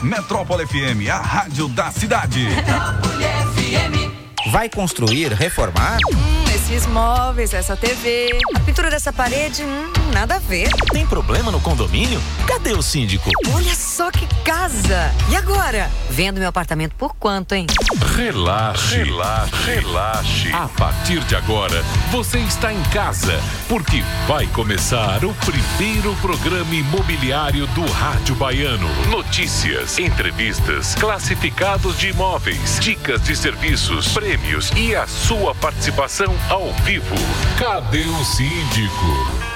Metrópole 0.00 0.66
FM, 0.66 1.08
a 1.10 1.18
rádio 1.18 1.68
da 1.68 1.90
cidade. 1.90 2.44
Metrópole 2.44 3.24
FM. 3.24 4.50
Vai 4.50 4.68
construir, 4.68 5.32
reformar? 5.32 5.98
Hum, 6.12 6.51
esses 6.62 6.86
móveis, 6.86 7.52
essa 7.52 7.76
TV, 7.76 8.30
a 8.54 8.60
pintura 8.60 8.88
dessa 8.88 9.12
parede, 9.12 9.64
hum, 9.64 9.92
nada 10.12 10.36
a 10.36 10.38
ver. 10.38 10.68
Tem 10.92 11.04
problema 11.04 11.50
no 11.50 11.60
condomínio? 11.60 12.22
Cadê 12.46 12.72
o 12.72 12.82
síndico? 12.82 13.28
Olha 13.52 13.74
só 13.74 14.12
que 14.12 14.26
casa! 14.44 15.12
E 15.28 15.34
agora? 15.34 15.90
Vendo 16.08 16.38
meu 16.38 16.48
apartamento 16.48 16.94
por 16.94 17.16
quanto, 17.16 17.54
hein? 17.54 17.66
Relaxe, 18.14 18.98
relaxe, 18.98 19.56
relaxe. 19.66 20.52
A 20.52 20.68
partir 20.68 21.20
de 21.24 21.34
agora, 21.34 21.82
você 22.12 22.38
está 22.38 22.72
em 22.72 22.82
casa, 22.84 23.40
porque 23.68 24.02
vai 24.28 24.46
começar 24.46 25.24
o 25.24 25.34
primeiro 25.34 26.14
programa 26.16 26.72
imobiliário 26.74 27.66
do 27.68 27.84
Rádio 27.90 28.36
Baiano. 28.36 28.88
Notícias, 29.10 29.98
entrevistas, 29.98 30.94
classificados 30.94 31.98
de 31.98 32.10
imóveis, 32.10 32.78
dicas 32.78 33.20
de 33.22 33.34
serviços, 33.34 34.08
prêmios 34.12 34.70
e 34.76 34.94
a 34.94 35.08
sua 35.08 35.54
participação 35.54 36.32
ao 36.52 36.61
vivo. 36.84 37.14
Cadê 37.58 38.04
o 38.04 38.24
síndico? 38.24 39.52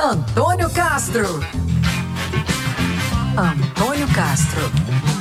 Antônio 0.00 0.70
Castro. 0.70 1.40
Antônio 3.36 4.06
Castro. 4.08 5.13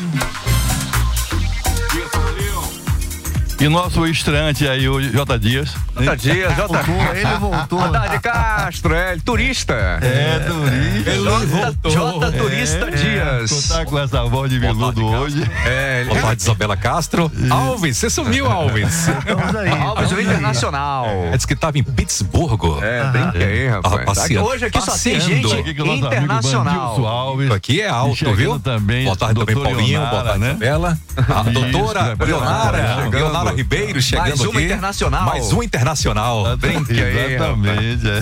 E 3.64 3.70
nosso 3.70 4.06
estreante 4.06 4.68
aí, 4.68 4.90
o 4.90 5.00
J. 5.00 5.40
Dias. 5.40 5.74
J. 5.98 6.18
Dias, 6.18 6.54
J. 6.54 6.80
Ele 7.16 7.40
voltou. 7.40 7.80
Haddad 7.80 8.20
Castro, 8.20 8.94
é 8.94 9.16
turista. 9.24 9.74
É, 10.02 10.40
turista. 10.40 11.10
Ele 11.10 11.46
voltou. 11.46 11.90
J. 11.90 12.32
Turista 12.34 12.90
é, 12.90 12.92
Dias. 12.92 13.68
Tá 13.70 13.86
com 13.86 13.98
essa 13.98 14.26
voz 14.26 14.52
de 14.52 14.60
veludo 14.60 15.06
hoje. 15.06 15.50
É, 15.66 16.04
Boa 16.04 16.20
tarde, 16.20 16.42
Isabela 16.42 16.76
Castro. 16.76 17.32
Alves, 17.50 17.96
você 17.96 18.10
sumiu, 18.10 18.52
Alves. 18.52 19.08
Estamos 19.08 19.56
aí. 19.56 19.70
Alves, 19.70 20.12
o 20.12 20.20
internacional. 20.20 21.06
É, 21.06 21.38
diz 21.38 21.46
que 21.46 21.54
estava 21.54 21.78
em 21.78 21.84
Pittsburgh. 21.84 22.84
É, 22.84 23.04
brinca 23.12 23.38
aí, 23.38 23.68
rapaz. 23.70 24.30
Hoje 24.30 24.66
aqui 24.66 24.82
só 24.82 24.92
tem 24.98 25.22
gente 25.22 25.54
Aqui 25.54 25.82
internacional. 25.90 27.08
Alves. 27.08 27.50
Aqui 27.50 27.80
é 27.80 27.88
alto, 27.88 28.34
viu? 28.34 28.60
também, 28.60 29.06
Boa 29.06 29.16
tarde 29.16 29.40
também, 29.40 29.56
Paulinho. 29.56 30.02
Leonara, 30.02 30.10
Boa 30.10 30.24
tarde, 30.24 30.40
né? 30.40 30.50
Isabela. 30.50 31.00
A 31.16 31.42
Isso, 31.42 31.52
doutora 31.52 32.18
Leonara. 32.20 33.10
Leonara. 33.10 33.53
Ribeiro 33.56 34.02
chegando 34.02 34.28
Mais 34.28 34.40
uma 34.42 34.50
aqui. 34.52 34.64
internacional. 34.66 35.26
Mais 35.26 35.54
um 35.54 35.64
internacional. 35.64 36.58
Brinque 36.58 37.02
aí, 37.02 37.36
Exatamente. 37.36 38.08
é. 38.08 38.22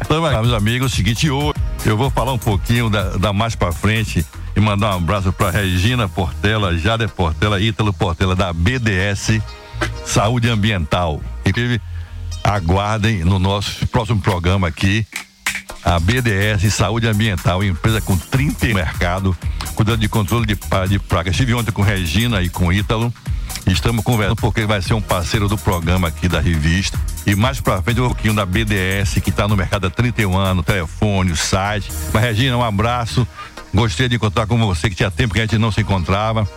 então, 0.00 0.22
meus 0.22 0.52
amigos, 0.54 0.90
é 0.90 0.92
o 0.92 0.96
seguinte, 0.96 1.30
hoje 1.30 1.54
eu 1.84 1.96
vou 1.96 2.10
falar 2.10 2.32
um 2.32 2.38
pouquinho 2.38 2.90
da, 2.90 3.16
da 3.16 3.32
mais 3.32 3.54
pra 3.54 3.72
frente 3.72 4.24
e 4.56 4.60
mandar 4.60 4.94
um 4.94 4.96
abraço 4.98 5.32
pra 5.32 5.50
Regina 5.50 6.08
Portela, 6.08 6.76
Jade 6.76 7.06
Portela, 7.08 7.60
Ítalo 7.60 7.92
Portela, 7.92 8.34
da 8.34 8.52
BDS 8.52 9.40
Saúde 10.04 10.48
Ambiental. 10.48 11.22
Inclusive, 11.46 11.80
aguardem 12.42 13.24
no 13.24 13.38
nosso 13.38 13.86
próximo 13.86 14.20
programa 14.20 14.68
aqui. 14.68 15.06
A 15.84 15.98
BDS 16.00 16.74
Saúde 16.74 17.06
Ambiental, 17.06 17.62
empresa 17.62 18.00
com 18.00 18.16
30 18.16 18.66
no 18.66 18.74
mercado, 18.74 19.36
cuidando 19.74 20.00
de 20.00 20.08
controle 20.08 20.44
de, 20.44 20.58
de 20.88 20.98
pragas. 20.98 21.32
Estive 21.32 21.54
ontem 21.54 21.70
com 21.70 21.82
Regina 21.82 22.42
e 22.42 22.48
com 22.48 22.72
Ítalo. 22.72 23.12
Estamos 23.66 24.04
conversando 24.04 24.36
porque 24.36 24.64
vai 24.64 24.80
ser 24.80 24.94
um 24.94 25.00
parceiro 25.00 25.48
do 25.48 25.58
programa 25.58 26.08
aqui 26.08 26.28
da 26.28 26.40
revista. 26.40 26.98
E 27.26 27.34
mais 27.34 27.60
pra 27.60 27.82
frente 27.82 28.00
um 28.00 28.06
pouquinho 28.06 28.34
da 28.34 28.46
BDS, 28.46 29.20
que 29.22 29.30
está 29.30 29.46
no 29.46 29.56
mercado 29.56 29.86
há 29.86 29.90
31 29.90 30.36
anos, 30.36 30.64
telefone, 30.64 31.36
site. 31.36 31.90
Mas, 32.12 32.22
Regina, 32.22 32.56
um 32.56 32.64
abraço. 32.64 33.26
Gostei 33.74 34.08
de 34.08 34.16
encontrar 34.16 34.46
com 34.46 34.56
você, 34.58 34.88
que 34.88 34.96
tinha 34.96 35.10
tempo 35.10 35.34
que 35.34 35.40
a 35.40 35.42
gente 35.42 35.58
não 35.58 35.70
se 35.70 35.82
encontrava. 35.82 36.48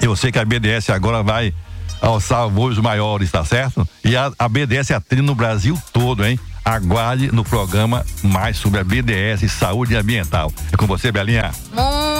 Eu 0.00 0.16
sei 0.16 0.32
que 0.32 0.38
a 0.38 0.44
BDS 0.44 0.90
agora 0.90 1.22
vai 1.22 1.52
alçar 2.00 2.48
voos 2.48 2.78
maiores, 2.78 3.30
tá 3.30 3.44
certo? 3.44 3.86
E 4.04 4.16
a, 4.16 4.32
a 4.38 4.48
BDS 4.48 4.92
atende 4.92 5.22
no 5.22 5.34
Brasil 5.34 5.76
todo, 5.92 6.24
hein? 6.24 6.38
Aguarde 6.64 7.32
no 7.32 7.44
programa 7.44 8.04
mais 8.22 8.56
sobre 8.56 8.80
a 8.80 8.84
BDS 8.84 9.50
Saúde 9.50 9.96
Ambiental. 9.96 10.52
É 10.72 10.76
com 10.76 10.86
você, 10.86 11.10
Belinha. 11.10 11.50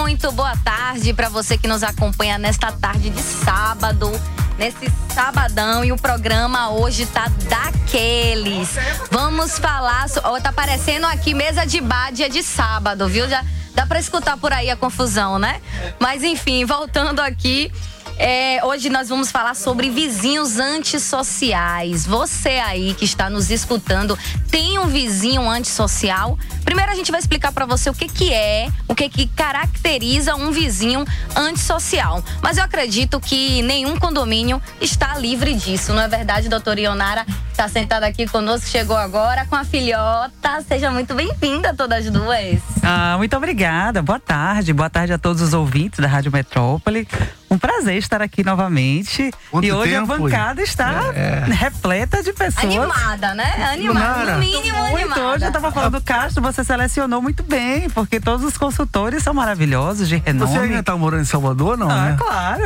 Muito 0.09 0.33
boa 0.33 0.57
tarde 0.65 1.13
para 1.13 1.29
você 1.29 1.59
que 1.59 1.69
nos 1.69 1.83
acompanha 1.83 2.39
nesta 2.39 2.73
tarde 2.73 3.11
de 3.11 3.21
sábado, 3.21 4.11
nesse 4.57 4.91
sabadão 5.15 5.85
e 5.85 5.93
o 5.93 5.99
programa 5.99 6.71
hoje 6.71 7.05
tá 7.05 7.27
daqueles. 7.47 8.71
Vamos 9.11 9.59
falar, 9.59 10.09
so- 10.09 10.23
ó, 10.25 10.41
tá 10.41 10.49
aparecendo 10.49 11.05
aqui 11.05 11.35
mesa 11.35 11.67
de 11.67 11.79
bar 11.83 12.11
dia 12.11 12.31
de 12.31 12.43
sábado, 12.43 13.07
viu? 13.07 13.29
Já 13.29 13.45
dá 13.75 13.85
para 13.87 14.01
escutar 14.01 14.39
por 14.39 14.51
aí 14.51 14.71
a 14.71 14.77
confusão, 14.77 15.39
né? 15.39 15.61
Mas 16.01 16.25
enfim, 16.25 16.65
voltando 16.65 17.21
aqui, 17.21 17.71
é, 18.19 18.61
hoje 18.65 18.91
nós 18.91 19.09
vamos 19.09 19.31
falar 19.31 19.55
sobre 19.55 19.89
vizinhos 19.91 20.59
antissociais. 20.59 22.05
Você 22.05 22.51
aí 22.51 22.93
que 22.95 23.05
está 23.05 23.31
nos 23.31 23.51
escutando, 23.51 24.19
tem 24.51 24.79
um 24.79 24.87
vizinho 24.87 25.49
antissocial? 25.49 26.37
Primeiro 26.65 26.91
a 26.91 26.95
gente 26.95 27.11
vai 27.11 27.21
explicar 27.21 27.53
para 27.53 27.65
você 27.65 27.89
o 27.89 27.95
que 27.95 28.09
que 28.09 28.33
é, 28.33 28.69
o 28.89 28.95
que 28.95 29.09
que 29.09 29.27
caracteriza 29.29 30.34
um 30.34 30.51
vizinho 30.51 31.05
antissocial. 31.37 32.23
Mas 32.43 32.59
eu 32.59 32.65
acredito 32.65 33.21
que 33.21 33.62
nenhum 33.62 33.97
condomínio 33.97 34.61
está 34.81 35.17
livre 35.17 35.55
disso, 35.55 35.93
não 35.93 36.03
é 36.03 36.09
verdade, 36.09 36.49
doutora 36.49 36.81
Ionara? 36.81 37.25
Está 37.50 37.69
sentada 37.69 38.06
aqui 38.06 38.27
conosco, 38.27 38.69
chegou 38.69 38.97
agora 38.97 39.45
com 39.47 39.56
a 39.56 39.65
filhota. 39.65 40.62
Seja 40.67 40.91
muito 40.91 41.15
bem-vinda, 41.15 41.75
todas 41.75 42.09
duas. 42.09 42.61
Ah, 42.85 43.17
muito 43.19 43.37
obrigada. 43.37 44.00
Boa 44.00 44.21
tarde. 44.21 44.73
Boa 44.73 44.89
tarde 44.89 45.12
a 45.12 45.19
todos 45.19 45.43
os 45.43 45.53
ouvintes 45.53 45.99
da 45.99 46.06
Rádio 46.06 46.31
Metrópole. 46.31 47.06
Um 47.51 47.57
prazer 47.57 47.97
estar 47.97 48.21
aqui 48.21 48.45
novamente. 48.45 49.31
Quanto 49.51 49.65
e 49.65 49.73
hoje 49.73 49.93
tempo, 49.93 50.13
a 50.13 50.19
bancada 50.19 50.61
está 50.63 51.11
repleta 51.47 52.23
de 52.23 52.33
pessoas. 52.33 52.65
Animada, 52.65 53.35
né? 53.35 53.71
Animada, 53.73 54.35
no 54.35 54.39
mínimo 54.41 54.79
Muito. 54.79 54.97
animada. 54.97 55.21
Hoje 55.29 55.45
eu 55.45 55.49
estava 55.49 55.73
falando 55.73 55.93
do 55.99 56.05
Castro, 56.05 56.43
você 56.43 56.63
selecionou 56.63 57.23
muito 57.23 57.43
bem, 57.43 57.89
porque 57.91 58.21
todos 58.21 58.45
os 58.45 58.59
consultores 58.59 59.23
são 59.23 59.33
maravilhosos, 59.33 60.09
de 60.09 60.17
renome. 60.17 60.53
Você 60.53 60.59
ainda 60.59 60.83
tá 60.83 60.95
morando 60.97 61.23
em 61.23 61.25
Salvador, 61.25 61.79
não, 61.79 61.91
Ah, 61.91 62.11
né? 62.11 62.17
claro. 62.19 62.65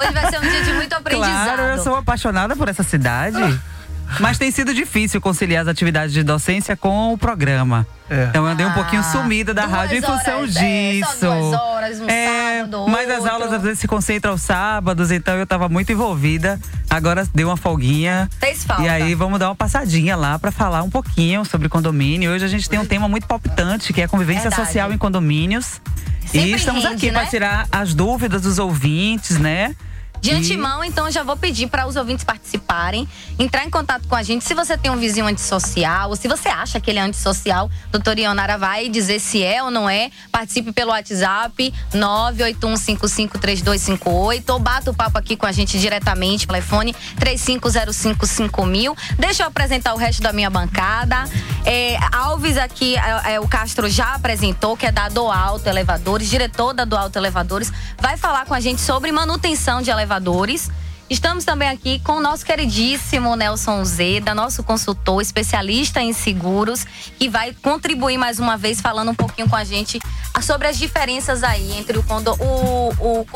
Hoje 0.00 0.12
vai 0.12 0.30
ser 0.30 0.38
um 0.38 0.42
dia 0.50 0.62
de 0.64 0.72
muito 0.72 0.92
aprendizado. 0.94 1.32
Claro, 1.52 1.62
eu 1.62 1.82
sou 1.82 1.96
apaixonada 1.96 2.56
por 2.56 2.68
essa 2.68 2.82
cidade. 2.82 3.36
Mas 4.20 4.38
tem 4.38 4.50
sido 4.50 4.74
difícil 4.74 5.20
conciliar 5.20 5.62
as 5.62 5.68
atividades 5.68 6.12
de 6.12 6.22
docência 6.22 6.76
com 6.76 7.12
o 7.12 7.18
programa. 7.18 7.86
É. 8.10 8.26
Então 8.28 8.44
eu 8.44 8.52
andei 8.52 8.66
um 8.66 8.72
pouquinho 8.72 9.02
sumida 9.04 9.54
da 9.54 9.62
duas 9.62 9.74
rádio 9.74 9.98
em 9.98 10.02
função 10.02 10.40
horas, 10.40 10.56
é, 10.56 10.92
disso. 10.92 11.16
só 11.18 11.40
duas 11.40 11.60
horas, 11.60 12.00
um 12.00 12.08
é, 12.08 12.58
sábado, 12.58 12.86
mas 12.88 13.10
as 13.10 13.18
outro. 13.20 13.32
aulas 13.32 13.52
às 13.52 13.62
vezes 13.62 13.78
se 13.78 13.88
concentram 13.88 14.32
aos 14.32 14.42
sábados, 14.42 15.10
então 15.10 15.34
eu 15.36 15.46
tava 15.46 15.68
muito 15.68 15.92
envolvida. 15.92 16.60
Agora 16.90 17.26
deu 17.34 17.48
uma 17.48 17.56
folguinha. 17.56 18.28
Fez 18.38 18.64
falta. 18.64 18.82
E 18.82 18.88
aí 18.88 19.14
vamos 19.14 19.38
dar 19.38 19.48
uma 19.48 19.54
passadinha 19.54 20.14
lá 20.14 20.38
pra 20.38 20.50
falar 20.52 20.82
um 20.82 20.90
pouquinho 20.90 21.42
sobre 21.44 21.68
condomínio. 21.68 22.30
Hoje 22.32 22.44
a 22.44 22.48
gente 22.48 22.68
tem 22.68 22.78
um 22.78 22.84
tema 22.84 23.08
muito 23.08 23.26
palpitante, 23.26 23.92
que 23.92 24.02
é 24.02 24.04
a 24.04 24.08
convivência 24.08 24.50
Verdade. 24.50 24.66
social 24.66 24.92
em 24.92 24.98
condomínios. 24.98 25.80
Sempre 26.26 26.50
e 26.50 26.54
estamos 26.54 26.84
rende, 26.84 26.96
aqui 26.96 27.06
né? 27.10 27.20
pra 27.20 27.28
tirar 27.28 27.66
as 27.72 27.94
dúvidas 27.94 28.42
dos 28.42 28.58
ouvintes, 28.58 29.38
né? 29.38 29.74
De 30.22 30.30
E- 30.30 30.34
antemão, 30.34 30.84
então, 30.84 31.10
já 31.10 31.24
vou 31.24 31.36
pedir 31.36 31.66
para 31.66 31.84
os 31.84 31.96
ouvintes 31.96 32.24
participarem, 32.24 33.08
entrar 33.36 33.64
em 33.64 33.70
contato 33.70 34.06
com 34.06 34.14
a 34.14 34.22
gente. 34.22 34.44
Se 34.44 34.54
você 34.54 34.78
tem 34.78 34.88
um 34.88 34.96
vizinho 34.96 35.26
antissocial, 35.26 36.10
ou 36.10 36.16
se 36.16 36.28
você 36.28 36.48
acha 36.48 36.78
que 36.80 36.88
ele 36.92 37.00
é 37.00 37.02
antissocial, 37.02 37.68
doutora 37.90 38.20
Ionara 38.20 38.56
vai 38.56 38.88
dizer 38.88 39.18
se 39.18 39.42
é 39.42 39.60
ou 39.60 39.68
não 39.68 39.90
é. 39.90 40.12
Participe 40.30 40.70
pelo 40.72 40.92
WhatsApp 40.92 41.74
981553258 41.92 44.44
ou 44.50 44.60
bata 44.60 44.92
o 44.92 44.94
papo 44.94 45.18
aqui 45.18 45.34
com 45.36 45.44
a 45.44 45.50
gente 45.50 45.76
diretamente, 45.80 46.46
telefone 46.46 46.94
35055000. 47.18 48.96
Deixa 49.18 49.42
eu 49.42 49.48
apresentar 49.48 49.92
o 49.92 49.96
resto 49.96 50.22
da 50.22 50.32
minha 50.32 50.48
bancada. 50.48 51.24
É, 51.64 51.96
Alves 52.12 52.56
aqui, 52.56 52.94
é, 52.96 53.34
é, 53.34 53.40
o 53.40 53.48
Castro 53.48 53.88
já 53.88 54.14
apresentou, 54.14 54.76
que 54.76 54.86
é 54.86 54.92
da 54.92 55.08
Do 55.08 55.28
Alto 55.28 55.68
Elevadores, 55.68 56.30
diretor 56.30 56.72
da 56.72 56.84
Do 56.84 56.96
Alto 56.96 57.18
Elevadores, 57.18 57.72
vai 58.00 58.16
falar 58.16 58.46
com 58.46 58.54
a 58.54 58.60
gente 58.60 58.80
sobre 58.80 59.10
manutenção 59.10 59.82
de 59.82 59.90
elevadores. 59.90 60.11
Estamos 61.12 61.44
também 61.44 61.68
aqui 61.68 61.98
com 61.98 62.12
o 62.12 62.20
nosso 62.22 62.44
queridíssimo 62.44 63.36
Nelson 63.36 63.84
Zeda, 63.84 64.34
nosso 64.34 64.62
consultor, 64.62 65.20
especialista 65.20 66.00
em 66.00 66.12
seguros, 66.12 66.86
que 67.18 67.28
vai 67.28 67.54
contribuir 67.62 68.16
mais 68.16 68.38
uma 68.38 68.56
vez 68.56 68.80
falando 68.80 69.10
um 69.10 69.14
pouquinho 69.14 69.46
com 69.48 69.54
a 69.56 69.62
gente 69.62 69.98
sobre 70.40 70.68
as 70.68 70.78
diferenças 70.78 71.42
aí 71.42 71.78
entre 71.78 71.98
o, 71.98 72.02
condo, 72.02 72.32
o, 72.40 73.20
o 73.20 73.26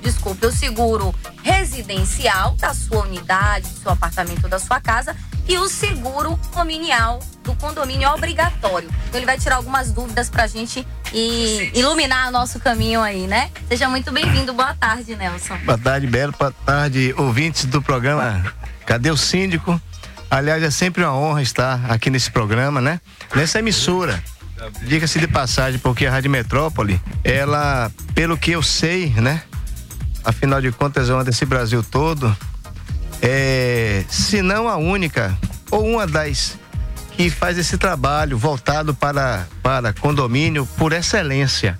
desculpe, 0.00 0.46
o 0.46 0.52
seguro 0.52 1.14
residencial 1.42 2.54
da 2.56 2.74
sua 2.74 3.04
unidade, 3.04 3.68
do 3.68 3.78
seu 3.80 3.92
apartamento, 3.92 4.48
da 4.48 4.58
sua 4.58 4.80
casa 4.80 5.16
e 5.48 5.58
o 5.58 5.68
seguro 5.68 6.38
condominial 6.52 7.20
do 7.42 7.54
condomínio 7.56 8.08
obrigatório. 8.10 8.88
Então 9.08 9.18
ele 9.18 9.26
vai 9.26 9.38
tirar 9.38 9.56
algumas 9.56 9.90
dúvidas 9.90 10.28
pra 10.28 10.46
gente 10.46 10.86
e 11.12 11.70
iluminar 11.74 12.30
nosso 12.30 12.60
caminho 12.60 13.00
aí, 13.00 13.26
né? 13.26 13.50
Seja 13.68 13.88
muito 13.88 14.12
bem-vindo. 14.12 14.52
Boa 14.52 14.74
tarde, 14.74 15.16
Nelson. 15.16 15.58
Boa 15.64 15.78
tarde, 15.78 16.06
Belo. 16.06 16.32
Boa 16.38 16.52
tarde, 16.64 17.14
ouvintes 17.16 17.64
do 17.64 17.82
programa 17.82 18.44
Cadê 18.86 19.10
o 19.10 19.16
Síndico? 19.16 19.80
Aliás, 20.30 20.62
é 20.62 20.70
sempre 20.70 21.02
uma 21.02 21.14
honra 21.14 21.42
estar 21.42 21.90
aqui 21.90 22.10
nesse 22.10 22.30
programa, 22.30 22.80
né? 22.80 23.00
Nessa 23.34 23.58
emissora. 23.58 24.22
diga-se 24.82 25.18
de 25.18 25.26
passagem, 25.26 25.78
porque 25.78 26.06
a 26.06 26.10
Rádio 26.10 26.30
Metrópole, 26.30 27.00
ela, 27.24 27.90
pelo 28.14 28.36
que 28.36 28.52
eu 28.52 28.62
sei, 28.62 29.10
né? 29.10 29.42
Afinal 30.24 30.60
de 30.60 30.70
contas, 30.72 31.08
é 31.08 31.14
uma 31.14 31.24
desse 31.24 31.44
Brasil 31.44 31.82
todo, 31.82 32.36
é, 33.22 34.04
se 34.08 34.42
não 34.42 34.68
a 34.68 34.76
única, 34.76 35.36
ou 35.70 35.86
uma 35.86 36.06
das 36.06 36.58
que 37.12 37.28
faz 37.28 37.58
esse 37.58 37.76
trabalho 37.76 38.38
voltado 38.38 38.94
para, 38.94 39.46
para 39.62 39.92
condomínio 39.92 40.66
por 40.78 40.92
excelência. 40.92 41.78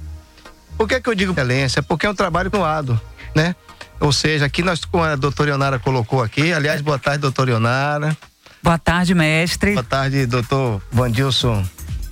Por 0.76 0.88
que, 0.88 1.00
que 1.00 1.08
eu 1.08 1.14
digo 1.14 1.32
excelência? 1.32 1.82
Porque 1.82 2.06
é 2.06 2.10
um 2.10 2.14
trabalho 2.14 2.50
continuado, 2.50 3.00
né? 3.34 3.54
Ou 3.98 4.12
seja, 4.12 4.46
aqui 4.46 4.62
nós, 4.62 4.84
como 4.84 5.04
a 5.04 5.14
doutora 5.16 5.50
Ionara 5.50 5.78
colocou 5.78 6.22
aqui, 6.22 6.52
aliás, 6.52 6.80
boa 6.80 6.98
tarde, 6.98 7.18
doutora 7.18 7.50
Ionara. 7.50 8.16
Boa 8.62 8.78
tarde, 8.78 9.14
mestre. 9.14 9.72
Boa 9.72 9.84
tarde, 9.84 10.26
doutor 10.26 10.82
Vandilson 10.90 11.64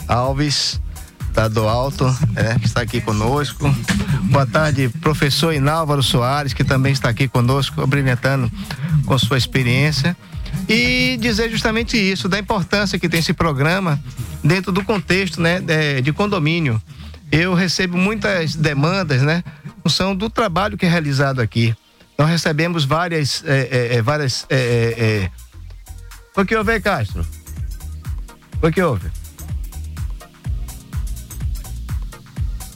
Alves, 0.06 0.81
da 1.38 1.46
do 1.46 1.69
Alto, 1.69 2.05
é, 2.35 2.58
que 2.58 2.67
está 2.67 2.81
aqui 2.81 3.00
conosco. 3.00 3.73
Boa 4.25 4.44
tarde, 4.44 4.88
professor 5.00 5.55
Inálvaro 5.55 6.02
Soares, 6.02 6.52
que 6.52 6.64
também 6.64 6.93
está 6.93 7.11
aqui 7.11 7.29
conosco, 7.29 7.87
brilhantando 7.87 8.50
com 9.06 9.17
sua 9.17 9.38
experiência. 9.38 10.17
E 10.69 11.17
dizer 11.20 11.49
justamente 11.49 11.96
isso, 11.96 12.29
da 12.29 12.40
importância 12.40 12.99
que 12.99 13.08
tem 13.08 13.20
esse 13.20 13.32
programa 13.32 14.02
dentro 14.43 14.73
do 14.73 14.82
contexto 14.82 15.40
né, 15.40 15.61
de, 15.61 16.02
de 16.02 16.12
condomínio. 16.12 16.82
Eu 17.31 17.55
recebo 17.55 17.96
muitas 17.96 18.56
demandas, 18.56 19.23
né? 19.23 19.44
Função 19.84 20.17
do 20.17 20.29
trabalho 20.29 20.76
que 20.76 20.87
é 20.87 20.88
realizado 20.88 21.38
aqui. 21.41 21.73
Nós 22.19 22.29
recebemos 22.29 22.84
várias. 22.84 23.44
É, 23.46 23.94
é, 23.94 24.02
várias 24.02 24.44
é, 24.50 24.56
é, 24.99 25.31
o 26.41 26.44
que 26.44 26.56
houve, 26.56 26.81
Castro? 26.81 27.25
O 28.61 28.73
que 28.73 28.82
houve? 28.82 29.08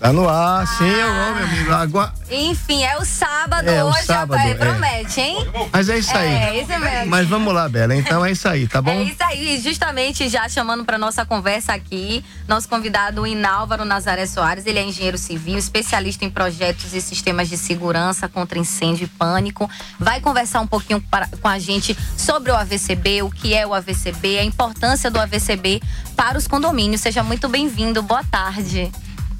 Tá 0.03 0.13
no 0.13 0.29
ar, 0.29 0.67
sim, 0.67 0.85
eu 0.85 1.13
meu 1.15 1.45
amigo. 1.45 1.73
Agora... 1.73 2.13
Enfim, 2.29 2.83
é 2.83 2.97
o 2.99 3.05
sábado 3.05 3.69
É, 3.71 3.85
o 3.85 3.87
hoje, 3.87 4.03
sábado, 4.03 4.35
é, 4.41 4.51
é. 4.51 4.55
promete, 4.55 5.21
hein? 5.21 5.37
Mas 5.73 5.89
é 5.89 5.97
isso 5.99 6.17
aí. 6.17 6.29
É, 6.29 6.61
isso 6.61 6.77
mesmo. 6.81 7.07
Mas 7.09 7.29
vamos 7.29 7.55
lá, 7.55 7.69
Bela. 7.69 7.95
Então 7.95 8.25
é 8.27 8.33
isso 8.33 8.49
aí, 8.49 8.67
tá 8.67 8.83
bom? 8.83 8.91
É 8.91 9.05
isso 9.05 9.23
aí, 9.23 9.61
justamente 9.61 10.29
já 10.29 10.49
chamando 10.49 10.85
para 10.85 10.99
nossa 10.99 11.25
conversa 11.25 11.73
aqui, 11.73 12.25
nosso 12.49 12.69
convidado 12.69 13.25
Inálvaro 13.25 13.85
Nazaré 13.85 14.27
Soares, 14.27 14.67
ele 14.67 14.81
é 14.81 14.83
engenheiro 14.83 15.17
civil, 15.17 15.57
especialista 15.57 16.25
em 16.25 16.31
projetos 16.31 16.93
e 16.95 17.01
sistemas 17.01 17.49
de 17.49 17.57
segurança 17.57 18.29
contra 18.29 18.59
incêndio 18.59 19.05
e 19.05 19.09
pânico. 19.09 19.71
Vai 20.01 20.21
conversar 20.21 20.61
um 20.63 20.67
pouquinho 20.67 21.01
para- 21.01 21.29
com 21.41 21.47
a 21.47 21.61
gente 21.61 21.97
sobre 22.17 22.51
o 22.51 22.57
AVCB, 22.57 23.23
o 23.23 23.31
que 23.31 23.55
é 23.55 23.65
o 23.65 23.73
AVCB, 23.73 24.41
a 24.41 24.45
importância 24.45 25.09
do 25.13 25.21
AVCB 25.21 25.81
para 26.17 26.37
os 26.37 26.49
condomínios. 26.49 27.01
Seja 27.03 27.23
muito 27.23 27.49
bem-vindo, 27.49 28.03
boa 28.03 28.25
tarde. 28.25 28.91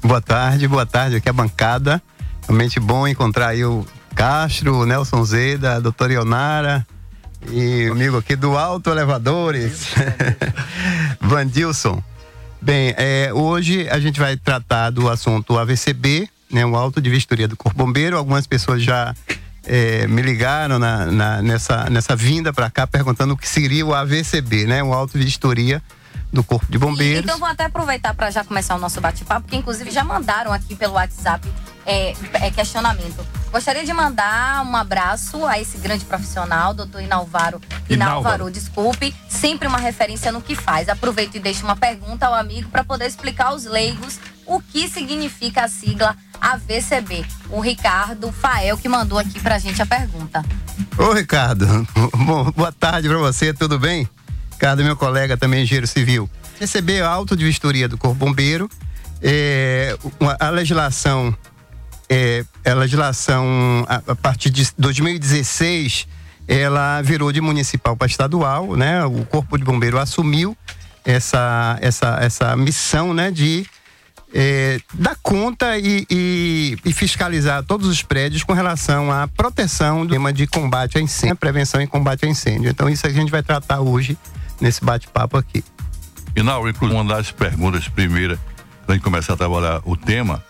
Boa 0.03 0.21
tarde, 0.21 0.67
boa 0.67 0.85
tarde 0.85 1.15
aqui 1.17 1.29
é 1.29 1.31
a 1.31 1.33
bancada. 1.33 2.01
Realmente 2.47 2.79
bom 2.79 3.07
encontrar 3.07 3.47
aí 3.49 3.63
o 3.63 3.85
Castro, 4.15 4.79
o 4.81 4.85
Nelson 4.85 5.23
Zeda, 5.23 5.75
a 5.75 5.79
doutora 5.79 6.13
Ionara 6.13 6.85
e 7.49 7.87
o 7.89 7.93
amigo 7.93 8.17
aqui 8.17 8.35
do 8.35 8.57
Alto 8.57 8.89
Elevadores, 8.89 9.87
Vandilson. 11.19 12.01
Bem, 12.61 12.93
é, 12.97 13.31
hoje 13.33 13.87
a 13.89 13.99
gente 13.99 14.19
vai 14.19 14.37
tratar 14.37 14.89
do 14.89 15.09
assunto 15.09 15.57
AVCB, 15.57 16.29
né, 16.51 16.65
o 16.65 16.75
Auto 16.75 17.01
de 17.01 17.09
Vistoria 17.09 17.47
do 17.47 17.57
Corpo 17.57 17.77
Bombeiro. 17.77 18.17
Algumas 18.17 18.47
pessoas 18.47 18.81
já 18.83 19.13
é, 19.65 20.05
me 20.07 20.21
ligaram 20.21 20.79
na- 20.79 21.05
na- 21.07 21.41
nessa, 21.41 21.89
nessa 21.89 22.15
vinda 22.15 22.53
para 22.53 22.69
cá 22.69 22.85
perguntando 22.87 23.33
o 23.33 23.37
que 23.37 23.47
seria 23.47 23.85
o 23.85 23.93
AVCB, 23.93 24.65
né, 24.65 24.83
o 24.83 24.93
Auto 24.93 25.17
de 25.17 25.25
Vistoria 25.25 25.81
do 26.33 26.43
Corpo 26.43 26.65
de 26.67 26.79
Bombeiros. 26.79 27.23
Então 27.23 27.37
vou 27.37 27.47
até 27.47 27.65
aproveitar 27.65 28.13
para 28.15 28.31
já 28.31 28.43
começar 28.43 28.75
o 28.75 28.79
nosso 28.79 28.99
bate-papo, 28.99 29.41
porque 29.41 29.55
inclusive 29.55 29.91
já 29.91 30.03
mandaram 30.03 30.51
aqui 30.51 30.75
pelo 30.75 30.93
WhatsApp 30.93 31.47
é, 31.85 32.13
é, 32.33 32.49
questionamento. 32.49 33.25
Gostaria 33.51 33.85
de 33.85 33.93
mandar 33.93 34.65
um 34.65 34.75
abraço 34.75 35.45
a 35.45 35.59
esse 35.59 35.77
grande 35.77 36.03
profissional, 36.05 36.73
doutor 36.73 37.01
Inalvaro. 37.01 37.61
Inálvaro, 37.87 38.49
desculpe, 38.49 39.13
sempre 39.29 39.67
uma 39.67 39.77
referência 39.77 40.31
no 40.31 40.41
que 40.41 40.55
faz. 40.55 40.89
Aproveito 40.89 41.35
e 41.35 41.39
deixo 41.39 41.63
uma 41.63 41.75
pergunta 41.75 42.25
ao 42.25 42.33
amigo 42.33 42.69
para 42.69 42.83
poder 42.83 43.05
explicar 43.05 43.47
aos 43.47 43.65
leigos 43.65 44.19
o 44.45 44.59
que 44.59 44.87
significa 44.89 45.65
a 45.65 45.67
sigla 45.67 46.17
AVCB. 46.41 47.23
O 47.51 47.59
Ricardo 47.59 48.31
Fael 48.31 48.77
que 48.77 48.89
mandou 48.89 49.19
aqui 49.19 49.39
pra 49.39 49.59
gente 49.59 49.79
a 49.81 49.85
pergunta. 49.85 50.43
Ô 50.97 51.13
Ricardo, 51.13 51.67
boa 52.55 52.71
tarde 52.71 53.07
pra 53.07 53.17
você, 53.19 53.53
tudo 53.53 53.77
bem? 53.77 54.09
Ricardo, 54.63 54.81
meu 54.81 54.95
colega 54.95 55.35
também 55.35 55.63
engenheiro 55.63 55.85
civil. 55.85 56.29
Recebeu 56.57 57.05
auto 57.05 57.35
de 57.35 57.43
vistoria 57.43 57.85
do 57.85 57.97
Corpo 57.97 58.15
Bombeiro, 58.15 58.69
é, 59.21 59.93
a 60.39 60.49
legislação, 60.51 61.35
é, 62.09 62.45
a 62.65 62.73
legislação 62.73 63.43
a, 63.89 63.95
a 64.13 64.15
partir 64.15 64.49
de 64.49 64.65
2016, 64.77 66.07
ela 66.47 67.01
virou 67.01 67.29
de 67.33 67.41
municipal 67.41 67.97
para 67.97 68.07
estadual, 68.07 68.77
né? 68.77 69.03
O 69.03 69.25
Corpo 69.25 69.57
de 69.57 69.65
Bombeiro 69.65 69.99
assumiu 69.99 70.55
essa, 71.03 71.77
essa, 71.81 72.19
essa 72.21 72.55
missão, 72.55 73.13
né? 73.13 73.31
De 73.31 73.65
é, 74.33 74.79
dar 74.93 75.17
conta 75.21 75.77
e, 75.77 76.07
e- 76.09 76.77
e 76.85 76.93
fiscalizar 76.93 77.65
todos 77.65 77.89
os 77.89 78.01
prédios 78.01 78.43
com 78.43 78.53
relação 78.53 79.11
à 79.11 79.27
proteção 79.27 80.05
do 80.05 80.13
tema 80.13 80.31
de 80.31 80.47
combate 80.47 80.97
a 80.97 81.01
incêndio, 81.01 81.35
prevenção 81.35 81.81
e 81.81 81.85
combate 81.87 82.25
a 82.25 82.29
incêndio. 82.29 82.69
Então, 82.71 82.87
isso 82.87 83.05
a 83.05 83.09
gente 83.09 83.29
vai 83.29 83.43
tratar 83.43 83.81
hoje 83.81 84.17
nesse 84.63 84.83
bate-papo 84.83 85.37
aqui. 85.37 85.61
E 86.33 86.41
não, 86.41 86.67
inclusive, 86.67 86.99
uma 86.99 87.13
das 87.13 87.31
perguntas 87.31 87.89
primeira, 87.89 88.39
para 88.85 88.95
gente 88.95 89.03
começar 89.03 89.33
a 89.33 89.37
trabalhar 89.37 89.81
o 89.83 89.97
tema, 89.97 90.41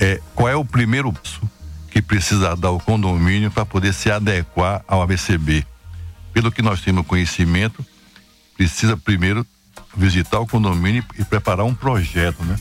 é 0.00 0.20
qual 0.34 0.48
é 0.48 0.56
o 0.56 0.64
primeiro 0.64 1.12
passo 1.12 1.42
que 1.90 2.00
precisa 2.00 2.56
dar 2.56 2.70
o 2.70 2.80
condomínio 2.80 3.50
para 3.50 3.66
poder 3.66 3.92
se 3.92 4.10
adequar 4.10 4.82
ao 4.88 5.02
ABCB? 5.02 5.66
Pelo 6.32 6.50
que 6.50 6.62
nós 6.62 6.80
temos 6.80 7.06
conhecimento, 7.06 7.84
precisa 8.56 8.96
primeiro 8.96 9.46
visitar 9.94 10.40
o 10.40 10.46
condomínio 10.46 11.04
e 11.18 11.24
preparar 11.24 11.66
um 11.66 11.74
projeto, 11.74 12.42
né? 12.42 12.56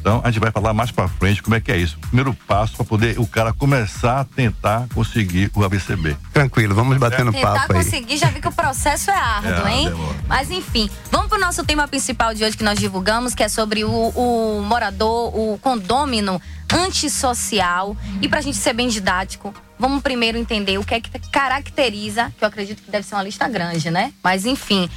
Então 0.00 0.20
a 0.24 0.30
gente 0.30 0.40
vai 0.40 0.50
falar 0.50 0.72
mais 0.72 0.90
para 0.90 1.08
frente 1.08 1.42
como 1.42 1.56
é 1.56 1.60
que 1.60 1.70
é 1.72 1.76
isso. 1.76 1.98
Primeiro 1.98 2.32
passo 2.46 2.76
para 2.76 2.84
poder 2.84 3.18
o 3.18 3.26
cara 3.26 3.52
começar 3.52 4.20
a 4.20 4.24
tentar 4.24 4.86
conseguir 4.94 5.50
o 5.54 5.64
ABCB. 5.64 6.16
Tranquilo, 6.32 6.74
vamos 6.74 6.96
bater 6.98 7.24
no 7.24 7.32
Tentar 7.32 7.52
papo 7.54 7.72
aí. 7.72 7.84
conseguir, 7.84 8.16
já 8.16 8.28
vi 8.30 8.40
que 8.40 8.48
o 8.48 8.52
processo 8.52 9.10
é 9.10 9.14
árduo, 9.18 9.66
É, 9.66 9.72
hein? 9.74 9.88
demora. 9.90 10.14
Mas 10.28 10.50
enfim, 10.50 10.88
vamos 11.10 11.28
pro 11.28 11.38
nosso 11.40 11.64
tema 11.64 11.86
principal 11.88 12.32
de 12.32 12.44
hoje 12.44 12.56
que 12.56 12.64
nós 12.64 12.78
divulgamos, 12.78 13.34
que 13.34 13.42
é 13.42 13.48
sobre 13.48 13.84
o, 13.84 13.90
o 13.90 14.62
morador, 14.62 15.34
o 15.36 15.58
condômino 15.58 16.40
antissocial. 16.72 17.96
E 18.22 18.28
pra 18.28 18.40
gente 18.40 18.56
ser 18.56 18.72
bem 18.72 18.88
didático, 18.88 19.52
vamos 19.78 20.02
primeiro 20.02 20.38
entender 20.38 20.78
o 20.78 20.84
que 20.84 20.94
é 20.94 21.00
que 21.00 21.10
caracteriza, 21.30 22.32
que 22.38 22.44
eu 22.44 22.48
acredito 22.48 22.82
que 22.82 22.90
deve 22.90 23.06
ser 23.06 23.14
uma 23.14 23.22
lista 23.24 23.48
grande, 23.48 23.90
né? 23.90 24.12
Mas 24.22 24.44
enfim, 24.46 24.88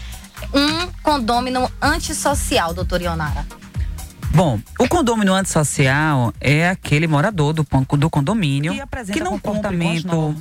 um 0.54 0.88
condômino 1.04 1.70
antissocial, 1.82 2.74
doutor 2.74 3.02
Ionara. 3.02 3.46
Bom, 4.34 4.60
o 4.80 4.88
condômino 4.88 5.34
antissocial 5.34 6.34
é 6.40 6.70
aquele 6.70 7.06
morador 7.06 7.54
do, 7.54 7.68
do 7.98 8.10
condomínio 8.10 8.82
apresenta 8.82 9.18
que 9.18 9.24
não 9.24 9.32
comportamento 9.32 10.36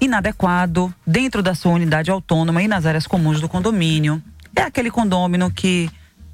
inadequado 0.00 0.92
dentro 1.06 1.42
da 1.42 1.54
sua 1.54 1.72
unidade 1.72 2.10
autônoma 2.10 2.62
e 2.62 2.68
nas 2.68 2.84
áreas 2.84 3.06
comuns 3.06 3.40
do 3.40 3.48
condomínio. 3.48 4.22
É 4.54 4.62
aquele 4.62 4.90
condômino 4.90 5.50
que 5.50 5.90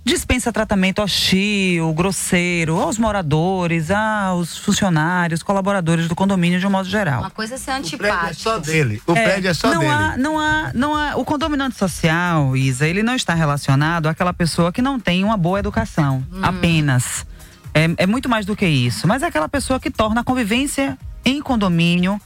dispensa 0.07 0.53
tratamento 0.53 1.03
hostil, 1.03 1.93
grosseiro 1.93 2.81
aos 2.81 2.97
moradores, 2.97 3.91
aos 3.91 4.57
funcionários, 4.57 5.43
colaboradores 5.43 6.07
do 6.07 6.15
condomínio 6.15 6.61
de 6.61 6.67
um 6.67 6.71
modo 6.71 6.89
geral. 6.89 7.23
Uma 7.23 7.31
coisa 7.31 7.57
é 7.57 7.59
ser 7.59 7.73
O 7.73 7.75
prédio 7.75 8.07
é 8.07 8.11
antipático. 8.13 8.43
só 8.43 8.59
dele. 8.61 9.03
O 9.05 9.13
prédio 9.13 9.51
é 9.51 9.55
só 9.55 9.75
não 9.75 9.81
dele. 9.81 9.93
Há, 9.93 10.17
não 10.17 10.39
há, 10.39 10.71
não 10.73 10.95
há, 10.95 11.17
o 11.17 11.25
condomínio 11.25 11.67
antissocial, 11.67 12.57
Isa, 12.57 12.87
ele 12.87 13.03
não 13.03 13.17
está 13.17 13.35
relacionado 13.35 14.07
àquela 14.07 14.33
pessoa 14.33 14.71
que 14.71 14.81
não 14.81 15.01
tem 15.01 15.25
uma 15.25 15.37
boa 15.37 15.59
educação, 15.59 16.25
apenas. 16.41 17.27
É, 17.75 17.91
é 17.97 18.07
muito 18.07 18.29
mais 18.29 18.47
do 18.47 18.55
que 18.55 18.65
isso. 18.65 19.09
Mas 19.09 19.25
é 19.25 19.27
aquela 19.27 19.49
pessoa 19.49 19.81
que 19.81 19.91
torna 19.91 20.21
a 20.21 20.25
convivência 20.25 20.97
em 21.25 21.43
condomínio 21.43 22.21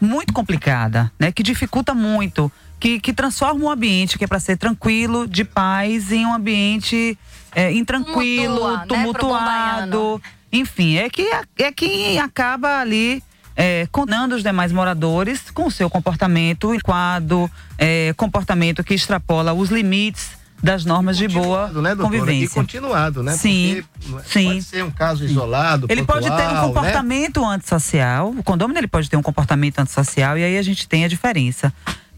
muito 0.00 0.32
complicada, 0.32 1.12
né? 1.18 1.30
Que 1.30 1.42
dificulta 1.42 1.92
muito, 1.92 2.50
que, 2.86 3.00
que 3.00 3.12
transforma 3.12 3.64
um 3.64 3.68
ambiente 3.68 4.16
que 4.16 4.22
é 4.22 4.28
para 4.28 4.38
ser 4.38 4.56
tranquilo, 4.56 5.26
de 5.26 5.44
paz, 5.44 6.12
em 6.12 6.24
um 6.24 6.32
ambiente 6.32 7.18
é, 7.52 7.72
intranquilo, 7.72 8.54
Tumultua, 8.54 8.78
né, 8.78 8.86
tumultuado. 8.86 9.44
baiano. 9.44 10.22
Enfim, 10.52 10.96
é 10.96 11.10
que 11.10 11.28
é 11.58 11.72
quem 11.72 12.20
acaba 12.20 12.78
ali 12.78 13.20
é, 13.56 13.88
condenando 13.90 14.36
os 14.36 14.42
demais 14.44 14.70
moradores 14.70 15.50
com 15.50 15.66
o 15.66 15.70
seu 15.70 15.90
comportamento 15.90 16.70
adequado, 16.70 17.50
é, 17.76 18.14
comportamento 18.16 18.84
que 18.84 18.94
extrapola 18.94 19.52
os 19.52 19.68
limites 19.68 20.36
das 20.62 20.84
normas 20.84 21.18
de 21.18 21.26
boa 21.26 21.66
né, 21.68 21.94
doutora? 21.94 22.16
E 22.16 22.20
convivência. 22.20 22.62
continuado, 22.62 23.20
né? 23.20 23.32
Sim, 23.32 23.82
Porque 24.00 24.28
sim. 24.28 24.46
Pode 24.46 24.62
ser 24.62 24.84
um 24.84 24.90
caso 24.92 25.24
isolado, 25.24 25.86
Ele 25.90 26.04
pode 26.04 26.24
ter 26.26 26.32
um 26.32 26.36
pontual, 26.36 26.54
né? 26.54 26.72
comportamento 26.72 27.44
antissocial. 27.44 28.30
O 28.30 28.44
condômino 28.44 28.78
ele 28.78 28.86
pode 28.86 29.10
ter 29.10 29.16
um 29.16 29.22
comportamento 29.22 29.80
antissocial 29.80 30.38
e 30.38 30.44
aí 30.44 30.56
a 30.56 30.62
gente 30.62 30.88
tem 30.88 31.04
a 31.04 31.08
diferença. 31.08 31.72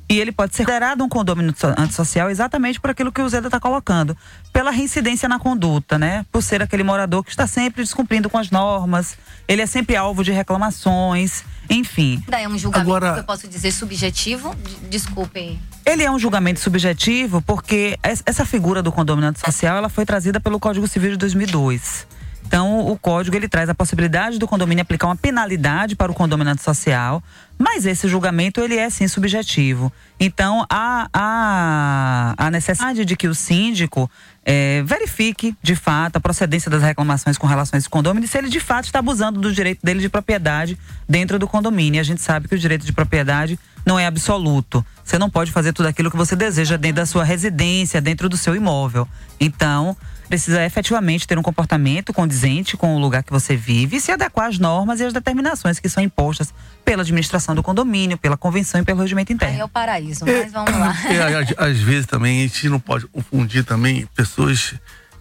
E 0.08 0.18
ele 0.18 0.32
pode 0.32 0.56
ser 0.56 0.64
considerado 0.64 1.02
um 1.02 1.08
condomínio 1.08 1.54
antissocial 1.76 2.30
exatamente 2.30 2.80
por 2.80 2.90
aquilo 2.90 3.12
que 3.12 3.20
o 3.20 3.28
Zeda 3.28 3.48
está 3.48 3.60
colocando. 3.60 4.16
Pela 4.52 4.70
reincidência 4.70 5.28
na 5.28 5.38
conduta, 5.38 5.98
né? 5.98 6.24
Por 6.32 6.42
ser 6.42 6.62
aquele 6.62 6.82
morador 6.82 7.22
que 7.22 7.30
está 7.30 7.46
sempre 7.46 7.82
descumprindo 7.82 8.30
com 8.30 8.38
as 8.38 8.50
normas, 8.50 9.16
ele 9.46 9.60
é 9.60 9.66
sempre 9.66 9.96
alvo 9.96 10.24
de 10.24 10.32
reclamações, 10.32 11.42
enfim. 11.68 12.22
Daí 12.28 12.44
é 12.44 12.48
um 12.48 12.56
julgamento 12.56 12.90
Agora... 12.90 13.14
que 13.14 13.20
eu 13.20 13.24
posso 13.24 13.48
dizer 13.48 13.70
subjetivo? 13.72 14.54
Desculpem. 14.88 15.60
Ele 15.84 16.02
é 16.02 16.10
um 16.10 16.18
julgamento 16.18 16.60
subjetivo 16.60 17.42
porque 17.42 17.98
essa 18.02 18.44
figura 18.44 18.82
do 18.82 18.92
condomínio 18.92 19.30
antissocial 19.30 19.76
ela 19.76 19.88
foi 19.88 20.06
trazida 20.06 20.40
pelo 20.40 20.58
Código 20.58 20.86
Civil 20.86 21.12
de 21.12 21.16
2002. 21.16 22.06
Então, 22.48 22.88
o 22.88 22.98
código 22.98 23.36
ele 23.36 23.46
traz 23.46 23.68
a 23.68 23.74
possibilidade 23.74 24.38
do 24.38 24.48
condomínio 24.48 24.80
aplicar 24.80 25.08
uma 25.08 25.16
penalidade 25.16 25.94
para 25.94 26.10
o 26.10 26.14
condominante 26.14 26.62
social, 26.62 27.22
mas 27.58 27.84
esse 27.84 28.08
julgamento 28.08 28.58
ele 28.62 28.74
é 28.74 28.88
sim 28.88 29.06
subjetivo. 29.06 29.92
Então, 30.18 30.64
há, 30.70 31.10
há 31.12 32.34
a 32.38 32.50
necessidade 32.50 33.04
de 33.04 33.16
que 33.16 33.28
o 33.28 33.34
síndico 33.34 34.10
é, 34.46 34.82
verifique 34.82 35.54
de 35.62 35.76
fato 35.76 36.16
a 36.16 36.20
procedência 36.20 36.70
das 36.70 36.82
reclamações 36.82 37.36
com 37.36 37.46
relação 37.46 37.76
a 37.76 37.78
esse 37.78 37.88
condomínio 37.88 38.26
se 38.26 38.38
ele 38.38 38.48
de 38.48 38.60
fato 38.60 38.86
está 38.86 39.00
abusando 39.00 39.38
do 39.38 39.52
direito 39.52 39.80
dele 39.84 40.00
de 40.00 40.08
propriedade 40.08 40.78
dentro 41.06 41.38
do 41.38 41.46
condomínio. 41.46 41.98
E 41.98 42.00
a 42.00 42.02
gente 42.02 42.22
sabe 42.22 42.48
que 42.48 42.54
o 42.54 42.58
direito 42.58 42.86
de 42.86 42.94
propriedade 42.94 43.58
não 43.84 43.98
é 43.98 44.06
absoluto. 44.06 44.82
Você 45.04 45.18
não 45.18 45.28
pode 45.28 45.52
fazer 45.52 45.74
tudo 45.74 45.84
aquilo 45.84 46.10
que 46.10 46.16
você 46.16 46.34
deseja 46.34 46.78
dentro 46.78 46.96
da 46.96 47.06
sua 47.06 47.24
residência, 47.24 48.00
dentro 48.00 48.26
do 48.26 48.38
seu 48.38 48.56
imóvel. 48.56 49.06
Então, 49.38 49.94
precisa 50.28 50.64
efetivamente 50.64 51.26
ter 51.26 51.38
um 51.38 51.42
comportamento 51.42 52.12
condizente 52.12 52.76
com 52.76 52.94
o 52.94 52.98
lugar 52.98 53.22
que 53.22 53.32
você 53.32 53.56
vive 53.56 53.96
e 53.96 54.00
se 54.00 54.12
adequar 54.12 54.48
às 54.48 54.58
normas 54.58 55.00
e 55.00 55.04
às 55.04 55.12
determinações 55.12 55.80
que 55.80 55.88
são 55.88 56.02
impostas 56.02 56.52
pela 56.84 57.02
administração 57.02 57.54
do 57.54 57.62
condomínio, 57.62 58.18
pela 58.18 58.36
convenção 58.36 58.80
e 58.80 58.84
pelo 58.84 59.00
regimento 59.00 59.32
interno. 59.32 59.54
Aí 59.54 59.60
é 59.60 59.64
o 59.64 59.68
paraíso, 59.68 60.24
mas 60.24 60.52
vamos 60.52 60.72
lá. 60.72 60.96
É, 61.08 61.22
às, 61.22 61.54
às 61.56 61.78
vezes 61.78 62.06
também 62.06 62.40
a 62.40 62.42
gente 62.42 62.68
não 62.68 62.78
pode 62.78 63.06
confundir 63.06 63.64
também 63.64 64.06
pessoas 64.14 64.74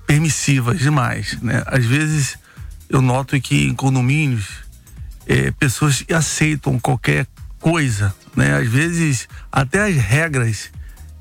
permissivas 0.05 0.79
demais, 0.79 1.37
né? 1.41 1.63
Às 1.65 1.85
vezes 1.85 2.37
eu 2.89 3.01
noto 3.01 3.39
que 3.39 3.67
em 3.67 3.73
condomínios 3.73 4.47
é, 5.25 5.51
pessoas 5.51 6.03
aceitam 6.13 6.77
qualquer 6.79 7.25
coisa, 7.59 8.13
né? 8.35 8.57
Às 8.57 8.67
vezes 8.67 9.27
até 9.51 9.87
as 9.87 9.95
regras 9.95 10.71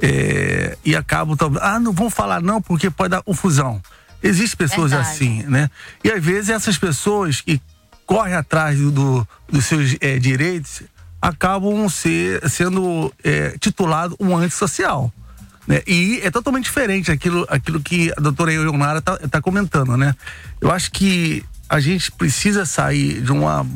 é, 0.00 0.76
e 0.85 0.95
acabam 0.95 1.37
ah 1.61 1.81
não 1.81 1.93
vão 1.93 2.11
falar 2.11 2.43
não 2.43 2.61
porque 2.61 2.91
pode 2.91 3.11
dar 3.11 3.23
confusão 3.23 3.81
existem 4.23 4.57
pessoas 4.57 4.91
Verdade. 4.91 5.11
assim 5.11 5.43
né 5.45 5.71
e 6.05 6.11
às 6.11 6.23
vezes 6.23 6.50
essas 6.50 6.76
pessoas 6.76 7.41
que 7.41 7.61
correm 8.05 8.35
atrás 8.35 8.79
do, 8.79 9.26
dos 9.49 9.65
seus 9.65 9.97
é, 10.00 10.19
direitos 10.19 10.83
acabam 11.21 11.88
ser, 11.88 12.49
sendo 12.49 13.12
é, 13.25 13.57
titulado 13.59 14.17
um 14.21 14.37
antissocial 14.37 15.12
né? 15.67 15.83
E 15.87 16.21
é 16.23 16.31
totalmente 16.31 16.65
diferente 16.65 17.11
aquilo, 17.11 17.45
aquilo 17.49 17.81
que 17.81 18.12
a 18.17 18.21
doutora 18.21 18.50
Leonara 18.50 19.00
está 19.00 19.17
tá 19.19 19.43
comentando, 19.43 19.97
né? 19.97 20.15
Eu 20.61 20.71
acho 20.71 20.93
que 20.93 21.45
a 21.69 21.81
gente 21.81 22.12
precisa 22.12 22.65
sair 22.65 23.21
de 23.21 23.33
uma, 23.33 23.67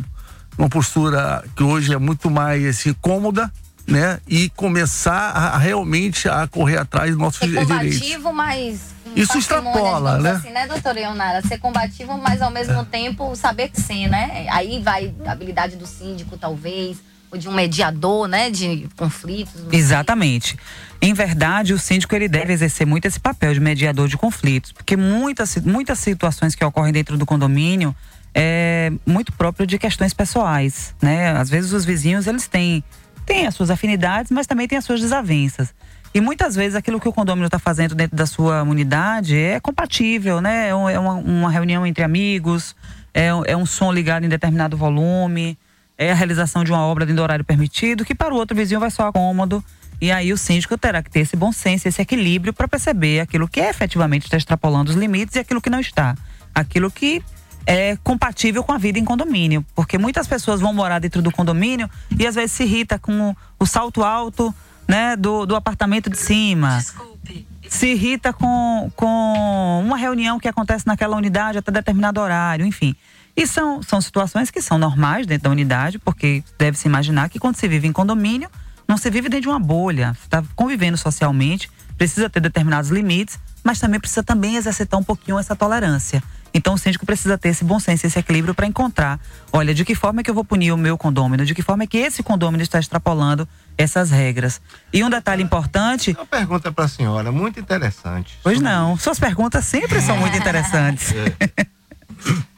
uma 0.56 0.68
postura 0.68 1.44
que 1.56 1.62
hoje 1.62 1.92
é 1.92 1.98
muito 1.98 2.30
mais 2.30 2.64
assim, 2.64 2.92
cômoda, 2.92 3.52
né? 3.90 4.20
E 4.28 4.48
começar 4.50 5.30
a, 5.30 5.48
a 5.50 5.58
realmente 5.58 6.28
a 6.28 6.46
correr 6.46 6.78
atrás 6.78 7.10
dos 7.10 7.18
nossos 7.18 7.40
Ser 7.40 7.54
combativo, 7.54 7.90
direitos. 7.90 8.34
mas 8.34 8.94
isso 9.16 9.38
extrapola, 9.38 10.18
né? 10.18 10.30
Assim, 10.30 10.50
né, 10.50 10.66
doutora 10.66 10.94
Leonara? 10.94 11.42
Ser 11.42 11.58
combativo, 11.58 12.16
mas 12.18 12.40
ao 12.40 12.50
mesmo 12.50 12.80
é. 12.80 12.84
tempo 12.84 13.34
saber 13.34 13.68
que 13.68 13.80
sim, 13.80 14.06
né? 14.06 14.46
Aí 14.50 14.80
vai 14.80 15.12
a 15.26 15.32
habilidade 15.32 15.76
do 15.76 15.86
síndico, 15.86 16.36
talvez, 16.38 16.98
ou 17.30 17.38
de 17.38 17.48
um 17.48 17.52
mediador, 17.52 18.28
né, 18.28 18.50
de 18.50 18.88
conflitos. 18.96 19.62
Exatamente. 19.72 20.56
Em 21.00 21.14
verdade, 21.14 21.72
o 21.72 21.78
síndico 21.78 22.14
ele 22.14 22.28
deve 22.28 22.52
exercer 22.52 22.86
muito 22.86 23.06
esse 23.06 23.18
papel 23.18 23.54
de 23.54 23.60
mediador 23.60 24.08
de 24.08 24.16
conflitos, 24.16 24.72
porque 24.72 24.96
muitas, 24.96 25.56
muitas 25.56 25.98
situações 25.98 26.54
que 26.54 26.64
ocorrem 26.64 26.92
dentro 26.92 27.16
do 27.16 27.24
condomínio 27.24 27.94
é 28.34 28.92
muito 29.04 29.32
próprio 29.32 29.66
de 29.66 29.78
questões 29.78 30.12
pessoais, 30.12 30.94
né? 31.02 31.30
Às 31.36 31.50
vezes 31.50 31.72
os 31.72 31.84
vizinhos 31.84 32.26
eles 32.26 32.46
têm 32.46 32.84
tem 33.30 33.46
as 33.46 33.54
suas 33.54 33.70
afinidades, 33.70 34.32
mas 34.32 34.44
também 34.44 34.66
tem 34.66 34.76
as 34.76 34.84
suas 34.84 35.00
desavenças. 35.00 35.72
E 36.12 36.20
muitas 36.20 36.56
vezes 36.56 36.74
aquilo 36.74 36.98
que 36.98 37.08
o 37.08 37.12
condomínio 37.12 37.46
está 37.46 37.60
fazendo 37.60 37.94
dentro 37.94 38.16
da 38.16 38.26
sua 38.26 38.64
unidade 38.64 39.38
é 39.38 39.60
compatível, 39.60 40.40
né? 40.40 40.66
É, 40.66 40.70
é 40.70 40.98
uma, 40.98 41.14
uma 41.14 41.48
reunião 41.48 41.86
entre 41.86 42.02
amigos, 42.02 42.74
é, 43.14 43.28
é, 43.46 43.56
um 43.56 43.64
som 43.64 43.92
ligado 43.92 44.26
em 44.26 44.28
determinado 44.28 44.76
volume, 44.76 45.56
é 45.96 46.10
a 46.10 46.14
realização 46.14 46.64
de 46.64 46.72
uma 46.72 46.80
obra 46.80 47.06
dentro 47.06 47.18
do 47.18 47.22
horário 47.22 47.44
permitido, 47.44 48.04
que 48.04 48.16
para 48.16 48.34
o 48.34 48.36
outro 48.36 48.56
vizinho 48.56 48.80
vai 48.80 48.90
soar 48.90 49.12
cômodo. 49.12 49.64
E 50.00 50.10
aí 50.10 50.32
o 50.32 50.36
síndico 50.36 50.76
terá 50.76 51.00
que 51.00 51.10
ter 51.10 51.20
esse 51.20 51.36
bom 51.36 51.52
senso, 51.52 51.86
esse 51.86 52.02
equilíbrio 52.02 52.52
para 52.52 52.66
perceber 52.66 53.20
aquilo 53.20 53.46
que 53.46 53.60
é 53.60 53.70
efetivamente 53.70 54.24
está 54.24 54.38
extrapolando 54.38 54.90
os 54.90 54.96
limites 54.96 55.36
e 55.36 55.38
aquilo 55.38 55.60
que 55.60 55.70
não 55.70 55.78
está. 55.78 56.16
Aquilo 56.52 56.90
que 56.90 57.22
é 57.66 57.96
compatível 58.02 58.62
com 58.62 58.72
a 58.72 58.78
vida 58.78 58.98
em 58.98 59.04
condomínio. 59.04 59.64
Porque 59.74 59.98
muitas 59.98 60.26
pessoas 60.26 60.60
vão 60.60 60.72
morar 60.72 60.98
dentro 60.98 61.22
do 61.22 61.30
condomínio 61.30 61.88
e 62.18 62.26
às 62.26 62.34
vezes 62.34 62.52
se 62.52 62.64
irrita 62.64 62.98
com 62.98 63.34
o 63.58 63.66
salto 63.66 64.02
alto 64.02 64.54
né, 64.88 65.16
do, 65.16 65.46
do 65.46 65.54
apartamento 65.54 66.10
de 66.10 66.18
cima. 66.18 66.78
Desculpe. 66.78 67.46
Se 67.68 67.92
irrita 67.92 68.32
com, 68.32 68.90
com 68.96 69.82
uma 69.84 69.96
reunião 69.96 70.40
que 70.40 70.48
acontece 70.48 70.86
naquela 70.86 71.16
unidade 71.16 71.58
até 71.58 71.70
determinado 71.70 72.20
horário, 72.20 72.66
enfim. 72.66 72.96
E 73.36 73.46
são, 73.46 73.82
são 73.82 74.00
situações 74.00 74.50
que 74.50 74.60
são 74.60 74.76
normais 74.76 75.26
dentro 75.26 75.44
da 75.44 75.50
unidade, 75.50 75.98
porque 75.98 76.42
deve-se 76.58 76.88
imaginar 76.88 77.28
que 77.28 77.38
quando 77.38 77.56
se 77.56 77.68
vive 77.68 77.86
em 77.86 77.92
condomínio, 77.92 78.50
não 78.88 78.96
se 78.96 79.08
vive 79.08 79.28
dentro 79.28 79.42
de 79.42 79.48
uma 79.48 79.60
bolha. 79.60 80.16
Está 80.20 80.42
convivendo 80.56 80.96
socialmente, 80.96 81.70
precisa 81.96 82.28
ter 82.28 82.40
determinados 82.40 82.90
limites, 82.90 83.38
mas 83.62 83.78
também 83.78 84.00
precisa 84.00 84.24
também 84.24 84.56
exercitar 84.56 84.98
um 84.98 85.04
pouquinho 85.04 85.38
essa 85.38 85.54
tolerância. 85.54 86.20
Então 86.52 86.74
o 86.74 86.78
síndico 86.78 87.06
precisa 87.06 87.38
ter 87.38 87.50
esse 87.50 87.64
bom 87.64 87.78
senso, 87.78 88.06
esse 88.06 88.18
equilíbrio 88.18 88.54
para 88.54 88.66
encontrar, 88.66 89.20
olha, 89.52 89.72
de 89.72 89.84
que 89.84 89.94
forma 89.94 90.20
é 90.20 90.24
que 90.24 90.30
eu 90.30 90.34
vou 90.34 90.44
punir 90.44 90.72
o 90.72 90.76
meu 90.76 90.98
condômino, 90.98 91.44
de 91.44 91.54
que 91.54 91.62
forma 91.62 91.84
é 91.84 91.86
que 91.86 91.98
esse 91.98 92.22
condômino 92.22 92.62
está 92.62 92.78
extrapolando 92.78 93.48
essas 93.78 94.10
regras. 94.10 94.60
E 94.92 95.02
um 95.04 95.10
detalhe 95.10 95.42
importante. 95.42 96.12
Uma 96.12 96.26
pergunta 96.26 96.72
para 96.72 96.84
a 96.84 96.88
senhora, 96.88 97.30
muito 97.30 97.60
interessante. 97.60 98.38
Pois 98.42 98.60
não, 98.60 98.96
suas 98.96 99.18
perguntas 99.18 99.64
sempre 99.64 100.00
são 100.00 100.16
muito 100.16 100.36
interessantes. 100.36 101.14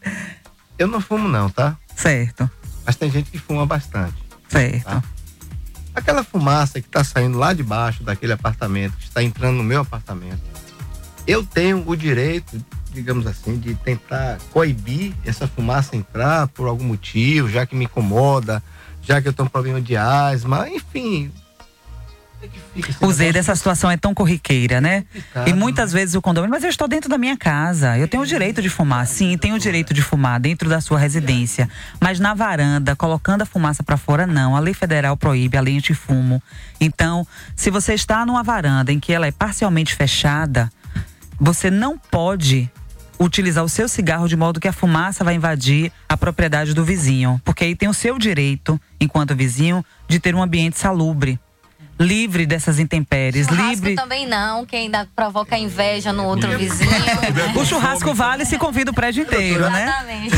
É. 0.05 0.33
Eu 0.77 0.89
não 0.89 1.01
fumo 1.01 1.29
não, 1.29 1.49
tá? 1.49 1.77
Certo. 1.95 2.51
Mas 2.85 2.97
tem 2.97 3.09
gente 3.09 3.31
que 3.31 3.39
fuma 3.39 3.65
bastante. 3.65 4.17
Certo. 4.49 4.85
Tá? 4.85 5.03
Aquela 5.95 6.25
fumaça 6.25 6.81
que 6.81 6.89
está 6.89 7.05
saindo 7.05 7.39
lá 7.39 7.53
de 7.53 7.63
baixo 7.63 8.03
daquele 8.03 8.33
apartamento, 8.33 8.97
que 8.97 9.05
está 9.05 9.23
entrando 9.23 9.59
no 9.59 9.63
meu 9.63 9.83
apartamento, 9.83 10.41
eu 11.27 11.45
tenho 11.47 11.85
o 11.87 11.95
direito 11.95 12.61
digamos 12.93 13.27
assim, 13.27 13.59
de 13.59 13.75
tentar 13.75 14.39
coibir 14.53 15.13
essa 15.25 15.47
fumaça 15.47 15.97
entrar 15.97 16.49
por 16.49 16.69
algum 16.69 16.85
motivo, 16.85 17.49
já 17.49 17.67
que 17.67 17.75
me 17.75 17.85
incomoda, 17.85 18.63
já 19.03 19.21
que 19.21 19.29
eu 19.29 19.33
tenho 19.33 19.47
um 19.47 19.51
problema 19.51 19.81
de 19.81 19.97
asma, 19.97 20.69
enfim. 20.69 21.31
O 23.01 23.13
Z 23.13 23.33
dessa 23.33 23.55
situação 23.55 23.91
é 23.91 23.97
tão 23.97 24.13
corriqueira, 24.13 24.81
né? 24.81 25.05
E 25.47 25.53
muitas 25.53 25.93
vezes 25.93 26.15
o 26.15 26.23
condomínio, 26.23 26.51
mas 26.51 26.65
eu 26.65 26.71
estou 26.71 26.89
dentro 26.89 27.09
da 27.09 27.17
minha 27.17 27.37
casa, 27.37 27.97
eu 27.97 28.09
tenho 28.09 28.23
o 28.23 28.27
direito 28.27 28.61
de 28.61 28.69
fumar. 28.69 29.07
Sim, 29.07 29.37
tenho 29.39 29.55
o 29.55 29.59
direito 29.59 29.95
de 29.95 30.03
fumar 30.03 30.41
dentro 30.41 30.69
da 30.69 30.81
sua 30.81 30.99
residência, 30.99 31.69
mas 32.01 32.19
na 32.19 32.35
varanda, 32.35 32.97
colocando 32.97 33.43
a 33.43 33.47
fumaça 33.47 33.83
para 33.83 33.97
fora, 33.97 34.27
não. 34.27 34.57
A 34.57 34.61
lei 34.61 34.75
federal 34.75 35.17
proíbe 35.17 35.57
a 35.57 35.61
lei 35.61 35.77
antifumo. 35.77 36.43
Então, 36.81 37.27
se 37.55 37.71
você 37.71 37.95
está 37.95 38.27
numa 38.27 38.43
varanda 38.43 38.93
em 38.93 38.99
que 38.99 39.13
ela 39.13 39.27
é 39.27 39.33
parcialmente 39.33 39.95
fechada, 39.95 40.71
você 41.39 41.71
não 41.71 41.97
pode 41.97 42.71
utilizar 43.19 43.65
o 43.65 43.69
seu 43.69 43.89
cigarro 43.89 44.29
de 44.29 44.37
modo 44.37 44.61
que 44.61 44.69
a 44.69 44.73
fumaça 44.73 45.25
vai 45.25 45.35
invadir 45.35 45.93
a 46.09 46.17
propriedade 46.17 46.75
do 46.75 46.85
vizinho, 46.85 47.41
porque 47.45 47.65
aí 47.65 47.77
tem 47.77 47.89
o 47.89 47.95
seu 47.95 48.19
direito, 48.19 48.81
enquanto 49.01 49.37
vizinho, 49.37 49.85
de 50.09 50.19
ter 50.19 50.35
um 50.35 50.43
ambiente 50.43 50.79
salubre 50.79 51.39
livre 51.99 52.47
dessas 52.47 52.79
intempéries, 52.79 53.47
churrasco 53.47 53.69
livre. 53.69 53.95
também 53.95 54.27
não, 54.27 54.67
que 54.67 54.77
ainda 54.77 55.07
provoca 55.15 55.57
inveja 55.57 56.13
no 56.13 56.25
outro 56.25 56.57
vizinho. 56.59 56.91
o 57.57 57.65
churrasco 57.65 58.13
vale 58.15 58.45
se 58.45 58.59
convida 58.59 58.91
o 58.91 58.95
prédio 58.95 59.23
inteiro, 59.23 59.69
né? 59.71 59.85
Exatamente. 59.85 60.37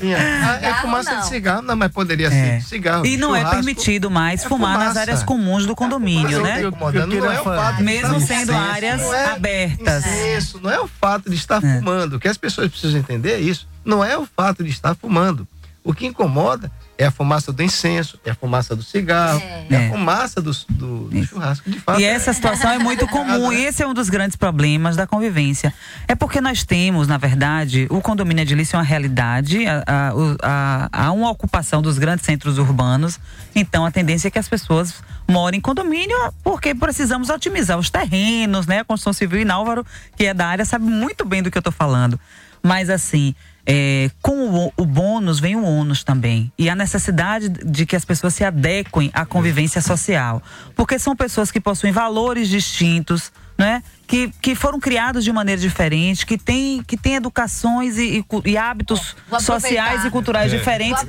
É, 0.00 0.68
é 0.68 0.74
fumaça 0.74 1.16
de 1.16 1.26
cigarro, 1.26 1.62
não, 1.62 1.76
mas 1.76 1.92
poderia 1.92 2.26
é. 2.26 2.30
ser 2.30 2.62
cigarro. 2.62 3.06
E 3.06 3.16
não 3.16 3.34
é 3.34 3.40
churrasco, 3.40 3.58
é 3.58 3.62
permitido 3.62 4.10
mais 4.10 4.44
é 4.44 4.48
fumar 4.48 4.78
nas 4.78 4.96
áreas 4.96 5.22
comuns 5.22 5.66
do 5.66 5.76
condomínio, 5.76 6.42
né? 6.42 6.58
Eu, 6.58 6.70
eu, 6.70 7.00
eu 7.00 7.06
não 7.06 7.32
é 7.32 7.40
o 7.40 7.44
fato 7.44 7.82
Mesmo 7.82 8.20
sendo 8.20 8.52
áreas 8.52 9.00
é, 9.00 9.26
abertas. 9.32 10.04
Isso, 10.36 10.60
não 10.62 10.70
é 10.70 10.80
o 10.80 10.88
fato 10.88 11.30
de 11.30 11.36
estar 11.36 11.60
fumando. 11.60 12.16
O 12.16 12.20
que 12.20 12.28
as 12.28 12.36
pessoas 12.36 12.70
precisam 12.70 12.98
entender 13.00 13.32
é 13.32 13.40
isso. 13.40 13.68
Não 13.84 14.04
é 14.04 14.16
o 14.16 14.26
fato 14.26 14.62
de 14.62 14.70
estar 14.70 14.94
fumando 14.94 15.48
O 15.82 15.94
que 15.94 16.06
incomoda 16.06 16.70
é 17.00 17.06
a 17.06 17.10
fumaça 17.10 17.50
do 17.50 17.62
incenso, 17.62 18.20
é 18.26 18.30
a 18.30 18.34
fumaça 18.34 18.76
do 18.76 18.82
cigarro, 18.82 19.40
é, 19.40 19.66
é 19.70 19.86
a 19.86 19.88
fumaça 19.88 20.42
do, 20.42 20.52
do, 20.68 21.08
do 21.08 21.24
churrasco. 21.24 21.70
De 21.70 21.80
fato, 21.80 21.98
e 21.98 22.04
essa 22.04 22.30
situação 22.30 22.70
é 22.70 22.78
muito 22.78 23.08
comum, 23.08 23.50
e 23.50 23.64
esse 23.64 23.82
é 23.82 23.86
um 23.86 23.94
dos 23.94 24.10
grandes 24.10 24.36
problemas 24.36 24.96
da 24.96 25.06
convivência. 25.06 25.72
É 26.06 26.14
porque 26.14 26.42
nós 26.42 26.62
temos, 26.62 27.08
na 27.08 27.16
verdade, 27.16 27.86
o 27.88 28.02
condomínio 28.02 28.42
edilício 28.42 28.76
é 28.76 28.78
uma 28.78 28.84
realidade, 28.84 29.64
há 30.92 31.10
uma 31.12 31.30
ocupação 31.30 31.80
dos 31.80 31.96
grandes 31.96 32.26
centros 32.26 32.58
urbanos, 32.58 33.18
então 33.54 33.86
a 33.86 33.90
tendência 33.90 34.28
é 34.28 34.30
que 34.30 34.38
as 34.38 34.48
pessoas 34.48 35.02
morem 35.26 35.56
em 35.56 35.60
condomínio 35.60 36.18
porque 36.44 36.74
precisamos 36.74 37.30
otimizar 37.30 37.78
os 37.78 37.88
terrenos, 37.88 38.66
né? 38.66 38.80
A 38.80 38.84
construção 38.84 39.14
civil 39.14 39.40
em 39.40 39.48
Álvaro, 39.48 39.86
que 40.16 40.26
é 40.26 40.34
da 40.34 40.46
área, 40.46 40.66
sabe 40.66 40.84
muito 40.84 41.24
bem 41.24 41.42
do 41.42 41.50
que 41.50 41.56
eu 41.56 41.60
estou 41.60 41.72
falando. 41.72 42.20
Mas 42.62 42.90
assim, 42.90 43.34
é, 43.72 44.10
com 44.20 44.48
o, 44.48 44.72
o, 44.76 44.84
bônus 44.84 45.38
vem 45.38 45.54
o 45.54 45.62
ônus 45.62 46.02
também. 46.02 46.52
E 46.58 46.68
a 46.68 46.74
necessidade 46.74 47.48
de 47.48 47.86
que 47.86 47.94
as 47.94 48.04
pessoas 48.04 48.34
se 48.34 48.44
adequem 48.44 49.12
à 49.14 49.24
convivência 49.24 49.80
social. 49.80 50.42
Porque 50.74 50.98
são 50.98 51.14
pessoas 51.14 51.52
que 51.52 51.60
possuem 51.60 51.92
valores 51.92 52.48
distintos, 52.48 53.30
né? 53.60 53.82
Que, 54.06 54.28
que 54.40 54.54
foram 54.54 54.80
criados 54.80 55.22
de 55.22 55.30
maneira 55.30 55.60
diferente, 55.60 56.24
que 56.24 56.38
têm 56.38 56.82
que 56.82 56.96
tem 56.96 57.14
educações 57.14 57.96
e, 57.98 58.18
e, 58.18 58.50
e 58.50 58.56
hábitos 58.56 59.14
sociais 59.38 60.04
e 60.04 60.10
culturais 60.10 60.52
é. 60.52 60.56
diferentes. 60.56 61.04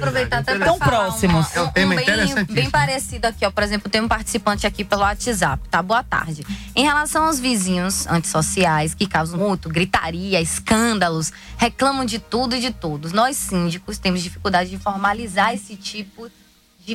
Tão 0.63 0.77
próximos. 0.77 1.47
Uma, 1.55 1.63
um, 1.63 1.67
um 1.67 1.95
bem, 1.95 2.45
bem 2.45 2.69
parecido 2.69 3.25
aqui, 3.25 3.45
ó. 3.45 3.49
Por 3.49 3.63
exemplo, 3.63 3.89
tem 3.89 4.01
um 4.01 4.07
participante 4.07 4.67
aqui 4.67 4.83
pelo 4.83 5.01
WhatsApp, 5.01 5.67
tá? 5.69 5.81
Boa 5.81 6.03
tarde. 6.03 6.45
Em 6.75 6.83
relação 6.83 7.25
aos 7.25 7.39
vizinhos 7.39 8.05
antissociais 8.05 8.93
que 8.93 9.07
causam 9.07 9.39
muito 9.39 9.69
gritaria, 9.69 10.41
escândalos, 10.41 11.31
reclamam 11.57 12.05
de 12.05 12.19
tudo 12.19 12.55
e 12.55 12.59
de 12.59 12.71
todos. 12.71 13.13
Nós 13.13 13.37
síndicos 13.37 13.97
temos 13.97 14.21
dificuldade 14.21 14.69
de 14.69 14.77
formalizar 14.77 15.53
esse 15.53 15.75
tipo 15.75 16.27
de 16.27 16.40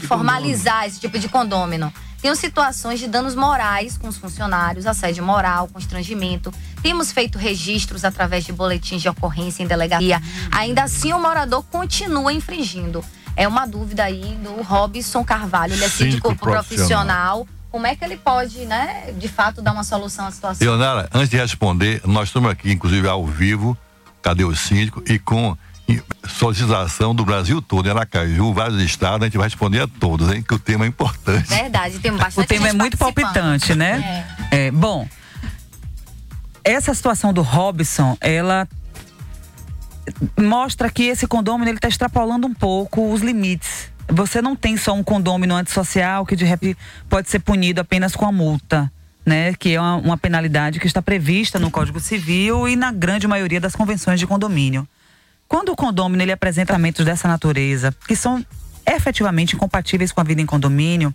formalizar 0.00 0.86
esse 0.86 1.00
tipo 1.00 1.18
de 1.18 1.28
condômino. 1.28 1.92
Tem 2.20 2.34
situações 2.34 2.98
de 2.98 3.06
danos 3.06 3.34
morais 3.34 3.96
com 3.96 4.08
os 4.08 4.16
funcionários, 4.16 4.86
assédio 4.86 5.24
moral, 5.24 5.68
constrangimento. 5.68 6.52
Temos 6.82 7.12
feito 7.12 7.38
registros 7.38 8.04
através 8.04 8.44
de 8.44 8.52
boletins 8.52 9.02
de 9.02 9.08
ocorrência 9.08 9.62
em 9.62 9.66
delegacia. 9.66 10.20
Ainda 10.50 10.84
assim, 10.84 11.12
o 11.12 11.20
morador 11.20 11.62
continua 11.64 12.32
infringindo. 12.32 13.04
É 13.36 13.46
uma 13.46 13.66
dúvida 13.66 14.04
aí 14.04 14.34
do 14.42 14.62
Robson 14.62 15.22
Carvalho, 15.22 15.74
ele 15.74 15.84
é 15.84 15.88
síndico, 15.88 16.28
síndico 16.28 16.36
profissional. 16.36 17.44
profissional. 17.44 17.48
Como 17.70 17.86
é 17.86 17.94
que 17.94 18.02
ele 18.02 18.16
pode, 18.16 18.64
né, 18.64 19.12
de 19.18 19.28
fato, 19.28 19.60
dar 19.60 19.72
uma 19.72 19.84
solução 19.84 20.26
à 20.26 20.30
situação? 20.30 20.66
Leonara, 20.66 21.10
antes 21.12 21.28
de 21.28 21.36
responder, 21.36 22.00
nós 22.06 22.28
estamos 22.28 22.50
aqui, 22.50 22.72
inclusive, 22.72 23.06
ao 23.06 23.26
vivo, 23.26 23.76
cadê 24.22 24.44
o 24.44 24.56
síndico, 24.56 25.02
e 25.06 25.18
com 25.18 25.56
solicitação 26.28 27.14
do 27.14 27.24
Brasil 27.24 27.62
todo, 27.62 27.86
em 27.86 27.90
Aracaju, 27.90 28.52
vários 28.52 28.80
estados, 28.82 29.22
a 29.22 29.24
gente 29.26 29.38
vai 29.38 29.46
responder 29.46 29.80
a 29.80 29.88
todos, 29.88 30.32
hein? 30.32 30.42
Que 30.42 30.54
o 30.54 30.58
tema 30.58 30.84
é 30.84 30.88
importante. 30.88 31.48
Verdade, 31.48 31.98
tem 31.98 32.12
bastante 32.12 32.44
O 32.44 32.48
tema 32.48 32.68
é 32.68 32.72
muito 32.72 32.96
palpitante, 32.96 33.74
né? 33.74 34.26
É. 34.50 34.66
é. 34.66 34.70
Bom, 34.70 35.08
essa 36.64 36.92
situação 36.92 37.32
do 37.32 37.42
Robson, 37.42 38.16
ela 38.20 38.68
mostra 40.38 40.90
que 40.90 41.04
esse 41.04 41.26
condômino 41.26 41.70
ele 41.70 41.78
está 41.78 41.88
extrapolando 41.88 42.46
um 42.46 42.54
pouco 42.54 43.12
os 43.12 43.20
limites. 43.20 43.90
Você 44.08 44.40
não 44.40 44.54
tem 44.54 44.76
só 44.76 44.92
um 44.92 45.02
condômino 45.02 45.54
antissocial 45.54 46.24
que 46.24 46.36
de 46.36 46.44
repente 46.44 46.78
pode 47.08 47.28
ser 47.28 47.40
punido 47.40 47.80
apenas 47.80 48.14
com 48.14 48.26
a 48.26 48.32
multa. 48.32 48.90
Né, 49.24 49.54
que 49.54 49.74
é 49.74 49.80
uma, 49.80 49.96
uma 49.96 50.16
penalidade 50.16 50.78
que 50.78 50.86
está 50.86 51.02
prevista 51.02 51.58
no 51.58 51.68
Código 51.68 51.98
Civil 51.98 52.68
e 52.68 52.76
na 52.76 52.92
grande 52.92 53.26
maioria 53.26 53.60
das 53.60 53.74
convenções 53.74 54.20
de 54.20 54.26
condomínio. 54.26 54.86
Quando 55.48 55.70
o 55.70 55.76
condômino 55.76 56.22
ele 56.22 56.32
apresenta 56.32 56.72
elementos 56.72 57.04
dessa 57.04 57.28
natureza, 57.28 57.94
que 58.06 58.16
são 58.16 58.44
efetivamente 58.86 59.54
incompatíveis 59.54 60.12
com 60.12 60.20
a 60.20 60.24
vida 60.24 60.40
em 60.40 60.46
condomínio, 60.46 61.12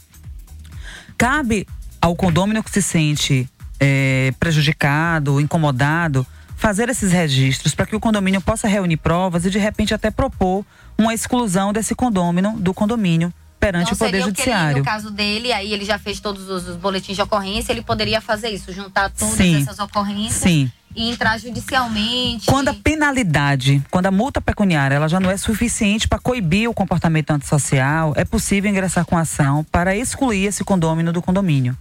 cabe 1.18 1.68
ao 2.02 2.16
condômino 2.16 2.64
que 2.64 2.72
se 2.72 2.82
sente 2.82 3.50
é, 3.80 4.34
prejudicado, 4.40 5.40
incomodado, 5.40 6.26
fazer 6.56 6.90
esses 6.90 7.12
registros 7.12 7.74
para 7.74 7.86
que 7.86 7.96
o 7.96 8.00
condomínio 8.00 8.42
possa 8.42 8.68
reunir 8.68 8.98
provas 8.98 9.46
e 9.46 9.50
de 9.50 9.58
repente 9.58 9.94
até 9.94 10.12
propor 10.12 10.66
uma 10.98 11.14
exclusão 11.14 11.74
desse 11.74 11.96
condômino 11.96 12.60
do 12.60 12.74
condomínio 12.74 13.34
perante 13.60 13.94
então, 13.94 14.08
o 14.08 14.12
Poder 14.12 14.24
Judiciário. 14.24 14.72
Ele, 14.72 14.80
no 14.80 14.86
caso 14.86 15.12
dele, 15.12 15.54
aí 15.54 15.72
ele 15.72 15.86
já 15.86 16.00
fez 16.00 16.20
todos 16.20 16.50
os, 16.50 16.68
os, 16.68 16.76
boletins 16.76 17.16
de 17.16 17.22
ocorrência, 17.22 17.72
ele 17.72 17.84
poderia 17.84 18.20
fazer 18.20 18.50
isso, 18.50 18.74
juntar 18.74 19.10
todas 19.12 19.36
Sim. 19.36 19.62
essas 19.62 19.78
ocorrências. 19.80 20.42
Sim 20.42 20.72
e 20.96 21.10
entrar 21.10 21.40
judicialmente. 21.40 22.46
Quando 22.46 22.70
a 22.70 22.74
penalidade, 22.74 23.82
quando 23.90 24.08
a 24.08 24.12
multa 24.12 24.42
pecuniária, 24.42 24.96
ela 24.96 25.08
já 25.08 25.20
não 25.20 25.30
é 25.30 25.38
suficiente 25.38 26.08
para 26.08 26.20
coibir 26.20 26.70
o 26.70 26.74
comportamento 26.74 27.32
antissocial, 27.32 28.14
é 28.16 28.26
possível 28.26 28.70
ingressar 28.70 29.06
com 29.06 29.18
ação 29.18 29.66
para 29.72 29.96
excluir 29.96 30.46
esse 30.46 30.64
condômino 30.64 31.12
do 31.12 31.22
condomínio. 31.22 31.78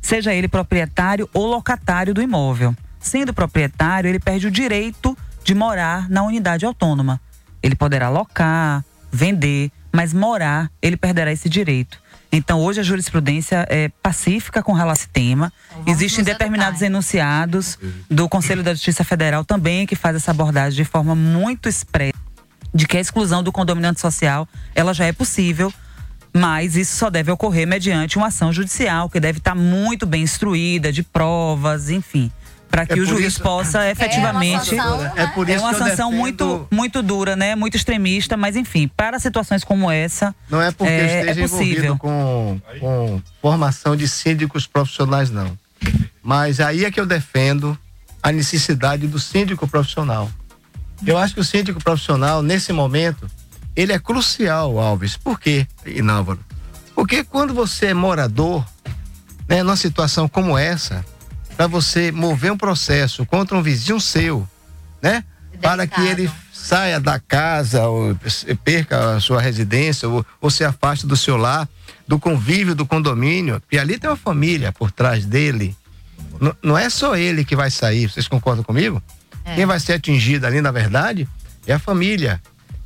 Seja 0.00 0.34
ele 0.34 0.48
proprietário 0.48 1.28
ou 1.32 1.46
locatário 1.46 2.14
do 2.14 2.22
imóvel. 2.22 2.74
Sendo 2.98 3.32
proprietário, 3.32 4.08
ele 4.08 4.18
perde 4.18 4.46
o 4.46 4.50
direito 4.50 5.16
de 5.44 5.54
morar 5.54 6.08
na 6.08 6.22
unidade 6.22 6.66
autônoma. 6.66 7.20
Ele 7.62 7.74
poderá 7.74 8.08
locar, 8.08 8.84
vender, 9.10 9.70
mas 9.92 10.12
morar, 10.12 10.70
ele 10.80 10.96
perderá 10.96 11.32
esse 11.32 11.48
direito. 11.48 12.00
Então, 12.32 12.60
hoje 12.60 12.80
a 12.80 12.82
jurisprudência 12.82 13.66
é 13.68 13.88
pacífica 14.02 14.62
com 14.62 14.72
relação 14.72 14.90
a 14.90 14.94
esse 15.00 15.08
tema. 15.08 15.52
Então, 15.72 15.92
Existem 15.92 16.24
determinados 16.24 16.80
enunciados 16.80 17.78
do 18.08 18.28
Conselho 18.28 18.62
da 18.62 18.72
Justiça 18.72 19.02
Federal 19.02 19.44
também 19.44 19.86
que 19.86 19.96
faz 19.96 20.14
essa 20.16 20.30
abordagem 20.30 20.76
de 20.76 20.88
forma 20.88 21.14
muito 21.14 21.68
expressa 21.68 22.18
de 22.72 22.86
que 22.86 22.96
a 22.96 23.00
exclusão 23.00 23.42
do 23.42 23.50
condominante 23.50 24.00
social 24.00 24.48
ela 24.74 24.94
já 24.94 25.04
é 25.04 25.12
possível, 25.12 25.72
mas 26.32 26.76
isso 26.76 26.96
só 26.96 27.10
deve 27.10 27.32
ocorrer 27.32 27.66
mediante 27.66 28.16
uma 28.16 28.28
ação 28.28 28.52
judicial 28.52 29.10
que 29.10 29.18
deve 29.18 29.38
estar 29.38 29.56
muito 29.56 30.06
bem 30.06 30.22
instruída 30.22 30.92
de 30.92 31.02
provas, 31.02 31.90
enfim 31.90 32.30
para 32.70 32.86
que 32.86 32.98
é 32.98 33.02
o 33.02 33.04
juiz 33.04 33.34
isso, 33.34 33.42
possa 33.42 33.90
efetivamente. 33.90 34.74
É, 34.74 34.82
uma 34.82 34.98
sanção, 34.98 35.12
é 35.16 35.26
por 35.28 35.48
isso 35.48 35.58
é 35.58 35.60
uma 35.60 35.74
sanção 35.74 36.12
muito, 36.12 36.68
muito 36.70 37.02
dura, 37.02 37.34
né? 37.34 37.54
Muito 37.54 37.76
extremista, 37.76 38.36
mas 38.36 38.56
enfim, 38.56 38.88
para 38.88 39.18
situações 39.18 39.64
como 39.64 39.90
essa. 39.90 40.34
Não 40.48 40.62
é 40.62 40.70
porque 40.70 40.92
é, 40.92 41.20
esteja 41.20 41.40
é 41.40 41.48
possível. 41.48 41.98
Com, 41.98 42.60
com 42.78 43.22
formação 43.42 43.96
de 43.96 44.06
síndicos 44.08 44.66
profissionais, 44.66 45.30
não. 45.30 45.58
Mas 46.22 46.60
aí 46.60 46.84
é 46.84 46.90
que 46.90 47.00
eu 47.00 47.06
defendo 47.06 47.76
a 48.22 48.30
necessidade 48.30 49.06
do 49.06 49.18
síndico 49.18 49.66
profissional. 49.66 50.30
Eu 51.04 51.16
acho 51.18 51.34
que 51.34 51.40
o 51.40 51.44
síndico 51.44 51.82
profissional, 51.82 52.42
nesse 52.42 52.72
momento, 52.72 53.28
ele 53.74 53.92
é 53.92 53.98
crucial, 53.98 54.78
Alves. 54.78 55.16
Por 55.16 55.40
quê, 55.40 55.66
Inávaro? 55.86 56.40
Porque 56.94 57.24
quando 57.24 57.54
você 57.54 57.86
é 57.86 57.94
morador, 57.94 58.64
né, 59.48 59.62
numa 59.62 59.76
situação 59.76 60.28
como 60.28 60.58
essa, 60.58 61.04
para 61.60 61.66
você 61.66 62.10
mover 62.10 62.50
um 62.50 62.56
processo 62.56 63.26
contra 63.26 63.54
um 63.54 63.60
vizinho 63.60 64.00
seu, 64.00 64.48
né? 65.02 65.22
Para 65.60 65.86
que 65.86 66.00
ele 66.00 66.30
saia 66.50 66.98
da 66.98 67.20
casa, 67.20 67.86
ou 67.86 68.18
perca 68.64 69.16
a 69.16 69.20
sua 69.20 69.42
residência, 69.42 70.08
ou, 70.08 70.24
ou 70.40 70.48
se 70.48 70.64
afaste 70.64 71.06
do 71.06 71.14
seu 71.14 71.36
lar, 71.36 71.68
do 72.08 72.18
convívio 72.18 72.74
do 72.74 72.86
condomínio, 72.86 73.60
e 73.70 73.78
ali 73.78 73.98
tem 73.98 74.08
uma 74.08 74.16
família 74.16 74.72
por 74.72 74.90
trás 74.90 75.26
dele. 75.26 75.76
N 76.40 76.50
não 76.62 76.78
é 76.78 76.88
só 76.88 77.14
ele 77.14 77.44
que 77.44 77.54
vai 77.54 77.70
sair, 77.70 78.08
vocês 78.08 78.26
concordam 78.26 78.64
comigo? 78.64 79.02
É. 79.44 79.56
Quem 79.56 79.66
vai 79.66 79.78
ser 79.78 79.92
atingido 79.92 80.46
ali, 80.46 80.62
na 80.62 80.72
verdade, 80.72 81.28
é 81.66 81.74
a 81.74 81.78
família. 81.78 82.40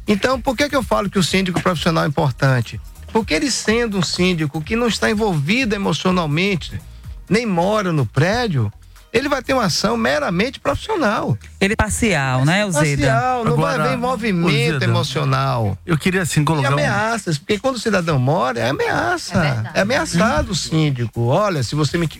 Então, 0.04 0.40
por 0.40 0.56
que, 0.56 0.68
que 0.68 0.74
eu 0.74 0.82
falo 0.82 1.08
que 1.08 1.18
o 1.20 1.22
síndico 1.22 1.62
profissional 1.62 2.02
é 2.02 2.08
importante? 2.08 2.80
Porque 3.12 3.34
ele 3.34 3.52
sendo 3.52 3.96
um 3.98 4.02
síndico 4.02 4.60
que 4.60 4.74
não 4.74 4.88
está 4.88 5.08
envolvido 5.08 5.76
emocionalmente, 5.76 6.80
nem 7.28 7.46
mora 7.46 7.92
no 7.92 8.06
prédio, 8.06 8.72
ele 9.14 9.28
vai 9.28 9.40
ter 9.40 9.54
uma 9.54 9.66
ação 9.66 9.96
meramente 9.96 10.58
profissional. 10.58 11.38
Ele 11.60 11.74
é 11.74 11.76
parcial, 11.76 12.44
né, 12.44 12.68
Zeda? 12.68 13.06
Parcial, 13.06 13.44
não 13.44 13.52
Agora, 13.52 13.76
vai 13.78 13.86
haver 13.86 13.96
envolvimento 13.96 14.82
emocional. 14.82 15.78
Eu 15.86 15.96
queria 15.96 16.22
assim 16.22 16.44
colocar. 16.44 16.70
E 16.70 16.72
ameaças, 16.72 17.38
porque 17.38 17.56
quando 17.60 17.76
o 17.76 17.78
cidadão 17.78 18.18
mora, 18.18 18.58
é 18.58 18.70
ameaça. 18.70 19.70
É, 19.72 19.78
é 19.78 19.80
ameaçado 19.82 20.50
o 20.50 20.54
síndico. 20.54 21.26
Olha, 21.26 21.62
se 21.62 21.76
você 21.76 21.96
me, 21.96 22.10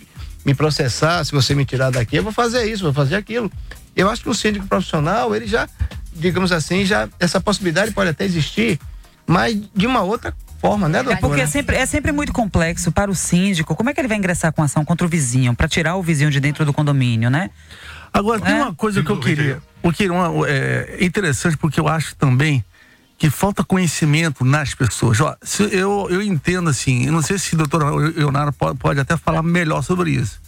me 0.44 0.54
processar, 0.54 1.24
se 1.24 1.32
você 1.32 1.52
me 1.52 1.64
tirar 1.64 1.90
daqui, 1.90 2.14
eu 2.14 2.22
vou 2.22 2.32
fazer 2.32 2.64
isso, 2.70 2.84
vou 2.84 2.92
fazer 2.92 3.16
aquilo. 3.16 3.50
Eu 3.96 4.08
acho 4.08 4.22
que 4.22 4.28
o 4.28 4.34
síndico 4.34 4.68
profissional, 4.68 5.34
ele 5.34 5.48
já, 5.48 5.68
digamos 6.12 6.52
assim, 6.52 6.84
já 6.84 7.08
essa 7.18 7.40
possibilidade 7.40 7.90
pode 7.90 8.10
até 8.10 8.24
existir, 8.24 8.78
mas 9.26 9.60
de 9.74 9.84
uma 9.84 10.02
outra 10.02 10.32
forma, 10.64 10.88
né, 10.88 11.03
doutora? 11.03 11.18
É 11.18 11.20
porque 11.20 11.40
é 11.42 11.46
sempre, 11.46 11.77
é 11.77 11.85
sempre 11.85 12.11
muito 12.11 12.33
complexo 12.33 12.90
para 12.90 13.11
o 13.11 13.14
síndico. 13.14 13.77
Como 13.77 13.90
é 13.90 13.92
que 13.92 14.00
ele 14.00 14.09
vai 14.09 14.16
ingressar 14.16 14.50
com 14.50 14.62
ação 14.62 14.83
contra 14.83 15.07
o 15.07 15.11
vizinho, 15.11 15.55
para 15.55 15.68
tirar 15.68 15.96
o 15.96 16.03
vizinho 16.03 16.31
de 16.31 16.40
dentro 16.40 16.64
do 16.64 16.72
condomínio, 16.72 17.29
né? 17.29 17.50
Agora, 18.11 18.40
tem 18.40 18.55
é? 18.55 18.62
uma 18.62 18.74
coisa 18.74 19.03
que 19.03 19.11
eu 19.11 19.20
queria. 19.20 19.61
O 19.83 19.92
que 19.92 20.09
é 20.48 21.05
interessante, 21.05 21.59
porque 21.59 21.79
eu 21.79 21.87
acho 21.87 22.16
também 22.16 22.64
que 23.18 23.29
falta 23.29 23.62
conhecimento 23.62 24.42
nas 24.42 24.74
pessoas. 24.74 25.20
Ó, 25.20 25.37
eu, 25.70 26.07
eu 26.09 26.22
entendo 26.22 26.70
assim, 26.70 27.05
eu 27.07 27.12
não 27.12 27.20
sei 27.20 27.38
se 27.38 27.55
o 27.55 27.59
doutor 27.59 27.85
Leonardo 28.16 28.53
pode, 28.53 28.79
pode 28.79 29.00
até 29.00 29.16
falar 29.18 29.42
melhor 29.42 29.83
sobre 29.83 30.12
isso. 30.12 30.40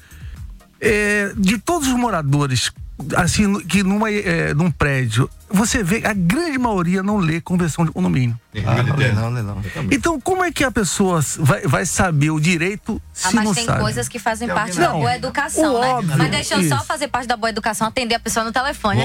é, 0.80 1.32
de 1.36 1.58
todos 1.58 1.88
os 1.88 1.94
moradores, 1.94 2.70
assim, 3.16 3.60
que 3.60 3.82
numa, 3.82 4.10
é, 4.10 4.54
num 4.54 4.70
prédio, 4.70 5.28
você 5.50 5.82
vê 5.82 6.02
a 6.06 6.12
grande 6.12 6.58
maioria 6.58 7.02
não 7.02 7.18
lê 7.18 7.40
convenção 7.40 7.84
de 7.84 7.92
condomínio. 7.92 8.38
Ah, 8.66 8.82
não, 8.82 8.96
lê 8.96 9.12
não, 9.12 9.30
lê 9.30 9.42
não. 9.42 9.62
Então, 9.90 10.20
como 10.20 10.42
é 10.42 10.50
que 10.50 10.64
a 10.64 10.70
pessoa 10.70 11.20
vai, 11.38 11.62
vai 11.62 11.86
saber 11.86 12.30
o 12.30 12.40
direito 12.40 13.00
Ah, 13.22 13.28
se 13.28 13.34
mas 13.36 13.44
não 13.44 13.54
tem 13.54 13.66
sabe? 13.66 13.80
coisas 13.80 14.08
que 14.08 14.18
fazem 14.18 14.48
Tem 14.48 14.54
parte 14.56 14.78
da 14.78 14.88
Não, 14.88 15.00
boa 15.00 15.14
educação, 15.14 15.74
o 15.76 15.80
né? 15.80 15.88
óbvio, 15.88 16.18
Mas 16.18 16.30
deixa 16.30 16.54
eu 16.54 16.68
só 16.68 16.76
isso. 16.76 16.84
fazer 16.86 17.08
parte 17.08 17.28
da 17.28 17.36
boa 17.36 17.50
educação, 17.50 17.86
atender 17.86 18.14
a 18.14 18.20
pessoa 18.20 18.44
no 18.44 18.52
telefone. 18.52 19.02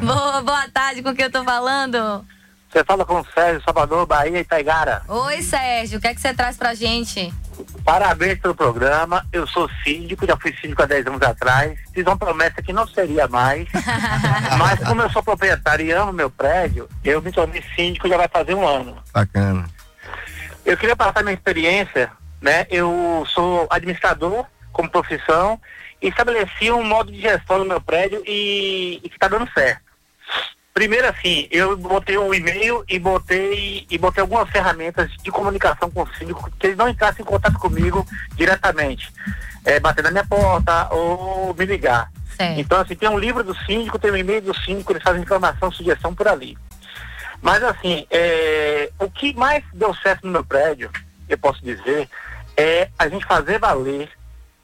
Bom, 0.00 0.06
boa, 0.06 0.42
boa 0.42 0.68
tarde, 0.72 1.00
com 1.02 1.14
quem 1.14 1.24
eu 1.26 1.30
tô 1.30 1.44
falando? 1.44 2.24
Você 2.74 2.82
fala 2.82 3.04
com 3.04 3.20
o 3.20 3.26
Sérgio 3.32 3.62
Salvador, 3.62 4.04
Bahia 4.04 4.40
e 4.40 4.44
Taigara. 4.44 5.02
Oi, 5.06 5.42
Sérgio, 5.42 5.98
o 5.98 6.00
que 6.00 6.08
é 6.08 6.14
que 6.14 6.20
você 6.20 6.34
traz 6.34 6.56
pra 6.56 6.74
gente? 6.74 7.32
Parabéns 7.84 8.40
pelo 8.40 8.52
programa. 8.52 9.24
Eu 9.32 9.46
sou 9.46 9.70
síndico, 9.84 10.26
já 10.26 10.36
fui 10.36 10.52
síndico 10.60 10.82
há 10.82 10.86
10 10.86 11.06
anos 11.06 11.22
atrás. 11.22 11.78
Fiz 11.94 12.04
uma 12.04 12.18
promessa 12.18 12.60
que 12.60 12.72
não 12.72 12.84
seria 12.84 13.28
mais. 13.28 13.68
Mas 14.58 14.80
como 14.80 15.02
eu 15.02 15.10
sou 15.10 15.22
proprietário 15.22 15.86
e 15.86 15.92
amo 15.92 16.12
meu 16.12 16.28
prédio, 16.28 16.88
eu 17.04 17.22
me 17.22 17.30
tornei 17.30 17.62
síndico 17.76 18.08
já 18.08 18.16
vai 18.16 18.26
fazer 18.26 18.54
um 18.54 18.66
ano. 18.66 18.96
Bacana. 19.12 19.66
Eu 20.66 20.76
queria 20.76 20.96
passar 20.96 21.22
minha 21.22 21.34
experiência, 21.34 22.10
né? 22.42 22.66
Eu 22.68 23.24
sou 23.28 23.68
administrador 23.70 24.46
como 24.72 24.90
profissão 24.90 25.60
e 26.02 26.08
estabeleci 26.08 26.72
um 26.72 26.82
modo 26.82 27.12
de 27.12 27.20
gestão 27.20 27.58
no 27.58 27.66
meu 27.66 27.80
prédio 27.80 28.20
e, 28.26 29.00
e 29.00 29.08
que 29.08 29.14
está 29.14 29.28
dando 29.28 29.48
certo. 29.52 29.84
Primeiro 30.74 31.08
assim, 31.08 31.46
eu 31.52 31.76
botei 31.76 32.18
um 32.18 32.34
e-mail 32.34 32.84
e 32.88 32.98
botei 32.98 33.86
e 33.88 33.96
botei 33.96 34.20
algumas 34.20 34.50
ferramentas 34.50 35.08
de 35.22 35.30
comunicação 35.30 35.88
com 35.88 36.02
o 36.02 36.14
síndico 36.16 36.50
que 36.58 36.66
ele 36.66 36.74
não 36.74 36.88
entrasse 36.88 37.22
em 37.22 37.24
contato 37.24 37.56
comigo 37.60 38.04
diretamente, 38.34 39.12
é, 39.64 39.78
bater 39.78 40.02
na 40.02 40.10
minha 40.10 40.26
porta 40.26 40.92
ou 40.92 41.54
me 41.54 41.64
ligar. 41.64 42.10
Então 42.58 42.80
assim, 42.80 42.96
tem 42.96 43.08
um 43.08 43.16
livro 43.16 43.44
do 43.44 43.56
síndico, 43.64 44.00
tem 44.00 44.10
um 44.10 44.16
e-mail 44.16 44.42
do 44.42 44.60
síndico, 44.62 44.90
eles 44.90 45.02
fazem 45.04 45.22
informação, 45.22 45.70
sugestão 45.70 46.12
por 46.12 46.26
ali. 46.26 46.58
Mas 47.40 47.62
assim, 47.62 48.04
é, 48.10 48.90
o 48.98 49.08
que 49.08 49.32
mais 49.32 49.62
deu 49.72 49.94
certo 49.94 50.26
no 50.26 50.32
meu 50.32 50.44
prédio, 50.44 50.90
eu 51.28 51.38
posso 51.38 51.62
dizer, 51.62 52.08
é 52.56 52.88
a 52.98 53.06
gente 53.06 53.24
fazer 53.26 53.60
valer 53.60 54.10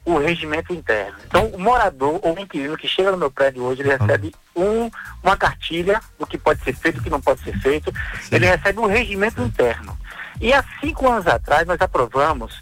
o 0.05 0.19
regimento 0.19 0.73
interno. 0.73 1.19
Então, 1.27 1.47
o 1.47 1.59
morador 1.59 2.19
ou 2.23 2.35
o 2.35 2.41
inquilino 2.41 2.77
que 2.77 2.89
chega 2.89 3.11
no 3.11 3.19
meu 3.19 3.31
prédio 3.31 3.63
hoje, 3.63 3.83
ele 3.83 3.97
recebe 3.97 4.35
um, 4.57 4.91
uma 5.23 5.37
cartilha 5.37 6.01
do 6.19 6.27
que 6.27 6.39
pode 6.39 6.63
ser 6.63 6.75
feito 6.75 6.97
e 6.97 7.01
o 7.01 7.03
que 7.03 7.11
não 7.11 7.21
pode 7.21 7.41
ser 7.43 7.57
feito. 7.59 7.93
Ele 8.31 8.47
recebe 8.47 8.81
um 8.81 8.87
regimento 8.87 9.43
interno. 9.43 9.97
E 10.41 10.53
há 10.53 10.65
cinco 10.81 11.09
anos 11.09 11.27
atrás, 11.27 11.67
nós 11.67 11.81
aprovamos 11.81 12.61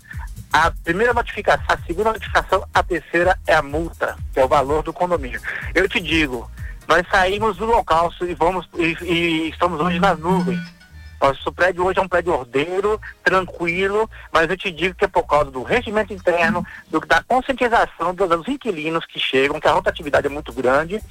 a 0.52 0.70
primeira 0.70 1.12
notificação, 1.12 1.66
a 1.68 1.78
segunda 1.86 2.12
notificação, 2.12 2.66
a 2.72 2.82
terceira 2.82 3.38
é 3.46 3.54
a 3.54 3.62
multa, 3.62 4.16
que 4.32 4.40
é 4.40 4.44
o 4.44 4.48
valor 4.48 4.82
do 4.82 4.92
condomínio. 4.92 5.40
Eu 5.74 5.88
te 5.88 6.00
digo, 6.00 6.50
nós 6.88 7.06
saímos 7.10 7.56
do 7.58 7.66
local 7.66 8.12
e 8.22 8.34
vamos 8.34 8.68
e, 8.76 8.96
e 9.04 9.48
estamos 9.50 9.80
hoje 9.80 10.00
nas 10.00 10.18
nuvens. 10.18 10.77
Nosso 11.20 11.52
prédio 11.52 11.84
hoje 11.84 11.98
é 11.98 12.02
um 12.02 12.08
prédio 12.08 12.32
ordeiro, 12.32 13.00
tranquilo, 13.24 14.08
mas 14.32 14.48
eu 14.48 14.56
te 14.56 14.70
digo 14.70 14.94
que 14.94 15.04
é 15.04 15.08
por 15.08 15.24
causa 15.24 15.50
do 15.50 15.62
regimento 15.62 16.12
interno, 16.12 16.64
do- 16.88 17.00
da 17.00 17.22
conscientização 17.22 18.14
dos, 18.14 18.28
dos 18.28 18.48
inquilinos 18.48 19.04
que 19.04 19.18
chegam, 19.18 19.58
que 19.60 19.66
a 19.68 19.72
rotatividade 19.72 20.26
é 20.26 20.30
muito 20.30 20.52
grande, 20.52 21.02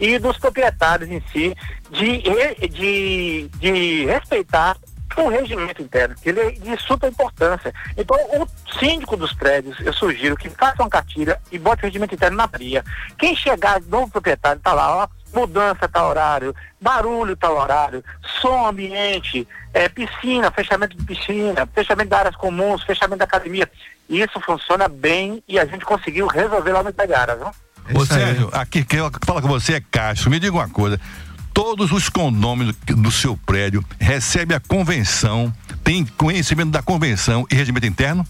e 0.00 0.18
dos 0.18 0.36
proprietários 0.38 1.08
em 1.10 1.20
si, 1.32 1.54
de, 1.90 2.22
de, 2.68 3.48
de 3.58 4.06
respeitar 4.06 4.76
o 5.16 5.28
regimento 5.28 5.82
interno, 5.82 6.14
que 6.16 6.30
ele 6.30 6.40
é 6.40 6.50
de 6.52 6.76
super 6.82 7.10
importância. 7.10 7.72
Então, 7.98 8.16
o 8.40 8.48
síndico 8.78 9.14
dos 9.16 9.32
prédios, 9.34 9.78
eu 9.80 9.92
sugiro 9.92 10.36
que 10.36 10.48
faça 10.48 10.82
uma 10.82 10.88
cartilha 10.88 11.38
e 11.52 11.58
bote 11.58 11.82
o 11.82 11.86
regimento 11.86 12.14
interno 12.14 12.38
na 12.38 12.48
pia. 12.48 12.82
Quem 13.18 13.36
chegar, 13.36 13.80
novo 13.82 14.10
proprietário, 14.10 14.60
tá 14.62 14.72
lá, 14.72 15.04
ó, 15.04 15.08
mudança 15.34 15.88
tal 15.88 16.10
horário, 16.10 16.54
barulho 16.80 17.36
tal 17.36 17.56
horário, 17.56 18.04
som 18.40 18.66
ambiente, 18.66 19.46
é, 19.72 19.88
piscina, 19.88 20.50
fechamento 20.50 20.96
de 20.96 21.04
piscina, 21.04 21.66
fechamento 21.74 22.08
de 22.08 22.14
áreas 22.14 22.36
comuns, 22.36 22.82
fechamento 22.82 23.18
da 23.18 23.24
academia. 23.24 23.68
Isso 24.08 24.40
funciona 24.40 24.88
bem 24.88 25.42
e 25.48 25.58
a 25.58 25.64
gente 25.64 25.84
conseguiu 25.84 26.26
resolver 26.26 26.72
lá 26.72 26.82
no 26.82 26.90
Itagara, 26.90 27.36
viu? 27.36 27.50
Ô 28.00 28.06
Sérgio, 28.06 28.48
aqui 28.52 28.84
quem 28.84 29.00
fala 29.24 29.42
com 29.42 29.48
você 29.48 29.74
é 29.74 29.80
Castro. 29.80 30.30
Me 30.30 30.38
diga 30.38 30.52
uma 30.52 30.68
coisa. 30.68 31.00
Todos 31.52 31.92
os 31.92 32.08
condôminos 32.08 32.74
do 32.86 33.10
seu 33.10 33.36
prédio 33.36 33.84
recebem 34.00 34.56
a 34.56 34.60
convenção, 34.60 35.52
tem 35.84 36.04
conhecimento 36.04 36.70
da 36.70 36.82
convenção 36.82 37.46
e 37.50 37.54
regimento 37.54 37.86
interno? 37.86 38.26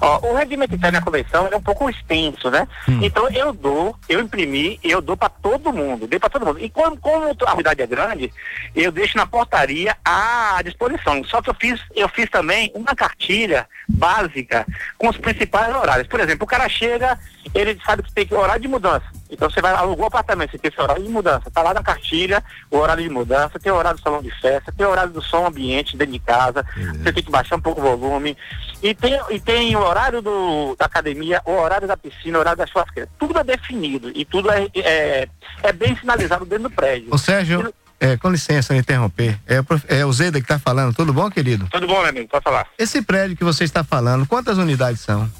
Ó, 0.00 0.30
o 0.30 0.34
regimento 0.34 0.74
interno 0.74 0.98
da 0.98 1.04
convenção 1.04 1.48
é 1.50 1.56
um 1.56 1.62
pouco 1.62 1.88
extenso, 1.88 2.50
né? 2.50 2.66
Então 3.04 3.28
eu 3.30 3.52
dou, 3.52 3.96
eu 4.08 4.20
imprimi 4.20 4.78
eu 4.82 5.00
dou 5.00 5.16
para 5.16 5.28
todo 5.28 5.72
mundo, 5.72 6.06
dei 6.06 6.18
para 6.18 6.30
todo 6.30 6.46
mundo. 6.46 6.60
E 6.60 6.68
como, 6.68 6.96
como 6.96 7.36
a 7.46 7.54
unidade 7.54 7.82
é 7.82 7.86
grande, 7.86 8.32
eu 8.74 8.90
deixo 8.92 9.16
na 9.16 9.26
portaria 9.26 9.96
à 10.04 10.60
disposição. 10.62 11.24
Só 11.24 11.40
que 11.40 11.50
eu 11.50 11.54
fiz, 11.54 11.80
eu 11.94 12.08
fiz 12.08 12.28
também 12.30 12.70
uma 12.74 12.94
cartilha 12.94 13.66
básica 13.88 14.66
com 14.98 15.08
os 15.08 15.16
principais 15.16 15.74
horários. 15.74 16.08
Por 16.08 16.20
exemplo, 16.20 16.44
o 16.44 16.48
cara 16.48 16.68
chega, 16.68 17.18
ele 17.54 17.78
sabe 17.84 18.02
que 18.02 18.12
tem 18.12 18.26
que 18.26 18.34
horário 18.34 18.62
de 18.62 18.68
mudança. 18.68 19.04
Então 19.34 19.50
você 19.50 19.60
vai 19.60 19.72
alugou 19.74 20.04
o 20.04 20.08
apartamento, 20.08 20.52
você 20.52 20.58
tem 20.58 20.70
esse 20.70 20.80
horário 20.80 21.02
de 21.02 21.08
mudança. 21.08 21.50
Tá 21.50 21.62
lá 21.62 21.74
na 21.74 21.82
cartilha 21.82 22.42
o 22.70 22.78
horário 22.78 23.02
de 23.02 23.10
mudança, 23.10 23.58
tem 23.58 23.70
o 23.70 23.76
horário 23.76 23.98
do 23.98 24.02
salão 24.02 24.22
de 24.22 24.30
festa, 24.40 24.72
tem 24.72 24.86
o 24.86 24.90
horário 24.90 25.12
do 25.12 25.22
som 25.22 25.46
ambiente 25.46 25.96
dentro 25.96 26.12
de 26.12 26.18
casa, 26.18 26.64
você 26.74 27.12
tem 27.12 27.22
que 27.22 27.30
baixar 27.30 27.56
um 27.56 27.60
pouco 27.60 27.80
o 27.80 27.96
volume. 27.96 28.36
E 28.82 28.94
tem, 28.94 29.18
e 29.30 29.40
tem 29.40 29.74
o 29.76 29.80
horário 29.80 30.22
do, 30.22 30.76
da 30.78 30.86
academia, 30.86 31.40
o 31.44 31.52
horário 31.52 31.88
da 31.88 31.96
piscina, 31.96 32.38
o 32.38 32.40
horário 32.40 32.58
da 32.58 32.66
churrasqueira. 32.66 33.08
Tudo 33.18 33.38
é 33.38 33.44
definido 33.44 34.10
e 34.14 34.24
tudo 34.24 34.50
é, 34.50 34.68
é, 34.74 35.28
é 35.62 35.72
bem 35.72 35.96
sinalizado 35.96 36.44
dentro 36.44 36.68
do 36.68 36.70
prédio. 36.70 37.08
Ô 37.10 37.18
Sérgio, 37.18 37.72
é, 37.98 38.16
com 38.16 38.30
licença, 38.30 38.74
eu 38.74 38.78
interromper. 38.78 39.38
É, 39.46 39.62
é 40.00 40.04
o 40.04 40.12
Zeda 40.12 40.38
que 40.38 40.44
está 40.44 40.58
falando, 40.58 40.94
tudo 40.94 41.12
bom, 41.12 41.30
querido? 41.30 41.66
Tudo 41.70 41.86
bom, 41.86 42.00
meu 42.00 42.10
amigo? 42.10 42.28
Pode 42.28 42.44
falar. 42.44 42.66
Esse 42.78 43.00
prédio 43.00 43.36
que 43.36 43.44
você 43.44 43.64
está 43.64 43.82
falando, 43.82 44.26
quantas 44.26 44.58
unidades 44.58 45.00
são? 45.00 45.30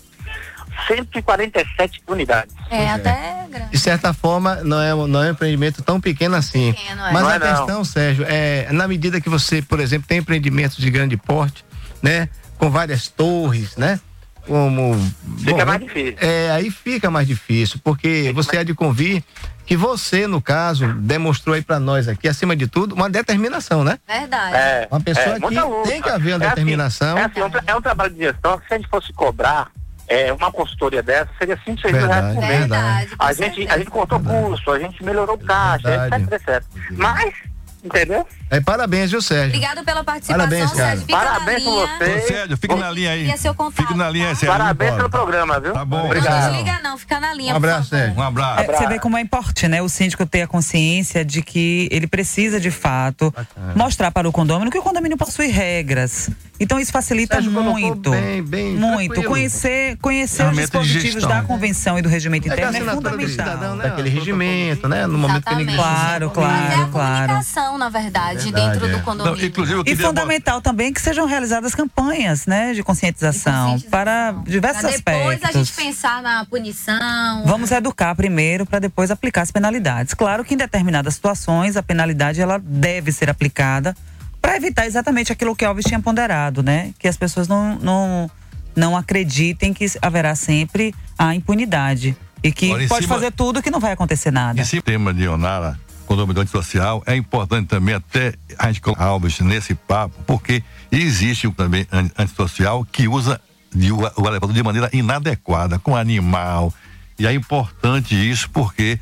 147 0.87 2.03
unidades. 2.09 2.55
É, 2.71 2.91
até 2.91 3.45
De 3.71 3.79
certa 3.79 4.13
forma, 4.13 4.57
não 4.65 4.81
é, 4.81 4.95
um- 4.95 5.07
não 5.07 5.23
é 5.23 5.29
um 5.29 5.31
empreendimento 5.31 5.83
tão 5.83 6.01
pequeno 6.01 6.35
assim. 6.35 6.73
Pequeno, 6.73 7.03
é. 7.07 7.13
Mas 7.13 7.23
Não 7.23 7.29
a 7.29 7.35
é, 7.35 7.39
não. 7.39 7.47
questão, 7.57 7.85
Sérgio, 7.85 8.25
é 8.29 8.69
na 8.73 8.87
medida 8.89 9.21
que 9.21 9.29
você, 9.29 9.63
por 9.63 9.79
exemplo, 9.81 10.07
tem 10.09 10.19
empreendimentos 10.19 10.77
de 10.79 10.91
grande 10.91 11.17
porte, 11.17 11.65
né? 12.03 12.29
Com 12.59 12.71
várias 12.71 13.09
torres, 13.09 13.77
né? 13.77 14.01
Como. 14.47 14.95
Fica 15.39 15.65
mais 15.65 15.81
difícil. 15.81 16.17
É, 16.21 16.51
aí 16.51 16.71
fica 16.71 17.11
mais 17.11 17.27
difícil, 17.27 17.81
porque 17.83 18.31
você 18.35 18.59
há 18.59 18.63
de 18.63 18.75
convir 18.75 19.23
que 19.65 19.77
você, 19.77 20.27
no 20.27 20.43
caso, 20.43 20.87
demonstrou 20.95 21.55
aí 21.55 21.63
pra 21.63 21.81
nós 21.81 22.07
aqui, 22.09 22.29
acima 22.29 22.55
de 22.55 22.67
tudo, 22.67 22.95
uma 22.95 23.09
determinação, 23.09 23.83
né? 23.83 23.99
Verdade. 24.07 24.55
É, 24.57 24.89
Uma 24.91 25.01
pessoa 25.01 25.37
é, 25.37 25.41
que 25.41 25.47
luta. 25.59 25.89
tem 25.89 26.03
que 26.03 26.11
haver 26.11 26.35
uma 26.35 26.45
É 26.45 26.47
assim, 26.49 26.49
determinação. 26.51 27.17
é, 27.19 27.25
assim, 27.25 27.41
é 27.41 27.45
um, 27.47 27.51
tra- 27.51 27.65
é 27.67 27.75
um 27.75 27.81
trabalho 27.81 28.13
de 28.13 28.21
gestão 28.21 28.59
que 28.59 28.69
se 28.69 28.75
a 28.75 28.77
gente 28.77 28.91
fosse 28.91 29.11
cobrar 29.15 29.71
é, 30.09 30.33
uma 30.33 30.51
consultoria 30.53 31.03
dessa, 31.03 31.31
seria 31.39 31.59
5, 31.65 31.81
6 31.81 31.95
mil 31.95 32.07
reais 32.07 32.35
por 32.35 32.41
mês. 32.41 32.59
Verdade, 32.61 33.11
A 33.19 33.33
gente, 33.33 33.69
a 33.69 33.79
gente 33.79 33.91
cortou 33.91 34.21
custo, 34.21 34.71
a 34.71 34.79
gente 34.79 35.03
melhorou 35.03 35.37
o 35.37 35.39
caixa, 35.39 35.89
Verdade. 35.89 36.25
etc, 36.25 36.49
etc. 36.49 36.65
Mas, 36.93 37.35
entendeu? 37.83 38.27
É, 38.55 38.61
parabéns, 38.61 39.11
viu, 39.11 39.21
Sérgio? 39.21 39.49
Obrigado 39.57 39.85
pela 39.85 40.05
participação, 40.05 40.39
Parabéns, 40.49 40.71
cara. 40.73 40.85
Sérgio. 40.91 41.07
Fica 41.07 41.19
Parabéns 41.19 41.63
linha. 41.65 41.87
você. 41.87 42.05
Ô, 42.05 42.27
Sérgio, 42.29 42.57
fica 42.57 42.77
na 42.77 42.91
linha 42.91 43.11
aí. 43.11 43.39
Seu 43.39 43.53
contato. 43.55 43.83
Fica 43.83 43.95
na 43.97 44.11
linha 44.11 44.29
aí, 44.29 44.37
Sérgio. 44.37 44.57
Parabéns 44.57 44.95
pelo 44.95 45.11
programa, 45.11 45.59
viu? 45.59 45.73
Tá 45.73 45.85
bom. 45.85 45.97
Não 45.99 46.05
Obrigado. 46.07 46.51
desliga 46.53 46.81
não, 46.83 46.97
fica 46.97 47.19
na 47.19 47.35
linha. 47.35 47.53
Um 47.53 47.57
abraço. 47.57 47.89
Sérgio. 47.89 48.17
Um 48.17 48.23
abraço. 48.23 48.61
É, 48.61 48.77
você 48.77 48.87
vê 48.87 48.99
como 49.01 49.17
é 49.17 49.21
importante, 49.21 49.67
né? 49.67 49.83
O 49.83 49.89
síndico 49.89 50.25
ter 50.25 50.43
a 50.43 50.47
consciência 50.47 51.25
de 51.25 51.43
que 51.43 51.89
ele 51.91 52.07
precisa, 52.07 52.61
de 52.61 52.71
fato, 52.71 53.35
mostrar 53.75 54.13
para 54.13 54.29
o 54.29 54.33
condomínio 54.33 54.71
que 54.71 54.79
o 54.79 54.83
condomínio 54.83 55.17
possui 55.19 55.49
regras. 55.49 56.31
Então 56.61 56.79
isso 56.79 56.93
facilita 56.93 57.35
Sérgio 57.35 57.51
muito. 57.51 58.13
bem, 58.13 58.41
bem 58.41 58.77
muito. 58.77 59.15
tranquilo. 59.15 59.25
Conhecer, 59.35 59.97
conhecer 60.01 60.45
os 60.45 60.51
Ferramenta 60.55 60.79
de 60.79 60.85
dispositivos 60.85 61.27
da 61.27 61.43
convenção 61.43 61.99
e 61.99 62.03
do 62.03 62.09
regimento 62.09 62.49
É 62.49 62.53
interno 62.53 62.71
é 62.71 62.81
cidadão, 62.81 62.95
fundamental. 62.95 63.77
né? 63.77 63.83
Daquele 63.89 64.09
regimento, 64.09 64.89
né? 64.89 65.07
No 65.09 65.19
momento 65.19 65.45
que 65.45 65.55
ninguém 65.57 65.75
Exatamente. 65.75 66.31
Claro, 66.33 66.33
Mas 66.37 66.37
é 66.37 66.75
claro, 66.75 66.85
a 66.85 66.89
claro. 66.93 67.27
comunicação, 67.27 67.79
na 67.79 67.89
verdade, 67.89 68.44
Verdade, 68.45 68.71
dentro 68.73 68.87
é. 68.87 68.91
do 68.91 68.97
Não, 68.99 69.05
condomínio. 69.05 69.47
inclusive, 69.47 69.79
eu 69.79 69.85
E 69.87 69.97
fundamental 69.97 70.61
também 70.61 70.93
que 70.93 71.01
sejam 71.01 71.27
realizadas 71.27 71.75
campanhas, 71.75 72.47
né, 72.47 72.73
de 72.75 72.83
conscientização, 72.83 73.77
De 73.77 73.85
conscientização. 73.85 73.91
para 73.91 74.33
diversos 74.47 74.81
Pra 74.83 74.91
depois 74.91 75.35
aspectos. 75.43 75.49
a 75.51 75.53
gente 75.59 75.73
pensar 75.73 76.23
na 76.23 76.45
punição. 76.45 77.45
Vamos 77.47 77.71
educar 77.71 78.15
primeiro 78.15 78.67
para 78.67 78.79
depois 78.79 79.11
aplicar 79.11 79.43
as 79.43 79.51
penalidades. 79.51 80.15
Claro 80.15 80.45
que 80.45 80.55
em 80.55 80.57
determinadas 80.57 81.15
situações 81.15 81.77
a 81.77 81.83
penalidade 81.83 82.41
ela 82.41 82.59
deve 82.59 83.13
ser 83.13 83.31
aplicada 83.31 83.97
para 84.41 84.57
evitar 84.57 84.87
exatamente 84.87 85.33
aquilo 85.33 85.57
que 85.57 85.65
Alves 85.65 85.85
tinha 85.87 86.01
ponderado, 86.01 86.63
né? 86.63 86.93
Que 86.99 87.09
as 87.09 87.17
pessoas 87.17 87.49
não, 87.49 87.77
não, 87.77 88.31
não 88.77 88.97
acreditem 88.97 89.73
que 89.73 89.87
haverá 90.03 90.35
sempre 90.35 90.95
a 91.19 91.35
impunidade 91.35 92.17
e 92.43 92.53
que 92.53 92.67
em 92.67 92.87
pode 92.89 93.05
cima- 93.07 93.15
fazer 93.15 93.31
tudo 93.33 93.63
que 93.63 93.71
não 93.71 93.81
vai 93.81 93.93
acontecer 93.93 94.31
nada. 94.31 94.61
Esse 94.61 94.83
tema 94.83 95.15
de 95.15 95.27
Onara, 95.27 95.81
condomínio 96.17 96.49
social, 96.49 97.03
é 97.07 97.15
importante 97.17 97.67
também 97.69 97.95
até 97.95 98.35
a 98.59 98.69
gente 98.69 98.81
colocar 98.81 99.05
Alves 99.05 99.39
nesse 99.41 99.75
papo, 99.75 100.15
porque 100.27 100.63
existe 100.91 101.51
também 101.53 101.87
an- 101.93 102.11
antissocial 102.19 102.85
que 102.91 103.09
usa 103.09 103.41
de- 103.75 103.93
o, 103.93 103.99
o 103.99 104.27
elevador 104.29 104.53
de 104.53 104.63
maneira 104.63 104.89
inadequada, 104.93 105.79
com 105.79 105.97
animal. 105.97 106.73
E 107.19 107.27
é 107.27 107.33
importante 107.33 108.15
isso 108.15 108.49
porque 108.51 108.99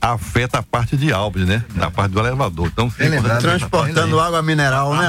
afeta 0.00 0.58
a 0.58 0.62
parte 0.62 0.96
de 0.96 1.12
Alves, 1.12 1.46
né? 1.46 1.64
Na 1.74 1.90
parte 1.90 2.12
do 2.12 2.20
elevador. 2.20 2.66
Então, 2.68 2.88
Bem 2.98 3.08
lembrado, 3.08 3.40
transportando 3.40 4.20
água 4.20 4.42
mineral, 4.42 4.94
né? 4.94 5.06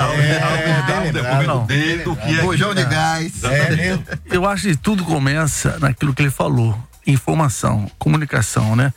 É, 1.08 1.12
depoimento 1.12 1.60
dele, 1.68 2.04
do 2.04 2.16
que 2.16 2.40
é 2.40 2.42
Bujão 2.42 2.74
de 2.74 2.84
gás. 2.86 3.34
Eu 4.26 4.46
acho 4.48 4.64
que 4.64 4.76
tudo 4.78 5.04
começa 5.04 5.78
naquilo 5.80 6.14
que 6.14 6.22
ele 6.24 6.32
falou: 6.32 6.78
informação, 7.06 7.90
comunicação, 8.00 8.76
né? 8.76 8.94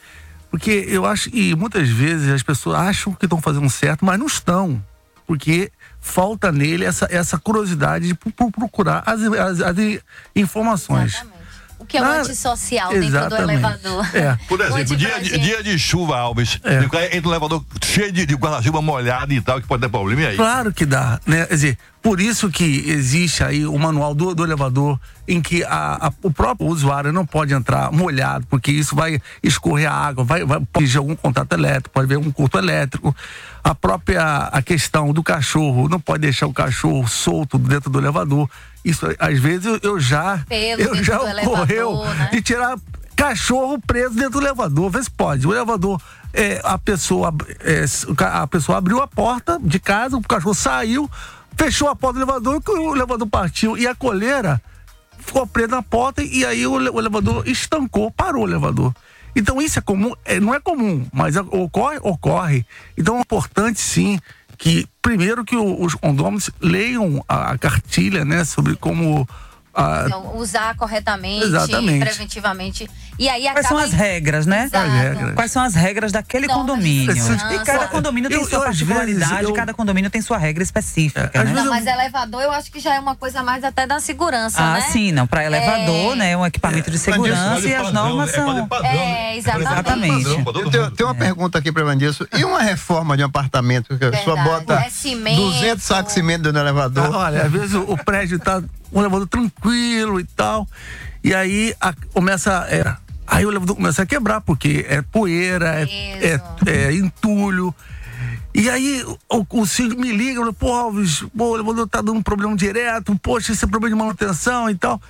Porque 0.50 0.84
eu 0.88 1.06
acho 1.06 1.30
que 1.30 1.54
muitas 1.54 1.88
vezes 1.88 2.28
as 2.28 2.42
pessoas 2.42 2.76
acham 2.76 3.12
que 3.14 3.24
estão 3.26 3.40
fazendo 3.40 3.68
certo, 3.70 4.04
mas 4.04 4.18
não 4.18 4.26
estão. 4.26 4.84
Porque 5.26 5.70
falta 6.00 6.50
nele 6.50 6.84
essa, 6.84 7.06
essa 7.10 7.38
curiosidade 7.38 8.08
de 8.08 8.14
pro- 8.14 8.32
pro- 8.32 8.50
procurar 8.50 9.02
as, 9.06 9.22
as- 9.22 9.60
as 9.60 9.76
informações. 10.34 11.14
O 11.80 11.86
que 11.86 11.96
é 11.96 12.02
o 12.02 12.04
Ah, 12.04 12.18
antissocial 12.20 12.90
dentro 12.92 13.08
do 13.10 13.16
exatamente. 13.16 13.52
elevador. 13.54 14.06
É. 14.14 14.38
Por 14.46 14.60
exemplo, 14.60 14.96
dia 14.96 15.18
dia 15.20 15.62
de 15.62 15.78
chuva, 15.78 16.18
Alves, 16.18 16.60
entra 17.10 17.20
no 17.22 17.30
elevador 17.30 17.64
cheio 17.82 18.12
de, 18.12 18.26
de 18.26 18.34
guarda-chuva 18.34 18.82
molhado 18.82 19.32
e 19.32 19.40
tal, 19.40 19.60
que 19.60 19.66
pode 19.66 19.80
dar 19.80 19.88
problema. 19.88 20.20
E 20.22 20.26
aí? 20.26 20.36
Claro 20.36 20.72
que 20.72 20.84
dá, 20.84 21.18
né? 21.26 21.46
Quer 21.46 21.54
dizer, 21.54 21.78
por 22.02 22.20
isso 22.20 22.50
que 22.50 22.84
existe 22.86 23.42
aí 23.42 23.66
o 23.66 23.78
manual 23.78 24.14
do, 24.14 24.34
do 24.34 24.44
elevador 24.44 25.00
em 25.26 25.40
que 25.40 25.64
a- 25.64 26.08
a- 26.08 26.12
o 26.22 26.30
próprio 26.30 26.68
usuário 26.68 27.12
não 27.12 27.24
pode 27.26 27.54
entrar 27.54 27.90
molhado, 27.90 28.46
porque 28.48 28.70
isso 28.70 28.94
vai 28.94 29.20
escorrer 29.42 29.90
a 29.90 29.94
água, 29.94 30.22
vai, 30.22 30.44
vai 30.44 30.60
pode 30.72 30.96
algum 30.96 31.16
contato 31.16 31.52
elétrico, 31.54 31.90
pode 31.94 32.04
haver 32.04 32.18
um 32.18 32.30
curto 32.30 32.58
elétrico. 32.58 33.16
A 33.62 33.74
própria 33.74 34.48
a 34.52 34.62
questão 34.62 35.12
do 35.12 35.22
cachorro, 35.22 35.88
não 35.88 36.00
pode 36.00 36.22
deixar 36.22 36.46
o 36.46 36.52
cachorro 36.52 37.06
solto 37.06 37.58
dentro 37.58 37.90
do 37.90 37.98
elevador. 37.98 38.48
Isso, 38.84 39.06
às 39.18 39.38
vezes, 39.38 39.78
eu, 39.82 40.00
já. 40.00 40.42
Pelo 40.48 40.80
eu 40.80 40.94
já 41.02 41.20
ocorreu 41.20 41.90
elevador, 41.90 42.14
né? 42.16 42.28
de 42.32 42.42
tirar 42.42 42.78
cachorro 43.14 43.78
preso 43.78 44.14
dentro 44.14 44.40
do 44.40 44.40
elevador. 44.40 44.90
Vê 44.90 45.02
se 45.02 45.10
pode. 45.10 45.46
O 45.46 45.52
elevador, 45.52 46.00
é, 46.32 46.60
a, 46.64 46.78
pessoa, 46.78 47.34
é, 47.60 47.84
a 48.24 48.46
pessoa 48.46 48.78
abriu 48.78 49.02
a 49.02 49.06
porta 49.06 49.58
de 49.62 49.78
casa, 49.78 50.16
o 50.16 50.22
cachorro 50.22 50.54
saiu, 50.54 51.10
fechou 51.56 51.88
a 51.88 51.94
porta 51.94 52.18
do 52.18 52.22
elevador, 52.24 52.62
o 52.66 52.96
elevador 52.96 53.28
partiu 53.28 53.76
e 53.76 53.86
a 53.86 53.94
coleira 53.94 54.60
ficou 55.18 55.46
presa 55.46 55.76
na 55.76 55.82
porta 55.82 56.22
e 56.22 56.46
aí 56.46 56.66
o, 56.66 56.72
o 56.72 56.98
elevador 56.98 57.46
estancou, 57.46 58.10
parou 58.10 58.44
o 58.44 58.48
elevador. 58.48 58.94
Então 59.34 59.60
isso 59.60 59.78
é 59.78 59.82
comum, 59.82 60.14
é, 60.24 60.40
não 60.40 60.54
é 60.54 60.60
comum, 60.60 61.06
mas 61.12 61.36
é- 61.36 61.40
ocorre, 61.40 61.98
ocorre. 62.02 62.66
Então 62.96 63.18
é 63.18 63.20
importante 63.20 63.80
sim 63.80 64.18
que 64.58 64.86
primeiro 65.00 65.44
que 65.44 65.56
os 65.56 65.94
condôminos 65.94 66.50
leiam 66.60 67.24
a 67.26 67.56
cartilha, 67.56 68.24
né, 68.24 68.44
sobre 68.44 68.76
como 68.76 69.26
a, 69.74 70.04
Então, 70.06 70.36
usar 70.36 70.74
corretamente, 70.76 71.44
Exatamente. 71.44 72.00
preventivamente. 72.04 72.90
E 73.18 73.28
aí 73.28 73.42
Quais 73.52 73.66
são 73.66 73.76
as 73.76 73.92
regras, 73.92 74.46
né? 74.46 74.64
Exato. 74.64 74.86
As 74.86 74.92
regras. 74.94 75.34
Quais 75.34 75.52
são 75.52 75.62
as 75.62 75.74
regras 75.74 76.10
daquele 76.10 76.48
condomínio? 76.48 77.14
E 77.52 77.58
cada 77.64 77.86
condomínio 77.88 78.30
tem 78.30 78.38
Eu- 78.40 78.48
sua 78.48 78.58
eu, 78.58 78.62
às 78.62 78.68
particularidade, 78.68 79.44
eu- 79.44 79.52
cada 79.52 79.74
condomínio 79.74 80.08
tem 80.10 80.22
sua 80.22 80.38
regra 80.38 80.62
específica, 80.62 81.30
né? 81.44 81.52
Não, 81.52 81.66
mas 81.66 81.86
elevador 81.86 82.42
eu 82.42 82.50
acho 82.50 82.70
que 82.72 82.80
já 82.80 82.94
é 82.94 82.98
uma 83.00 83.14
coisa 83.14 83.42
mais 83.42 83.62
até 83.62 83.86
da 83.86 84.00
segurança, 84.00 84.58
Ah, 84.62 84.74
né? 84.74 84.80
sim, 84.90 85.12
não. 85.12 85.26
Para 85.26 85.44
elevador, 85.44 86.14
É. 86.14 86.16
né? 86.16 86.36
Um 86.36 86.46
equipamento 86.46 86.90
de 86.90 86.98
segurança 86.98 87.68
e 87.68 87.74
as 87.74 87.92
normas 87.92 88.30
são. 88.30 88.66
É, 88.84 89.36
exatamente. 89.36 90.24
Eu 90.30 90.70
tenho, 90.70 90.90
tenho 90.90 91.08
uma 91.10 91.14
pergunta 91.14 91.58
aqui 91.58 91.70
para 91.70 91.84
Vandilson. 91.84 92.24
E 92.36 92.42
uma 92.44 92.62
reforma 92.62 93.16
de 93.18 93.22
um 93.22 93.26
apartamento 93.26 93.98
que 93.98 94.04
a 94.04 94.10
pessoa 94.10 94.36
bota 94.36 94.74
É 94.80 94.88
cimento. 94.88 95.36
200 95.36 95.84
sacos 95.84 96.06
de 96.06 96.12
cimento 96.14 96.50
no 96.52 96.58
elevador? 96.58 97.14
Ah, 97.14 97.18
Olha, 97.18 97.42
às 97.42 97.52
vezes 97.52 97.74
o, 97.74 97.82
o 97.82 97.96
prédio 98.02 98.38
tá 98.38 98.62
um 98.92 99.00
elevador 99.00 99.26
tranquilo 99.28 100.20
e 100.20 100.24
tal. 100.24 100.66
E 101.22 101.34
aí 101.34 101.74
a- 101.80 101.94
começa. 102.12 102.66
é, 102.70 102.96
aí 103.26 103.44
o 103.46 103.50
elevador 103.50 103.76
começa 103.76 104.02
a 104.02 104.06
quebrar, 104.06 104.40
porque 104.40 104.84
é 104.88 105.02
poeira, 105.02 105.82
é, 105.82 106.34
é, 106.34 106.40
é 106.88 106.92
entulho. 106.94 107.74
E 108.54 108.68
aí 108.68 109.04
o, 109.30 109.46
o 109.60 109.66
síndico 109.66 110.00
me 110.00 110.10
liga, 110.12 110.40
fala, 110.40 110.52
pô, 110.52 110.72
Alves, 110.74 111.24
pô, 111.36 111.50
o 111.50 111.56
elevador 111.56 111.88
tá 111.88 111.98
dando 112.00 112.18
um 112.18 112.22
problema 112.22 112.56
direto, 112.56 113.16
poxa, 113.22 113.52
esse 113.52 113.64
é 113.64 113.68
problema 113.68 113.94
de 113.96 114.02
manutenção 114.02 114.68
e 114.68 114.74
tal. 114.74 115.00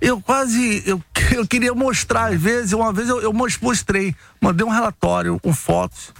Eu 0.00 0.20
quase, 0.20 0.82
eu, 0.86 1.02
eu 1.34 1.46
queria 1.46 1.74
mostrar, 1.74 2.32
às 2.32 2.40
vezes, 2.40 2.72
uma 2.72 2.92
vez 2.92 3.08
eu, 3.08 3.20
eu 3.20 3.32
mos- 3.32 3.58
mostrei, 3.60 4.14
mandei 4.40 4.64
um 4.64 4.70
relatório 4.70 5.38
com 5.40 5.52
fotos 5.52 6.12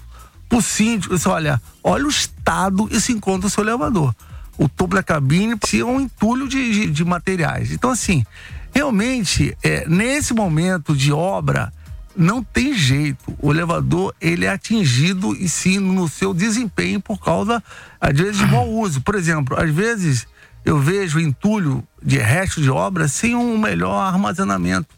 pro 0.49 0.61
síndico, 0.63 1.15
disse, 1.15 1.29
olha, 1.29 1.61
olha 1.85 2.05
o 2.07 2.09
estado 2.09 2.89
e 2.91 3.01
se 3.01 3.13
encontra 3.13 3.47
o 3.47 3.51
seu 3.51 3.63
elevador. 3.65 4.15
O 4.59 4.69
topo 4.69 4.95
da 4.95 5.03
cabine 5.03 5.57
parecia 5.57 5.87
um 5.87 6.01
entulho 6.01 6.49
de, 6.49 6.73
de, 6.73 6.91
de 6.91 7.05
materiais. 7.05 7.71
Então, 7.73 7.91
assim, 7.91 8.25
realmente, 8.75 9.57
é, 9.63 9.87
nesse 9.89 10.33
momento 10.33 10.97
de 10.97 11.13
obra, 11.13 11.73
não 12.17 12.43
tem 12.43 12.73
jeito. 12.73 13.37
O 13.39 13.53
elevador, 13.53 14.15
ele 14.21 14.47
é 14.47 14.51
atingido, 14.51 15.35
e 15.37 15.49
sim, 15.49 15.79
no 15.79 16.09
seu 16.09 16.33
desempenho 16.33 17.01
por 17.01 17.19
causa, 17.21 17.63
às 18.01 18.17
vezes, 18.17 18.39
de 18.39 18.47
mau 18.47 18.69
uso. 18.69 19.01
Por 19.03 19.15
exemplo, 19.15 19.61
às 19.61 19.71
vezes 19.71 20.27
eu 20.65 20.79
vejo 20.81 21.21
entulho 21.21 21.85
de 22.03 22.19
resto 22.19 22.61
de 22.61 22.71
obra 22.71 23.07
sem 23.09 23.35
um 23.35 23.59
melhor 23.59 24.01
armazenamento. 24.01 24.89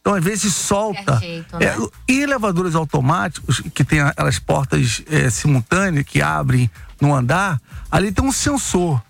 Então, 0.00 0.14
às 0.14 0.24
vezes, 0.24 0.54
solta. 0.54 1.18
jeito, 1.18 1.56
É, 1.56 1.76
né? 1.76 1.86
e 2.08 2.22
elevadores 2.22 2.74
automáticos, 2.74 3.62
que 3.74 3.84
tem 3.84 4.00
aquelas 4.00 4.38
portas 4.38 5.02
é, 5.10 5.30
simultâneas 5.30 6.04
que 6.04 6.20
abrem 6.20 6.70
no 7.02 7.12
andar, 7.14 7.60
ali 7.90 8.12
tem 8.12 8.24
um 8.24 8.30
sensor. 8.32 9.02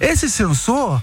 Esse 0.00 0.28
sensor, 0.28 1.00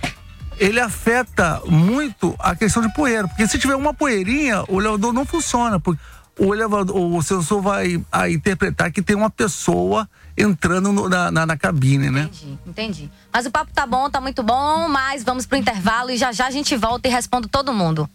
ele 0.60 0.80
afeta 0.82 1.62
muito 1.65 2.36
a 2.38 2.54
questão 2.56 2.82
de 2.86 2.93
poeira, 2.93 3.26
porque 3.28 3.48
se 3.48 3.58
tiver 3.58 3.76
uma 3.76 3.93
poeirinha, 3.93 4.63
o 4.67 4.82
elevador 4.82 5.13
não 5.13 5.26
funciona, 5.26 5.80
porque 5.80 6.02
o 6.38 6.54
elevador, 6.54 6.93
o 6.98 7.21
sensor 7.24 7.62
vai 7.62 8.04
a 8.12 8.30
interpretar 8.30 8.91
que 8.91 9.02
tem 9.02 9.15
uma 9.15 9.30
pessoa 9.30 10.08
entrando 10.38 10.91
no- 10.91 11.08
na, 11.08 11.32
na, 11.32 11.45
na 11.45 11.56
cabine, 11.58 12.10
né? 12.10 12.30
Entendi. 12.67 13.10
Mas 13.32 13.45
o 13.45 13.52
papo 13.52 13.71
tá 13.74 13.88
bom, 13.88 14.10
tá 14.10 14.19
muito 14.19 14.43
bom, 14.43 14.89
mas 14.89 15.24
vamos 15.24 15.45
pro 15.45 15.58
intervalo 15.58 16.12
e 16.12 16.17
já 16.17 16.34
já 16.34 16.48
a 16.48 16.52
gente 16.52 16.76
volta 16.76 17.08
e 17.08 17.12
responde 17.12 17.48
todo 17.48 17.71
mundo. 17.74 18.10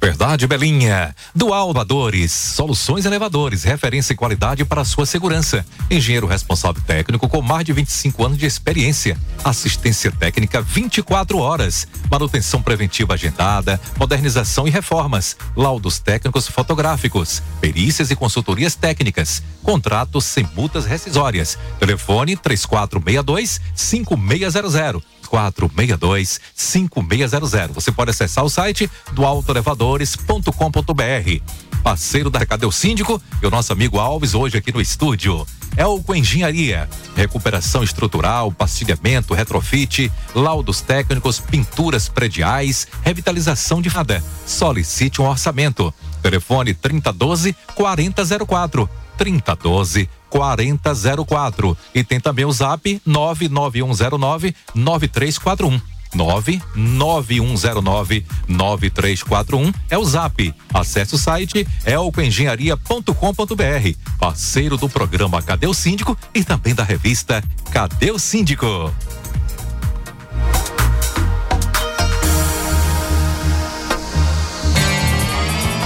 Verdade, 0.00 0.46
Belinha. 0.46 1.14
Dual 1.34 1.66
Elevadores, 1.66 2.30
soluções 2.30 3.04
elevadores, 3.04 3.64
referência 3.64 4.12
e 4.12 4.16
qualidade 4.16 4.64
para 4.64 4.84
sua 4.84 5.06
segurança. 5.06 5.64
Engenheiro 5.90 6.26
responsável 6.26 6.82
técnico 6.82 7.28
com 7.28 7.40
mais 7.40 7.64
de 7.64 7.72
25 7.72 8.24
anos 8.24 8.38
de 8.38 8.46
experiência. 8.46 9.18
Assistência 9.42 10.12
técnica 10.12 10.60
24 10.60 11.38
horas. 11.38 11.88
Manutenção 12.10 12.62
preventiva 12.62 13.14
agendada, 13.14 13.80
modernização 13.98 14.68
e 14.68 14.70
reformas. 14.70 15.36
Laudos 15.56 15.98
técnicos 15.98 16.48
fotográficos. 16.48 17.42
Perícias 17.60 18.10
e 18.10 18.16
consultorias 18.16 18.74
técnicas. 18.74 19.42
Contratos 19.62 20.24
sem 20.24 20.48
multas 20.54 20.84
rescisórias. 20.84 21.58
Telefone 21.78 22.36
3462 22.36 23.60
5600. 23.74 25.13
462 25.34 26.40
5600. 26.54 27.74
Você 27.74 27.90
pode 27.90 28.12
acessar 28.12 28.44
o 28.44 28.48
site 28.48 28.88
do 29.12 29.24
autoelevadores.com.br. 29.24 31.82
Parceiro 31.82 32.30
da 32.30 32.46
Cadê 32.46 32.64
o 32.64 32.70
Síndico 32.70 33.20
e 33.42 33.46
o 33.46 33.50
nosso 33.50 33.72
amigo 33.72 33.98
Alves 33.98 34.32
hoje 34.32 34.56
aqui 34.56 34.72
no 34.72 34.80
estúdio. 34.80 35.44
Elco 35.76 36.14
Engenharia, 36.14 36.88
recuperação 37.16 37.82
estrutural, 37.82 38.52
pastilhamento, 38.52 39.34
retrofit, 39.34 40.10
laudos 40.36 40.80
técnicos, 40.80 41.40
pinturas 41.40 42.08
prediais, 42.08 42.86
revitalização 43.02 43.82
de 43.82 43.90
fada. 43.90 44.22
Solicite 44.46 45.20
um 45.20 45.26
orçamento. 45.26 45.92
Telefone 46.22 46.74
3012 46.74 47.56
4004. 47.74 48.88
3012 49.16 50.08
4004. 50.28 51.76
E 51.94 52.02
tem 52.02 52.20
também 52.20 52.44
o 52.44 52.52
zap 52.52 53.00
99109 53.06 54.54
9341. 54.74 55.94
99109 56.14 58.24
9341 58.48 59.72
é 59.90 59.98
o 59.98 60.04
zap. 60.04 60.54
Acesse 60.72 61.14
o 61.14 61.18
site 61.18 61.66
elcoengenharia.com.br. 61.84 63.98
Parceiro 64.18 64.76
do 64.76 64.88
programa 64.88 65.42
Cadê 65.42 65.66
o 65.66 65.74
Síndico 65.74 66.16
e 66.32 66.44
também 66.44 66.74
da 66.74 66.84
revista 66.84 67.42
Cadê 67.72 68.10
o 68.10 68.18
Síndico? 68.18 68.92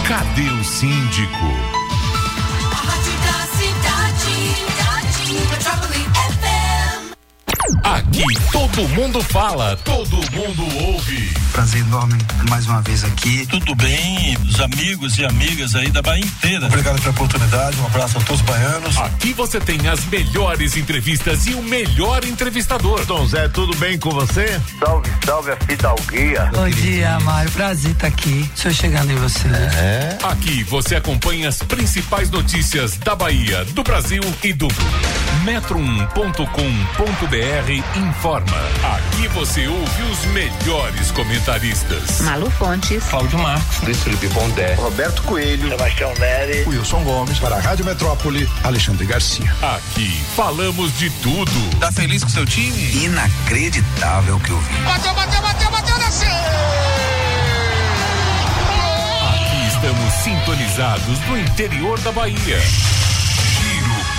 Cadê 0.07 0.49
o 0.49 0.65
síndico? 0.65 1.68
Aqui 7.83 8.25
todo 8.51 8.89
mundo 8.89 9.23
fala, 9.23 9.77
todo 9.85 10.17
mundo 10.33 10.63
ouve. 10.87 11.29
Prazer 11.53 11.83
enorme 11.83 12.17
mais 12.49 12.67
uma 12.67 12.81
vez 12.81 13.05
aqui. 13.05 13.47
Tudo 13.47 13.75
bem, 13.75 14.37
os 14.49 14.61
amigos 14.61 15.19
e 15.19 15.25
amigas 15.25 15.75
aí 15.75 15.91
da 15.91 16.01
Bahia 16.01 16.25
inteira. 16.25 16.67
Obrigado 16.67 16.99
pela 17.01 17.11
oportunidade, 17.11 17.79
um 17.81 17.87
abraço 17.87 18.19
a 18.19 18.21
todos 18.23 18.41
os 18.41 18.47
baianos. 18.47 18.97
Aqui 18.99 19.33
você 19.33 19.61
tem 19.61 19.87
as 19.89 20.05
melhores 20.07 20.77
entrevistas 20.77 21.47
e 21.47 21.55
o 21.55 21.63
melhor 21.63 22.25
entrevistador. 22.25 23.05
Dom 23.05 23.27
Zé, 23.27 23.49
tudo 23.49 23.77
bem 23.77 23.99
com 23.99 24.11
você? 24.11 24.61
Salve, 24.79 25.11
salve 25.25 25.53
a 25.53 25.57
Fidalguia. 25.57 26.51
Bom 26.55 26.69
dia, 26.71 27.21
Mário. 27.21 27.51
Prazer 27.51 27.93
estar 27.93 28.07
aqui. 28.07 28.49
Estou 28.55 28.73
chegando 28.73 29.13
em 29.13 29.17
você. 29.17 29.49
É. 29.49 30.19
Aqui 30.23 30.63
você 30.65 30.97
acompanha 30.97 31.49
as 31.49 31.63
principais 31.63 32.31
notícias 32.31 32.97
da 32.99 33.15
Bahia, 33.15 33.65
do 33.67 33.83
Brasil 33.83 34.23
e 34.43 34.53
do 34.53 34.69
metro1.com.br 35.45 37.58
informa. 37.67 38.57
Aqui 38.97 39.27
você 39.29 39.67
ouve 39.67 40.03
os 40.03 40.25
melhores 40.27 41.11
comentaristas. 41.11 42.21
Malu 42.21 42.49
Fontes, 42.51 43.03
Cláudio 43.05 43.39
Marcos, 43.39 43.81
Luiz 43.81 44.01
Felipe 44.03 44.29
Pondé, 44.29 44.75
Roberto 44.75 45.23
Coelho, 45.23 45.69
Sebastião 45.69 46.15
Neri, 46.15 46.65
Wilson 46.69 47.03
Gomes, 47.03 47.39
para 47.39 47.57
a 47.57 47.61
Rádio 47.61 47.85
Metrópole, 47.85 48.49
Alexandre 48.63 49.05
Garcia. 49.07 49.53
Aqui 49.61 50.09
falamos 50.37 50.97
de 50.99 51.11
tudo. 51.11 51.79
Tá 51.81 51.91
feliz 51.91 52.23
com 52.23 52.31
seu 52.31 52.47
time? 52.47 53.05
Inacreditável 53.05 54.39
que 54.39 54.51
eu 54.51 54.59
vi. 54.61 54.77
Bateu, 54.83 55.15
bateu, 55.15 55.43
bateu, 55.43 55.71
bateu, 55.71 55.99
desceu! 55.99 56.29
Aqui 59.31 59.69
estamos 59.75 60.15
sintonizados 60.23 61.19
no 61.27 61.37
interior 61.37 61.99
da 62.01 62.13
Bahia 62.13 62.59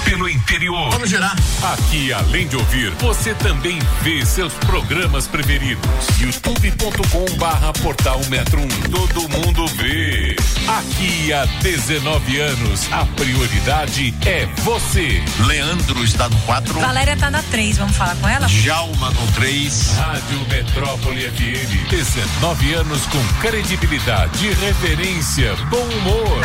pelo 0.06 0.30
interior. 0.30 0.90
Vamos 0.92 1.10
girar. 1.10 1.36
Aqui, 1.74 2.12
além 2.14 2.48
de 2.48 2.56
ouvir, 2.56 2.92
você 3.00 3.34
também 3.36 3.80
vê 4.02 4.26
seus 4.26 4.54
programas 4.54 5.28
preferidos. 5.28 5.90
youtube.com 6.20 7.38
barra 7.38 7.74
portal 7.74 8.22
Metro 8.30 8.62
1. 8.62 8.68
Todo 8.90 9.30
mundo 9.30 9.68
vê. 9.76 10.36
Aqui 10.68 11.34
há 11.34 11.46
19 11.62 12.40
anos, 12.40 12.88
a 12.92 13.06
prioridade 13.06 14.14
é 14.26 14.46
você. 14.64 15.24
Leandro 15.46 16.04
está 16.04 16.30
no 16.30 16.38
4. 16.42 16.80
Valéria 16.80 17.14
está 17.14 17.32
na 17.32 17.42
3, 17.44 17.78
vamos 17.78 17.96
falar 17.96 18.16
com 18.18 18.28
ela? 18.28 18.48
Djalma 18.48 19.10
no 19.12 19.32
3. 19.34 19.96
Rádio 19.98 20.40
Metrópole 20.50 21.22
FM. 21.30 21.90
19 21.90 22.74
anos 22.74 23.06
com 23.08 23.24
credibilidade, 23.42 24.52
reverência, 24.54 25.56
bom 25.70 25.84
humor. 25.84 26.40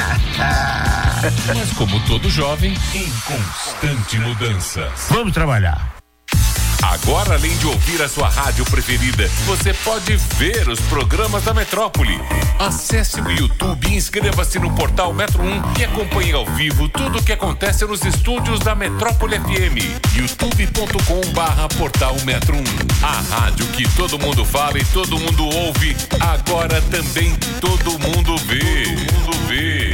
Mas 1.55 1.73
como 1.73 1.99
todo 2.01 2.29
jovem, 2.31 2.77
em 2.95 3.11
constante 3.45 4.19
mudança. 4.19 4.91
Vamos 5.11 5.33
trabalhar. 5.33 5.95
Agora, 6.83 7.35
além 7.35 7.57
de 7.57 7.67
ouvir 7.67 8.03
a 8.03 8.09
sua 8.09 8.29
rádio 8.29 8.65
preferida, 8.67 9.27
você 9.47 9.73
pode 9.73 10.17
ver 10.37 10.69
os 10.69 10.79
programas 10.81 11.43
da 11.43 11.55
Metrópole. 11.55 12.21
Acesse 12.59 13.21
o 13.21 13.31
YouTube 13.31 13.89
e 13.89 13.97
inscreva-se 13.97 14.59
no 14.59 14.71
portal 14.75 15.13
Metro 15.13 15.43
1 15.43 15.63
e 15.79 15.85
acompanhe 15.85 16.33
ao 16.33 16.45
vivo 16.45 16.89
tudo 16.89 17.19
o 17.19 17.23
que 17.23 17.33
acontece 17.33 17.87
nos 17.87 18.05
estúdios 18.05 18.61
da 18.61 18.75
Metrópole 18.75 19.39
FM. 19.41 20.15
youtube.com 20.15 21.33
barra 21.33 21.69
portal 21.69 22.17
Metro 22.25 22.55
1. 22.55 22.63
A 23.03 23.37
rádio 23.37 23.67
que 23.69 23.89
todo 23.97 24.19
mundo 24.19 24.45
fala 24.45 24.79
e 24.79 24.85
todo 24.87 25.19
mundo 25.19 25.45
ouve, 25.47 25.97
agora 26.21 26.83
também 26.83 27.35
todo 27.61 27.99
mundo 27.99 28.37
vê. 28.39 28.85
Todo 28.85 29.15
mundo 29.15 29.49
vê. 29.49 29.94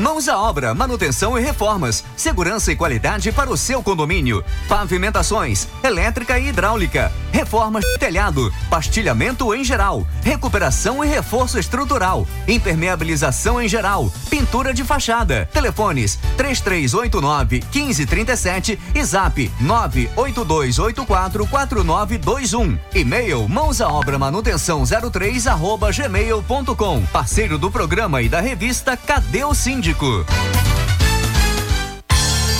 Mãos 0.00 0.30
à 0.30 0.38
obra, 0.38 0.72
manutenção 0.72 1.38
e 1.38 1.42
reformas, 1.42 2.02
segurança 2.16 2.72
e 2.72 2.76
qualidade 2.76 3.30
para 3.30 3.50
o 3.50 3.56
seu 3.56 3.82
condomínio, 3.82 4.42
pavimentações, 4.66 5.68
elétrica 5.84 6.38
e 6.38 6.48
hidráulica, 6.48 7.12
reformas 7.30 7.84
de 7.84 7.98
telhado, 7.98 8.50
pastilhamento 8.70 9.54
em 9.54 9.62
geral, 9.62 10.06
recuperação 10.22 11.04
e 11.04 11.06
reforço 11.06 11.58
estrutural, 11.58 12.26
impermeabilização 12.48 13.60
em 13.60 13.68
geral, 13.68 14.10
pintura 14.30 14.72
de 14.72 14.82
fachada. 14.84 15.46
Telefones 15.52 16.18
3389 16.34 17.62
1537 17.70 18.78
e 18.94 19.04
zap 19.04 19.52
98284 19.60 21.46
4921. 21.46 22.78
E-mail 22.94 23.46
mãos 23.46 23.82
à 23.82 23.88
obra 23.88 24.18
manutenção 24.18 24.82
03 24.86 25.46
arroba 25.46 25.92
gmail.com. 25.92 27.02
Parceiro 27.12 27.58
do 27.58 27.70
programa 27.70 28.22
e 28.22 28.30
da 28.30 28.40
revista 28.40 28.96
Cadê 28.96 29.44
o 29.44 29.54
Síndico? 29.90 30.24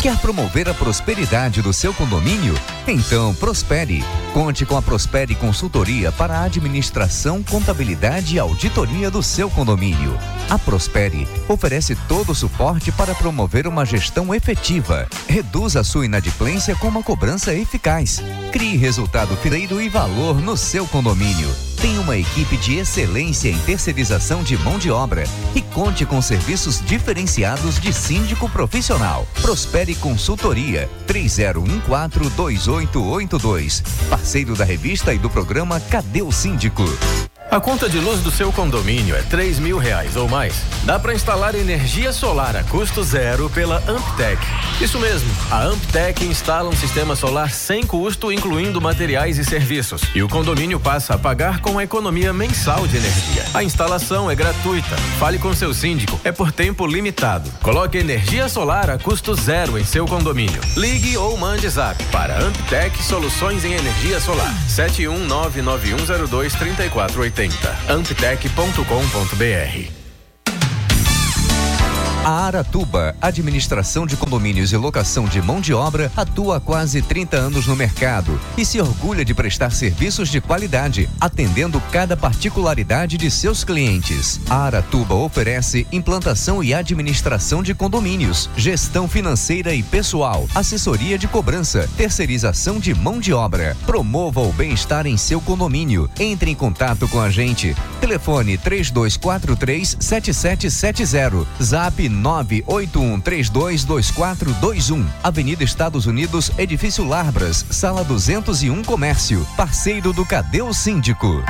Quer 0.02 0.16
promover 0.18 0.68
a 0.68 0.74
prosperidade 0.74 1.60
do 1.60 1.72
seu 1.72 1.92
condomínio? 1.92 2.54
Então 2.88 3.34
prospere. 3.34 4.02
Conte 4.32 4.64
com 4.64 4.76
a 4.76 4.82
Prospere 4.82 5.34
Consultoria 5.34 6.10
para 6.10 6.38
a 6.38 6.44
administração, 6.44 7.42
contabilidade 7.42 8.36
e 8.36 8.38
auditoria 8.38 9.10
do 9.10 9.22
seu 9.22 9.50
condomínio. 9.50 10.16
A 10.48 10.58
Prospere 10.58 11.28
oferece 11.48 11.94
todo 12.08 12.30
o 12.32 12.34
suporte 12.34 12.90
para 12.90 13.14
promover 13.14 13.66
uma 13.66 13.84
gestão 13.84 14.34
efetiva. 14.34 15.06
Reduza 15.28 15.80
a 15.80 15.84
sua 15.84 16.06
inadimplência 16.06 16.74
com 16.76 16.88
uma 16.88 17.02
cobrança 17.02 17.54
eficaz. 17.54 18.22
Crie 18.52 18.76
resultado 18.76 19.36
financeiro 19.36 19.80
e 19.80 19.88
valor 19.88 20.40
no 20.40 20.56
seu 20.56 20.86
condomínio. 20.86 21.69
Tem 21.80 21.98
uma 21.98 22.14
equipe 22.14 22.58
de 22.58 22.76
excelência 22.76 23.48
em 23.48 23.58
terceirização 23.60 24.42
de 24.42 24.54
mão 24.58 24.78
de 24.78 24.90
obra 24.90 25.24
e 25.54 25.62
conte 25.62 26.04
com 26.04 26.20
serviços 26.20 26.84
diferenciados 26.84 27.80
de 27.80 27.90
síndico 27.90 28.50
profissional. 28.50 29.26
Prospere 29.40 29.94
Consultoria 29.94 30.90
30142882. 31.06 33.82
Parceiro 34.10 34.54
da 34.54 34.66
revista 34.66 35.14
e 35.14 35.18
do 35.18 35.30
programa 35.30 35.80
Cadê 35.80 36.20
o 36.20 36.30
Síndico? 36.30 36.84
A 37.50 37.58
conta 37.58 37.88
de 37.88 37.98
luz 37.98 38.20
do 38.20 38.30
seu 38.30 38.52
condomínio 38.52 39.16
é 39.16 39.22
três 39.22 39.58
mil 39.58 39.76
reais 39.76 40.14
ou 40.14 40.28
mais. 40.28 40.62
Dá 40.84 41.00
para 41.00 41.12
instalar 41.12 41.56
energia 41.56 42.12
solar 42.12 42.54
a 42.54 42.62
custo 42.62 43.02
zero 43.02 43.50
pela 43.50 43.82
Amptec. 43.88 44.40
Isso 44.80 45.00
mesmo, 45.00 45.28
a 45.50 45.64
Amptec 45.64 46.24
instala 46.24 46.68
um 46.68 46.76
sistema 46.76 47.16
solar 47.16 47.50
sem 47.50 47.84
custo, 47.84 48.30
incluindo 48.30 48.80
materiais 48.80 49.36
e 49.36 49.44
serviços. 49.44 50.02
E 50.14 50.22
o 50.22 50.28
condomínio 50.28 50.78
passa 50.78 51.14
a 51.14 51.18
pagar 51.18 51.60
com 51.60 51.76
a 51.76 51.82
economia 51.82 52.32
mensal 52.32 52.86
de 52.86 52.98
energia. 52.98 53.44
A 53.52 53.64
instalação 53.64 54.30
é 54.30 54.36
gratuita. 54.36 54.96
Fale 55.18 55.40
com 55.40 55.52
seu 55.52 55.74
síndico. 55.74 56.20
É 56.22 56.30
por 56.30 56.52
tempo 56.52 56.86
limitado. 56.86 57.50
Coloque 57.62 57.98
energia 57.98 58.48
solar 58.48 58.90
a 58.90 58.96
custo 58.96 59.34
zero 59.34 59.76
em 59.76 59.84
seu 59.84 60.06
condomínio. 60.06 60.60
Ligue 60.76 61.16
ou 61.16 61.36
mande 61.36 61.68
zap 61.68 62.00
para 62.12 62.38
Amptec 62.38 63.02
Soluções 63.02 63.64
em 63.64 63.72
Energia 63.72 64.20
Solar. 64.20 64.54
71991023480 64.68 67.39
amptec.com.br 67.88 69.99
A 72.22 72.44
Aratuba, 72.44 73.16
Administração 73.18 74.06
de 74.06 74.14
Condomínios 74.14 74.72
e 74.72 74.76
Locação 74.76 75.24
de 75.24 75.40
Mão 75.40 75.58
de 75.58 75.72
Obra, 75.72 76.12
atua 76.14 76.58
há 76.58 76.60
quase 76.60 77.00
30 77.00 77.34
anos 77.34 77.66
no 77.66 77.74
mercado 77.74 78.38
e 78.58 78.64
se 78.64 78.78
orgulha 78.78 79.24
de 79.24 79.32
prestar 79.32 79.70
serviços 79.70 80.28
de 80.28 80.38
qualidade, 80.38 81.08
atendendo 81.18 81.80
cada 81.90 82.18
particularidade 82.18 83.16
de 83.16 83.30
seus 83.30 83.64
clientes. 83.64 84.38
A 84.50 84.64
Aratuba 84.64 85.14
oferece 85.14 85.86
implantação 85.90 86.62
e 86.62 86.74
administração 86.74 87.62
de 87.62 87.74
condomínios, 87.74 88.50
gestão 88.54 89.08
financeira 89.08 89.74
e 89.74 89.82
pessoal, 89.82 90.46
assessoria 90.54 91.16
de 91.16 91.26
cobrança, 91.26 91.88
terceirização 91.96 92.78
de 92.78 92.94
mão 92.94 93.18
de 93.18 93.32
obra. 93.32 93.74
Promova 93.86 94.42
o 94.42 94.52
bem-estar 94.52 95.06
em 95.06 95.16
seu 95.16 95.40
condomínio. 95.40 96.10
Entre 96.20 96.50
em 96.50 96.54
contato 96.54 97.08
com 97.08 97.18
a 97.18 97.30
gente. 97.30 97.74
Telefone 97.98 98.58
3243 98.58 99.96
7770. 99.98 101.46
Zap 101.62 102.09
981322421. 102.10 105.06
Avenida 105.22 105.62
Estados 105.64 106.06
Unidos, 106.06 106.50
Edifício 106.58 107.04
Larbras, 107.04 107.64
Sala 107.70 108.02
201 108.04 108.82
Comércio. 108.84 109.46
Parceiro 109.56 110.12
do 110.12 110.26
Cadê 110.26 110.62
o 110.62 110.72
Síndico? 110.72 111.42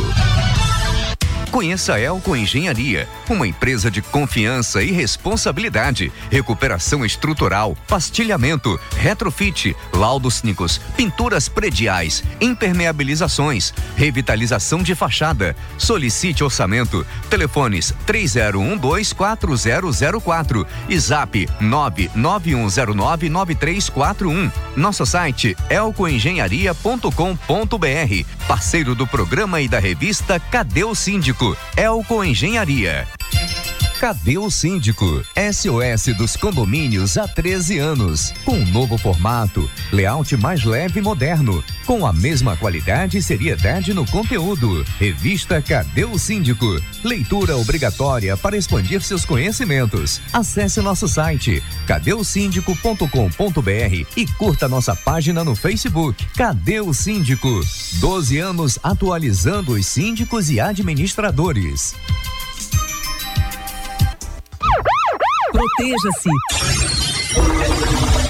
Conheça 1.55 1.93
a 1.93 1.99
Elco 2.01 2.35
Engenharia, 2.35 3.07
uma 3.29 3.47
empresa 3.47 3.89
de 3.89 4.01
confiança 4.01 4.83
e 4.83 4.91
responsabilidade, 4.91 6.11
recuperação 6.29 7.05
estrutural, 7.05 7.77
pastilhamento, 7.87 8.77
retrofit, 8.97 9.73
laudos 9.93 10.41
técnicos, 10.41 10.79
pinturas 10.97 11.49
prediais, 11.49 12.23
impermeabilizações, 12.41 13.73
revitalização 13.95 14.83
de 14.83 14.93
fachada. 14.93 15.55
Solicite 15.77 16.43
orçamento. 16.43 17.07
Telefones 17.29 17.93
30124004 18.05 20.67
e 20.89 20.99
Zap 20.99 21.47
991099341. 21.61 24.51
Nosso 24.75 25.05
site 25.05 25.55
elcoengenharia.com.br. 25.69 28.44
Parceiro 28.47 28.93
do 28.93 29.07
programa 29.07 29.59
e 29.59 29.67
da 29.67 29.79
revista 29.79 30.39
Cadê 30.39 30.83
o 30.83 30.93
Síndico? 30.93 31.57
Elco 31.75 32.23
Engenharia. 32.23 33.07
Cadê 33.99 34.37
o 34.37 34.51
Síndico? 34.51 35.23
SOS 35.53 36.15
dos 36.17 36.35
condomínios 36.35 37.17
há 37.17 37.29
13 37.29 37.79
anos. 37.79 38.33
Com 38.43 38.57
um 38.57 38.65
novo 38.65 38.97
formato, 38.97 39.71
layout 39.91 40.35
mais 40.35 40.65
leve 40.65 40.99
e 40.99 41.03
moderno, 41.03 41.63
com 41.85 42.05
a 42.05 42.11
mesma 42.11 42.57
qualidade 42.57 43.17
e 43.17 43.23
seriedade 43.23 43.93
no 43.93 44.05
conteúdo. 44.05 44.83
Revista 44.99 45.61
Cadê 45.61 46.03
o 46.03 46.19
Síndico? 46.19 46.77
Leitura 47.05 47.55
obrigatória 47.55 48.35
para 48.35 48.57
expandir 48.57 49.01
seus 49.01 49.23
conhecimentos. 49.23 50.19
Acesse 50.33 50.81
nosso 50.81 51.07
site 51.07 51.63
cadeosíndico.com.br 51.87 54.07
e 54.17 54.27
curta 54.37 54.67
nossa 54.67 54.93
página 54.93 55.41
no 55.43 55.55
Facebook. 55.55 56.25
Cadê 56.35 56.81
o 56.81 56.93
Síndico? 56.93 57.61
12 57.93 58.39
anos 58.39 58.77
atualizando 58.83 59.71
os 59.71 59.87
síndicos 59.87 60.49
e 60.49 60.59
administradores. 60.59 61.95
Proteja-se. 65.77 67.74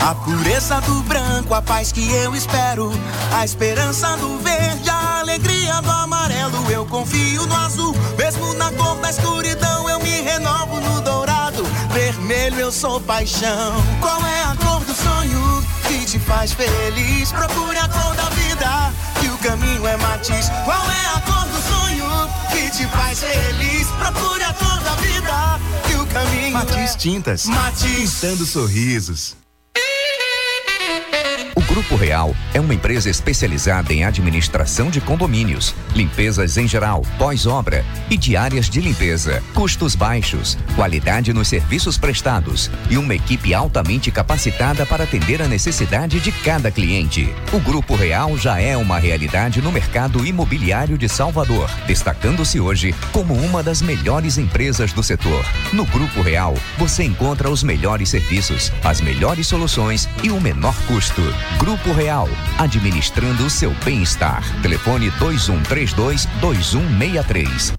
A 0.00 0.14
pureza 0.14 0.80
do 0.80 1.02
branco, 1.02 1.54
a 1.54 1.60
paz 1.60 1.92
que 1.92 2.10
eu 2.10 2.34
espero. 2.34 2.90
A 3.32 3.44
esperança 3.44 4.16
do 4.16 4.38
verde, 4.38 4.88
a 4.88 5.20
alegria 5.20 5.80
do 5.82 5.90
amarelo. 5.90 6.70
Eu 6.70 6.86
confio 6.86 7.46
no 7.46 7.54
azul, 7.54 7.94
mesmo 8.16 8.54
na 8.54 8.72
cor 8.72 8.96
da 8.96 9.10
escuridão. 9.10 9.88
Eu 9.88 10.00
me 10.00 10.22
renovo 10.22 10.80
no 10.80 11.00
dourado. 11.02 11.62
Vermelho, 11.92 12.58
eu 12.58 12.72
sou 12.72 13.00
paixão. 13.00 13.74
Qual 14.00 14.20
é 14.24 14.42
a 14.44 14.56
cor 14.56 14.82
do 14.84 14.94
sonho 14.94 15.64
que 15.86 16.06
te 16.06 16.18
faz 16.18 16.52
feliz? 16.52 17.30
Procure 17.30 17.78
a 17.78 17.88
cor 17.88 18.14
da 18.14 18.30
vida, 18.30 18.92
que 19.20 19.28
o 19.28 19.36
caminho 19.38 19.86
é 19.86 19.96
matiz. 19.98 20.48
Qual 20.64 20.90
é 20.90 21.06
a 21.16 21.20
cor 21.20 21.46
do 21.46 21.62
sonho 21.68 22.28
que 22.50 22.70
te 22.70 22.86
faz 22.86 23.20
feliz? 23.20 23.86
Procure 23.98 24.44
a 24.44 24.54
cor 24.54 24.80
da 24.80 24.94
vida, 24.96 25.60
que 25.86 25.94
o 25.94 26.06
caminho 26.06 26.52
Matiz 26.52 26.94
é 26.94 26.96
Tintas. 26.96 27.44
Matiz. 27.44 28.14
Pintando 28.14 28.46
sorrisos. 28.46 29.39
Grupo 31.80 31.96
Real 31.96 32.36
é 32.52 32.60
uma 32.60 32.74
empresa 32.74 33.08
especializada 33.08 33.90
em 33.90 34.04
administração 34.04 34.90
de 34.90 35.00
condomínios, 35.00 35.74
limpezas 35.94 36.58
em 36.58 36.68
geral, 36.68 37.00
pós-obra 37.16 37.82
e 38.10 38.18
diárias 38.18 38.68
de 38.68 38.82
limpeza, 38.82 39.42
custos 39.54 39.94
baixos, 39.94 40.58
qualidade 40.76 41.32
nos 41.32 41.48
serviços 41.48 41.96
prestados 41.96 42.70
e 42.90 42.98
uma 42.98 43.14
equipe 43.14 43.54
altamente 43.54 44.10
capacitada 44.10 44.84
para 44.84 45.04
atender 45.04 45.40
a 45.40 45.48
necessidade 45.48 46.20
de 46.20 46.30
cada 46.30 46.70
cliente. 46.70 47.34
O 47.50 47.58
Grupo 47.58 47.94
Real 47.94 48.36
já 48.36 48.60
é 48.60 48.76
uma 48.76 48.98
realidade 48.98 49.62
no 49.62 49.72
mercado 49.72 50.26
imobiliário 50.26 50.98
de 50.98 51.08
Salvador, 51.08 51.70
destacando-se 51.86 52.60
hoje 52.60 52.94
como 53.10 53.32
uma 53.32 53.62
das 53.62 53.80
melhores 53.80 54.36
empresas 54.36 54.92
do 54.92 55.02
setor. 55.02 55.46
No 55.72 55.86
Grupo 55.86 56.20
Real, 56.20 56.54
você 56.76 57.04
encontra 57.04 57.48
os 57.48 57.62
melhores 57.62 58.10
serviços, 58.10 58.70
as 58.84 59.00
melhores 59.00 59.46
soluções 59.46 60.06
e 60.22 60.30
o 60.30 60.38
menor 60.38 60.74
custo. 60.86 61.22
Grupo 61.58 61.69
Real, 61.70 62.28
administrando 62.58 63.46
o 63.46 63.50
seu 63.50 63.70
bem-estar. 63.84 64.42
Telefone 64.60 65.08
2132 65.12 66.26
2163. 66.40 67.72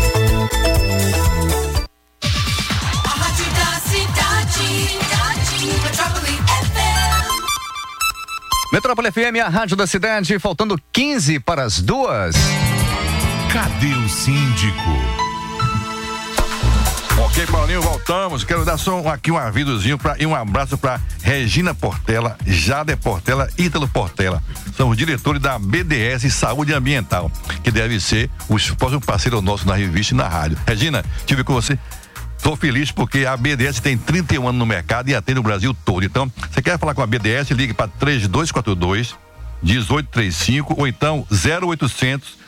Metrópole 8.72 9.12
FM, 9.12 9.44
a 9.44 9.50
rádio 9.50 9.76
da 9.76 9.88
cidade, 9.88 10.38
faltando 10.38 10.80
15 10.94 11.40
para 11.40 11.64
as 11.64 11.82
duas. 11.82 12.36
Cadê 13.52 13.94
o 13.94 14.08
síndico? 14.08 15.20
Ok, 17.26 17.48
Paulinho, 17.48 17.82
voltamos. 17.82 18.44
Quero 18.44 18.64
dar 18.64 18.78
só 18.78 19.00
aqui 19.10 19.32
um 19.32 19.38
avisozinho 19.38 19.98
pra, 19.98 20.16
e 20.20 20.26
um 20.26 20.36
abraço 20.36 20.78
para 20.78 21.02
Regina 21.24 21.74
Portela, 21.74 22.38
Jade 22.46 22.96
Portela, 22.96 23.50
Ítalo 23.58 23.88
Portela. 23.88 24.42
São 24.78 24.90
os 24.90 24.98
diretores 24.98 25.42
da 25.42 25.58
BDS 25.58 26.32
Saúde 26.32 26.72
Ambiental, 26.72 27.32
que 27.64 27.72
deve 27.72 28.00
ser 28.00 28.30
os 28.48 28.70
próximos 28.72 29.04
parceiros 29.04 29.42
nossos 29.42 29.66
na 29.66 29.76
revista 29.76 30.14
e 30.14 30.18
na 30.18 30.28
rádio. 30.28 30.58
Regina, 30.68 31.04
tive 31.26 31.44
com 31.44 31.54
você. 31.54 31.78
Estou 32.40 32.56
feliz 32.56 32.90
porque 32.90 33.26
a 33.26 33.36
BDS 33.38 33.80
tem 33.82 33.98
31 33.98 34.48
anos 34.48 34.58
no 34.60 34.66
mercado 34.66 35.10
e 35.10 35.14
atende 35.14 35.40
o 35.40 35.44
Brasil 35.44 35.76
todo. 35.86 36.04
Então, 36.06 36.32
você 36.50 36.62
quer 36.62 36.80
falar 36.80 36.96
com 36.96 37.02
a 37.02 37.06
BDS, 37.06 37.52
ligue 37.52 37.74
para 37.74 37.88
3242 38.00 39.14
1835 39.62 40.74
ou 40.78 40.88
então 40.88 41.28
0800 41.32 42.40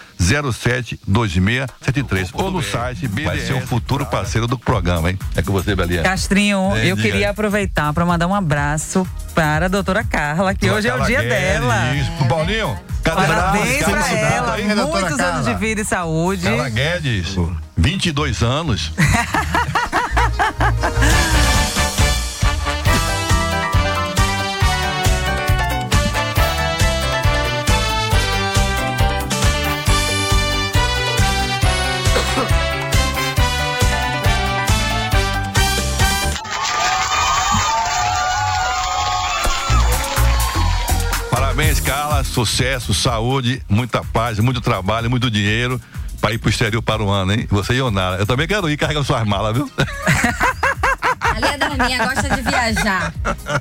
07 0.54 1.00
2673 1.08 2.30
ou 2.34 2.52
no 2.52 2.62
site 2.62 3.08
BDS. 3.08 3.26
Vai 3.26 3.40
ser 3.40 3.54
o 3.54 3.62
futuro 3.68 4.06
parceiro 4.06 4.48
do 4.48 4.58
programa, 4.58 5.10
hein? 5.10 5.20
É 5.36 5.42
com 5.42 5.52
você, 5.52 5.76
Belinha. 5.76 6.04
Castrinho, 6.04 6.74
É, 6.76 6.86
eu 6.92 6.96
queria 6.96 7.32
aproveitar 7.32 7.92
para 7.92 8.06
mandar 8.06 8.28
um 8.28 8.36
abraço 8.36 9.06
para 9.34 9.66
a 9.66 9.70
doutora 9.70 10.04
Carla, 10.04 10.54
que 10.54 10.70
hoje 10.70 10.88
é 10.88 10.96
o 10.96 11.04
dia 11.06 11.22
Guedes, 11.22 11.38
dela. 11.38 11.96
Isso, 11.96 12.28
Paulinho. 12.30 12.80
Cadê 13.04 13.28
Parabéns 13.28 13.82
esse 13.82 13.84
ela. 13.92 14.54
aí, 14.54 14.64
Muitos 14.64 15.02
anos 15.04 15.18
Carla? 15.18 15.42
de 15.44 15.56
vida 15.56 15.82
e 15.82 15.86
saúde. 15.86 16.44
Carla 16.44 16.70
Guedes, 16.70 17.36
22 17.82 18.44
anos. 18.44 18.92
Parabéns, 41.32 41.80
Carla. 41.80 42.24
Sucesso, 42.24 42.94
saúde, 42.94 43.64
muita 43.68 44.04
paz, 44.04 44.38
muito 44.38 44.62
trabalho, 44.62 45.10
muito 45.10 45.32
dinheiro 45.32 45.82
para 46.22 46.34
ir 46.34 46.38
pro 46.38 46.50
exterior 46.50 46.82
para 46.82 47.04
o 47.04 47.10
ano, 47.10 47.34
hein? 47.34 47.48
Você 47.50 47.74
e 47.74 47.82
Onara. 47.82 48.18
Eu 48.18 48.26
também 48.26 48.48
quero 48.48 48.70
ir 48.70 48.78
carregando 48.78 49.06
suas 49.06 49.26
malas, 49.26 49.56
viu? 49.56 49.70
A 51.20 51.40
Lia 51.40 51.58
Darminha 51.58 52.06
gosta 52.06 52.30
de 52.30 52.42
viajar. 52.42 53.14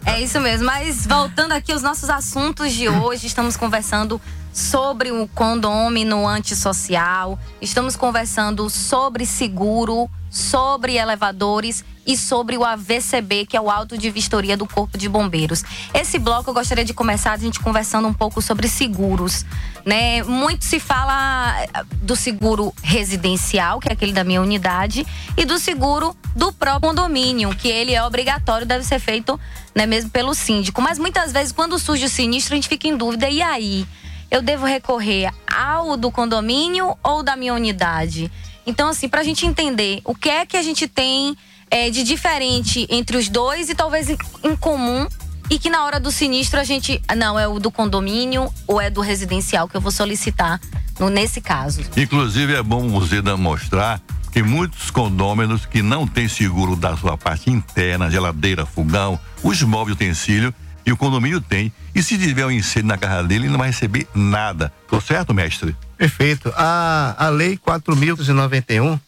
É 0.04 0.20
isso 0.20 0.40
mesmo. 0.40 0.66
Mas 0.66 1.06
voltando 1.06 1.52
aqui 1.52 1.72
aos 1.72 1.82
nossos 1.82 2.10
assuntos 2.10 2.72
de 2.72 2.88
hoje, 2.88 3.26
estamos 3.26 3.56
conversando 3.56 4.20
sobre 4.52 5.10
o 5.10 5.28
condômino 5.28 6.26
antissocial, 6.26 7.38
estamos 7.60 7.96
conversando 7.96 8.68
sobre 8.68 9.24
seguro, 9.24 10.10
sobre 10.30 10.96
elevadores 10.96 11.84
e 12.06 12.16
sobre 12.16 12.56
o 12.56 12.64
AVCB, 12.64 13.46
que 13.46 13.56
é 13.56 13.60
o 13.60 13.70
auto 13.70 13.98
de 13.98 14.10
vistoria 14.10 14.56
do 14.56 14.66
Corpo 14.66 14.96
de 14.96 15.08
Bombeiros. 15.08 15.62
Esse 15.92 16.18
bloco 16.18 16.50
eu 16.50 16.54
gostaria 16.54 16.84
de 16.84 16.94
começar 16.94 17.32
a 17.32 17.36
gente 17.36 17.60
conversando 17.60 18.08
um 18.08 18.12
pouco 18.12 18.40
sobre 18.40 18.68
seguros, 18.68 19.44
né? 19.84 20.22
Muito 20.22 20.64
se 20.64 20.80
fala 20.80 21.54
eh, 21.62 21.84
do 22.02 22.16
seguro 22.16 22.72
residencial, 22.82 23.80
que 23.80 23.88
é 23.88 23.92
aquele 23.92 24.12
da 24.12 24.24
minha 24.24 24.40
unidade, 24.40 25.06
e 25.36 25.44
do 25.44 25.58
seguro 25.58 26.16
do 26.34 26.52
próprio 26.52 26.90
condomínio, 26.90 27.54
que 27.54 27.68
ele 27.68 27.94
é 27.94 28.02
obrigatório, 28.02 28.66
deve 28.66 28.84
ser 28.84 28.98
feito, 28.98 29.38
né, 29.74 29.84
mesmo 29.84 30.10
pelo 30.10 30.34
síndico. 30.34 30.80
Mas 30.80 30.98
muitas 30.98 31.32
vezes 31.32 31.52
quando 31.52 31.78
surge 31.78 32.04
o 32.04 32.08
sinistro, 32.08 32.54
a 32.54 32.56
gente 32.56 32.68
fica 32.68 32.88
em 32.88 32.96
dúvida, 32.96 33.28
e 33.28 33.42
aí? 33.42 33.86
Eu 34.30 34.40
devo 34.40 34.64
recorrer 34.64 35.32
ao 35.52 35.96
do 35.96 36.10
condomínio 36.10 36.96
ou 37.02 37.22
da 37.22 37.34
minha 37.34 37.52
unidade? 37.52 38.30
Então, 38.64 38.88
assim, 38.88 39.08
para 39.08 39.22
a 39.22 39.24
gente 39.24 39.44
entender 39.44 40.00
o 40.04 40.14
que 40.14 40.28
é 40.28 40.46
que 40.46 40.56
a 40.56 40.62
gente 40.62 40.86
tem 40.86 41.36
é, 41.68 41.90
de 41.90 42.04
diferente 42.04 42.86
entre 42.88 43.16
os 43.16 43.28
dois 43.28 43.68
e 43.68 43.74
talvez 43.74 44.08
em, 44.08 44.56
comum 44.56 45.06
e 45.50 45.58
que 45.58 45.68
na 45.68 45.84
hora 45.84 45.98
do 45.98 46.12
sinistro 46.12 46.60
a 46.60 46.64
gente 46.64 47.02
não 47.16 47.38
é 47.38 47.48
o 47.48 47.58
do 47.58 47.72
condomínio 47.72 48.52
ou 48.68 48.80
é 48.80 48.88
do 48.88 49.00
residencial 49.00 49.68
que 49.68 49.76
eu 49.76 49.80
vou 49.80 49.90
solicitar 49.90 50.60
no, 50.98 51.08
nesse 51.08 51.40
caso. 51.40 51.80
Inclusive 51.96 52.54
é 52.54 52.62
bom 52.62 53.00
Zeda 53.00 53.36
mostrar 53.36 54.00
que 54.30 54.44
muitos 54.44 54.92
condôminos 54.92 55.66
que 55.66 55.82
não 55.82 56.06
têm 56.06 56.28
seguro 56.28 56.76
da 56.76 56.96
sua 56.96 57.18
parte 57.18 57.50
interna, 57.50 58.08
geladeira, 58.08 58.64
fogão, 58.64 59.18
os 59.42 59.60
móveis, 59.62 59.96
utensílio, 59.96 60.54
e 60.90 60.92
o 60.92 60.96
condomínio 60.96 61.40
tem. 61.40 61.72
E 61.94 62.02
se 62.02 62.18
tiver 62.18 62.44
um 62.44 62.50
incêndio 62.50 62.88
na 62.88 62.98
casa 62.98 63.26
dele, 63.26 63.44
ele 63.44 63.52
não 63.52 63.58
vai 63.58 63.68
receber 63.68 64.06
nada. 64.14 64.72
Tô 64.88 65.00
certo, 65.00 65.32
mestre? 65.32 65.74
Perfeito. 65.96 66.52
A, 66.56 67.14
a 67.18 67.28
lei 67.28 67.56
4.291, 67.56 69.00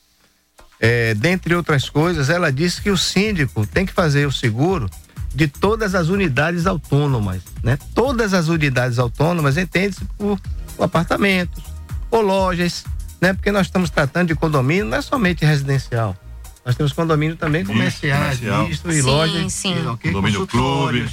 é, 0.80 1.14
dentre 1.14 1.54
outras 1.54 1.88
coisas, 1.88 2.30
ela 2.30 2.50
diz 2.52 2.78
que 2.78 2.90
o 2.90 2.96
síndico 2.96 3.66
tem 3.66 3.84
que 3.84 3.92
fazer 3.92 4.26
o 4.26 4.32
seguro 4.32 4.88
de 5.34 5.48
todas 5.48 5.94
as 5.94 6.08
unidades 6.08 6.66
autônomas, 6.66 7.40
né? 7.62 7.78
Todas 7.94 8.34
as 8.34 8.48
unidades 8.48 8.98
autônomas 8.98 9.56
entende-se 9.56 10.04
por, 10.18 10.38
apartamentos 10.78 11.62
ou 12.10 12.20
lojas, 12.20 12.84
né? 13.20 13.32
Porque 13.32 13.50
nós 13.50 13.66
estamos 13.66 13.88
tratando 13.90 14.28
de 14.28 14.34
condomínio, 14.34 14.84
não 14.84 14.98
é 14.98 15.02
somente 15.02 15.44
residencial. 15.44 16.16
Nós 16.64 16.76
temos 16.76 16.92
condomínio 16.92 17.34
também 17.34 17.64
comerciais, 17.64 18.38
comercial. 18.38 18.68
misto 18.68 18.90
e 18.90 18.94
Sim, 18.94 19.02
lojas. 19.02 19.52
sim. 19.52 19.86
ok? 19.86 20.12
Condomínio 20.12 20.46
Consultórios, 20.46 21.12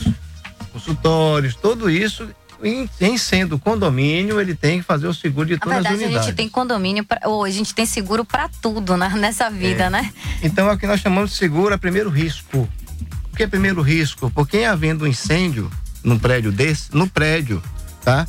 consultórios, 0.69 1.55
tudo 1.55 1.89
isso, 1.89 2.27
em, 2.63 2.89
em 2.99 3.17
sendo 3.17 3.57
condomínio, 3.59 4.39
ele 4.39 4.53
tem 4.55 4.79
que 4.79 4.85
fazer 4.85 5.07
o 5.07 5.13
seguro 5.13 5.47
de 5.47 5.53
Na 5.53 5.59
todas 5.59 5.77
as 5.77 5.83
verdade, 5.83 6.03
a 6.03 6.05
unidades. 6.07 6.27
gente 6.27 6.35
tem 6.35 6.49
condomínio, 6.49 7.03
pra, 7.05 7.21
ou 7.25 7.43
a 7.43 7.49
gente 7.49 7.73
tem 7.73 7.85
seguro 7.85 8.23
para 8.25 8.49
tudo 8.61 8.95
né, 8.97 9.09
nessa 9.17 9.49
vida, 9.49 9.85
É. 9.85 9.89
né? 9.89 10.13
Então, 10.43 10.69
é 10.69 10.73
o 10.73 10.77
que 10.77 10.87
nós 10.87 10.99
chamamos 10.99 11.31
de 11.31 11.37
seguro 11.37 11.73
é 11.73 11.77
primeiro 11.77 12.09
risco. 12.09 12.67
O 13.31 13.35
que 13.35 13.43
é 13.43 13.47
primeiro 13.47 13.81
risco? 13.81 14.29
Porque 14.31 14.57
em 14.57 14.65
havendo 14.65 15.05
um 15.05 15.07
incêndio 15.07 15.71
num 16.03 16.19
prédio 16.19 16.51
desse, 16.51 16.93
no 16.95 17.07
prédio, 17.09 17.61
tá? 18.03 18.27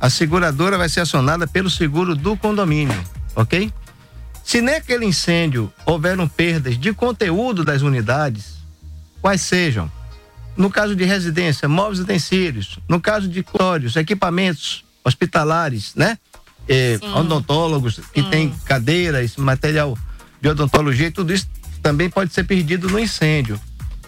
A 0.00 0.08
seguradora 0.10 0.78
vai 0.78 0.88
ser 0.88 1.00
acionada 1.00 1.46
pelo 1.46 1.68
seguro 1.70 2.14
do 2.14 2.36
condomínio, 2.36 2.96
ok? 3.34 3.72
Se 4.44 4.60
naquele 4.60 5.04
incêndio 5.04 5.72
houveram 5.84 6.26
perdas 6.28 6.78
de 6.78 6.92
conteúdo 6.92 7.64
das 7.64 7.82
unidades, 7.82 8.58
quais 9.20 9.40
sejam? 9.42 9.90
No 10.58 10.68
caso 10.68 10.96
de 10.96 11.04
residência, 11.04 11.68
móveis 11.68 12.00
e 12.00 12.02
utensílios. 12.02 12.80
No 12.88 13.00
caso 13.00 13.28
de 13.28 13.44
códigos, 13.44 13.94
equipamentos 13.94 14.84
hospitalares, 15.04 15.94
né? 15.94 16.18
Eh, 16.68 16.98
Sim. 17.00 17.14
odontólogos 17.14 18.00
que 18.12 18.22
têm 18.24 18.52
cadeiras, 18.64 19.36
material 19.36 19.96
de 20.40 20.48
odontologia 20.48 21.06
e 21.06 21.10
tudo 21.10 21.32
isso 21.32 21.48
também 21.80 22.10
pode 22.10 22.34
ser 22.34 22.44
perdido 22.44 22.90
no 22.90 22.98
incêndio. 22.98 23.58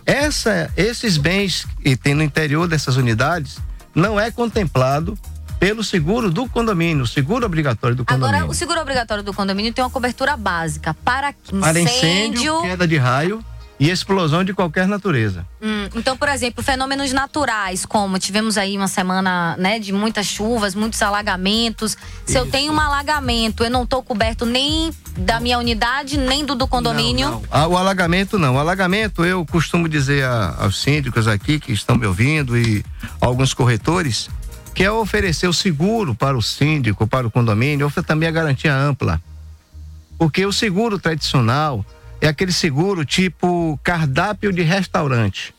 Essa, 0.05 0.71
esses 0.77 1.17
bens 1.17 1.67
que 1.81 1.97
tem 1.97 2.15
no 2.15 2.23
interior 2.23 2.67
dessas 2.67 2.97
unidades 2.97 3.59
não 3.95 4.19
é 4.19 4.31
contemplado 4.31 5.17
pelo 5.61 5.85
seguro 5.85 6.31
do 6.31 6.49
condomínio, 6.49 7.05
o 7.05 7.07
seguro 7.07 7.47
obrigatório 7.47 7.95
do 7.95 8.05
condomínio. 8.05 8.35
Agora, 8.35 8.51
o 8.51 8.55
seguro 8.55 8.81
obrigatório 8.81 9.23
do 9.23 9.33
condomínio 9.33 9.73
tem 9.73 9.85
uma 9.85 9.91
cobertura 9.91 10.37
básica 10.37 10.95
para 11.05 11.33
Para 11.61 11.81
incêndio, 11.81 12.61
queda 12.63 12.89
de 12.89 12.97
raio 12.97 13.45
e 13.81 13.89
explosão 13.91 14.45
de 14.45 14.53
qualquer 14.53 14.87
natureza. 14.87 15.47
Hum, 15.61 15.89
então, 15.97 16.15
por 16.15 16.29
exemplo, 16.29 16.63
fenômenos 16.63 17.13
naturais, 17.15 17.87
como 17.87 18.19
tivemos 18.19 18.59
aí 18.59 18.77
uma 18.77 18.87
semana 18.87 19.57
né, 19.59 19.79
de 19.79 19.91
muitas 19.91 20.27
chuvas, 20.27 20.75
muitos 20.75 21.01
alagamentos. 21.01 21.97
Se 22.27 22.37
eu 22.37 22.45
tenho 22.47 22.75
um 22.75 22.79
alagamento, 22.79 23.65
eu 23.65 23.71
não 23.71 23.85
estou 23.85 24.03
coberto 24.03 24.45
nem 24.45 24.91
da 25.17 25.41
minha 25.41 25.59
unidade, 25.59 26.19
nem 26.19 26.45
do 26.45 26.55
do 26.55 26.69
condomínio. 26.69 27.43
Ah, 27.51 27.67
o 27.67 27.75
alagamento 27.77 28.39
não. 28.39 28.57
O 28.57 28.59
alagamento, 28.59 29.25
eu 29.25 29.47
costumo 29.47 29.89
dizer 29.89 30.25
a- 30.27 30.57
aos 30.61 30.79
síndicos 30.83 31.27
aqui 31.27 31.59
que 31.59 31.73
estão 31.73 31.97
me 31.97 32.07
ouvindo 32.07 32.59
e 32.59 32.85
alguns 33.19 33.55
corretores, 33.55 34.29
que 34.75 34.85
é 34.85 34.93
oferecer 34.93 35.49
o 35.49 35.55
seguro 35.55 36.15
para 36.15 36.37
o 36.37 36.43
síndico, 36.43 37.07
para 37.07 37.27
o 37.27 37.31
condomínio, 37.31 37.87
oferecer 37.87 38.07
também 38.07 38.29
a 38.29 38.33
garantia 38.33 38.75
ampla. 38.77 39.21
Porque 40.19 40.45
o 40.45 40.53
seguro 40.53 40.99
tradicional 40.99 41.83
é 42.21 42.29
aquele 42.29 42.53
seguro 42.53 43.05
tipo 43.05 43.79
cardápio 43.83 44.53
de 44.53 44.63
restaurante. 44.63 45.55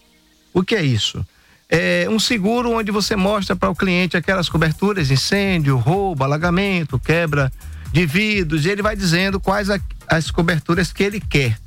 O 0.54 0.64
que 0.64 0.76
é 0.76 0.84
isso? 0.84 1.26
É 1.70 2.06
um 2.10 2.20
seguro 2.20 2.72
onde 2.72 2.92
você 2.92 3.16
mostra 3.16 3.56
para 3.56 3.70
o 3.70 3.76
cliente 3.76 4.18
aquelas 4.18 4.50
coberturas, 4.50 5.10
incêndio, 5.10 5.78
roubo, 5.78 6.24
alagamento, 6.24 7.00
quebra 7.00 7.52
de 7.94 8.06
vidros, 8.06 8.66
e 8.66 8.70
ele 8.70 8.82
vai 8.82 8.96
dizendo 8.96 9.40
quais 9.40 9.70
a- 9.70 9.80
as 10.08 10.30
coberturas 10.30 10.92
que 10.92 11.04
ele 11.04 11.20
quer. 11.22 11.58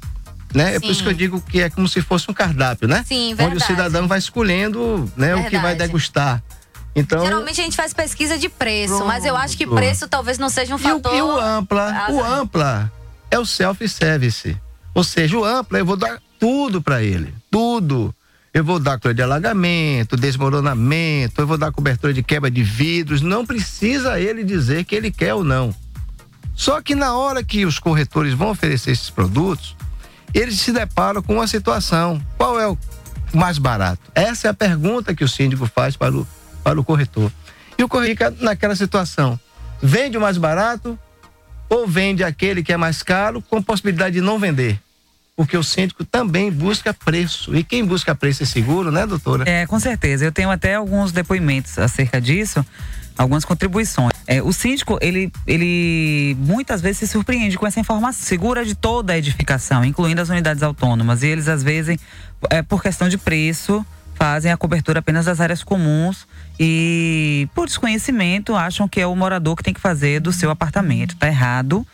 Né? 0.55 0.76
É 0.76 0.80
por 0.80 0.90
isso 0.90 1.03
que 1.03 1.09
eu 1.09 1.14
digo 1.14 1.40
que 1.40 1.61
é 1.61 1.68
como 1.70 1.88
se 1.88 2.01
fosse 2.01 2.30
um 2.30 2.34
cardápio, 2.34 2.86
né? 2.86 3.03
Sim, 3.09 3.32
Onde 3.32 3.42
o 3.42 3.49
verdade. 3.49 3.64
cidadão 3.66 4.07
vai 4.07 4.18
escolhendo 4.18 5.11
né, 5.16 5.34
o 5.34 5.45
que 5.45 5.57
vai 5.57 5.70
Verdade. 5.70 5.78
degustar. 5.88 6.42
Então, 6.95 7.24
Geralmente 7.24 7.61
a 7.61 7.64
gente 7.64 7.74
faz 7.76 7.92
pesquisa 7.92 8.38
de 8.38 8.49
preço, 8.49 8.95
Pronto. 8.95 9.09
mas 9.09 9.24
eu 9.24 9.36
acho 9.36 9.57
que 9.57 9.66
preço 9.66 10.07
talvez 10.07 10.38
não 10.38 10.49
seja 10.49 10.72
um 10.74 10.78
E 10.78 10.80
o, 10.80 10.82
fator. 10.95 11.14
e 11.16 11.22
o 11.22 11.40
ampla? 11.40 12.07
O 12.11 12.22
ampla 12.22 12.92
é 13.32 13.38
o 13.38 13.45
self-service. 13.45 14.57
Ou 14.95 15.03
seja, 15.03 15.36
o 15.36 15.45
ampla 15.45 15.78
eu 15.78 15.84
vou 15.84 15.97
dar 15.97 16.20
tudo 16.38 16.80
para 16.80 17.03
ele. 17.03 17.34
Tudo. 17.51 18.14
Eu 18.53 18.62
vou 18.62 18.78
dar 18.78 19.01
coisa 19.01 19.14
de 19.14 19.20
alagamento, 19.20 20.16
desmoronamento, 20.16 21.40
eu 21.40 21.47
vou 21.47 21.59
dar 21.59 21.72
cobertura 21.72 22.14
de 22.14 22.22
quebra 22.22 22.49
de 22.49 22.62
vidros. 22.62 23.20
Não 23.20 23.45
precisa 23.45 24.20
ele 24.20 24.45
dizer 24.45 24.84
que 24.84 24.95
ele 24.95 25.11
quer 25.11 25.34
ou 25.34 25.42
não. 25.42 25.74
Só 26.55 26.80
que 26.80 26.95
na 26.95 27.16
hora 27.16 27.42
que 27.42 27.66
os 27.66 27.80
corretores 27.80 28.32
vão 28.32 28.51
oferecer 28.51 28.92
esses 28.92 29.11
produtos, 29.11 29.74
eles 30.32 30.61
se 30.61 30.70
deparam 30.70 31.20
com 31.20 31.34
uma 31.34 31.49
situação. 31.49 32.22
Qual 32.38 32.61
é 32.61 32.68
o 32.68 32.78
mais 33.32 33.59
barato? 33.59 34.03
Essa 34.14 34.47
é 34.47 34.51
a 34.51 34.55
pergunta 34.55 35.14
que 35.14 35.24
o 35.24 35.28
síndico 35.28 35.66
faz 35.66 35.97
para 35.97 36.14
o, 36.14 36.26
para 36.62 36.80
o 36.80 36.84
corretor. 36.84 37.32
E 37.76 37.82
o 37.82 37.88
corretor 37.88 38.32
naquela 38.38 38.76
situação. 38.76 39.38
Vende 39.82 40.16
o 40.16 40.20
mais 40.20 40.38
barato 40.38 40.97
ou 41.68 41.86
vende 41.86 42.22
aquele 42.22 42.62
que 42.62 42.72
é 42.72 42.76
mais 42.76 43.02
caro 43.02 43.42
com 43.42 43.62
possibilidade 43.62 44.14
de 44.14 44.20
não 44.20 44.38
vender? 44.38 44.78
Porque 45.36 45.56
o 45.56 45.64
síndico 45.64 46.04
também 46.04 46.50
busca 46.50 46.94
preço. 46.94 47.56
E 47.56 47.64
quem 47.64 47.84
busca 47.84 48.14
preço 48.14 48.44
é 48.44 48.46
seguro, 48.46 48.92
né, 48.92 49.04
doutora? 49.04 49.48
É, 49.48 49.66
com 49.66 49.80
certeza. 49.80 50.24
Eu 50.24 50.30
tenho 50.30 50.50
até 50.50 50.74
alguns 50.74 51.10
depoimentos 51.10 51.76
acerca 51.76 52.20
disso, 52.20 52.64
algumas 53.18 53.44
contribuições. 53.44 54.12
É, 54.28 54.40
o 54.40 54.52
síndico, 54.52 54.96
ele, 55.00 55.32
ele 55.46 56.36
muitas 56.38 56.80
vezes 56.80 56.98
se 56.98 57.08
surpreende 57.08 57.58
com 57.58 57.66
essa 57.66 57.80
informação. 57.80 58.24
Segura 58.24 58.64
de 58.64 58.76
toda 58.76 59.12
a 59.12 59.18
edificação, 59.18 59.84
incluindo 59.84 60.20
as 60.22 60.28
unidades 60.28 60.62
autônomas. 60.62 61.24
E 61.24 61.26
eles, 61.26 61.48
às 61.48 61.64
vezes, 61.64 61.98
é, 62.48 62.62
por 62.62 62.80
questão 62.80 63.08
de 63.08 63.18
preço, 63.18 63.84
fazem 64.14 64.52
a 64.52 64.56
cobertura 64.56 65.00
apenas 65.00 65.26
das 65.26 65.40
áreas 65.40 65.64
comuns 65.64 66.28
e, 66.59 67.48
por 67.55 67.66
desconhecimento, 67.66 68.55
acham 68.55 68.86
que 68.86 69.00
é 69.00 69.07
o 69.07 69.16
morador 69.16 69.57
que 69.57 69.62
tem 69.62 69.74
que 69.74 69.80
fazer 69.80 70.20
do 70.20 70.32
seu 70.32 70.50
apartamento. 70.50 71.16
Tá 71.16 71.26
errado. 71.26 71.86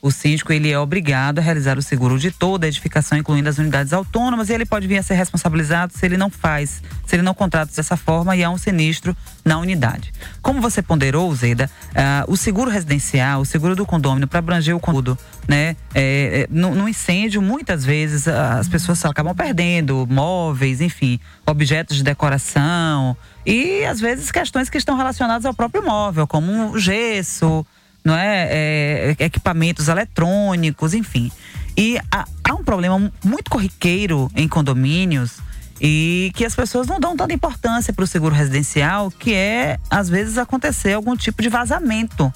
o 0.00 0.10
síndico 0.10 0.52
ele 0.52 0.70
é 0.70 0.78
obrigado 0.78 1.38
a 1.38 1.42
realizar 1.42 1.78
o 1.78 1.82
seguro 1.82 2.18
de 2.18 2.30
toda 2.30 2.66
a 2.66 2.68
edificação, 2.68 3.16
incluindo 3.16 3.48
as 3.48 3.56
unidades 3.56 3.90
autônomas, 3.90 4.50
e 4.50 4.52
ele 4.52 4.66
pode 4.66 4.86
vir 4.86 4.98
a 4.98 5.02
ser 5.02 5.14
responsabilizado 5.14 5.94
se 5.94 6.04
ele 6.04 6.18
não 6.18 6.28
faz, 6.28 6.82
se 7.06 7.16
ele 7.16 7.22
não 7.22 7.32
contrata 7.32 7.72
dessa 7.74 7.96
forma 7.96 8.36
e 8.36 8.44
há 8.44 8.50
um 8.50 8.58
sinistro 8.58 9.16
na 9.42 9.58
unidade. 9.58 10.12
Como 10.42 10.60
você 10.60 10.82
ponderou, 10.82 11.34
Zeda, 11.34 11.70
ah, 11.94 12.22
o 12.28 12.36
seguro 12.36 12.70
residencial, 12.70 13.40
o 13.40 13.46
seguro 13.46 13.74
do 13.74 13.86
condomínio 13.86 14.28
para 14.28 14.40
abranger 14.40 14.76
o 14.76 14.80
conduto, 14.80 15.18
né? 15.48 15.74
É, 15.94 16.42
é, 16.42 16.46
no, 16.50 16.74
no 16.74 16.86
incêndio, 16.86 17.40
muitas 17.40 17.82
vezes 17.82 18.28
ah, 18.28 18.58
as 18.58 18.68
pessoas 18.68 19.02
acabam 19.06 19.34
perdendo 19.34 20.06
móveis, 20.06 20.82
enfim, 20.82 21.18
objetos 21.46 21.96
de 21.96 22.02
decoração 22.02 23.16
e 23.46 23.84
às 23.84 24.00
vezes 24.00 24.30
questões 24.30 24.70
que 24.70 24.78
estão 24.78 24.96
relacionadas 24.96 25.44
ao 25.44 25.54
próprio 25.54 25.84
móvel, 25.84 26.26
como 26.26 26.72
o 26.72 26.78
gesso, 26.78 27.66
não 28.04 28.14
é? 28.14 28.48
É, 28.50 29.16
equipamentos 29.18 29.88
eletrônicos, 29.88 30.94
enfim. 30.94 31.30
E 31.76 31.98
há, 32.10 32.26
há 32.44 32.54
um 32.54 32.62
problema 32.62 33.12
muito 33.24 33.50
corriqueiro 33.50 34.30
em 34.34 34.46
condomínios 34.46 35.38
e 35.80 36.30
que 36.34 36.44
as 36.44 36.54
pessoas 36.54 36.86
não 36.86 37.00
dão 37.00 37.16
tanta 37.16 37.34
importância 37.34 37.92
para 37.92 38.04
o 38.04 38.06
seguro 38.06 38.34
residencial, 38.34 39.10
que 39.10 39.34
é 39.34 39.78
às 39.90 40.08
vezes 40.08 40.38
acontecer 40.38 40.92
algum 40.92 41.16
tipo 41.16 41.42
de 41.42 41.48
vazamento. 41.48 42.32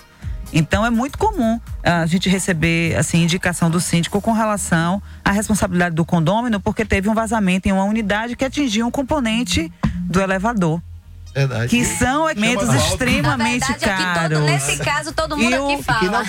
Então 0.53 0.85
é 0.85 0.91
muito 0.91 1.19
comum 1.19 1.61
a 1.83 2.07
gente 2.07 2.29
receber 2.29 2.97
assim 2.97 3.23
indicação 3.23 3.71
do 3.71 3.81
síndico 3.81 4.21
com 4.21 4.33
relação 4.33 5.03
à 5.25 5.31
responsabilidade 5.31 5.95
do 5.95 6.05
condômino, 6.05 6.59
porque 6.59 6.85
teve 6.85 7.09
um 7.09 7.15
vazamento 7.15 7.69
em 7.69 7.73
uma 7.73 7.85
unidade 7.85 8.35
que 8.35 8.45
atingiu 8.45 8.87
um 8.87 8.91
componente 8.91 9.71
do 10.05 10.21
elevador. 10.21 10.81
Verdade. 11.35 11.69
Que 11.69 11.85
são 11.85 12.29
elementos 12.29 12.69
extremamente 12.75 13.61
Na 13.61 13.77
verdade, 13.77 14.03
caros. 14.03 14.39
todo- 14.39 14.47
nesse 14.51 14.77
caso, 14.79 15.13
todo 15.13 15.37
mundo 15.37 15.55
E 15.55 15.59
o- 15.59 15.73
aqui 15.75 15.83
fala. 15.83 16.23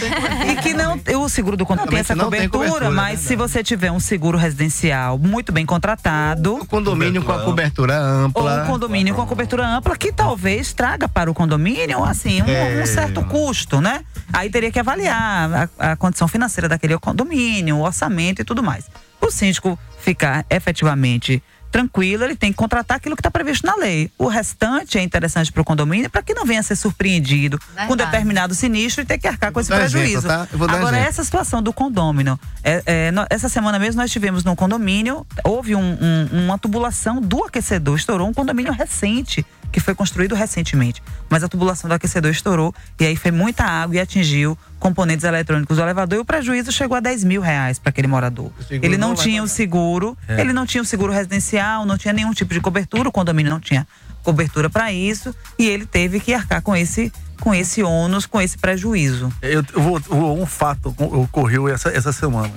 E 0.48 0.56
que 0.58 0.74
não, 0.74 1.00
o 1.24 1.30
seguro 1.30 1.58
do 1.58 1.66
condomínio 1.66 1.92
tem 1.92 2.00
essa 2.00 2.16
não 2.16 2.30
tem 2.30 2.42
cobertura, 2.50 2.66
cobertura, 2.80 2.92
mas 2.92 3.20
se 3.22 3.36
você 3.36 3.64
tiver 3.64 3.92
um 3.92 4.00
seguro 4.00 4.38
residencial 4.38 5.18
muito 5.18 5.52
bem 5.52 5.66
contratado. 5.66 6.56
O 6.58 6.66
condomínio 6.66 7.24
com 7.24 7.32
a 7.32 7.40
cobertura 7.44 7.98
ampla. 7.98 8.42
Ou 8.58 8.64
um 8.64 8.66
condomínio 8.68 9.16
com 9.16 9.22
a 9.22 9.26
cobertura 9.28 9.66
ampla, 9.68 9.98
que 9.98 10.12
talvez 10.12 10.74
traga 10.74 11.08
para 11.10 11.30
o 11.30 11.34
condomínio, 11.34 12.04
assim, 12.04 12.42
um, 12.42 12.48
É. 12.50 12.82
um 12.84 12.86
certo 12.86 13.24
custo, 13.26 13.82
né? 13.82 14.02
Aí 14.32 14.50
teria 14.50 14.72
que 14.72 14.80
avaliar 14.80 15.70
a, 15.80 15.92
a 15.92 15.96
condição 15.96 16.28
financeira 16.28 16.70
daquele 16.70 16.98
condomínio, 17.00 17.78
o 17.78 17.82
orçamento 17.82 18.42
e 18.42 18.46
tudo 18.46 18.62
mais. 18.62 18.86
O 19.22 19.32
síndico 19.32 19.78
ficar 20.00 20.46
efetivamente 20.50 21.44
tranquilo, 21.72 22.24
ele 22.24 22.36
tem 22.36 22.52
que 22.52 22.58
contratar 22.58 22.98
aquilo 22.98 23.16
que 23.16 23.20
está 23.22 23.32
previsto 23.32 23.66
na 23.66 23.76
lei. 23.76 24.12
O 24.18 24.28
restante 24.28 24.98
é 24.98 25.02
interessante 25.02 25.52
para 25.52 25.62
o 25.62 25.66
condomínio 25.66 26.10
para 26.10 26.22
que 26.22 26.34
não 26.34 26.46
venha 26.46 26.60
a 26.60 26.64
ser 26.64 26.76
surpreendido 26.76 27.58
com 27.60 27.88
Verdade. 27.88 28.12
determinado 28.12 28.56
sinistro 28.56 29.04
e 29.04 29.06
ter 29.06 29.18
que 29.18 29.28
arcar 29.28 29.52
com 29.52 29.60
esse 29.60 29.72
exemplo, 29.72 29.92
prejuízo. 29.92 30.28
tá? 30.28 30.48
Agora, 30.54 30.74
exemplo. 30.78 30.96
essa 30.98 31.24
situação 31.24 31.62
do 31.62 31.72
condômino, 31.72 32.40
é, 32.64 32.84
é, 32.86 33.12
essa 33.30 33.48
semana 33.50 33.78
mesmo 33.80 34.02
nós 34.02 34.12
tivemos 34.12 34.44
num 34.44 34.56
condomínio, 34.56 35.26
houve 35.44 35.76
um- 35.76 35.98
um- 36.02 36.46
uma 36.46 36.58
tubulação 36.58 37.22
do 37.22 37.44
aquecedor, 37.44 37.96
estourou 37.98 38.28
um 38.28 38.34
condomínio 38.34 38.74
recente, 38.74 39.46
que 39.72 39.80
foi 39.80 39.94
construído 39.96 40.34
recentemente. 40.36 41.02
Mas 41.30 41.44
a 41.44 41.48
tubulação 41.48 41.88
do 41.88 41.94
aquecedor 41.94 42.32
estourou 42.32 42.74
e 43.00 43.06
aí 43.06 43.16
foi 43.16 43.32
muita 43.32 43.64
água 43.64 43.96
e 43.96 44.00
atingiu 44.00 44.58
componentes 44.80 45.24
eletrônicos 45.24 45.78
do 45.78 45.84
elevador 45.84 46.18
e 46.18 46.22
o 46.22 46.26
prejuízo 46.26 46.72
chegou 46.72 46.98
a 46.98 47.00
10 47.00 47.24
mil 47.24 47.42
reais 47.42 47.78
para 47.78 47.90
aquele 47.90 48.08
morador. 48.08 48.52
Ele 48.70 48.98
não, 48.98 49.10
não 49.10 49.16
tinha 49.16 49.44
o 49.44 49.48
seguro, 49.48 50.18
É. 50.28 50.42
ele 50.42 50.54
não 50.54 50.66
tinha 50.66 50.82
o 50.82 50.86
seguro 50.86 51.12
residencial, 51.14 51.86
não 51.86 51.98
tinha 51.98 52.14
nenhum 52.14 52.34
tipo 52.34 52.54
de 52.54 52.60
cobertura, 52.62 53.10
o 53.10 53.12
condomínio 53.12 53.52
não 53.52 53.60
tinha 53.60 53.88
cobertura 54.24 54.70
para 54.70 54.92
isso 54.92 55.34
e 55.58 55.68
ele 55.68 55.86
teve 55.86 56.20
que 56.20 56.34
arcar 56.34 56.62
com 56.62 56.76
esse 56.76 57.12
com 57.40 57.56
esse 57.56 57.82
ônus, 57.82 58.26
com 58.26 58.42
esse 58.42 58.58
prejuízo. 58.58 59.32
Eu, 59.42 59.64
vou, 59.74 60.38
um 60.42 60.46
fato 60.46 60.94
ocorreu 60.98 61.70
essa, 61.70 61.88
essa 61.90 62.12
semana. 62.12 62.52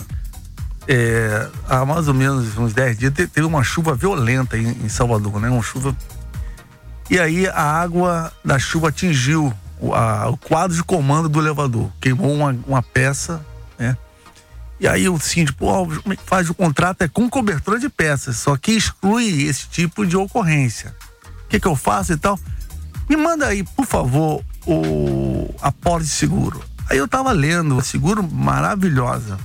É, 0.89 1.47
há 1.69 1.85
mais 1.85 2.09
ou 2.09 2.15
menos 2.15 2.59
uns 2.59 2.73
10 2.75 2.99
dias 2.99 3.13
te- 3.15 3.29
teve 3.29 3.47
uma 3.47 3.63
chuva 3.63 3.95
violenta 3.95 4.59
em, 4.59 4.67
em 4.85 4.89
Salvador, 4.89 5.41
né? 5.41 5.49
Uma 5.49 5.63
chuva. 5.63 5.97
E 7.11 7.19
aí 7.19 7.47
a 7.49 7.63
água 7.63 8.33
da 8.45 8.59
chuva 8.59 8.89
atingiu 8.89 9.53
o, 9.81 9.95
a- 9.95 10.29
o 10.31 10.37
quadro 10.37 10.77
de 10.77 10.83
comando 10.85 11.29
do 11.29 11.41
elevador, 11.41 11.91
queimou 12.01 12.33
uma, 12.33 12.57
uma 12.67 12.83
peça, 12.83 13.45
né? 13.79 13.97
E 14.81 14.89
aí 14.89 15.09
o 15.09 15.19
síndico, 15.21 15.59
pô, 15.59 15.87
como 15.87 16.13
é 16.13 16.17
que 16.17 16.23
faz 16.25 16.51
o 16.51 16.55
contrato? 16.55 17.03
É 17.03 17.09
com 17.09 17.29
cobertura 17.31 17.79
de 17.79 17.89
peças, 17.89 18.37
só 18.39 18.57
que 18.57 18.73
exclui 18.73 19.43
esse 19.45 19.69
tipo 19.69 20.05
de 20.05 20.17
ocorrência. 20.17 20.95
O 21.45 21.49
que, 21.49 21.61
que 21.61 21.69
eu 21.69 21.77
faço 21.77 22.13
e 22.13 22.17
tal? 22.17 22.39
Me 23.09 23.17
manda 23.17 23.47
aí, 23.47 23.63
por 23.63 23.87
favor, 23.87 24.43
o 24.67 25.55
a 25.61 25.71
pólice 25.71 26.11
de 26.11 26.17
seguro. 26.17 26.63
Aí 26.91 26.99
eu 26.99 27.07
tava 27.07 27.31
lendo, 27.31 27.81
seguro 27.83 28.23
maravilhosa. 28.29 29.39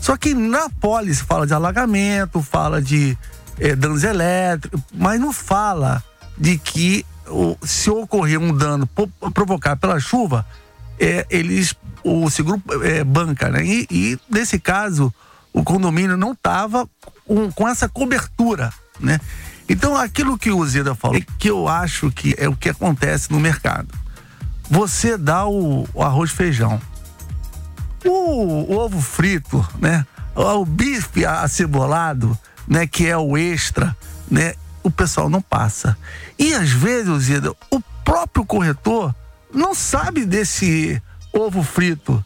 Só 0.00 0.16
que 0.16 0.34
na 0.34 0.68
pólice 0.68 1.22
fala 1.24 1.46
de 1.46 1.54
alagamento, 1.54 2.42
fala 2.42 2.82
de 2.82 3.16
eh, 3.58 3.74
danos 3.74 4.04
elétricos, 4.04 4.80
mas 4.94 5.18
não 5.20 5.32
fala 5.32 6.02
de 6.38 6.58
que 6.58 7.04
o- 7.26 7.56
se 7.66 7.90
ocorrer 7.90 8.38
um 8.40 8.54
dano 8.56 8.88
provocado 9.34 9.80
pela 9.80 9.98
chuva, 10.00 10.46
eh, 10.98 11.26
eles 11.30 11.74
o 12.04 12.30
seguro 12.30 12.62
eh, 12.82 13.04
banca, 13.04 13.50
né? 13.50 13.64
E, 13.64 13.86
e 13.90 14.18
nesse 14.30 14.58
caso 14.58 15.12
o 15.52 15.62
condomínio 15.64 16.16
não 16.16 16.32
estava 16.32 16.88
com, 17.26 17.50
com 17.52 17.68
essa 17.68 17.88
cobertura, 17.88 18.72
né? 19.00 19.20
Então 19.68 19.96
aquilo 19.96 20.38
que 20.38 20.50
o 20.50 20.64
Zeda 20.66 20.94
falou, 20.94 21.16
é 21.18 21.26
que 21.38 21.50
eu 21.50 21.68
acho 21.68 22.10
que 22.10 22.34
é 22.38 22.48
o 22.48 22.56
que 22.56 22.68
acontece 22.70 23.30
no 23.30 23.38
mercado. 23.40 23.88
Você 24.70 25.18
dá 25.18 25.46
o, 25.46 25.86
o 25.92 26.02
arroz 26.02 26.30
feijão. 26.30 26.80
O, 28.04 28.72
o 28.72 28.78
ovo 28.78 29.00
frito, 29.00 29.66
né? 29.80 30.06
O 30.34 30.64
bife 30.64 31.26
acebolado, 31.26 32.38
né? 32.66 32.86
Que 32.86 33.08
é 33.08 33.16
o 33.16 33.36
extra, 33.36 33.94
né? 34.30 34.54
O 34.88 34.90
pessoal 34.90 35.28
não 35.28 35.42
passa. 35.42 35.96
E 36.38 36.54
às 36.54 36.70
vezes, 36.70 37.24
Zeda, 37.24 37.52
o 37.70 37.80
próprio 38.04 38.44
corretor 38.44 39.14
não 39.52 39.74
sabe 39.74 40.24
desse 40.24 41.00
ovo 41.32 41.62
frito. 41.62 42.24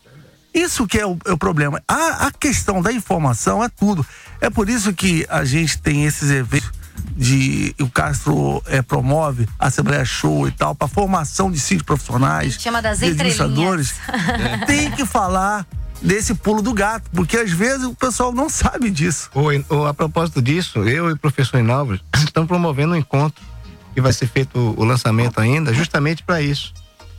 Isso 0.54 0.86
que 0.86 0.98
é 0.98 1.06
o, 1.06 1.18
é 1.24 1.32
o 1.32 1.38
problema. 1.38 1.82
A, 1.88 2.26
a 2.26 2.30
questão 2.30 2.80
da 2.80 2.92
informação 2.92 3.64
é 3.64 3.68
tudo. 3.68 4.06
É 4.40 4.48
por 4.48 4.68
isso 4.68 4.92
que 4.92 5.26
a 5.28 5.44
gente 5.44 5.78
tem 5.78 6.04
esses 6.04 6.30
eventos 6.30 6.70
de 7.16 7.74
o 7.80 7.88
Castro 7.90 8.62
eh, 8.66 8.82
promove 8.82 9.48
a 9.58 9.66
Assembleia 9.66 10.04
Show 10.04 10.46
e 10.46 10.52
tal 10.52 10.74
para 10.74 10.86
formação 10.86 11.50
de 11.50 11.58
síndicos 11.58 11.86
profissionais, 11.86 12.54
Chama 12.60 12.80
das 12.80 13.02
entrelinhas. 13.02 13.94
tem 14.66 14.90
que 14.90 15.04
falar 15.04 15.66
desse 16.02 16.34
pulo 16.34 16.60
do 16.62 16.72
gato, 16.74 17.08
porque 17.12 17.36
às 17.36 17.50
vezes 17.50 17.84
o 17.86 17.94
pessoal 17.94 18.32
não 18.32 18.48
sabe 18.48 18.90
disso. 18.90 19.30
Ô, 19.34 19.86
a 19.86 19.94
propósito 19.94 20.42
disso, 20.42 20.80
eu 20.80 21.08
e 21.10 21.12
o 21.12 21.16
professor 21.18 21.58
Inalves 21.58 22.00
estamos 22.24 22.48
promovendo 22.48 22.92
um 22.94 22.96
encontro 22.96 23.42
que 23.94 24.00
vai 24.00 24.12
ser 24.12 24.26
feito 24.26 24.58
o, 24.76 24.84
lançamento 24.84 25.38
ainda, 25.38 25.72
justamente 25.72 26.22
para 26.22 26.40
isso. 26.40 26.72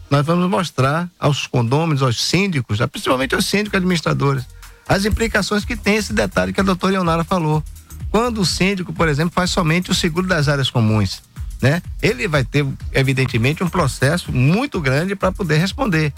Nós 0.09 0.25
vamos 0.25 0.49
mostrar 0.49 1.09
aos 1.19 1.47
condôminos, 1.47 2.01
aos 2.03 2.21
síndicos, 2.21 2.81
a- 2.81 2.87
principalmente 2.87 3.33
aos 3.35 3.45
síndicos 3.45 3.77
administradores, 3.77 4.43
as 4.87 5.05
implicações 5.05 5.63
que 5.63 5.75
tem 5.75 5.95
esse 5.95 6.13
detalhe 6.13 6.51
que 6.51 6.59
a 6.59 6.63
doutora 6.63 6.93
Ionara 6.93 7.23
falou. 7.23 7.63
Quando 8.11 8.41
o 8.41 8.45
síndico, 8.45 8.91
por 8.93 9.07
exemplo, 9.07 9.31
faz 9.33 9.49
somente 9.49 9.89
o 9.89 9.95
seguro 9.95 10.27
das 10.27 10.47
áreas 10.47 10.69
comuns, 10.69 11.23
né? 11.61 11.81
Ele 12.01 12.27
vai 12.27 12.43
ter, 12.43 12.65
evidentemente, 12.91 13.63
um 13.63 13.69
processo 13.69 14.31
muito 14.31 14.79
grande 14.81 15.15
para 15.15 15.31
poder 15.31 15.57
responder, 15.57 16.13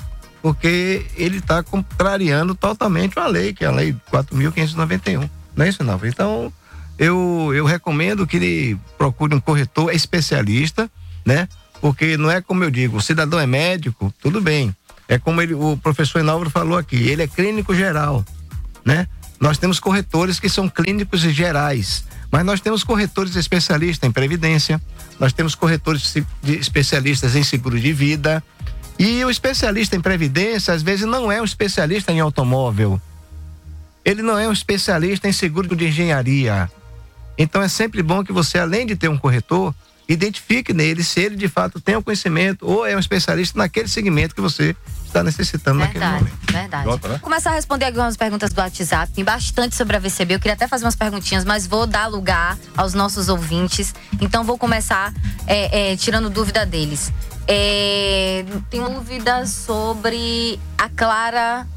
porque 0.45 1.03
ele 1.17 1.37
está 1.37 1.63
contrariando 1.63 2.53
totalmente 2.53 3.17
a 3.17 3.25
lei, 3.25 3.51
que 3.51 3.65
é 3.65 3.67
a 3.67 3.71
lei 3.71 3.95
4.591. 4.11 5.27
Não 5.55 5.65
é 5.65 5.69
isso, 5.69 5.83
não? 5.83 5.99
Então, 6.03 6.53
eu, 6.99 7.51
eu 7.55 7.65
recomendo 7.65 8.27
que 8.27 8.37
ele 8.37 8.79
procure 8.95 9.33
um 9.33 9.39
corretor 9.39 9.91
especialista, 9.91 10.87
né? 11.25 11.49
Porque 11.81 12.15
não 12.15 12.29
é 12.29 12.41
como 12.41 12.63
eu 12.63 12.69
digo, 12.69 12.97
o 12.97 13.01
cidadão 13.01 13.39
é 13.39 13.47
médico, 13.47 14.13
tudo 14.21 14.39
bem. 14.39 14.71
É 15.07 15.17
como 15.17 15.41
ele, 15.41 15.55
o 15.55 15.77
professor 15.77 16.19
Inalvo 16.19 16.47
falou 16.51 16.77
aqui, 16.77 16.95
ele 16.95 17.23
é 17.23 17.27
clínico 17.27 17.73
geral, 17.73 18.23
né? 18.85 19.07
Nós 19.39 19.57
temos 19.57 19.79
corretores 19.79 20.39
que 20.39 20.47
são 20.47 20.69
clínicos 20.69 21.21
gerais, 21.21 22.05
mas 22.29 22.45
nós 22.45 22.61
temos 22.61 22.83
corretores 22.83 23.35
especialistas 23.35 24.07
em 24.07 24.11
previdência, 24.11 24.79
nós 25.19 25.33
temos 25.33 25.55
corretores 25.55 26.13
especialistas 26.43 27.35
em 27.35 27.43
seguro 27.43 27.79
de 27.79 27.91
vida, 27.91 28.43
e 28.97 29.23
o 29.25 29.29
especialista 29.29 29.95
em 29.95 30.01
previdência, 30.01 30.73
às 30.73 30.81
vezes, 30.81 31.05
não 31.05 31.31
é 31.31 31.41
um 31.41 31.45
especialista 31.45 32.11
em 32.11 32.19
automóvel. 32.19 32.99
Ele 34.03 34.21
não 34.21 34.37
é 34.37 34.47
um 34.47 34.53
especialista 34.53 35.27
em 35.27 35.31
seguro 35.31 35.75
de 35.75 35.87
engenharia. 35.87 36.69
Então 37.37 37.61
é 37.61 37.67
sempre 37.67 38.01
bom 38.01 38.23
que 38.23 38.31
você, 38.31 38.57
além 38.57 38.85
de 38.85 38.95
ter 38.95 39.09
um 39.09 39.17
corretor, 39.17 39.73
identifique 40.07 40.73
nele 40.73 41.03
se 41.03 41.19
ele 41.19 41.35
de 41.35 41.47
fato 41.47 41.81
tem 41.81 41.95
o 41.95 42.03
conhecimento 42.03 42.65
ou 42.67 42.85
é 42.85 42.95
um 42.95 42.99
especialista 42.99 43.57
naquele 43.57 43.87
segmento 43.87 44.35
que 44.35 44.41
você 44.41 44.75
está 45.07 45.23
necessitando 45.23 45.79
naquele 45.79 45.99
Verdade, 45.99 46.23
momento. 46.23 46.51
verdade. 46.51 46.85
Nota, 46.85 47.07
né? 47.07 47.13
Vou 47.15 47.23
começar 47.23 47.51
a 47.51 47.53
responder 47.53 47.85
algumas 47.85 48.15
perguntas 48.15 48.51
do 48.51 48.59
WhatsApp. 48.59 49.11
Tem 49.13 49.23
bastante 49.23 49.75
sobre 49.75 49.95
a 49.95 49.99
VCB. 49.99 50.35
Eu 50.35 50.39
queria 50.39 50.53
até 50.53 50.67
fazer 50.67 50.85
umas 50.85 50.95
perguntinhas, 50.95 51.43
mas 51.45 51.65
vou 51.65 51.87
dar 51.87 52.07
lugar 52.07 52.57
aos 52.77 52.93
nossos 52.93 53.29
ouvintes. 53.29 53.95
Então 54.21 54.43
vou 54.43 54.57
começar 54.57 55.13
é, 55.47 55.93
é, 55.93 55.95
tirando 55.97 56.29
dúvida 56.29 56.65
deles. 56.65 57.11
É, 57.47 58.43
tem 58.69 58.81
dúvida 58.81 59.45
sobre 59.45 60.59
a 60.77 60.89
Clara 60.89 61.67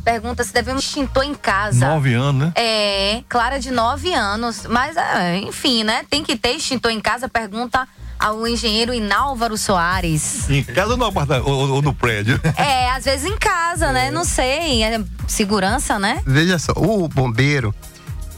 pergunta 0.00 0.42
se 0.42 0.52
devemos 0.52 0.82
extintor 0.82 1.24
em 1.24 1.34
casa. 1.34 1.86
Nove 1.86 2.14
anos, 2.14 2.46
né? 2.46 2.52
É, 2.56 3.22
Clara 3.28 3.60
de 3.60 3.70
nove 3.70 4.12
anos. 4.12 4.66
Mas, 4.68 4.96
é, 4.96 5.38
enfim, 5.38 5.84
né? 5.84 6.04
Tem 6.08 6.24
que 6.24 6.36
ter 6.36 6.52
extintor 6.52 6.90
em 6.90 7.00
casa, 7.00 7.28
pergunta 7.28 7.86
ao 8.18 8.46
engenheiro 8.46 8.92
Inálvaro 8.92 9.56
Soares. 9.56 10.48
Em 10.50 10.62
casa 10.62 10.92
ou 10.92 10.96
no, 10.96 11.06
apartamento, 11.06 11.48
ou, 11.48 11.70
ou 11.70 11.82
no 11.82 11.94
prédio? 11.94 12.38
É, 12.56 12.90
às 12.90 13.04
vezes 13.04 13.30
em 13.30 13.36
casa, 13.36 13.92
né? 13.92 14.10
Não 14.10 14.24
sei. 14.24 14.82
É 14.82 15.00
segurança, 15.26 15.98
né? 15.98 16.22
Veja 16.26 16.58
só, 16.58 16.72
o 16.76 17.08
bombeiro, 17.08 17.74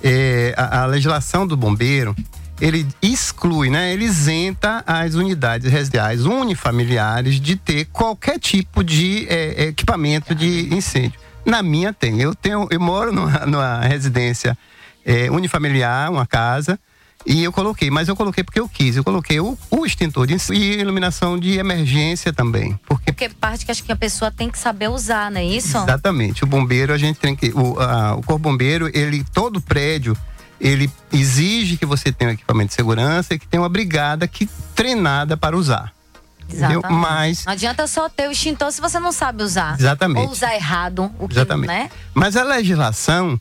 é, 0.02 0.54
a, 0.56 0.82
a 0.82 0.86
legislação 0.86 1.46
do 1.46 1.56
bombeiro, 1.56 2.14
ele 2.64 2.86
exclui, 3.02 3.68
né? 3.70 3.92
Ele 3.92 4.04
isenta 4.04 4.84
as 4.86 5.14
unidades 5.14 5.70
residenciais 5.70 6.24
unifamiliares 6.24 7.40
de 7.40 7.56
ter 7.56 7.86
qualquer 7.86 8.38
tipo 8.38 8.84
de 8.84 9.26
é, 9.28 9.64
equipamento 9.64 10.32
de 10.34 10.72
incêndio. 10.72 11.18
Na 11.44 11.60
minha 11.62 11.92
tem. 11.92 12.20
Eu 12.20 12.34
tenho, 12.36 12.68
eu 12.70 12.78
moro 12.80 13.12
numa, 13.12 13.44
numa 13.46 13.80
residência 13.80 14.56
é, 15.04 15.28
unifamiliar, 15.30 16.10
uma 16.12 16.24
casa. 16.24 16.78
E 17.24 17.42
eu 17.44 17.52
coloquei, 17.52 17.88
mas 17.90 18.08
eu 18.08 18.16
coloquei 18.16 18.42
porque 18.42 18.58
eu 18.58 18.68
quis. 18.68 18.96
Eu 18.96 19.04
coloquei 19.04 19.38
o, 19.40 19.56
o 19.70 19.86
extintor 19.86 20.26
de 20.26 20.34
incêndio 20.34 20.62
e 20.62 20.80
iluminação 20.80 21.38
de 21.38 21.56
emergência 21.56 22.32
também. 22.32 22.78
Porque 22.86 23.12
Porque 23.12 23.28
parte 23.28 23.64
que 23.64 23.70
acho 23.70 23.82
que 23.84 23.92
a 23.92 23.96
pessoa 23.96 24.30
tem 24.30 24.50
que 24.50 24.58
saber 24.58 24.88
usar, 24.88 25.30
não 25.30 25.40
é 25.40 25.44
isso? 25.44 25.78
Exatamente. 25.78 26.42
O 26.42 26.46
bombeiro, 26.48 26.92
a 26.92 26.98
gente 26.98 27.18
tem 27.20 27.34
que. 27.36 27.50
O, 27.54 27.78
a- 27.80 28.14
o 28.16 28.22
corpo 28.22 28.38
bombeiro, 28.38 28.90
ele, 28.92 29.24
todo 29.32 29.60
prédio, 29.60 30.16
ele 30.62 30.88
exige 31.12 31.76
que 31.76 31.84
você 31.84 32.12
tenha 32.12 32.30
um 32.30 32.34
equipamento 32.34 32.68
de 32.68 32.74
segurança 32.74 33.34
e 33.34 33.38
que 33.38 33.46
tenha 33.48 33.60
uma 33.60 33.68
brigada 33.68 34.26
que 34.28 34.48
treinada 34.74 35.36
para 35.36 35.56
usar. 35.56 35.92
Entendeu? 36.48 36.78
Exatamente. 36.80 37.00
Mas. 37.00 37.44
Não 37.44 37.52
adianta 37.52 37.86
só 37.86 38.08
ter 38.08 38.28
o 38.28 38.32
extintor 38.32 38.70
se 38.72 38.80
você 38.80 38.98
não 39.00 39.10
sabe 39.12 39.42
usar. 39.42 39.74
Exatamente. 39.78 40.26
Ou 40.26 40.30
usar 40.30 40.54
errado, 40.54 41.10
o 41.18 41.26
que, 41.26 41.34
Exatamente. 41.34 41.66
né? 41.68 41.90
Mas 42.14 42.36
a 42.36 42.42
legislação, 42.44 43.40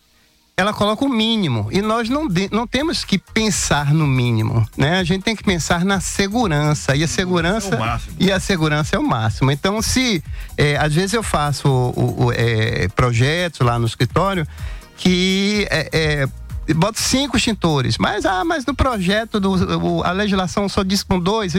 ela 0.55 0.71
coloca 0.73 1.03
o 1.03 1.09
mínimo. 1.09 1.67
E 1.71 1.81
nós 1.81 2.07
não, 2.09 2.27
de- 2.27 2.49
não 2.51 2.65
temos 2.65 3.03
que 3.03 3.17
pensar 3.17 3.93
no 3.93 4.07
mínimo. 4.07 4.65
Né? 4.77 4.97
A 4.99 5.03
gente 5.03 5.23
tem 5.23 5.35
que 5.35 5.43
pensar 5.43 5.83
na 5.85 5.99
segurança. 5.99 6.95
E 6.95 7.03
a 7.03 7.07
segurança. 7.07 7.75
É 7.75 7.77
o 7.77 7.79
máximo. 7.79 8.15
E 8.19 8.31
a 8.31 8.39
segurança 8.39 8.95
é 8.95 8.99
o 8.99 9.03
máximo. 9.07 9.51
Então, 9.51 9.81
se. 9.81 10.23
eh, 10.57 10.77
às 10.77 10.93
vezes 10.93 11.13
eu 11.13 11.21
faço 11.23 11.67
o- 11.67 12.25
o, 12.27 12.31
eh, 12.33 12.87
projetos 12.95 13.59
lá 13.61 13.77
no 13.77 13.85
escritório 13.85 14.47
que. 14.95 15.67
eh, 15.69 16.27
Boto 16.75 16.99
cinco 16.99 17.35
extintores, 17.35 17.97
mas 17.97 18.25
ah, 18.25 18.43
mas 18.45 18.65
no 18.65 18.73
projeto 18.73 19.39
do, 19.39 19.51
o- 19.97 20.03
a 20.03 20.11
legislação 20.11 20.69
só 20.69 20.83
diz 20.83 21.03
com 21.03 21.19
dois. 21.19 21.53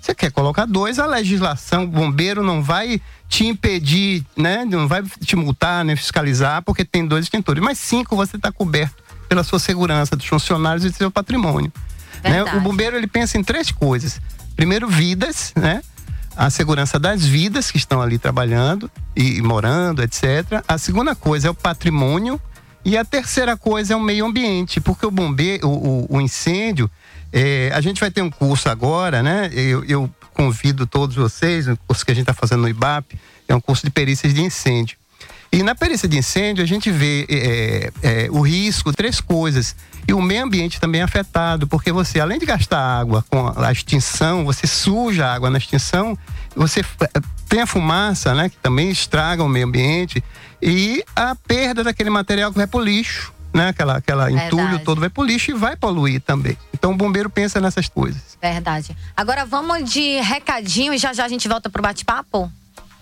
Você 0.00 0.14
quer 0.14 0.30
colocar 0.32 0.66
dois, 0.66 0.98
a 0.98 1.06
legislação, 1.06 1.84
o 1.84 1.86
bombeiro 1.86 2.42
não 2.42 2.62
vai 2.62 3.00
te 3.28 3.46
impedir, 3.46 4.24
né? 4.36 4.64
Não 4.64 4.86
vai 4.88 5.02
te 5.24 5.36
multar, 5.36 5.84
nem 5.84 5.96
fiscalizar, 5.96 6.60
porque 6.62 6.84
tem 6.84 7.06
dois 7.06 7.24
extintores. 7.26 7.62
Mas 7.62 7.78
cinco 7.78 8.16
você 8.16 8.36
está 8.36 8.50
coberto 8.52 9.02
pela 9.28 9.42
sua 9.44 9.58
segurança 9.58 10.16
dos 10.16 10.26
funcionários 10.26 10.84
e 10.84 10.90
do 10.90 10.96
seu 10.96 11.10
patrimônio. 11.10 11.72
né? 12.24 12.42
O 12.56 12.60
bombeiro 12.60 12.96
ele 12.96 13.06
pensa 13.06 13.38
em 13.38 13.44
três 13.44 13.70
coisas. 13.70 14.20
Primeiro, 14.56 14.88
vidas, 14.88 15.52
né? 15.56 15.82
A 16.36 16.50
segurança 16.50 16.98
das 16.98 17.24
vidas 17.24 17.70
que 17.70 17.76
estão 17.78 18.00
ali 18.02 18.18
trabalhando 18.18 18.90
e 19.16 19.40
morando, 19.40 20.02
etc. 20.02 20.62
A 20.66 20.78
segunda 20.78 21.14
coisa 21.14 21.48
é 21.48 21.50
o 21.50 21.54
patrimônio 21.54 22.40
e 22.84 22.96
a 22.96 23.04
terceira 23.04 23.56
coisa 23.56 23.92
é 23.92 23.96
o 23.96 24.00
meio 24.00 24.24
ambiente, 24.26 24.80
porque 24.80 25.04
o 25.04 25.10
bombeiro, 25.10 25.68
o, 25.68 26.06
o- 26.08 26.20
incêndio, 26.20 26.90
é, 27.32 27.70
a 27.74 27.80
gente 27.80 28.00
vai 28.00 28.10
ter 28.10 28.22
um 28.22 28.30
curso 28.30 28.68
agora, 28.68 29.22
né? 29.22 29.50
Eu, 29.52 29.84
eu 29.84 30.10
convido 30.32 30.86
todos 30.86 31.16
vocês, 31.16 31.68
o 31.68 31.76
curso 31.86 32.04
que 32.04 32.12
a 32.12 32.14
gente 32.14 32.22
está 32.22 32.34
fazendo 32.34 32.62
no 32.62 32.68
IBAP, 32.68 33.18
é 33.46 33.54
um 33.54 33.60
curso 33.60 33.84
de 33.84 33.90
perícias 33.90 34.32
de 34.32 34.42
incêndio. 34.42 34.96
E 35.50 35.62
na 35.62 35.74
perícia 35.74 36.08
de 36.08 36.16
incêndio 36.18 36.62
a 36.62 36.66
gente 36.66 36.90
vê 36.90 37.26
é, 37.28 37.92
é, 38.02 38.28
o 38.30 38.40
risco, 38.40 38.92
três 38.92 39.20
coisas. 39.20 39.74
E 40.08 40.14
o 40.14 40.22
meio 40.22 40.42
ambiente 40.44 40.80
também 40.80 41.02
é 41.02 41.04
afetado, 41.04 41.66
porque 41.68 41.92
você, 41.92 42.18
além 42.18 42.38
de 42.38 42.46
gastar 42.46 42.80
água 42.80 43.22
com 43.28 43.52
a 43.62 43.70
extinção, 43.70 44.42
você 44.42 44.66
suja 44.66 45.26
a 45.26 45.34
água 45.34 45.50
na 45.50 45.58
extinção, 45.58 46.16
você 46.56 46.80
f- 46.80 46.96
tem 47.46 47.60
a 47.60 47.66
fumaça, 47.66 48.34
né, 48.34 48.48
que 48.48 48.56
também 48.56 48.88
estraga 48.90 49.44
o 49.44 49.48
meio 49.48 49.66
ambiente, 49.66 50.24
e 50.62 51.04
a 51.14 51.34
perda 51.34 51.84
daquele 51.84 52.08
material 52.08 52.50
que 52.50 52.56
vai 52.56 52.66
pro 52.66 52.80
lixo, 52.80 53.32
né, 53.52 53.68
aquela, 53.68 53.98
aquela 53.98 54.30
entulho 54.32 54.78
todo 54.84 54.98
vai 55.00 55.10
pro 55.10 55.22
lixo 55.22 55.50
e 55.50 55.54
vai 55.54 55.76
poluir 55.76 56.22
também. 56.22 56.56
Então 56.72 56.92
o 56.92 56.96
bombeiro 56.96 57.28
pensa 57.28 57.60
nessas 57.60 57.86
coisas. 57.88 58.22
Verdade. 58.40 58.96
Agora 59.14 59.44
vamos 59.44 59.90
de 59.90 60.20
recadinho 60.20 60.94
e 60.94 60.98
já 60.98 61.12
já 61.12 61.24
a 61.24 61.28
gente 61.28 61.46
volta 61.48 61.68
pro 61.68 61.82
bate-papo? 61.82 62.50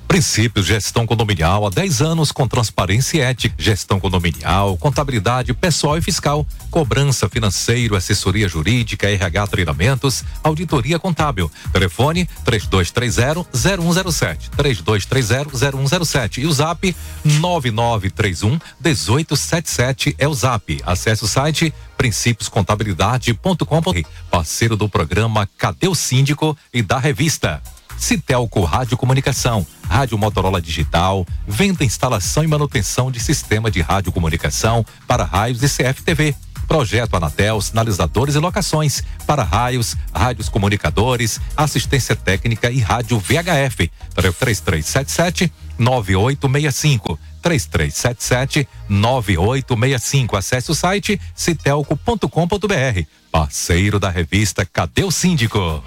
Princípios 0.07 0.67
Gestão 0.67 1.07
Condominial 1.07 1.67
há 1.67 1.71
10 1.71 2.01
anos 2.01 2.33
com 2.33 2.49
transparência 2.49 3.19
e 3.19 3.21
ética. 3.21 3.55
Gestão 3.59 4.01
condominial, 4.01 4.77
contabilidade 4.77 5.53
pessoal 5.53 5.99
e 5.99 6.03
fiscal, 6.03 6.47
cobrança 6.71 7.29
financeiro, 7.29 7.97
assessoria 7.97 8.47
jurídica, 8.49 9.11
RH 9.11 9.49
treinamentos, 9.49 10.25
auditoria 10.43 10.99
contábil. 10.99 11.51
Telefone 11.73 12.27
3230-0107. 12.45 14.51
3230-0107. 14.57 16.39
E 16.39 16.47
o 16.47 16.53
zap 16.53 16.97
9931-1877 17.27 20.15
é 20.19 20.29
o 20.29 20.35
zap. 20.35 20.81
Acesse 20.85 21.25
o 21.25 21.29
site 21.29 21.75
princípioscontabilidade.com.br. 21.97 24.09
Parceiro 24.31 24.77
do 24.77 24.87
programa 24.89 25.49
Cadê 25.59 25.89
o 25.89 25.95
Síndico 25.95 26.57
e 26.73 26.81
da 26.83 26.99
revista. 26.99 27.61
Citelco 27.99 28.65
Rádio 28.65 28.97
Comunicação, 28.97 29.67
Rádio 29.89 30.19
Motorola 30.19 30.61
Digital, 30.61 31.27
venda, 31.47 31.85
instalação 31.85 32.45
e 32.45 32.47
manutenção 32.47 33.11
de 33.11 33.21
sistema 33.21 33.71
de 33.71 33.81
radiocomunicação 33.81 34.85
para 35.07 35.25
raios 35.25 35.63
e 35.63 35.69
CFTV. 35.69 36.35
Projeto 36.67 37.17
Anatel, 37.17 37.61
sinalizadores 37.61 38.35
e 38.35 38.39
locações 38.39 39.03
para 39.27 39.45
raios, 39.45 39.97
rádios 40.13 40.49
comunicadores, 40.49 41.41
assistência 41.57 42.17
técnica 42.17 42.71
e 42.71 42.81
rádio 42.81 43.19
VHF. 43.19 43.91
3377 44.15 45.53
9865. 45.79 47.19
3377 47.41 48.69
9865. 48.89 50.37
Acesse 50.37 50.71
o 50.71 50.75
site 50.75 51.21
citelco.com.br. 51.35 53.03
Parceiro 53.31 54.01
da 54.01 54.11
revista 54.11 54.65
Cadê 54.65 55.05
o 55.05 55.11
Síndico? 55.11 55.83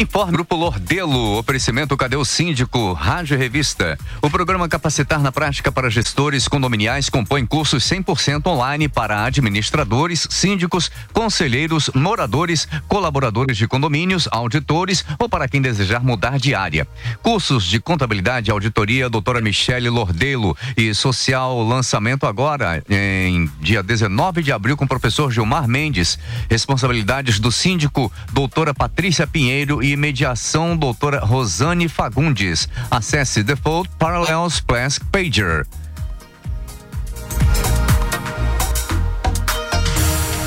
Informe 0.00 0.30
Grupo 0.30 0.54
Lordelo, 0.54 1.36
oferecimento 1.36 1.96
Cadê 1.96 2.14
o 2.14 2.24
Síndico, 2.24 2.92
Rádio 2.92 3.36
Revista. 3.36 3.98
O 4.22 4.30
programa 4.30 4.68
Capacitar 4.68 5.20
na 5.20 5.32
Prática 5.32 5.72
para 5.72 5.90
Gestores 5.90 6.46
Condominiais 6.46 7.08
compõe 7.08 7.44
cursos 7.44 7.82
100% 7.82 8.46
online 8.46 8.88
para 8.88 9.24
administradores, 9.24 10.28
síndicos, 10.30 10.88
conselheiros, 11.12 11.90
moradores, 11.96 12.68
colaboradores 12.86 13.56
de 13.56 13.66
condomínios, 13.66 14.28
auditores 14.30 15.04
ou 15.18 15.28
para 15.28 15.48
quem 15.48 15.60
desejar 15.60 16.04
mudar 16.04 16.38
de 16.38 16.54
área. 16.54 16.86
Cursos 17.20 17.64
de 17.64 17.80
Contabilidade 17.80 18.50
e 18.50 18.52
Auditoria, 18.52 19.10
doutora 19.10 19.40
Michele 19.40 19.90
Lordelo 19.90 20.56
e 20.76 20.94
Social, 20.94 21.60
lançamento 21.60 22.24
agora 22.24 22.84
em 22.88 23.50
dia 23.60 23.82
19 23.82 24.44
de 24.44 24.52
abril 24.52 24.76
com 24.76 24.84
o 24.84 24.88
professor 24.88 25.32
Gilmar 25.32 25.66
Mendes. 25.66 26.20
Responsabilidades 26.48 27.40
do 27.40 27.50
síndico, 27.50 28.12
doutora 28.32 28.72
Patrícia 28.72 29.26
Pinheiro 29.26 29.82
e 29.82 29.87
mediação, 29.96 30.76
doutora 30.76 31.20
Rosane 31.20 31.88
Fagundes. 31.88 32.68
Acesse 32.90 33.42
Default 33.42 33.90
Parallels 33.98 34.60
Plus 34.60 34.98
Pager. 34.98 35.66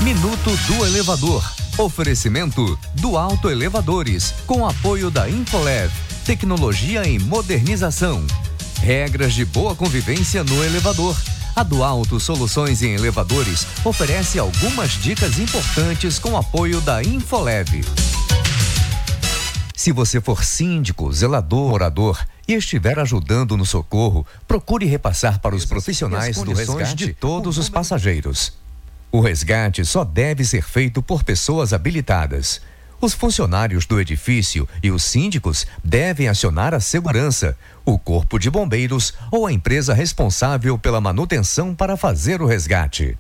Minuto 0.04 0.50
do 0.68 0.86
Elevador. 0.86 1.44
Oferecimento 1.78 2.78
do 2.96 3.18
Alto 3.18 3.50
Elevadores, 3.50 4.34
com 4.46 4.68
apoio 4.68 5.10
da 5.10 5.30
Infolev, 5.30 5.92
tecnologia 6.26 7.08
em 7.08 7.18
modernização. 7.18 8.26
Regras 8.82 9.34
de 9.34 9.46
boa 9.46 9.74
convivência 9.76 10.44
no 10.44 10.64
elevador. 10.64 11.16
A 11.56 11.64
do 11.64 11.84
Alto 11.84 12.20
Soluções 12.20 12.82
em 12.82 12.94
Elevadores 12.94 13.66
oferece 13.84 14.40
algumas 14.40 14.92
dicas 14.92 15.38
importantes 15.40 16.18
com 16.18 16.38
apoio 16.38 16.82
da 16.82 17.02
Infolev. 17.02 17.84
Se 19.82 19.92
você 19.92 20.22
for 20.22 20.44
síndico, 20.44 21.12
zelador, 21.12 21.72
morador 21.72 22.24
e 22.48 22.54
estiver 22.54 23.00
ajudando 23.00 23.58
no 23.58 23.66
socorro, 23.66 24.24
procure 24.48 24.86
repassar 24.86 25.40
para 25.40 25.56
os 25.56 25.66
profissionais 25.66 26.38
do 26.38 26.54
resgate 26.54 26.94
de 26.94 27.14
todos 27.14 27.58
os 27.58 27.68
passageiros. 27.68 28.54
O 29.12 29.20
resgate 29.20 29.84
só 29.84 30.04
deve 30.04 30.46
ser 30.46 30.62
feito 30.62 31.02
por 31.02 31.24
pessoas 31.24 31.74
habilitadas. 31.74 32.62
Os 33.02 33.16
funcionários 33.16 33.88
do 33.88 34.00
edifício 34.00 34.70
e 34.84 34.92
os 34.92 35.04
síndicos 35.04 35.66
devem 35.84 36.28
acionar 36.28 36.76
a 36.76 36.80
segurança, 36.80 37.58
o 37.84 37.98
corpo 37.98 38.38
de 38.38 38.52
bombeiros 38.52 39.16
ou 39.32 39.48
a 39.48 39.52
empresa 39.52 39.96
responsável 39.96 40.78
pela 40.78 41.02
manutenção 41.02 41.74
para 41.74 41.98
fazer 41.98 42.40
o 42.40 42.46
resgate. 42.46 43.18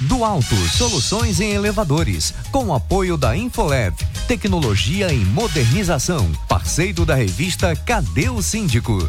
Do 0.00 0.24
Alto 0.24 0.56
Soluções 0.70 1.40
em 1.40 1.52
Elevadores, 1.52 2.32
com 2.50 2.74
apoio 2.74 3.18
da 3.18 3.36
Infolab, 3.36 3.94
tecnologia 4.26 5.12
em 5.12 5.22
modernização, 5.26 6.32
parceiro 6.48 7.04
da 7.04 7.14
revista 7.14 7.76
Cadê 7.76 8.30
o 8.30 8.40
Síndico? 8.40 9.06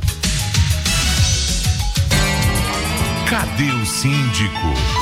Cadê 3.29 3.71
o 3.71 3.85
síndico? 3.85 5.00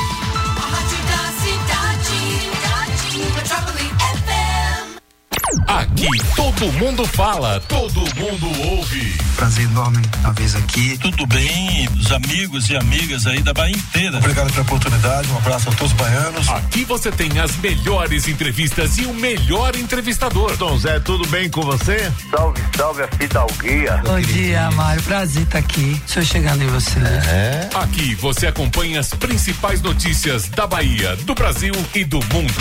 Aqui 5.70 6.08
todo 6.34 6.72
mundo 6.72 7.06
fala, 7.06 7.60
todo 7.60 8.00
mundo 8.16 8.50
ouve. 8.72 9.16
Prazer 9.36 9.66
enorme 9.66 10.02
uma 10.18 10.32
vez 10.32 10.56
aqui. 10.56 10.98
Tudo 10.98 11.24
bem, 11.26 11.88
os 11.96 12.10
amigos 12.10 12.68
e 12.70 12.76
amigas 12.76 13.24
aí 13.24 13.40
da 13.40 13.54
Bahia 13.54 13.76
inteira. 13.76 14.18
Obrigado 14.18 14.50
pela 14.50 14.62
oportunidade, 14.62 15.30
um 15.30 15.36
abraço 15.36 15.68
a 15.68 15.72
todos 15.72 15.92
os 15.92 15.98
baianos. 15.98 16.48
Aqui 16.48 16.84
você 16.84 17.12
tem 17.12 17.38
as 17.38 17.56
melhores 17.58 18.26
entrevistas 18.26 18.98
e 18.98 19.06
o 19.06 19.14
melhor 19.14 19.76
entrevistador. 19.76 20.56
Dom 20.56 20.76
Zé, 20.76 20.98
tudo 20.98 21.24
bem 21.28 21.48
com 21.48 21.62
você? 21.62 22.12
Salve, 22.32 22.60
salve 22.76 23.04
a 23.04 23.08
fidalguia. 23.08 24.02
Bom 24.04 24.20
dia, 24.20 24.68
Mário. 24.72 25.00
Prazer 25.04 25.44
estar 25.44 25.58
aqui. 25.58 26.02
Estou 26.04 26.24
chegando 26.24 26.64
em 26.64 26.66
você. 26.66 26.98
É. 26.98 27.70
Aqui 27.74 28.16
você 28.16 28.48
acompanha 28.48 28.98
as 28.98 29.10
principais 29.10 29.80
notícias 29.80 30.48
da 30.48 30.66
Bahia, 30.66 31.14
do 31.18 31.32
Brasil 31.32 31.74
e 31.94 32.02
do 32.02 32.18
mundo. 32.26 32.54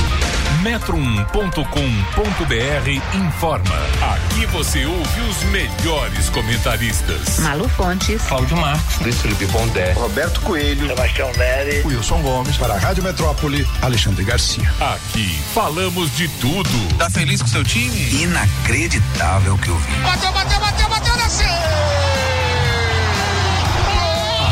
Metro1.com.br 0.62 2.98
informa. 3.13 3.75
Aqui 4.13 4.45
você 4.47 4.85
ouve 4.85 5.21
os 5.21 5.43
melhores 5.45 6.29
comentaristas. 6.29 7.39
Malu 7.39 7.67
Fontes. 7.69 8.21
Cláudio 8.23 8.57
Marcos. 8.57 8.99
Luiz 9.01 9.21
Felipe 9.21 9.45
Pondé. 9.47 9.93
Roberto 9.93 10.39
Coelho. 10.41 10.87
Sebastião 10.87 11.31
Neri. 11.37 11.81
Wilson 11.85 12.21
Gomes, 12.21 12.57
para 12.57 12.75
a 12.75 12.77
Rádio 12.77 13.03
Metrópole, 13.03 13.67
Alexandre 13.81 14.23
Garcia. 14.23 14.71
Aqui 14.79 15.39
falamos 15.53 16.15
de 16.15 16.27
tudo. 16.39 16.97
Tá 16.97 17.09
feliz 17.09 17.41
com 17.41 17.47
seu 17.47 17.63
time? 17.63 18.23
Inacreditável 18.23 19.57
que 19.57 19.69
eu 19.69 19.77
vi. 19.77 19.93
Bateu, 20.01 20.31
bateu, 20.31 20.59
bateu, 20.59 20.89
bateu, 20.89 21.15
desceu! 21.17 21.47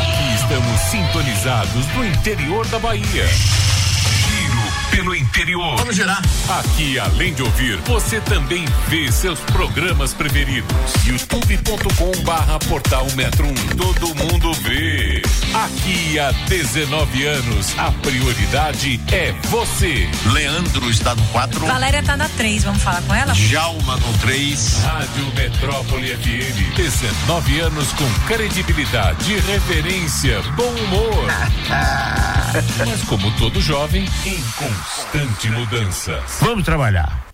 Aqui 0.00 0.34
estamos 0.34 0.80
sintonizados 0.90 1.86
no 1.94 2.04
interior 2.06 2.66
da 2.66 2.78
Bahia. 2.78 3.26
Giro 3.26 4.77
pelo 4.90 5.14
interior. 5.14 5.76
Vamos 5.76 5.96
girar. 5.96 6.22
Aqui, 6.48 6.98
além 6.98 7.34
de 7.34 7.42
ouvir, 7.42 7.76
você 7.86 8.20
também 8.20 8.64
vê 8.88 9.10
seus 9.10 9.40
programas 9.40 10.12
preferidos. 10.12 10.70
youtube.com 11.04 12.22
barra 12.24 12.58
portal 12.60 13.06
Metro 13.14 13.46
1. 13.46 13.54
Todo 13.76 14.14
mundo 14.14 14.52
vê. 14.54 15.22
Aqui 15.54 16.18
há 16.18 16.32
19 16.48 17.26
anos, 17.26 17.78
a 17.78 17.90
prioridade 17.90 19.00
é 19.12 19.32
você. 19.48 20.08
Leandro 20.32 20.90
está 20.90 21.14
no 21.14 21.24
4. 21.28 21.60
Valéria 21.60 22.02
tá 22.02 22.16
na 22.16 22.28
3, 22.30 22.64
vamos 22.64 22.82
falar 22.82 23.02
com 23.02 23.14
ela? 23.14 23.32
Djalma 23.32 23.96
no 23.96 24.18
3. 24.18 24.82
Rádio 24.84 25.26
Metrópole 25.34 26.16
FM. 26.16 26.76
19 26.76 27.60
anos 27.60 27.92
com 27.92 28.08
credibilidade, 28.26 29.38
reverência, 29.40 30.40
bom 30.56 30.68
humor. 30.68 31.26
Mas 32.86 33.02
como 33.04 33.30
todo 33.32 33.60
jovem, 33.60 34.08
em 34.24 34.42
constante 34.78 35.50
mudança. 35.50 36.22
Vamos 36.40 36.64
trabalhar. 36.64 37.26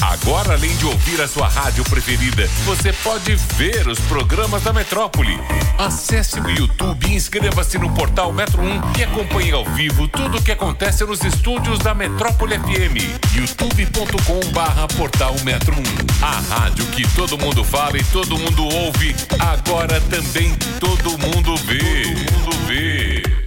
Agora, 0.00 0.52
além 0.52 0.74
de 0.76 0.84
ouvir 0.84 1.20
a 1.20 1.28
sua 1.28 1.48
rádio 1.48 1.82
preferida, 1.84 2.46
você 2.64 2.92
pode 2.92 3.34
ver 3.56 3.88
os 3.88 3.98
programas 4.00 4.62
da 4.62 4.72
Metrópole. 4.72 5.38
Acesse 5.78 6.38
o 6.40 6.50
YouTube 6.50 7.06
e 7.06 7.14
inscreva-se 7.14 7.78
no 7.78 7.90
portal 7.94 8.32
Metro 8.32 8.62
1 8.62 8.98
e 8.98 9.04
acompanhe 9.04 9.52
ao 9.52 9.64
vivo 9.64 10.06
tudo 10.08 10.38
o 10.38 10.42
que 10.42 10.52
acontece 10.52 11.04
nos 11.04 11.22
estúdios 11.24 11.78
da 11.78 11.94
Metrópole 11.94 12.58
FM. 12.58 13.34
youtube.com 13.34 14.52
barra 14.52 14.86
portal 14.88 15.34
Metro 15.42 15.74
1. 15.74 15.82
A 16.22 16.54
rádio 16.54 16.84
que 16.86 17.08
todo 17.14 17.38
mundo 17.38 17.64
fala 17.64 17.96
e 17.96 18.04
todo 18.04 18.38
mundo 18.38 18.64
ouve, 18.64 19.14
agora 19.38 20.00
também 20.02 20.54
todo 20.78 21.18
mundo 21.18 21.56
vê. 21.56 21.78
Todo 21.78 22.32
mundo 22.32 22.66
vê. 22.66 23.43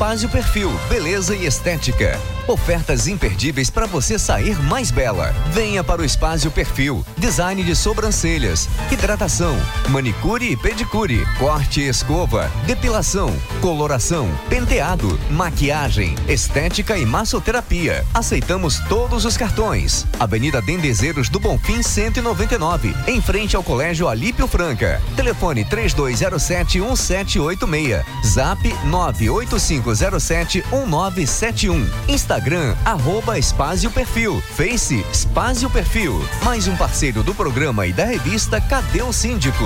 Espásio 0.00 0.30
Perfil, 0.30 0.70
beleza 0.88 1.36
e 1.36 1.44
estética. 1.44 2.18
Ofertas 2.50 3.06
imperdíveis 3.06 3.70
para 3.70 3.86
você 3.86 4.18
sair 4.18 4.60
mais 4.64 4.90
bela. 4.90 5.32
Venha 5.52 5.84
para 5.84 6.02
o 6.02 6.04
Espásio 6.04 6.50
Perfil. 6.50 7.06
Design 7.16 7.62
de 7.62 7.76
sobrancelhas, 7.76 8.68
hidratação, 8.90 9.56
manicure 9.88 10.50
e 10.50 10.56
pedicure, 10.56 11.24
corte 11.38 11.80
e 11.80 11.88
escova, 11.88 12.50
depilação, 12.66 13.32
coloração, 13.60 14.28
penteado, 14.48 15.16
maquiagem, 15.30 16.16
estética 16.26 16.98
e 16.98 17.06
massoterapia. 17.06 18.04
Aceitamos 18.12 18.80
todos 18.88 19.24
os 19.24 19.36
cartões. 19.36 20.04
Avenida 20.18 20.60
Dendezeiros 20.60 21.28
do 21.28 21.38
Bonfim 21.38 21.84
199, 21.84 22.92
em 23.06 23.22
frente 23.22 23.54
ao 23.54 23.62
Colégio 23.62 24.08
Alípio 24.08 24.48
Franca. 24.48 25.00
Telefone 25.14 25.64
3207 25.64 26.80
1786. 26.80 28.04
Zap 28.26 28.60
98507 28.86 30.64
1971. 30.72 32.39
Instagram, 32.40 32.74
arroba 32.86 33.38
Espásio 33.38 33.90
Perfil. 33.90 34.40
Face, 34.40 35.04
Espásio 35.12 35.68
Perfil. 35.68 36.24
Mais 36.42 36.66
um 36.66 36.74
parceiro 36.74 37.22
do 37.22 37.34
programa 37.34 37.86
e 37.86 37.92
da 37.92 38.06
revista 38.06 38.58
Cadê 38.62 39.02
o 39.02 39.12
Síndico? 39.12 39.64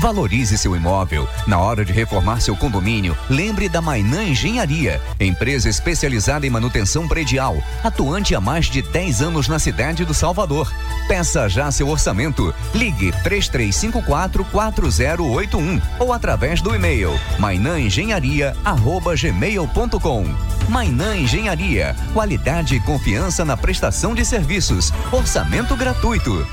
Valorize 0.00 0.56
seu 0.56 0.74
imóvel. 0.74 1.28
Na 1.46 1.58
hora 1.58 1.84
de 1.84 1.92
reformar 1.92 2.40
seu 2.40 2.56
condomínio, 2.56 3.14
lembre 3.28 3.68
da 3.68 3.82
Mainã 3.82 4.24
Engenharia, 4.24 4.98
empresa 5.20 5.68
especializada 5.68 6.46
em 6.46 6.50
manutenção 6.50 7.06
predial, 7.06 7.62
atuante 7.84 8.34
há 8.34 8.40
mais 8.40 8.70
de 8.70 8.80
10 8.80 9.20
anos 9.20 9.46
na 9.46 9.58
cidade 9.58 10.06
do 10.06 10.14
Salvador. 10.14 10.72
Peça 11.06 11.50
já 11.50 11.70
seu 11.70 11.86
orçamento. 11.88 12.54
Ligue 12.74 13.12
3354 13.22 14.42
4081 14.46 15.78
ou 15.98 16.14
através 16.14 16.62
do 16.62 16.74
e-mail 16.74 17.10
mainãengenharia@gmail.com. 17.38 20.24
Mainã 20.70 21.14
Engenharia, 21.14 21.94
qualidade 22.14 22.76
e 22.76 22.80
confiança 22.80 23.44
na 23.44 23.54
prestação 23.54 24.14
de 24.14 24.24
serviços. 24.24 24.90
Orçamento 25.12 25.76
gratuito. 25.76 26.46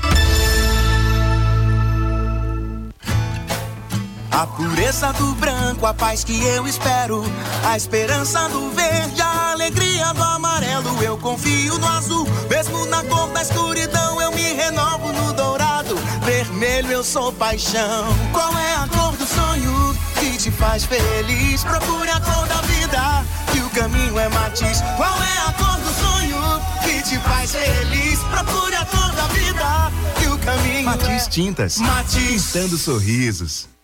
A 4.38 4.46
pureza 4.46 5.12
do 5.14 5.34
branco, 5.34 5.84
a 5.84 5.92
paz 5.92 6.22
que 6.22 6.40
eu 6.44 6.64
espero. 6.64 7.24
A 7.64 7.76
esperança 7.76 8.48
do 8.50 8.70
verde, 8.70 9.20
a 9.20 9.50
alegria 9.50 10.14
do 10.14 10.22
amarelo. 10.22 11.02
Eu 11.02 11.18
confio 11.18 11.76
no 11.76 11.88
azul, 11.88 12.24
mesmo 12.48 12.86
na 12.86 13.02
cor 13.02 13.28
da 13.30 13.42
escuridão. 13.42 14.22
Eu 14.22 14.30
me 14.30 14.52
renovo 14.52 15.12
no 15.12 15.32
dourado. 15.32 15.96
Vermelho, 16.24 16.92
eu 16.92 17.02
sou 17.02 17.32
paixão. 17.32 18.16
Qual 18.32 18.56
é 18.56 18.76
a 18.76 18.86
cor 18.86 19.16
do 19.16 19.26
sonho 19.26 19.96
que 20.20 20.38
te 20.38 20.52
faz 20.52 20.84
feliz? 20.84 21.64
Procure 21.64 22.08
a 22.08 22.20
cor 22.20 22.46
da 22.46 22.60
vida, 22.60 23.24
que 23.50 23.58
o 23.58 23.68
caminho 23.70 24.16
é 24.20 24.28
matiz. 24.28 24.80
Qual 24.96 25.20
é 25.20 25.48
a 25.48 25.52
cor 25.54 25.80
do 25.80 25.92
sonho 26.00 26.60
que 26.84 27.02
te 27.02 27.18
faz 27.18 27.50
feliz? 27.50 28.20
Procure 28.20 28.76
a 28.76 28.86
cor 28.86 29.10
da 29.16 29.26
vida, 29.34 29.92
que 30.20 30.28
o 30.28 30.38
caminho 30.38 30.84
Matiz 30.84 31.26
é 31.26 31.28
Tintas. 31.28 31.78
Matiz. 31.78 32.52
Pintando 32.52 32.78
sorrisos. 32.78 33.77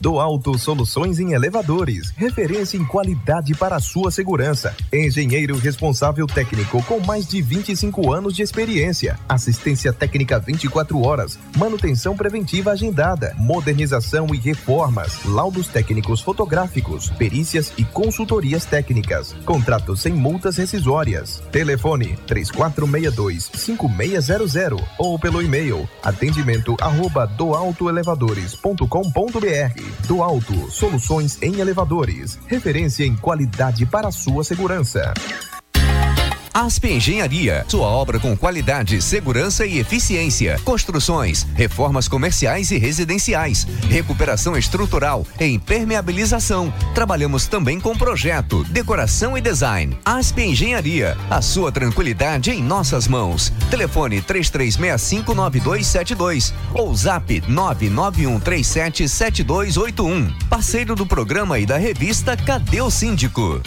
Do 0.00 0.20
Alto 0.20 0.56
Soluções 0.56 1.18
em 1.18 1.32
Elevadores, 1.32 2.12
referência 2.16 2.76
em 2.76 2.84
qualidade 2.84 3.52
para 3.54 3.74
a 3.76 3.80
sua 3.80 4.12
segurança. 4.12 4.76
Engenheiro 4.92 5.58
responsável 5.58 6.24
técnico 6.26 6.80
com 6.84 7.00
mais 7.00 7.26
de 7.26 7.42
25 7.42 8.12
anos 8.12 8.36
de 8.36 8.42
experiência. 8.42 9.18
Assistência 9.28 9.92
técnica 9.92 10.38
24 10.38 11.02
horas. 11.02 11.36
Manutenção 11.56 12.16
preventiva 12.16 12.70
agendada. 12.70 13.34
Modernização 13.38 14.32
e 14.32 14.38
reformas. 14.38 15.24
Laudos 15.24 15.66
técnicos 15.66 16.20
fotográficos. 16.20 17.10
Perícias 17.10 17.72
e 17.76 17.84
consultorias 17.84 18.64
técnicas. 18.64 19.32
Contratos 19.44 20.00
sem 20.00 20.12
multas 20.12 20.56
rescisórias. 20.56 21.42
Telefone 21.50 22.16
3462-5600 22.28 24.80
ou 24.98 25.18
pelo 25.18 25.42
e-mail 25.42 25.88
atendimento 26.02 26.76
arroba 26.80 27.26
do 30.06 30.22
Alto, 30.22 30.70
soluções 30.70 31.38
em 31.42 31.60
elevadores, 31.60 32.38
referência 32.46 33.04
em 33.04 33.16
qualidade 33.16 33.86
para 33.86 34.10
sua 34.10 34.44
segurança. 34.44 35.12
Asp 36.58 36.84
Engenharia, 36.86 37.64
sua 37.68 37.86
obra 37.86 38.18
com 38.18 38.36
qualidade, 38.36 39.00
segurança 39.00 39.64
e 39.64 39.78
eficiência. 39.78 40.58
Construções, 40.64 41.46
reformas 41.54 42.08
comerciais 42.08 42.72
e 42.72 42.78
residenciais, 42.78 43.64
recuperação 43.88 44.56
estrutural 44.56 45.24
e 45.38 45.44
impermeabilização. 45.44 46.74
Trabalhamos 46.96 47.46
também 47.46 47.78
com 47.78 47.96
projeto, 47.96 48.64
decoração 48.64 49.38
e 49.38 49.40
design. 49.40 49.96
Asp 50.04 50.36
Engenharia, 50.36 51.16
a 51.30 51.40
sua 51.40 51.70
tranquilidade 51.70 52.50
em 52.50 52.60
nossas 52.60 53.06
mãos. 53.06 53.52
Telefone 53.70 54.20
33659272 54.22 56.52
ou 56.74 56.92
zap 56.92 57.40
991377281. 57.42 60.32
Parceiro 60.48 60.96
do 60.96 61.06
programa 61.06 61.56
e 61.60 61.64
da 61.64 61.78
revista 61.78 62.36
Cadê 62.36 62.80
o 62.80 62.90
Síndico? 62.90 63.62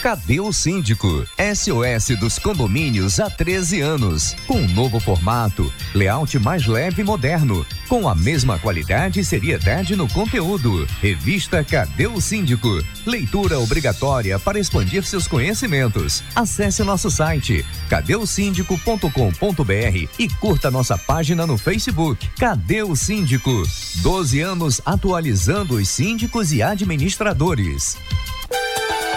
Cadê 0.07 0.39
o 0.39 0.53
Síndico? 0.53 1.27
SOS 1.37 2.17
dos 2.17 2.39
condomínios 2.39 3.19
há 3.19 3.29
13 3.29 3.81
anos. 3.81 4.33
Com 4.47 4.59
um 4.59 4.67
novo 4.69 5.01
formato, 5.01 5.69
layout 5.93 6.39
mais 6.39 6.65
leve 6.65 7.01
e 7.01 7.03
moderno, 7.03 7.65
com 7.89 8.07
a 8.07 8.15
mesma 8.15 8.57
qualidade 8.57 9.19
e 9.19 9.25
seriedade 9.25 9.97
no 9.97 10.07
conteúdo. 10.07 10.87
Revista 11.01 11.61
Cadê 11.61 12.07
o 12.07 12.21
Síndico? 12.21 12.81
Leitura 13.05 13.59
obrigatória 13.59 14.39
para 14.39 14.57
expandir 14.57 15.03
seus 15.03 15.27
conhecimentos. 15.27 16.23
Acesse 16.33 16.85
nosso 16.85 17.11
site 17.11 17.65
cadeosíndico.com.br 17.89 20.09
e 20.17 20.29
curta 20.39 20.71
nossa 20.71 20.97
página 20.97 21.45
no 21.45 21.57
Facebook. 21.57 22.29
Cadê 22.39 22.81
o 22.81 22.95
Síndico? 22.95 23.51
12 23.97 24.39
anos 24.39 24.79
atualizando 24.85 25.75
os 25.75 25.89
síndicos 25.89 26.53
e 26.53 26.63
administradores. 26.63 27.97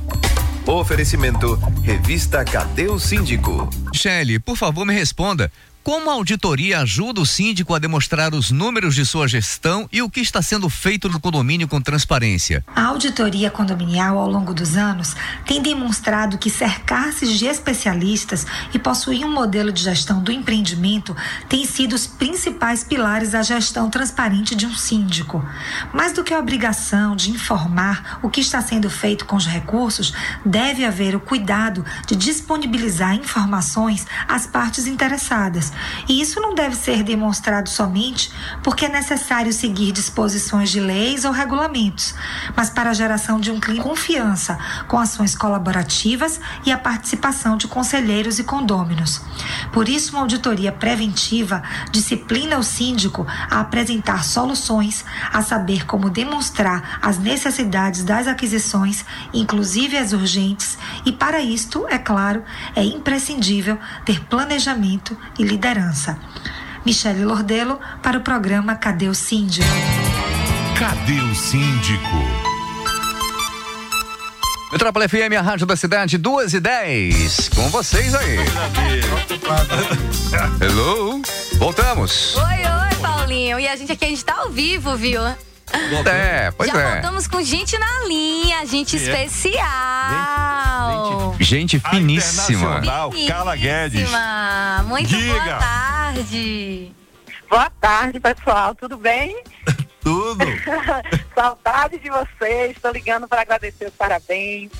Oferecimento 0.67 1.59
Revista 1.81 2.45
Cadê 2.45 2.89
o 2.89 2.99
Síndico? 2.99 3.67
Michele, 3.91 4.37
por 4.39 4.55
favor, 4.55 4.85
me 4.85 4.93
responda. 4.93 5.51
Como 5.87 6.09
a 6.09 6.15
auditoria 6.15 6.81
ajuda 6.81 7.21
o 7.21 7.25
síndico 7.25 7.73
a 7.73 7.79
demonstrar 7.79 8.33
os 8.33 8.51
números 8.51 8.93
de 8.93 9.05
sua 9.05 9.25
gestão 9.25 9.87
e 9.89 10.01
o 10.01 10.09
que 10.09 10.19
está 10.19 10.41
sendo 10.41 10.69
feito 10.69 11.07
no 11.07 11.17
condomínio 11.17 11.65
com 11.65 11.79
transparência? 11.79 12.61
A 12.75 12.87
auditoria 12.87 13.49
condominial 13.49 14.17
ao 14.17 14.29
longo 14.29 14.53
dos 14.53 14.75
anos 14.75 15.15
tem 15.45 15.61
demonstrado 15.61 16.37
que 16.37 16.49
cercar-se 16.49 17.25
de 17.33 17.45
especialistas 17.45 18.45
e 18.73 18.77
possuir 18.77 19.25
um 19.25 19.31
modelo 19.31 19.71
de 19.71 19.81
gestão 19.81 20.21
do 20.21 20.29
empreendimento 20.29 21.15
tem 21.47 21.65
sido 21.65 21.93
os 21.93 22.05
principais 22.05 22.83
pilares 22.83 23.31
da 23.31 23.41
gestão 23.41 23.89
transparente 23.89 24.55
de 24.55 24.65
um 24.65 24.75
síndico. 24.75 25.41
Mais 25.93 26.11
do 26.11 26.21
que 26.21 26.33
a 26.33 26.39
obrigação 26.39 27.15
de 27.15 27.31
informar 27.31 28.19
o 28.21 28.29
que 28.29 28.41
está 28.41 28.61
sendo 28.61 28.89
feito 28.89 29.23
com 29.23 29.37
os 29.37 29.47
recursos, 29.47 30.13
deve 30.45 30.83
haver 30.83 31.15
o 31.15 31.21
cuidado 31.21 31.85
de 32.05 32.17
disponibilizar 32.17 33.15
informações 33.15 34.05
às 34.27 34.45
partes 34.45 34.85
interessadas. 34.85 35.76
E 36.07 36.21
isso 36.21 36.39
não 36.39 36.53
deve 36.53 36.75
ser 36.75 37.03
demonstrado 37.03 37.69
somente 37.69 38.31
porque 38.63 38.85
é 38.85 38.89
necessário 38.89 39.53
seguir 39.53 39.91
disposições 39.91 40.69
de 40.69 40.79
leis 40.79 41.25
ou 41.25 41.31
regulamentos, 41.31 42.13
mas 42.55 42.69
para 42.69 42.89
a 42.89 42.93
geração 42.93 43.39
de 43.39 43.51
um 43.51 43.59
clima 43.59 43.77
de 43.77 43.83
confiança, 43.83 44.57
com 44.87 44.97
ações 44.97 45.35
colaborativas 45.35 46.39
e 46.65 46.71
a 46.71 46.77
participação 46.77 47.57
de 47.57 47.67
conselheiros 47.67 48.39
e 48.39 48.43
condôminos. 48.43 49.21
Por 49.71 49.87
isso, 49.87 50.13
uma 50.13 50.21
auditoria 50.21 50.71
preventiva 50.71 51.61
disciplina 51.91 52.57
o 52.57 52.63
síndico 52.63 53.25
a 53.49 53.59
apresentar 53.59 54.23
soluções, 54.23 55.05
a 55.31 55.41
saber 55.41 55.85
como 55.85 56.09
demonstrar 56.09 56.99
as 57.01 57.17
necessidades 57.17 58.03
das 58.03 58.27
aquisições, 58.27 59.05
inclusive 59.33 59.97
as 59.97 60.13
urgentes, 60.13 60.77
e 61.05 61.11
para 61.11 61.39
isto, 61.39 61.85
é 61.87 61.97
claro, 61.97 62.43
é 62.75 62.83
imprescindível 62.83 63.77
ter 64.05 64.23
planejamento 64.25 65.17
e 65.37 65.43
liderança. 65.43 65.66
Michele 66.85 67.25
Lordelo 67.25 67.77
para 68.01 68.17
o 68.17 68.21
programa 68.21 68.73
Cadê 68.75 69.09
o 69.09 69.13
Síndico? 69.13 69.67
Cadê 70.79 71.19
o 71.19 71.35
síndico? 71.35 72.07
Metrópole 74.71 75.09
FM, 75.09 75.35
a 75.37 75.41
rádio 75.41 75.65
da 75.65 75.75
cidade, 75.75 76.17
2 76.17 76.53
e 76.53 76.59
10. 76.61 77.49
Com 77.49 77.67
vocês 77.69 78.15
aí. 78.15 78.37
Hello? 80.63 81.21
Voltamos. 81.57 82.37
Oi, 82.37 82.43
oi, 82.43 82.95
Paulinho. 83.01 83.59
E 83.59 83.67
a 83.67 83.75
gente 83.75 83.91
aqui, 83.91 84.05
a 84.05 84.07
gente 84.07 84.23
tá 84.23 84.35
ao 84.35 84.49
vivo, 84.49 84.95
viu? 84.95 85.21
É, 86.05 86.51
pois 86.51 86.71
Já 86.71 86.79
é. 86.79 86.93
voltamos 86.93 87.27
com 87.27 87.41
gente 87.41 87.77
na 87.77 88.05
linha, 88.07 88.65
gente 88.65 88.95
especial. 88.95 90.56
Gente 91.39 91.79
finíssima. 91.79 92.81
Carla 93.27 93.55
Guedes. 93.55 94.09
Muito 94.85 95.09
boa 95.09 95.21
Diga. 95.21 95.57
tarde. 95.57 96.91
Boa 97.49 97.69
tarde, 97.69 98.19
pessoal. 98.19 98.75
Tudo 98.75 98.97
bem? 98.97 99.41
Tudo. 100.01 100.45
Saudade 101.35 101.97
de 101.99 102.09
vocês. 102.09 102.71
Estou 102.75 102.91
ligando 102.91 103.27
para 103.27 103.41
agradecer 103.41 103.85
os 103.85 103.93
parabéns. 103.93 104.71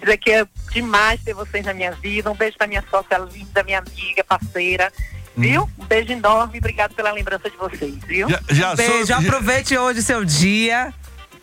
Dizer 0.00 0.16
que 0.18 0.30
é 0.30 0.46
demais 0.72 1.22
ter 1.22 1.34
vocês 1.34 1.64
na 1.64 1.72
minha 1.72 1.92
vida. 1.92 2.30
Um 2.30 2.34
beijo 2.34 2.56
para 2.56 2.66
minha 2.66 2.84
sócia 2.90 3.18
linda, 3.18 3.62
minha 3.62 3.78
amiga, 3.78 4.24
parceira. 4.24 4.92
Viu? 5.36 5.68
Um 5.78 5.84
beijo 5.84 6.12
enorme. 6.12 6.58
Obrigado 6.58 6.94
pela 6.94 7.12
lembrança 7.12 7.50
de 7.50 7.56
vocês, 7.56 7.94
viu? 8.04 8.28
Beijo, 8.76 9.14
aproveite 9.14 9.76
hoje 9.76 10.02
seu 10.02 10.24
dia, 10.24 10.92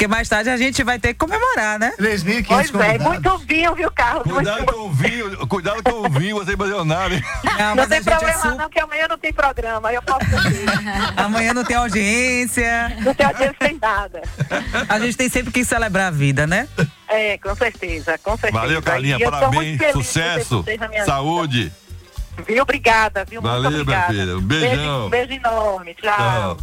porque 0.02 0.08
mais 0.08 0.28
tarde 0.28 0.50
a 0.50 0.58
gente 0.58 0.84
vai 0.84 0.98
ter 0.98 1.10
que 1.10 1.20
comemorar, 1.20 1.78
né? 1.78 1.94
3.500 2.00 2.46
Pois 2.48 2.74
é, 2.74 2.98
muito 2.98 3.38
vinho, 3.38 3.76
viu, 3.76 3.92
Carlos? 3.92 4.24
Cuidado 4.24 4.58
Muito... 4.58 4.74
com 4.74 4.80
o 4.80 4.92
vinho, 4.92 5.48
cuidado 5.48 5.84
com 5.84 5.92
o 5.92 6.10
vinho, 6.10 6.36
você 6.38 6.56
nada, 6.84 7.14
hein? 7.14 7.24
Não, 7.60 7.76
Não 7.76 7.88
tem 7.88 8.00
é 8.00 8.02
problema 8.02 8.40
su- 8.40 8.56
não, 8.56 8.68
que 8.68 8.80
amanhã 8.80 9.08
não 9.08 9.18
tem 9.20 9.32
programa. 9.32 9.90
aí 9.90 9.96
Eu 9.96 10.02
posso. 10.02 10.26
Amanhã 11.16 11.54
não 11.54 11.64
tem 11.64 11.76
audiência. 11.76 12.98
Não 13.02 13.14
tem 13.14 13.28
audiência 13.28 13.56
sem 13.62 13.78
nada. 13.80 14.24
A 14.90 15.00
gente 15.00 15.16
tem 15.18 15.30
sempre 15.30 15.52
que 15.52 15.64
celebrar 15.64 16.08
a 16.08 16.12
vida, 16.12 16.48
né? 16.48 16.68
É, 17.08 17.38
com 17.38 17.54
certeza, 17.54 18.18
com 18.18 18.36
certeza. 18.36 18.60
Valeu, 18.60 18.82
Carlinha, 18.82 19.18
E 19.18 19.24
parabéns, 19.24 19.80
sucesso, 19.92 20.66
minha 20.90 21.06
saúde. 21.06 21.66
vida. 21.66 21.76
Viu? 22.48 22.64
Obrigada, 22.64 23.24
viu? 23.24 23.40
Valeu, 23.40 23.70
muito 23.70 23.86
minha 23.86 24.00
obrigada. 24.00 24.14
filha. 24.14 24.36
Um 24.38 24.42
beijão. 24.42 25.10
Beijo, 25.12 25.28
beijo 25.28 25.34
enorme. 25.46 25.94
Tchau. 25.94 26.16
Tchau. 26.18 26.58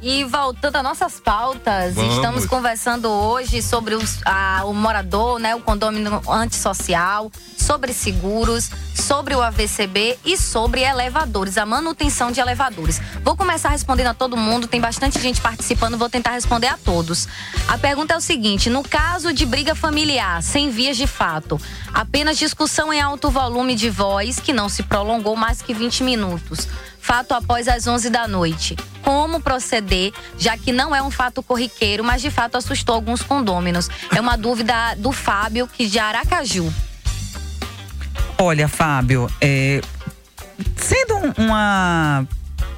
E 0.00 0.22
voltando 0.22 0.76
às 0.76 0.82
nossas 0.84 1.18
pautas, 1.18 1.94
Vamos. 1.96 2.14
estamos 2.14 2.46
conversando 2.46 3.08
hoje 3.10 3.60
sobre 3.60 3.96
os- 3.96 4.20
a- 4.24 4.62
o 4.64 4.72
morador, 4.72 5.40
né, 5.40 5.56
o 5.56 5.60
condomínio 5.60 6.22
antissocial, 6.30 7.32
sobre 7.56 7.92
seguros, 7.92 8.70
sobre 8.94 9.34
o 9.34 9.42
AVCB 9.42 10.16
e 10.24 10.36
sobre 10.36 10.82
elevadores, 10.82 11.58
a 11.58 11.66
manutenção 11.66 12.30
de 12.30 12.38
elevadores. 12.40 13.00
Vou 13.24 13.36
começar 13.36 13.70
respondendo 13.70 14.06
a 14.06 14.14
todo 14.14 14.36
mundo, 14.36 14.68
tem 14.68 14.80
bastante 14.80 15.20
gente 15.20 15.40
participando, 15.40 15.98
vou 15.98 16.08
tentar 16.08 16.30
responder 16.30 16.68
a 16.68 16.78
todos. 16.78 17.26
A 17.66 17.76
pergunta 17.76 18.14
é 18.14 18.16
o 18.16 18.20
seguinte: 18.20 18.70
no 18.70 18.84
caso 18.84 19.32
de 19.32 19.44
briga 19.44 19.74
familiar, 19.74 20.40
sem 20.44 20.70
vias 20.70 20.96
de 20.96 21.08
fato, 21.08 21.60
apenas 21.92 22.38
discussão 22.38 22.92
em 22.92 23.00
alto 23.00 23.30
volume 23.30 23.74
de 23.74 23.90
voz, 23.90 24.38
que 24.38 24.52
não 24.52 24.68
se 24.68 24.84
prolongou 24.84 25.34
mais 25.34 25.60
que 25.60 25.74
20 25.74 26.04
minutos 26.04 26.68
fato 27.08 27.32
após 27.32 27.66
as 27.68 27.86
11 27.86 28.10
da 28.10 28.28
noite. 28.28 28.76
Como 29.00 29.40
proceder, 29.40 30.12
já 30.38 30.58
que 30.58 30.72
não 30.72 30.94
é 30.94 31.02
um 31.02 31.10
fato 31.10 31.42
corriqueiro, 31.42 32.04
mas 32.04 32.20
de 32.20 32.30
fato 32.30 32.58
assustou 32.58 32.94
alguns 32.94 33.22
condôminos? 33.22 33.88
É 34.14 34.20
uma 34.20 34.36
dúvida 34.36 34.94
do 34.98 35.10
Fábio, 35.10 35.66
que 35.66 35.86
de 35.86 35.98
Aracaju. 35.98 36.70
Olha, 38.36 38.68
Fábio, 38.68 39.26
é, 39.40 39.80
sendo 40.76 41.16
um- 41.16 41.46
uma 41.46 42.26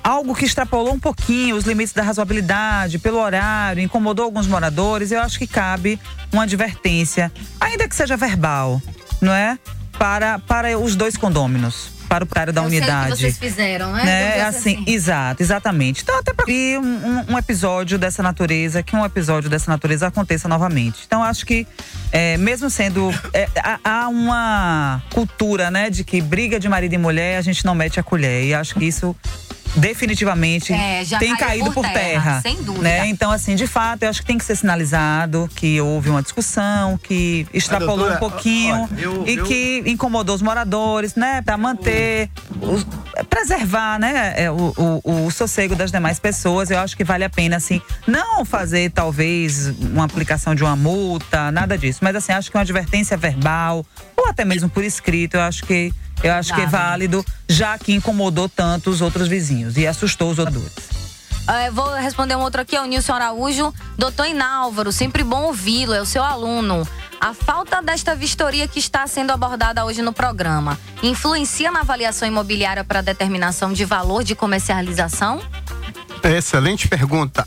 algo 0.03 0.33
que 0.35 0.45
extrapolou 0.45 0.95
um 0.95 1.01
pouquinho 1.01 1.57
os 1.57 1.65
limites 1.65 1.93
da 1.93 2.03
razoabilidade 2.05 3.01
pelo 3.01 3.19
horário, 3.19 3.83
incomodou 3.83 4.25
alguns 4.25 4.47
moradores, 4.47 5.11
eu 5.11 5.21
acho 5.21 5.39
que 5.41 5.47
cabe 5.47 5.99
uma 6.33 6.45
advertência, 6.45 7.33
ainda 7.61 7.89
que 7.89 7.97
seja 7.97 8.17
verbal, 8.17 8.81
não 9.21 9.33
é? 9.33 9.59
Para, 9.99 10.39
para 10.39 10.79
os 10.79 10.95
dois 10.95 11.17
condôminos, 11.17 11.91
para 12.11 12.25
o 12.25 12.27
proprietário 12.27 12.53
da 12.53 12.63
Eu 12.63 12.69
sei 12.71 12.79
o 12.81 12.83
que 12.83 12.89
unidade. 12.91 13.17
vocês 13.21 13.39
fizeram, 13.39 13.93
né? 13.93 14.05
Né? 14.05 14.31
Dizer 14.33 14.41
Assim, 14.45 14.85
exato, 14.87 15.43
exatamente. 15.43 16.03
Então, 16.03 16.19
até 16.19 16.35
para 16.35 16.45
que 16.45 16.77
um, 16.77 16.83
um- 16.83 17.35
um 17.35 17.39
episódio 17.39 17.97
dessa 17.99 18.21
natureza, 18.23 18.83
que 18.83 18.97
um 18.97 19.05
episódio 19.05 19.49
dessa 19.49 19.71
natureza 19.71 20.09
aconteça 20.09 20.49
novamente. 20.49 21.03
Então, 21.07 21.23
acho 21.23 21.47
que, 21.47 21.67
é, 22.11 22.37
mesmo 22.37 22.69
sendo. 22.69 23.11
é, 23.33 23.49
há, 23.63 23.79
há 23.85 24.09
uma 24.09 25.01
cultura, 25.11 25.71
né, 25.71 25.89
de 25.89 26.03
que 26.03 26.21
briga 26.21 26.59
de 26.59 26.69
marido 26.69 26.95
e 26.95 26.99
mulher, 26.99 27.39
a 27.39 27.43
gente 27.43 27.65
não 27.65 27.75
mete 27.77 28.01
a 28.01 28.03
colher. 28.03 28.45
E 28.45 28.55
acho 28.55 28.75
que 28.75 28.85
isso. 28.85 29.15
Definitivamente 29.77 30.73
É, 30.73 31.05
tem 31.19 31.37
caído 31.37 31.67
por 31.67 31.75
por, 31.75 31.83
terra, 31.83 31.95
terra, 31.95 32.41
sem 32.43 32.57
dúvida. 32.63 32.83
né? 32.85 33.07
Então, 33.07 33.31
assim, 33.31 33.55
de 33.55 33.67
fato, 33.67 34.03
eu 34.03 34.11
acho 34.11 34.21
que 34.21 34.27
tem 34.27 34.37
que 34.39 34.45
ser 34.45 34.57
sinalizado 34.57 35.49
que 35.55 35.81
houve 35.81 36.11
uma 36.11 36.23
discussão, 36.23 36.99
que 36.99 37.47
extrapolou 37.55 37.97
doutora, 38.09 38.17
um 38.17 38.19
pouquinho 38.19 38.75
olha, 38.91 39.01
eu- 39.01 39.25
e 39.27 39.35
eu- 39.37 39.45
que 39.45 39.83
incomodou 39.87 40.35
os 40.35 40.43
moradores, 40.43 41.15
né? 41.15 41.41
Para 41.43 41.57
manter, 41.57 42.29
os- 42.61 42.87
preservar, 43.29 43.99
né? 43.99 44.35
é, 44.37 44.51
O, 44.51 45.01
o, 45.05 45.27
o 45.27 45.31
sossego 45.31 45.75
das 45.77 45.91
demais 45.93 46.19
pessoas. 46.19 46.71
Eu 46.71 46.79
acho 46.79 46.97
que 46.97 47.05
vale 47.05 47.25
a 47.25 47.31
pena, 47.31 47.57
assim, 47.57 47.81
não 48.07 48.45
fazer 48.45 48.91
talvez 48.91 49.69
uma 49.81 50.05
aplicação 50.05 50.55
de 50.55 50.63
uma 50.65 50.77
multa, 50.77 51.51
nada 51.53 51.79
disso. 51.79 52.01
Mas 52.03 52.17
assim, 52.17 52.33
acho 52.33 52.51
que 52.51 52.57
uma 52.57 52.63
advertência 52.63 53.17
verbal 53.17 53.85
ou 54.17 54.29
até 54.29 54.45
mesmo 54.45 54.69
por 54.69 54.83
escrito, 54.85 55.35
eu 55.37 55.41
acho 55.43 55.63
que 55.65 55.93
eu 56.23 56.33
acho 56.35 56.55
que 56.55 56.61
é 56.61 56.67
válido, 56.67 57.25
já 57.49 57.79
que 57.79 57.93
incomodou 57.93 58.49
tanto 58.49 58.91
os 58.91 59.01
outros 59.01 59.29
vizinhos 59.29 59.77
e 59.77 59.87
assustou 59.87 60.31
os 60.31 60.39
moradores. 60.39 61.01
É, 61.49 61.71
vou 61.71 61.95
responder 61.95 62.37
um 62.37 62.41
outro 62.41 62.61
aqui, 62.61 62.77
é 62.77 62.81
o 62.81 62.87
Nilson 62.87 63.13
Araújo. 63.13 63.75
Doutor 63.99 64.27
Inálvaro, 64.27 64.93
sempre 64.93 65.25
bom 65.25 65.45
ouvi-lo, 65.45 65.95
é 65.95 66.01
o 66.01 66.07
seu 66.07 66.23
aluno. 66.23 66.87
A 67.21 67.35
falta 67.35 67.83
desta 67.83 68.15
vistoria 68.15 68.69
que 68.69 68.79
está 68.79 69.07
sendo 69.07 69.31
abordada 69.31 69.85
hoje 69.85 70.01
no 70.01 70.13
programa 70.13 70.79
influencia 71.03 71.71
na 71.71 71.81
avaliação 71.81 72.27
imobiliária 72.27 72.85
para 72.85 73.03
determinação 73.03 73.73
de 73.73 73.85
valor 73.85 74.23
de 74.23 74.35
comercialização? 74.35 75.43
Excelente 76.23 76.89
pergunta. 76.89 77.47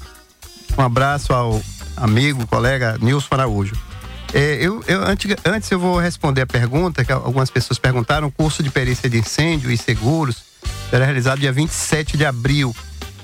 Um 0.77 0.81
abraço 0.81 1.33
ao 1.33 1.61
amigo, 1.95 2.45
colega 2.47 2.97
Nilson 2.99 3.27
Araújo. 3.31 3.92
É, 4.33 4.55
eu, 4.59 4.83
eu- 4.87 5.03
antes, 5.05 5.71
eu 5.71 5.79
vou 5.79 5.99
responder 5.99 6.41
a 6.41 6.47
pergunta 6.47 7.05
que 7.05 7.11
algumas 7.11 7.49
pessoas 7.49 7.77
perguntaram. 7.77 8.27
O 8.27 8.31
curso 8.31 8.63
de 8.63 8.69
perícia 8.69 9.09
de 9.09 9.17
incêndio 9.19 9.71
e 9.71 9.77
seguros 9.77 10.43
será 10.89 11.05
realizado 11.05 11.39
dia 11.39 11.51
27 11.51 12.17
de 12.17 12.25
abril 12.25 12.75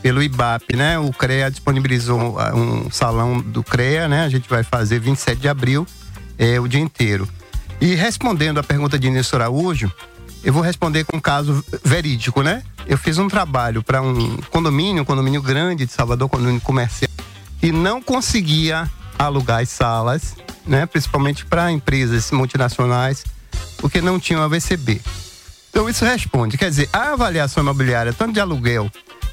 pelo 0.02 0.22
IBAP, 0.22 0.76
né? 0.76 1.00
O 1.00 1.12
CREA 1.12 1.50
disponibilizou 1.50 2.40
ah, 2.40 2.54
um 2.56 2.90
salão 2.92 3.40
do 3.42 3.64
CREA, 3.64 4.08
né? 4.08 4.24
A 4.24 4.30
gente 4.30 4.48
vai 4.48 4.64
fazer 4.64 5.00
27 5.00 5.40
de 5.40 5.50
abril 5.50 5.86
é, 6.38 6.60
o 6.60 6.68
dia 6.68 6.80
inteiro. 6.80 7.28
E 7.82 7.96
respondendo 7.96 8.60
a 8.60 8.64
pergunta 8.64 9.00
de 9.00 9.10
Nilson 9.10 9.38
Araújo, 9.38 9.92
eu 10.44 10.54
vou 10.54 10.62
responder 10.62 11.04
com 11.06 11.18
um 11.18 11.20
caso 11.20 11.64
verídico, 11.84 12.42
né? 12.44 12.62
Eu 12.86 12.98
fiz 12.98 13.18
um 13.18 13.28
trabalho 13.28 13.82
para 13.84 14.02
um 14.02 14.38
condomínio, 14.52 15.02
um 15.02 15.06
condomínio 15.06 15.42
grande 15.42 15.86
de 15.86 15.92
Salvador, 15.92 16.30
condomínio 16.30 16.62
comercial, 16.62 17.10
que 17.60 17.72
não 17.72 18.02
conseguia 18.02 18.90
alugar 19.18 19.62
as 19.62 19.70
salas, 19.70 20.36
né? 20.70 20.86
Principalmente 20.86 21.46
para 21.46 21.72
empresas 21.72 22.32
multinacionais, 22.32 23.24
porque 23.78 24.00
não 24.02 24.20
tinham 24.20 24.42
AVCB. 24.44 25.02
Então 25.70 25.90
isso 25.90 26.04
responde, 26.06 26.58
quer 26.58 26.70
dizer, 26.70 26.90
a 26.92 27.14
avaliação 27.14 27.62
imobiliária, 27.64 28.14
tanto 28.14 28.34
de 28.34 28.40
aluguel 28.40 28.90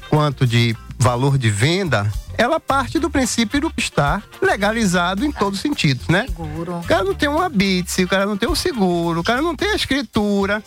quanto 0.09 0.45
de 0.45 0.75
valor 0.99 1.37
de 1.37 1.49
venda, 1.49 2.11
ela 2.37 2.59
parte 2.59 2.99
do 2.99 3.09
princípio 3.09 3.59
do 3.61 3.73
estar 3.77 4.23
legalizado 4.41 5.25
em 5.25 5.31
todos 5.31 5.57
os 5.59 5.61
sentidos, 5.61 6.07
né? 6.07 6.25
Seguro. 6.27 6.77
O 6.79 6.83
cara 6.83 7.03
não 7.03 7.13
tem 7.13 7.27
um 7.29 7.41
habite, 7.41 8.03
o 8.03 8.07
cara 8.07 8.25
não 8.25 8.37
tem 8.37 8.47
um 8.47 8.55
seguro, 8.55 9.19
o 9.19 9.23
cara 9.23 9.41
não 9.41 9.55
tem 9.55 9.71
a 9.71 9.75
escritura. 9.75 10.63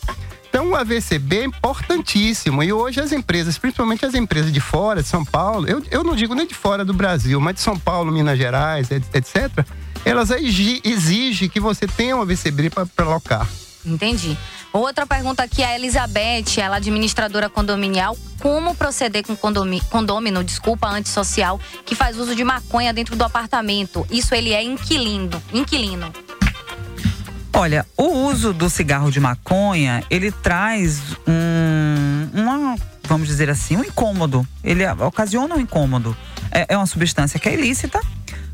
Então 0.49 0.71
o 0.71 0.75
AVCB 0.77 1.39
é 1.39 1.45
importantíssimo. 1.45 2.61
E 2.63 2.73
hoje 2.73 3.01
as 3.01 3.13
empresas, 3.13 3.57
principalmente 3.57 4.05
as 4.05 4.15
empresas 4.15 4.53
de 4.53 4.61
fora, 4.61 5.01
de 5.01 5.09
São 5.09 5.25
Paulo, 5.25 5.67
eu, 5.69 5.81
eu 5.93 6.03
não 6.03 6.17
digo 6.17 6.35
nem 6.35 6.47
de 6.47 6.55
fora 6.55 6.85
do 6.85 6.93
Brasil, 6.93 7.41
mas 7.41 7.55
de 7.55 7.61
São 7.61 7.79
Paulo, 7.79 8.11
Minas 8.11 8.37
Gerais, 8.37 8.91
et- 8.91 9.05
etc., 9.15 9.65
elas 10.05 10.31
exi- 10.31 10.81
exigem 10.85 11.49
que 11.49 11.61
você 11.61 11.87
tenha 11.87 12.17
um 12.17 12.23
AVCB 12.23 12.71
para 12.71 13.05
locar. 13.07 13.47
Entendi. 13.85 14.37
Outra 14.73 15.07
pergunta 15.07 15.43
aqui, 15.43 15.63
a 15.65 15.75
Elizabeth, 15.75 16.59
ela 16.59 16.77
é 16.77 16.79
administradora 16.79 17.49
condominial. 17.49 18.17
Como 18.39 18.75
proceder 18.75 19.25
com 19.27 19.35
condomi- 19.35 19.81
condômino, 19.91 20.45
desculpa, 20.45 20.87
antissocial, 20.89 21.59
que 21.85 21.95
faz 21.95 22.17
uso 22.19 22.35
de 22.37 22.45
maconha 22.45 22.93
dentro 22.93 23.17
do 23.17 23.25
apartamento? 23.25 24.07
Isso 24.11 24.35
ele 24.35 24.53
é 24.53 24.63
inquilino. 24.63 25.43
Inquilino. 25.53 26.13
Olha, 27.53 27.85
o 27.97 28.05
uso 28.29 28.53
do 28.53 28.71
cigarro 28.71 29.11
de 29.11 29.19
maconha, 29.19 30.05
ele 30.09 30.31
traz 30.31 31.01
um, 31.27 32.29
uma, 32.41 32.77
vamos 33.05 33.27
dizer 33.27 33.51
assim, 33.51 33.77
um 33.77 33.85
incômodo. 33.85 34.47
Ele 34.63 34.87
ocasiona 34.87 35.57
um 35.57 35.61
incômodo. 35.61 36.17
É, 36.53 36.67
é 36.69 36.77
uma 36.77 36.87
substância 36.87 37.41
que 37.41 37.49
é 37.49 37.55
ilícita, 37.55 38.01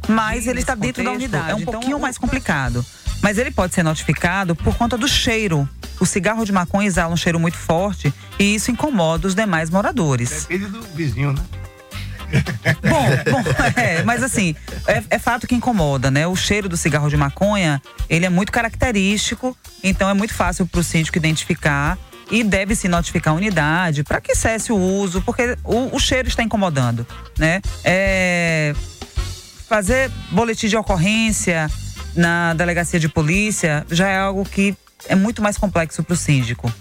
mas 0.09 0.47
ele 0.47 0.61
está 0.61 0.75
dentro 0.75 1.03
da 1.05 1.13
unidade. 1.13 1.51
É 1.51 1.55
um 1.55 1.61
então, 1.61 1.73
pouquinho 1.73 1.99
mais 1.99 2.19
complicado. 2.19 2.85
Mas 3.23 3.39
ele 3.39 3.51
pode 3.51 3.75
ser 3.75 3.83
notificado 3.83 4.55
por 4.55 4.77
conta 4.77 4.97
do 4.97 5.09
cheiro. 5.09 5.69
O 5.99 6.07
cigarro 6.07 6.45
de 6.45 6.53
maconha 6.53 6.87
exala 6.87 7.13
um 7.13 7.17
cheiro 7.17 7.41
muito 7.41 7.57
forte 7.57 8.13
e 8.39 8.55
isso 8.55 8.71
incomoda 8.71 9.27
os 9.27 9.35
demais 9.35 9.71
moradores. 9.71 10.47
Depende 10.49 10.67
do 10.67 10.83
vizinho, 10.83 11.33
né? 11.33 11.43
Bom, 12.83 13.43
é, 13.81 14.03
mas 14.03 14.23
assim, 14.23 14.55
é, 14.87 15.03
é 15.11 15.19
fato 15.19 15.47
que 15.47 15.55
incomoda, 15.55 16.11
né? 16.11 16.27
O 16.27 16.37
cheiro 16.37 16.69
do 16.69 16.77
cigarro 16.77 17.09
de 17.09 17.17
maconha, 17.17 17.81
ele 18.09 18.27
é 18.27 18.29
muito 18.29 18.53
característico, 18.53 19.57
então 19.83 20.09
é 20.11 20.15
muito 20.15 20.35
fácil 20.35 20.67
para 20.67 20.81
o 20.81 20.85
síndico 20.85 21.17
identificar 21.17 21.97
e 22.31 22.43
deve 22.43 22.75
se 22.75 22.89
notificar 22.89 23.33
a 23.33 23.37
unidade 23.37 24.03
para 24.03 24.21
que 24.21 24.35
cesse 24.35 24.73
o 24.73 24.77
uso, 24.77 25.23
porque 25.23 25.57
o, 25.63 25.95
o 25.95 25.99
cheiro 25.99 26.29
está 26.29 26.43
incomodando, 26.43 27.07
né? 27.39 27.61
É, 27.85 28.75
fazer 29.69 30.11
boletim 30.31 30.69
de 30.69 30.77
ocorrência 30.77 31.71
na 32.15 32.55
delegacia 32.55 32.99
de 32.99 33.09
polícia 33.09 33.85
já 33.91 34.09
é 34.09 34.19
algo 34.19 34.45
que 34.45 34.75
é 35.09 35.15
muito 35.15 35.43
mais 35.43 35.59
complexo 35.59 36.03
para 36.03 36.15
o 36.15 36.17
síndico. 36.17 36.73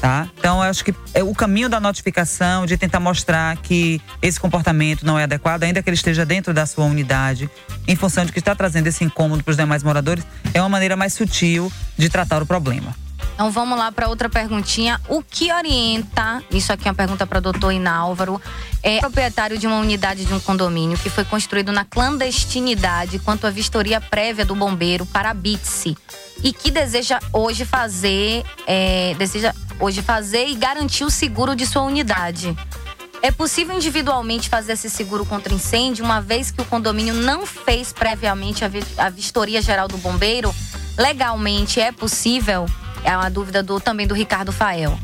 Tá? 0.00 0.26
Então, 0.38 0.64
eu 0.64 0.70
acho 0.70 0.82
que 0.82 0.94
é 1.12 1.22
o 1.22 1.34
caminho 1.34 1.68
da 1.68 1.78
notificação, 1.78 2.64
de 2.64 2.74
tentar 2.78 2.98
mostrar 2.98 3.54
que 3.58 4.00
esse 4.22 4.40
comportamento 4.40 5.04
não 5.04 5.18
é 5.18 5.24
adequado, 5.24 5.64
ainda 5.64 5.82
que 5.82 5.90
ele 5.90 5.94
esteja 5.94 6.24
dentro 6.24 6.54
da 6.54 6.64
sua 6.64 6.86
unidade, 6.86 7.50
em 7.86 7.94
função 7.94 8.24
de 8.24 8.32
que 8.32 8.38
está 8.38 8.54
trazendo 8.54 8.86
esse 8.86 9.04
incômodo 9.04 9.44
para 9.44 9.50
os 9.50 9.58
demais 9.58 9.82
moradores, 9.82 10.24
é 10.54 10.60
uma 10.60 10.70
maneira 10.70 10.96
mais 10.96 11.12
sutil 11.12 11.70
de 11.98 12.08
tratar 12.08 12.42
o 12.42 12.46
problema. 12.46 12.96
Então 13.34 13.50
vamos 13.50 13.78
lá 13.78 13.90
para 13.90 14.08
outra 14.08 14.28
perguntinha. 14.28 15.00
O 15.08 15.22
que 15.22 15.52
orienta, 15.52 16.42
isso 16.50 16.72
aqui 16.72 16.86
é 16.86 16.90
uma 16.90 16.94
pergunta 16.94 17.26
para 17.26 17.38
o 17.38 17.40
doutor 17.40 17.72
Inálvaro, 17.72 18.40
é 18.82 19.00
proprietário 19.00 19.58
de 19.58 19.66
uma 19.66 19.78
unidade 19.78 20.24
de 20.24 20.32
um 20.32 20.40
condomínio 20.40 20.98
que 20.98 21.10
foi 21.10 21.24
construído 21.24 21.72
na 21.72 21.84
clandestinidade 21.84 23.18
quanto 23.18 23.46
à 23.46 23.50
vistoria 23.50 24.00
prévia 24.00 24.44
do 24.44 24.54
bombeiro 24.54 25.06
para 25.06 25.30
a 25.30 25.34
BITSE 25.34 25.96
e 26.42 26.52
que 26.52 26.70
deseja 26.70 27.18
hoje 27.32 27.64
fazer, 27.64 28.44
é, 28.66 29.14
deseja 29.18 29.54
hoje 29.78 30.02
fazer 30.02 30.46
e 30.46 30.54
garantir 30.54 31.04
o 31.04 31.10
seguro 31.10 31.54
de 31.54 31.66
sua 31.66 31.82
unidade. 31.82 32.56
É 33.22 33.30
possível 33.30 33.76
individualmente 33.76 34.48
fazer 34.48 34.72
esse 34.72 34.88
seguro 34.88 35.26
contra 35.26 35.52
incêndio, 35.52 36.04
uma 36.04 36.22
vez 36.22 36.50
que 36.50 36.62
o 36.62 36.64
condomínio 36.64 37.12
não 37.12 37.44
fez 37.44 37.92
previamente 37.92 38.64
a, 38.64 38.68
vi 38.68 38.82
a 38.96 39.10
vistoria 39.10 39.60
geral 39.60 39.88
do 39.88 39.98
bombeiro? 39.98 40.54
Legalmente 40.96 41.80
é 41.80 41.92
possível? 41.92 42.66
É 43.04 43.16
uma 43.16 43.30
dúvida 43.30 43.62
do, 43.62 43.80
também 43.80 44.06
do 44.06 44.14
Ricardo 44.14 44.52
Fael. 44.52 44.98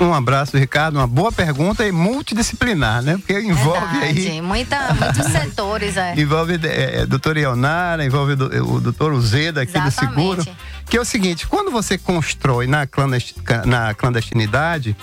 Um 0.00 0.12
abraço, 0.12 0.56
Ricardo. 0.58 0.96
Uma 0.98 1.06
boa 1.06 1.30
pergunta 1.30 1.86
e 1.86 1.92
multidisciplinar, 1.92 3.00
né? 3.02 3.16
Porque 3.16 3.38
envolve 3.40 3.86
Verdade, 3.98 4.28
aí. 4.28 4.42
muita, 4.42 4.92
muitos 4.94 5.26
setores, 5.30 5.96
é. 5.96 6.14
Envolve 6.20 6.58
é, 6.64 7.02
é, 7.02 7.06
doutor 7.06 7.36
Ionara, 7.36 8.04
envolve 8.04 8.34
do- 8.34 8.74
o 8.74 8.80
doutor 8.80 9.12
Uzeda 9.12 9.62
aqui 9.62 9.78
do 9.78 9.86
Exatamente. 9.86 10.16
seguro. 10.42 10.56
Que 10.90 10.96
é 10.96 11.00
o 11.00 11.04
seguinte, 11.04 11.46
quando 11.46 11.70
você 11.70 11.96
constrói 11.96 12.66
na, 12.66 12.88
na 13.66 13.94
clandestinidade, 13.94 14.96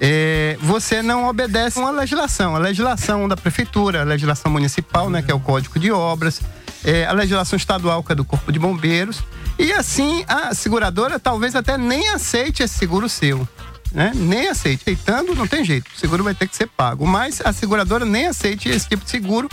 é, 0.00 0.58
você 0.60 1.00
não 1.02 1.26
obedece 1.26 1.78
uma 1.78 1.90
legislação. 1.90 2.54
A 2.54 2.58
legislação 2.58 3.26
da 3.26 3.36
prefeitura, 3.38 4.02
a 4.02 4.04
legislação 4.04 4.52
municipal, 4.52 5.08
né, 5.08 5.22
que 5.22 5.30
é 5.30 5.34
o 5.34 5.40
Código 5.40 5.78
de 5.78 5.90
Obras, 5.90 6.42
é, 6.84 7.06
a 7.06 7.12
legislação 7.12 7.56
estadual, 7.56 8.02
que 8.02 8.12
é 8.12 8.14
do 8.14 8.24
Corpo 8.26 8.52
de 8.52 8.58
Bombeiros. 8.58 9.22
E 9.58 9.72
assim, 9.72 10.24
a 10.26 10.54
seguradora 10.54 11.18
talvez 11.18 11.54
até 11.54 11.78
nem 11.78 12.08
aceite 12.10 12.62
esse 12.62 12.74
seguro 12.74 13.08
seu. 13.08 13.46
Né? 13.92 14.10
Nem 14.12 14.48
aceite. 14.48 14.82
Aceitando, 14.82 15.36
não 15.36 15.46
tem 15.46 15.64
jeito. 15.64 15.88
O 15.94 15.96
seguro 15.98 16.24
vai 16.24 16.34
ter 16.34 16.48
que 16.48 16.56
ser 16.56 16.66
pago. 16.66 17.06
Mas 17.06 17.40
a 17.44 17.52
seguradora 17.52 18.04
nem 18.04 18.26
aceite 18.26 18.68
esse 18.68 18.88
tipo 18.88 19.04
de 19.04 19.10
seguro. 19.10 19.48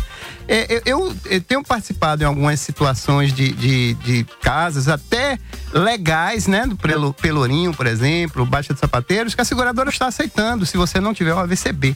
É, 0.48 0.82
eu, 0.84 1.16
eu- 1.26 1.42
tenho 1.42 1.64
participado 1.64 2.24
em 2.24 2.26
algumas 2.26 2.60
situações 2.60 3.32
de, 3.32 3.54
de, 3.54 3.94
de 3.94 4.24
casas, 4.42 4.88
até 4.88 5.38
legais, 5.72 6.48
né? 6.48 6.66
Do 6.66 6.76
Pelo- 6.76 7.14
Pelourinho, 7.14 7.72
por 7.72 7.86
exemplo, 7.86 8.44
Baixa 8.44 8.74
de 8.74 8.80
Sapateiros, 8.80 9.36
que 9.36 9.42
a 9.42 9.46
seguradora 9.46 9.90
está 9.92 10.08
aceitando 10.08 10.66
se 10.66 10.76
você 10.76 11.00
não 11.00 11.14
tiver 11.14 11.36
o 11.36 11.40
AVCB. 11.40 11.96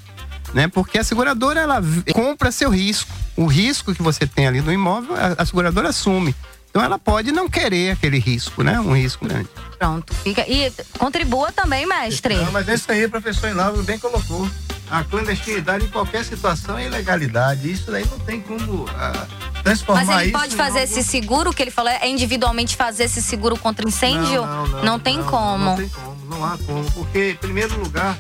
Né? 0.54 0.68
Porque 0.68 1.00
a 1.00 1.04
seguradora 1.04 1.60
ela 1.60 1.82
compra 2.14 2.52
seu 2.52 2.70
risco. 2.70 3.10
O 3.36 3.48
risco 3.48 3.94
que 3.96 4.04
você 4.04 4.28
tem 4.28 4.46
ali 4.46 4.62
no 4.62 4.72
imóvel, 4.72 5.16
a, 5.16 5.42
a 5.42 5.46
seguradora 5.48 5.90
assume. 5.90 6.36
Então 6.76 6.84
ela 6.84 7.00
pode 7.00 7.32
não 7.32 7.48
querer 7.48 7.92
aquele 7.92 8.20
risco, 8.20 8.62
né? 8.62 8.78
Um 8.82 8.94
risco 8.94 9.26
grande. 9.26 9.48
Pronto, 9.80 10.14
fica. 10.14 10.42
E 10.42 10.70
contribua 11.00 11.50
também, 11.50 11.86
mestre. 11.86 12.36
Não, 12.36 12.52
mas 12.52 12.68
isso 12.68 12.92
aí, 12.92 13.08
professor 13.08 13.50
Inaldo 13.50 13.82
bem 13.84 13.98
colocou. 13.98 14.46
A 14.92 15.02
clandestinidade 15.02 15.86
em 15.86 15.88
qualquer 15.88 16.26
situação 16.26 16.78
é 16.78 16.88
ilegalidade. 16.88 17.72
Isso 17.72 17.90
daí 17.90 18.06
não 18.12 18.20
tem 18.20 18.42
como 18.42 18.86
ah, 18.90 19.26
transformar 19.64 20.04
Mas 20.04 20.22
ele 20.24 20.32
pode 20.34 20.54
fazer 20.58 20.80
algo- 20.80 20.92
esse 20.92 21.02
seguro 21.02 21.54
que 21.54 21.62
ele 21.64 21.72
falou, 21.72 21.94
é 21.94 22.10
individualmente 22.10 22.76
fazer 22.76 23.06
esse 23.06 23.24
seguro 23.24 23.58
contra 23.58 23.88
incêndio? 23.88 24.46
Não, 24.46 24.68
não, 24.68 24.84
não, 24.84 25.00
tem 25.00 25.18
não, 25.20 25.28
como. 25.28 25.64
Não 25.64 25.78
tem 25.78 25.88
como, 25.88 26.26
não 26.26 26.44
há 26.44 26.58
como. 26.58 26.92
Porque, 26.92 27.30
em 27.30 27.36
primeiro 27.36 27.80
lugar, 27.80 28.18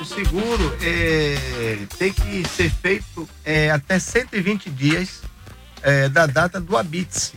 o 0.00 0.04
seguro 0.06 0.74
é, 0.80 1.76
tem 1.98 2.10
que 2.10 2.42
ser 2.48 2.70
feito 2.70 3.28
é, 3.44 3.70
até 3.70 3.98
120 3.98 4.70
dias 4.70 5.20
é, 5.82 6.08
da 6.08 6.24
data 6.24 6.58
do 6.58 6.74
habite 6.74 7.32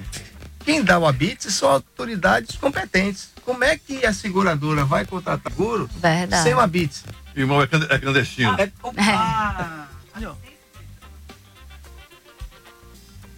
Quem 0.65 0.83
dá 0.83 0.97
o 0.97 1.05
habite 1.05 1.51
são 1.51 1.69
autoridades 1.69 2.57
competentes. 2.57 3.29
Como 3.43 3.63
é 3.63 3.77
que 3.77 4.03
a 4.05 4.11
seguradora 4.11 4.83
vai 4.83 5.05
contratar 5.05 5.51
seguro 5.51 5.87
Verdade. 5.97 6.41
sem 6.43 6.55
o 6.55 6.59
habite 6.59 7.03
Irmão, 7.35 7.61
é 7.61 7.65
é 7.65 7.99
clandestino. 7.99 8.57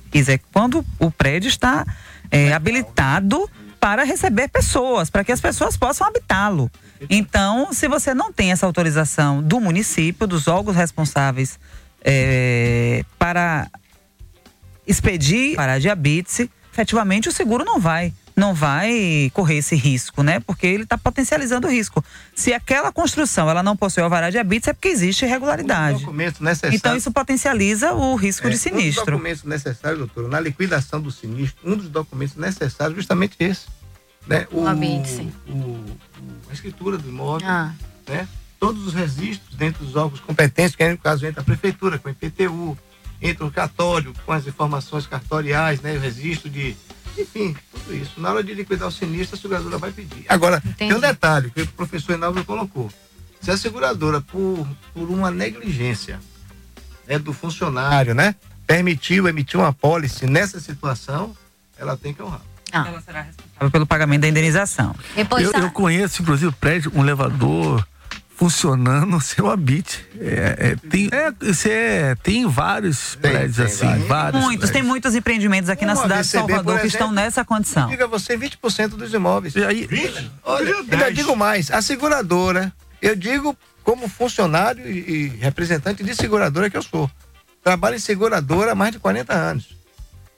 quiser, 0.10 0.40
quando 0.52 0.86
o 0.99 1.12
prédio 1.12 1.48
está 1.49 1.86
é, 2.32 2.54
habilitado 2.54 3.49
para 3.80 4.04
receber 4.04 4.48
pessoas, 4.48 5.10
para 5.10 5.24
que 5.24 5.32
as 5.32 5.40
pessoas 5.40 5.78
possam 5.78 6.08
habitá-lo. 6.08 6.72
Então, 7.10 7.72
se 7.72 7.88
você 7.88 8.14
não 8.14 8.32
tem 8.32 8.52
essa 8.52 8.66
autorização 8.66 9.41
do 9.44 9.60
município, 9.60 10.26
dos 10.26 10.48
órgãos 10.48 10.76
responsáveis 10.76 11.60
é, 12.02 13.04
para 13.20 13.68
expedir 14.88 15.56
para 15.56 15.74
a 15.74 15.80
diabetes, 15.80 16.49
efetivamente 16.82 17.28
o 17.28 17.32
seguro 17.32 17.66
não 17.66 17.80
vai. 17.80 18.14
Não 18.36 18.54
vai 18.54 19.32
correr 19.34 19.58
esse 19.58 19.76
risco, 19.76 20.22
né? 20.22 20.40
Porque 20.40 20.68
ele 20.68 20.84
está 20.84 20.95
potencializando 20.95 21.68
o 21.68 21.72
risco. 21.72 22.06
Se 22.36 22.54
aquela 22.54 22.91
construção 22.91 23.49
ela 23.49 23.64
não 23.64 23.76
possui 23.76 24.04
alvará 24.04 24.28
de 24.28 24.34
diabetes, 24.34 24.68
é 24.68 24.74
porque 24.74 24.90
existe 24.90 25.26
irregularidade. 25.26 26.02
documento 26.02 26.44
necessário. 26.44 26.76
Então 26.76 26.95
isso 26.95 27.12
potencializa 27.12 27.94
o 27.94 28.16
risco 28.16 28.45
É, 28.45 28.49
de 28.52 28.56
Um 28.56 28.58
dos 28.58 28.62
sinistro. 28.62 29.06
documentos 29.06 29.44
necessários, 29.44 29.98
doutor, 29.98 30.30
na 30.30 30.40
liquidação 30.40 31.02
do 31.02 31.10
sinistro, 31.10 31.58
um 31.66 31.76
dos 31.76 31.90
documentos 31.90 32.36
necessários 32.36 32.94
é 32.94 32.95
justamente 33.02 33.36
esse. 33.40 33.66
Né? 34.28 34.45
O, 34.52 34.62
O 34.62 34.68
habite. 34.68 35.28
o- 35.48 35.52
o- 35.54 35.95
a 36.49 36.54
escritura 36.54 36.98
do 36.99 37.10
imóvel, 37.10 37.48
Ah. 37.49 37.74
né? 38.08 38.28
todos 38.60 38.86
os 38.88 38.94
registros 38.94 39.56
dentro 39.56 39.84
dos 39.86 39.95
órgãos 39.95 40.20
competentes, 40.20 40.76
que 40.76 40.84
aí, 40.84 40.91
no 40.91 40.98
caso 40.98 41.26
entra 41.26 41.41
a 41.41 41.44
prefeitura, 41.44 41.98
com 41.98 42.08
o 42.10 42.12
IPTU, 42.12 42.78
entra 43.22 43.45
o 43.45 43.52
cartório, 43.52 44.14
com 44.26 44.31
as 44.31 44.45
informações 44.45 45.06
cartoriais, 45.06 45.81
né? 45.81 45.95
o 45.95 45.99
registro 45.99 46.49
de. 46.49 46.76
Enfim, 47.18 47.56
tudo 47.72 47.95
isso. 47.95 48.19
Na 48.22 48.30
hora 48.30 48.44
de 48.44 48.53
liquidar 48.53 48.88
o 48.88 48.91
sinistro, 48.91 49.38
a 49.38 49.41
seguradora 49.41 49.77
vai 49.77 49.91
pedir. 49.91 50.26
Agora, 50.30 50.61
tem 50.77 50.94
um 50.94 50.99
detalhe 50.99 51.49
que 51.49 51.64
o 51.64 51.68
professor 51.68 52.14
Enaldo 52.14 52.44
colocou. 52.45 52.91
Se 53.41 53.49
a 53.49 53.57
seguradora, 53.57 54.22
por, 54.22 54.68
por 54.94 55.10
uma 55.10 55.31
negligência 55.31 56.19
né, 57.07 57.18
do 57.18 57.34
funcionário, 57.34 58.14
né? 58.14 58.35
Permitiu 58.68 59.27
emitir 59.27 59.60
uma 59.60 59.72
pólice 59.72 60.27
nessa 60.27 60.60
situação, 60.60 61.35
ela 61.77 61.95
tem 61.95 62.14
que 62.14 62.22
honrar. 62.22 62.41
Ah. 62.72 62.85
Pelo 63.72 63.85
pagamento 63.85 64.22
da 64.22 64.27
indenização. 64.27 64.94
Eu, 65.15 65.61
eu 65.61 65.72
conheço, 65.72 66.22
inclusive, 66.22 66.52
prédio, 66.52 66.91
um 66.94 67.02
elevador 67.02 67.88
funcionando 68.38 69.20
sem 69.20 69.44
o 69.44 69.50
habite. 69.50 70.06
É, 70.22 70.58
é, 70.60 70.76
tem, 70.90 71.10
é, 71.12 71.34
é, 71.70 72.16
tem 72.22 72.48
vários 72.48 73.16
prédios 73.16 73.60
assim, 73.60 73.88
vários. 74.06 74.44
Muitos, 74.44 74.70
tem 74.70 74.84
muitos 74.84 75.16
empreendimentos 75.16 75.72
aqui 75.72 75.88
na 75.88 75.94
Uma 75.94 76.04
cidade 76.04 76.22
de 76.22 76.28
Salvador 76.28 76.76
por 76.76 76.82
que 76.82 76.88
estão 76.88 77.08
exemplo, 77.08 77.16
nessa 77.16 77.44
condição. 77.44 77.90
Diga 77.90 78.06
você 78.06 78.38
20% 78.38 78.90
dos 78.90 79.12
imóveis. 79.12 79.56
E 79.56 79.66
aí, 79.66 79.90
Olha, 80.44 80.76
ainda 80.78 81.12
digo 81.12 81.36
mais, 81.36 81.72
a 81.72 81.82
seguradora, 81.82 82.72
eu 83.02 83.16
digo 83.16 83.58
como 83.84 84.08
funcionário 84.08 84.88
e, 84.88 85.00
e 85.10 85.28
representante 85.40 86.04
de 86.04 86.14
seguradora 86.14 86.70
que 86.70 86.78
eu 86.78 86.84
sou. 86.84 87.10
Trabalho 87.64 87.96
em 87.96 88.00
seguradora 88.00 88.74
há 88.74 88.76
mais 88.76 88.92
de 88.92 89.00
40 89.00 89.34
anos. 89.34 89.76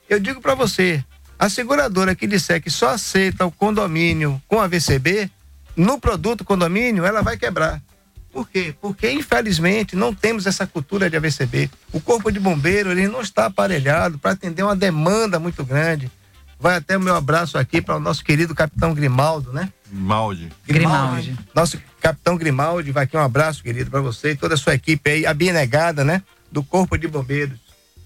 Eu 0.08 0.18
digo 0.18 0.40
para 0.40 0.54
você, 0.54 1.04
a 1.38 1.50
seguradora 1.50 2.14
que 2.14 2.26
disser 2.26 2.62
que 2.62 2.70
só 2.70 2.88
aceita 2.88 3.44
o 3.44 3.50
condomínio 3.50 4.40
com 4.48 4.58
a 4.58 4.66
VCB, 4.66 5.30
no 5.76 6.00
produto 6.00 6.44
condomínio, 6.44 7.04
ela 7.04 7.20
vai 7.20 7.36
quebrar. 7.36 7.82
Por 8.32 8.48
quê? 8.48 8.74
Porque, 8.80 9.10
infelizmente, 9.10 9.96
não 9.96 10.14
temos 10.14 10.46
essa 10.46 10.66
cultura 10.66 11.10
de 11.10 11.16
AVCB. 11.16 11.68
O 11.92 12.00
Corpo 12.00 12.30
de 12.30 12.38
Bombeiro 12.38 12.90
ele 12.92 13.08
não 13.08 13.20
está 13.20 13.46
aparelhado 13.46 14.18
para 14.18 14.32
atender 14.32 14.62
uma 14.62 14.76
demanda 14.76 15.38
muito 15.38 15.64
grande. 15.64 16.10
Vai 16.58 16.76
até 16.76 16.96
o 16.96 17.00
meu 17.00 17.16
abraço 17.16 17.58
aqui 17.58 17.80
para 17.80 17.96
o 17.96 18.00
nosso 18.00 18.22
querido 18.22 18.54
capitão 18.54 18.94
Grimaldo, 18.94 19.52
né? 19.52 19.72
Grimaldi. 19.90 20.48
Grimaldi. 20.66 21.36
Nosso 21.54 21.80
capitão 22.00 22.36
Grimaldi, 22.36 22.92
vai 22.92 23.04
aqui 23.04 23.16
um 23.16 23.20
abraço, 23.20 23.62
querido, 23.62 23.90
para 23.90 24.00
você 24.00 24.32
e 24.32 24.36
toda 24.36 24.54
a 24.54 24.58
sua 24.58 24.74
equipe 24.74 25.10
aí, 25.10 25.26
abnegada, 25.26 26.04
né? 26.04 26.22
Do 26.52 26.62
Corpo 26.62 26.96
de 26.96 27.08
Bombeiros. 27.08 27.58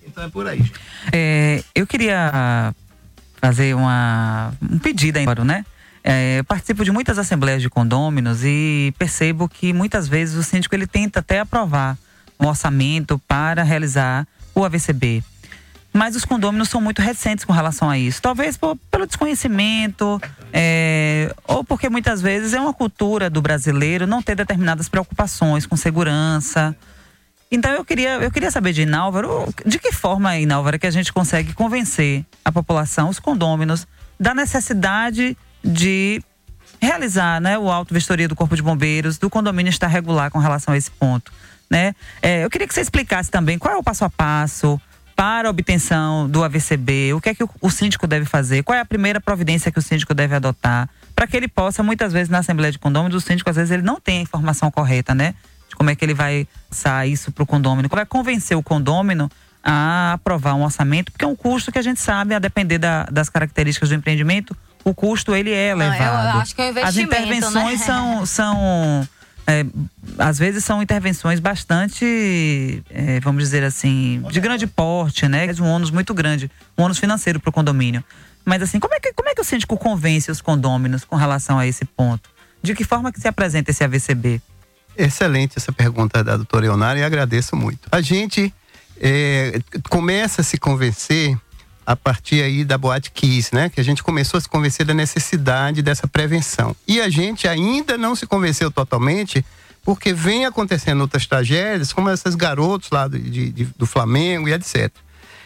Então 0.06 0.24
é 0.24 0.28
por 0.28 0.46
aí. 0.46 0.58
gente. 0.58 0.72
É, 1.12 1.62
eu 1.74 1.86
queria 1.86 2.74
fazer 3.40 3.74
uma, 3.74 4.54
um 4.62 4.78
pedido 4.78 5.18
agora, 5.18 5.44
né? 5.44 5.66
É, 6.06 6.42
participo 6.42 6.84
de 6.84 6.92
muitas 6.92 7.18
assembleias 7.18 7.62
de 7.62 7.70
condôminos 7.70 8.44
e 8.44 8.92
percebo 8.98 9.48
que 9.48 9.72
muitas 9.72 10.06
vezes 10.06 10.36
o 10.36 10.42
síndico 10.42 10.74
ele 10.74 10.86
tenta 10.86 11.20
até 11.20 11.40
aprovar 11.40 11.96
um 12.38 12.46
orçamento 12.46 13.18
para 13.26 13.62
realizar 13.62 14.26
o 14.54 14.62
AVCB. 14.64 15.22
mas 15.96 16.16
os 16.16 16.24
condôminos 16.24 16.68
são 16.68 16.80
muito 16.80 17.00
recentes 17.00 17.44
com 17.44 17.52
relação 17.52 17.88
a 17.88 17.96
isso. 17.96 18.20
Talvez 18.20 18.56
por- 18.56 18.76
pelo 18.90 19.06
desconhecimento, 19.06 20.20
é, 20.52 21.32
ou 21.46 21.62
porque 21.62 21.88
muitas 21.88 22.20
vezes 22.20 22.52
é 22.52 22.60
uma 22.60 22.74
cultura 22.74 23.30
do 23.30 23.40
brasileiro 23.40 24.04
não 24.04 24.20
ter 24.20 24.34
determinadas 24.34 24.88
preocupações 24.88 25.66
com 25.66 25.76
segurança. 25.76 26.74
Então 27.48 27.70
eu 27.70 27.84
queria, 27.84 28.14
eu 28.16 28.30
queria 28.32 28.50
saber 28.50 28.72
de 28.72 28.82
Inálvaro, 28.82 29.48
de 29.64 29.78
que 29.78 29.92
forma, 29.92 30.36
Inálvaro, 30.36 30.80
que 30.80 30.86
a 30.88 30.90
gente 30.90 31.12
consegue 31.12 31.52
convencer 31.54 32.24
a 32.44 32.50
população, 32.50 33.08
os 33.08 33.20
condôminos, 33.20 33.86
da 34.18 34.34
necessidade 34.34 35.36
de 35.64 36.22
realizar 36.80 37.40
né, 37.40 37.58
o 37.58 37.70
auto-vistoria 37.70 38.28
do 38.28 38.36
Corpo 38.36 38.54
de 38.54 38.62
Bombeiros, 38.62 39.16
do 39.16 39.30
condomínio 39.30 39.70
estar 39.70 39.86
regular 39.86 40.30
com 40.30 40.38
relação 40.38 40.74
a 40.74 40.76
esse 40.76 40.90
ponto. 40.90 41.32
Né? 41.70 41.94
É, 42.20 42.44
eu 42.44 42.50
queria 42.50 42.68
que 42.68 42.74
você 42.74 42.82
explicasse 42.82 43.30
também 43.30 43.58
qual 43.58 43.74
é 43.74 43.76
o 43.76 43.82
passo 43.82 44.04
a 44.04 44.10
passo 44.10 44.78
para 45.16 45.48
a 45.48 45.50
obtenção 45.50 46.28
do 46.28 46.44
AVCB, 46.44 47.14
o 47.14 47.20
que 47.20 47.30
é 47.30 47.34
que 47.34 47.44
o, 47.44 47.50
o 47.60 47.70
síndico 47.70 48.06
deve 48.06 48.26
fazer, 48.26 48.62
qual 48.62 48.76
é 48.76 48.80
a 48.80 48.84
primeira 48.84 49.20
providência 49.20 49.70
que 49.70 49.78
o 49.78 49.82
síndico 49.82 50.12
deve 50.12 50.34
adotar, 50.34 50.88
para 51.14 51.26
que 51.26 51.36
ele 51.36 51.48
possa, 51.48 51.82
muitas 51.82 52.12
vezes, 52.12 52.28
na 52.28 52.38
Assembleia 52.40 52.72
de 52.72 52.78
Condôminos, 52.78 53.22
o 53.22 53.26
síndico, 53.26 53.48
às 53.48 53.56
vezes, 53.56 53.70
ele 53.70 53.82
não 53.82 54.00
tem 54.00 54.18
a 54.18 54.22
informação 54.22 54.70
correta, 54.72 55.14
né? 55.14 55.34
De 55.68 55.76
como 55.76 55.88
é 55.88 55.94
que 55.94 56.04
ele 56.04 56.14
vai 56.14 56.48
passar 56.68 57.06
isso 57.06 57.30
para 57.30 57.44
o 57.44 57.46
condômino, 57.46 57.88
como 57.88 57.98
vai 57.98 58.06
convencer 58.06 58.56
o 58.56 58.62
condômino 58.62 59.30
a 59.62 60.14
aprovar 60.14 60.54
um 60.54 60.64
orçamento, 60.64 61.12
porque 61.12 61.24
é 61.24 61.28
um 61.28 61.36
custo 61.36 61.70
que 61.70 61.78
a 61.78 61.82
gente 61.82 62.00
sabe, 62.00 62.34
a 62.34 62.40
depender 62.40 62.78
da- 62.78 63.04
das 63.04 63.28
características 63.28 63.88
do 63.88 63.94
empreendimento, 63.94 64.54
o 64.84 64.94
custo 64.94 65.34
ele 65.34 65.50
é 65.50 65.74
Não, 65.74 65.82
eu 65.84 65.92
elevado. 65.92 66.38
acho 66.40 66.54
que 66.54 66.62
é 66.62 66.66
um 66.66 66.68
As 66.68 66.96
investimento, 66.96 67.14
intervenções 67.14 67.80
né? 67.80 67.86
são, 67.86 68.26
são 68.26 69.08
é, 69.46 69.64
às 70.18 70.38
vezes 70.38 70.64
são 70.64 70.82
intervenções 70.82 71.38
bastante, 71.38 72.82
é, 72.90 73.20
vamos 73.20 73.42
dizer 73.42 73.62
assim, 73.62 74.22
de 74.30 74.40
grande 74.40 74.66
porte, 74.66 75.28
né? 75.28 75.46
Um 75.60 75.66
ônus 75.66 75.90
muito 75.90 76.14
grande, 76.14 76.50
um 76.78 76.82
ônus 76.82 76.98
financeiro 76.98 77.38
para 77.38 77.50
o 77.50 77.52
condomínio. 77.52 78.02
Mas 78.44 78.62
assim, 78.62 78.78
como 78.78 78.94
é, 78.94 79.00
que, 79.00 79.12
como 79.12 79.28
é 79.28 79.34
que 79.34 79.40
o 79.40 79.44
síndico 79.44 79.76
convence 79.76 80.30
os 80.30 80.40
condôminos 80.40 81.04
com 81.04 81.16
relação 81.16 81.58
a 81.58 81.66
esse 81.66 81.84
ponto? 81.84 82.28
De 82.62 82.74
que 82.74 82.84
forma 82.84 83.12
que 83.12 83.20
se 83.20 83.28
apresenta 83.28 83.70
esse 83.70 83.84
AVCB? 83.84 84.40
Excelente 84.96 85.54
essa 85.56 85.72
pergunta 85.72 86.22
da 86.22 86.36
doutora 86.36 86.66
Ionara 86.66 86.98
e 86.98 87.02
agradeço 87.02 87.56
muito. 87.56 87.88
A 87.90 88.00
gente 88.00 88.52
é, 89.00 89.60
começa 89.90 90.40
a 90.40 90.44
se 90.44 90.56
convencer 90.56 91.36
a 91.86 91.94
partir 91.94 92.42
aí 92.42 92.64
da 92.64 92.78
Boate 92.78 93.10
Kiss, 93.10 93.54
né? 93.54 93.68
Que 93.68 93.80
a 93.80 93.84
gente 93.84 94.02
começou 94.02 94.38
a 94.38 94.40
se 94.40 94.48
convencer 94.48 94.86
da 94.86 94.94
necessidade 94.94 95.82
dessa 95.82 96.06
prevenção. 96.08 96.74
E 96.88 97.00
a 97.00 97.08
gente 97.08 97.46
ainda 97.46 97.98
não 97.98 98.14
se 98.16 98.26
convenceu 98.26 98.70
totalmente 98.70 99.44
porque 99.84 100.14
vem 100.14 100.46
acontecendo 100.46 101.02
outras 101.02 101.26
tragédias, 101.26 101.92
como 101.92 102.08
esses 102.10 102.34
garotos 102.34 102.88
lá 102.90 103.06
do, 103.06 103.18
de- 103.18 103.50
de- 103.50 103.64
do 103.76 103.84
Flamengo 103.86 104.48
e 104.48 104.52
etc. 104.54 104.90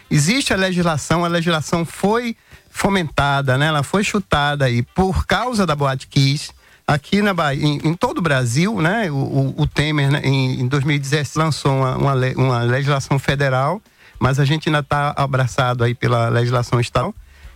Existe 0.09 0.53
a 0.53 0.55
legislação, 0.55 1.25
a 1.25 1.27
legislação 1.27 1.83
foi 1.85 2.35
fomentada, 2.69 3.57
né? 3.57 3.67
Ela 3.67 3.83
foi 3.83 4.03
chutada 4.03 4.65
aí 4.65 4.81
por 4.81 5.25
causa 5.27 5.65
da 5.65 5.75
Boate 5.75 6.07
Kiss. 6.07 6.51
Aqui 6.87 7.21
na 7.21 7.33
Bahia, 7.35 7.63
em, 7.63 7.77
em 7.83 7.93
todo 7.93 8.17
o 8.17 8.21
Brasil, 8.21 8.81
né? 8.81 9.11
O, 9.11 9.15
o- 9.15 9.61
o 9.61 9.67
Temer, 9.67 10.09
né, 10.09 10.21
em, 10.23 10.61
em 10.61 10.67
2017, 10.67 11.37
lançou 11.37 11.71
uma, 11.75 11.97
uma, 11.97 12.13
uma 12.37 12.59
legislação 12.63 13.19
federal, 13.19 13.81
mas 14.19 14.39
a 14.39 14.45
gente 14.45 14.69
ainda 14.69 14.79
está 14.79 15.13
abraçado 15.15 15.83
aí 15.83 15.95
pela 15.95 16.29
legislação 16.29 16.79
estadual. 16.79 17.15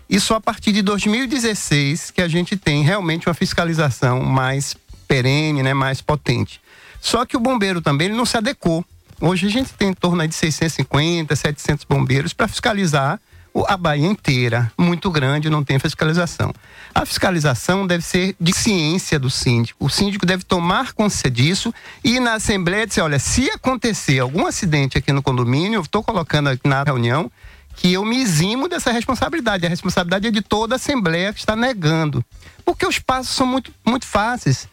E 0.09 0.19
só 0.19 0.35
a 0.35 0.41
partir 0.41 0.71
de 0.71 0.81
2016 0.81 2.11
que 2.11 2.21
a 2.21 2.27
gente 2.27 2.55
tem 2.55 2.83
realmente 2.83 3.27
uma 3.27 3.33
fiscalização 3.33 4.21
mais 4.21 4.75
perene, 5.07 5.61
né, 5.61 5.73
mais 5.73 6.01
potente. 6.01 6.61
Só 7.01 7.25
que 7.25 7.35
o 7.35 7.39
bombeiro 7.39 7.81
também 7.81 8.07
ele 8.07 8.15
não 8.15 8.25
se 8.25 8.37
adequou. 8.37 8.85
Hoje 9.19 9.47
a 9.47 9.49
gente 9.49 9.73
tem 9.73 9.89
em 9.89 9.93
torno 9.93 10.27
de 10.27 10.35
650, 10.35 11.35
700 11.35 11.85
bombeiros 11.85 12.33
para 12.33 12.47
fiscalizar 12.47 13.19
a 13.67 13.77
Bahia 13.77 14.07
inteira. 14.07 14.71
Muito 14.77 15.11
grande, 15.11 15.49
não 15.49 15.63
tem 15.63 15.77
fiscalização. 15.79 16.51
A 16.93 17.05
fiscalização 17.05 17.85
deve 17.85 18.03
ser 18.03 18.35
de 18.39 18.53
ciência 18.53 19.19
do 19.19 19.29
síndico. 19.29 19.85
O 19.85 19.89
síndico 19.89 20.25
deve 20.25 20.43
tomar 20.43 20.93
consciência 20.93 21.29
disso 21.29 21.73
e 22.03 22.19
na 22.19 22.33
Assembleia 22.35 22.87
dizer: 22.87 23.01
olha, 23.01 23.19
se 23.19 23.49
acontecer 23.51 24.19
algum 24.19 24.45
acidente 24.47 24.97
aqui 24.97 25.11
no 25.11 25.21
condomínio, 25.21 25.77
eu 25.77 25.81
estou 25.81 26.03
colocando 26.03 26.49
aqui 26.49 26.67
na 26.67 26.83
reunião 26.83 27.31
que 27.75 27.91
eu 27.93 28.05
me 28.05 28.21
eximo 28.21 28.67
dessa 28.67 28.91
responsabilidade. 28.91 29.65
A 29.65 29.69
responsabilidade 29.69 30.27
é 30.27 30.31
de 30.31 30.41
toda 30.41 30.75
a 30.75 30.77
Assembleia 30.77 31.33
que 31.33 31.39
está 31.39 31.55
negando. 31.55 32.23
Porque 32.63 32.85
os 32.85 32.99
passos 32.99 33.35
são 33.35 33.47
muito, 33.47 33.71
muito 33.85 34.05
fáceis. 34.05 34.67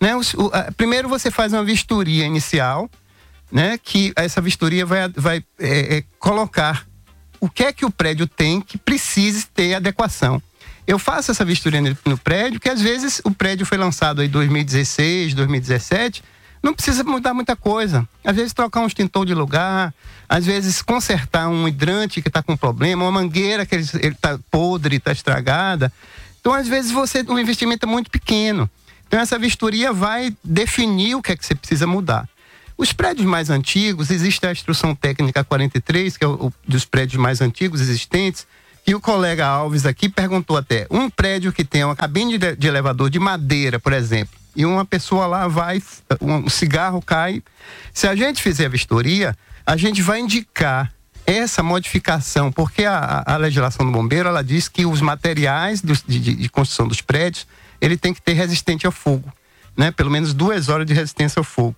Né? 0.00 0.14
O- 0.16 0.22
a- 0.52 0.70
primeiro 0.76 1.08
você 1.08 1.30
faz 1.32 1.52
uma 1.52 1.64
vistoria 1.64 2.24
inicial, 2.24 2.88
né? 3.50 3.76
que 3.82 4.12
essa 4.14 4.40
vistoria 4.40 4.86
vai, 4.86 5.08
vai 5.08 5.44
é, 5.58 5.96
é, 5.98 6.04
colocar 6.18 6.86
o 7.44 7.50
que 7.50 7.62
é 7.62 7.74
que 7.74 7.84
o 7.84 7.90
prédio 7.90 8.26
tem 8.26 8.58
que 8.58 8.78
precise 8.78 9.46
ter 9.48 9.74
adequação. 9.74 10.42
Eu 10.86 10.98
faço 10.98 11.30
essa 11.30 11.44
vistoria 11.44 11.78
no, 12.06 12.16
prédio, 12.16 12.58
que 12.58 12.70
às 12.70 12.80
vezes 12.80 13.20
o 13.22 13.30
prédio 13.30 13.66
foi 13.66 13.76
lançado 13.76 14.24
em 14.24 14.30
2016, 14.30 15.34
2017, 15.34 16.24
não 16.62 16.72
precisa 16.72 17.04
mudar 17.04 17.34
muita 17.34 17.54
coisa. 17.54 18.08
Às 18.24 18.34
vezes 18.34 18.54
trocar 18.54 18.80
um 18.80 18.86
extintor 18.86 19.26
de 19.26 19.34
lugar, 19.34 19.92
às 20.26 20.46
vezes 20.46 20.80
consertar 20.80 21.48
um 21.48 21.68
hidrante 21.68 22.22
que 22.22 22.28
está 22.28 22.42
com 22.42 22.56
problema, 22.56 23.04
uma 23.04 23.12
mangueira 23.12 23.66
que 23.66 23.74
ele 23.74 23.84
está 23.84 24.38
podre, 24.50 24.96
está 24.96 25.12
estragada. 25.12 25.92
Então, 26.40 26.54
às 26.54 26.66
vezes, 26.66 26.90
você 26.90 27.20
o 27.28 27.38
investimento 27.38 27.84
é 27.84 27.88
muito 27.88 28.10
pequeno. 28.10 28.70
Então, 29.06 29.20
essa 29.20 29.38
vistoria 29.38 29.92
vai 29.92 30.34
definir 30.42 31.14
o 31.14 31.20
que 31.20 31.32
é 31.32 31.36
que 31.36 31.44
você 31.44 31.54
precisa 31.54 31.86
mudar. 31.86 32.26
Os 32.76 32.92
prédios 32.92 33.26
mais 33.26 33.50
antigos, 33.50 34.10
existe 34.10 34.44
a 34.46 34.52
instrução 34.52 34.94
técnica 34.94 35.44
43, 35.44 36.16
que 36.16 36.24
é 36.24 36.28
o, 36.28 36.52
dos 36.66 36.84
prédios 36.84 37.20
mais 37.20 37.40
antigos 37.40 37.80
existentes, 37.80 38.46
e 38.86 38.94
o 38.94 39.00
colega 39.00 39.46
Alves 39.46 39.86
aqui 39.86 40.08
perguntou 40.08 40.56
até, 40.56 40.86
um 40.90 41.08
prédio 41.08 41.52
que 41.52 41.64
tem 41.64 41.84
uma 41.84 41.96
cabine 41.96 42.36
de, 42.36 42.66
elevador 42.66 43.08
de 43.08 43.18
madeira, 43.18 43.78
por 43.78 43.92
exemplo, 43.92 44.34
e 44.56 44.66
uma 44.66 44.84
pessoa 44.84 45.26
lá 45.26 45.48
vai, 45.48 45.82
um 46.20 46.48
cigarro 46.50 47.00
cai. 47.00 47.42
Se 47.92 48.06
a 48.06 48.14
gente 48.14 48.42
fizer 48.42 48.66
a 48.66 48.68
vistoria, 48.68 49.36
a 49.64 49.76
gente 49.76 50.02
vai 50.02 50.20
indicar 50.20 50.92
essa 51.26 51.62
modificação, 51.62 52.52
porque 52.52 52.84
a, 52.84 53.22
a- 53.24 53.36
legislação 53.38 53.86
do 53.86 53.92
bombeiro, 53.92 54.28
ela 54.28 54.44
diz 54.44 54.68
que 54.68 54.84
os 54.84 55.00
materiais 55.00 55.80
dos- 55.80 56.04
de- 56.06 56.20
de 56.34 56.48
construção 56.50 56.86
dos 56.86 57.00
prédios, 57.00 57.46
ele 57.80 57.96
tem 57.96 58.12
que 58.12 58.20
ter 58.20 58.34
resistente 58.34 58.84
ao 58.84 58.92
fogo, 58.92 59.32
né? 59.76 59.90
Pelo 59.90 60.10
menos 60.10 60.34
duas 60.34 60.68
horas 60.68 60.86
de 60.86 60.92
resistência 60.92 61.40
ao 61.40 61.44
fogo. 61.44 61.74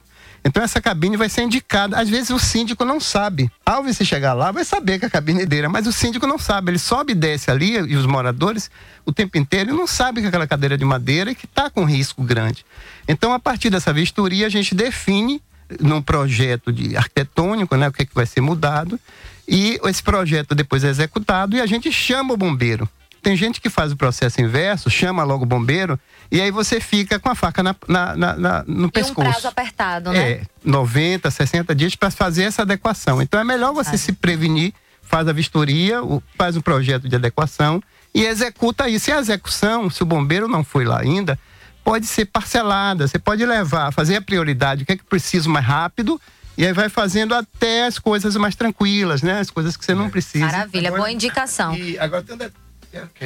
Então 0.46 0.62
essa 0.62 0.80
cabine 0.80 1.16
vai 1.16 1.28
ser 1.28 1.42
indicada. 1.42 1.98
Às 1.98 2.08
vezes 2.08 2.30
o 2.30 2.38
síndico 2.38 2.84
não 2.84 3.00
sabe. 3.00 3.50
Ao 3.66 3.82
você 3.82 4.04
chegar 4.04 4.32
lá, 4.32 4.52
vai 4.52 4.64
saber 4.64 5.00
que 5.00 5.04
a 5.04 5.10
cabine 5.10 5.42
é 5.42 5.46
dele, 5.46 5.66
mas 5.66 5.88
o 5.88 5.92
síndico 5.92 6.24
não 6.24 6.38
sabe. 6.38 6.70
Ele 6.70 6.78
sobe 6.78 7.12
e 7.12 7.16
desce 7.16 7.50
ali, 7.50 7.72
e 7.72 7.96
os 7.96 8.06
moradores, 8.06 8.70
o 9.04 9.12
tempo 9.12 9.36
inteiro, 9.36 9.74
não 9.74 9.88
sabe 9.88 10.20
que 10.20 10.28
aquela 10.28 10.46
cadeira 10.46 10.76
é 10.76 10.78
de 10.78 10.84
madeira 10.84 11.34
que 11.34 11.46
está 11.46 11.68
com 11.68 11.84
risco 11.84 12.22
grande. 12.22 12.64
Então, 13.08 13.32
a 13.32 13.40
partir 13.40 13.70
dessa 13.70 13.92
vistoria, 13.92 14.46
a 14.46 14.48
gente 14.48 14.72
define 14.72 15.42
num 15.80 16.00
projeto 16.00 16.72
de 16.72 16.96
arquitetônico, 16.96 17.74
né, 17.76 17.88
o 17.88 17.92
que, 17.92 18.02
é 18.02 18.06
que 18.06 18.14
vai 18.14 18.24
ser 18.24 18.40
mudado, 18.40 19.00
e 19.48 19.80
esse 19.82 20.00
projeto 20.00 20.54
depois 20.54 20.84
é 20.84 20.88
executado 20.88 21.56
e 21.56 21.60
a 21.60 21.66
gente 21.66 21.90
chama 21.90 22.34
o 22.34 22.36
bombeiro. 22.36 22.88
Tem 23.26 23.34
gente 23.36 23.60
que 23.60 23.68
faz 23.68 23.90
o 23.90 23.96
processo 23.96 24.40
inverso, 24.40 24.88
chama 24.88 25.24
logo 25.24 25.42
o 25.42 25.46
bombeiro, 25.46 25.98
e 26.30 26.40
aí 26.40 26.52
você 26.52 26.78
fica 26.78 27.18
com 27.18 27.28
a 27.28 27.34
faca 27.34 27.60
na, 27.60 27.74
na- 27.88 28.14
na- 28.16 28.36
na- 28.36 28.64
no 28.68 28.84
E 28.84 28.86
um 28.86 28.88
pescoço. 28.88 29.14
prazo 29.28 29.48
apertado, 29.48 30.12
né? 30.12 30.30
É, 30.30 30.40
90, 30.64 31.28
60 31.28 31.74
dias 31.74 31.96
para 31.96 32.08
fazer 32.12 32.44
essa 32.44 32.62
adequação. 32.62 33.20
Então 33.20 33.40
é 33.40 33.42
melhor 33.42 33.72
você 33.74 33.98
se 33.98 34.12
prevenir, 34.12 34.72
faz 35.02 35.26
a 35.26 35.32
vistoria, 35.32 35.98
faz 36.38 36.56
um 36.56 36.60
projeto 36.60 37.08
de 37.08 37.16
adequação 37.16 37.82
e 38.14 38.24
executa 38.24 38.88
isso. 38.88 39.10
E 39.10 39.12
a 39.12 39.18
execução, 39.18 39.90
se 39.90 40.04
o 40.04 40.06
bombeiro 40.06 40.46
não 40.46 40.62
foi 40.62 40.84
lá 40.84 41.00
ainda, 41.00 41.36
pode 41.82 42.06
ser 42.06 42.26
parcelada. 42.26 43.08
Você 43.08 43.18
pode 43.18 43.44
levar, 43.44 43.92
fazer 43.92 44.14
a 44.14 44.22
prioridade, 44.22 44.84
o 44.84 44.86
que 44.86 44.92
é 44.92 44.96
que 44.96 45.02
precisa 45.04 45.48
mais 45.48 45.66
rápido, 45.66 46.20
e 46.56 46.64
aí 46.64 46.72
vai 46.72 46.88
fazendo 46.88 47.34
até 47.34 47.86
as 47.86 47.98
coisas 47.98 48.36
mais 48.36 48.54
tranquilas, 48.54 49.20
né? 49.20 49.40
As 49.40 49.50
coisas 49.50 49.76
que 49.76 49.84
você 49.84 49.96
não 49.96 50.08
precisa. 50.08 50.46
Maravilha, 50.46 50.92
boa 50.92 51.10
indicação. 51.10 51.74
E 51.74 51.98
agora 51.98 52.22
tem 52.22 52.36
um 52.36 52.38
de- 52.38 52.52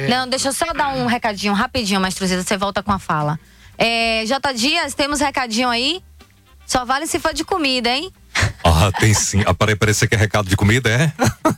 Não, 0.09 0.27
deixa 0.27 0.49
eu 0.49 0.53
só 0.53 0.73
dar 0.73 0.89
um 0.89 1.05
recadinho 1.05 1.53
rapidinho, 1.53 1.99
Mastruzita, 1.99 2.43
você 2.43 2.57
volta 2.57 2.81
com 2.81 2.91
a 2.91 2.99
fala. 2.99 3.39
É, 3.77 4.25
J. 4.25 4.53
Dias, 4.53 4.93
temos 4.93 5.19
recadinho 5.19 5.69
aí? 5.69 6.03
Só 6.65 6.85
vale 6.85 7.05
se 7.07 7.19
for 7.19 7.33
de 7.33 7.43
comida, 7.43 7.89
hein? 7.89 8.11
Ah, 8.63 8.91
tem 8.97 9.13
sim. 9.13 9.43
Ah, 9.45 9.53
peraí, 9.53 9.75
peraí, 9.75 9.93
você 9.93 10.07
quer 10.07 10.17
recado 10.17 10.47
de 10.47 10.55
comida, 10.55 10.89
é? 10.89 11.11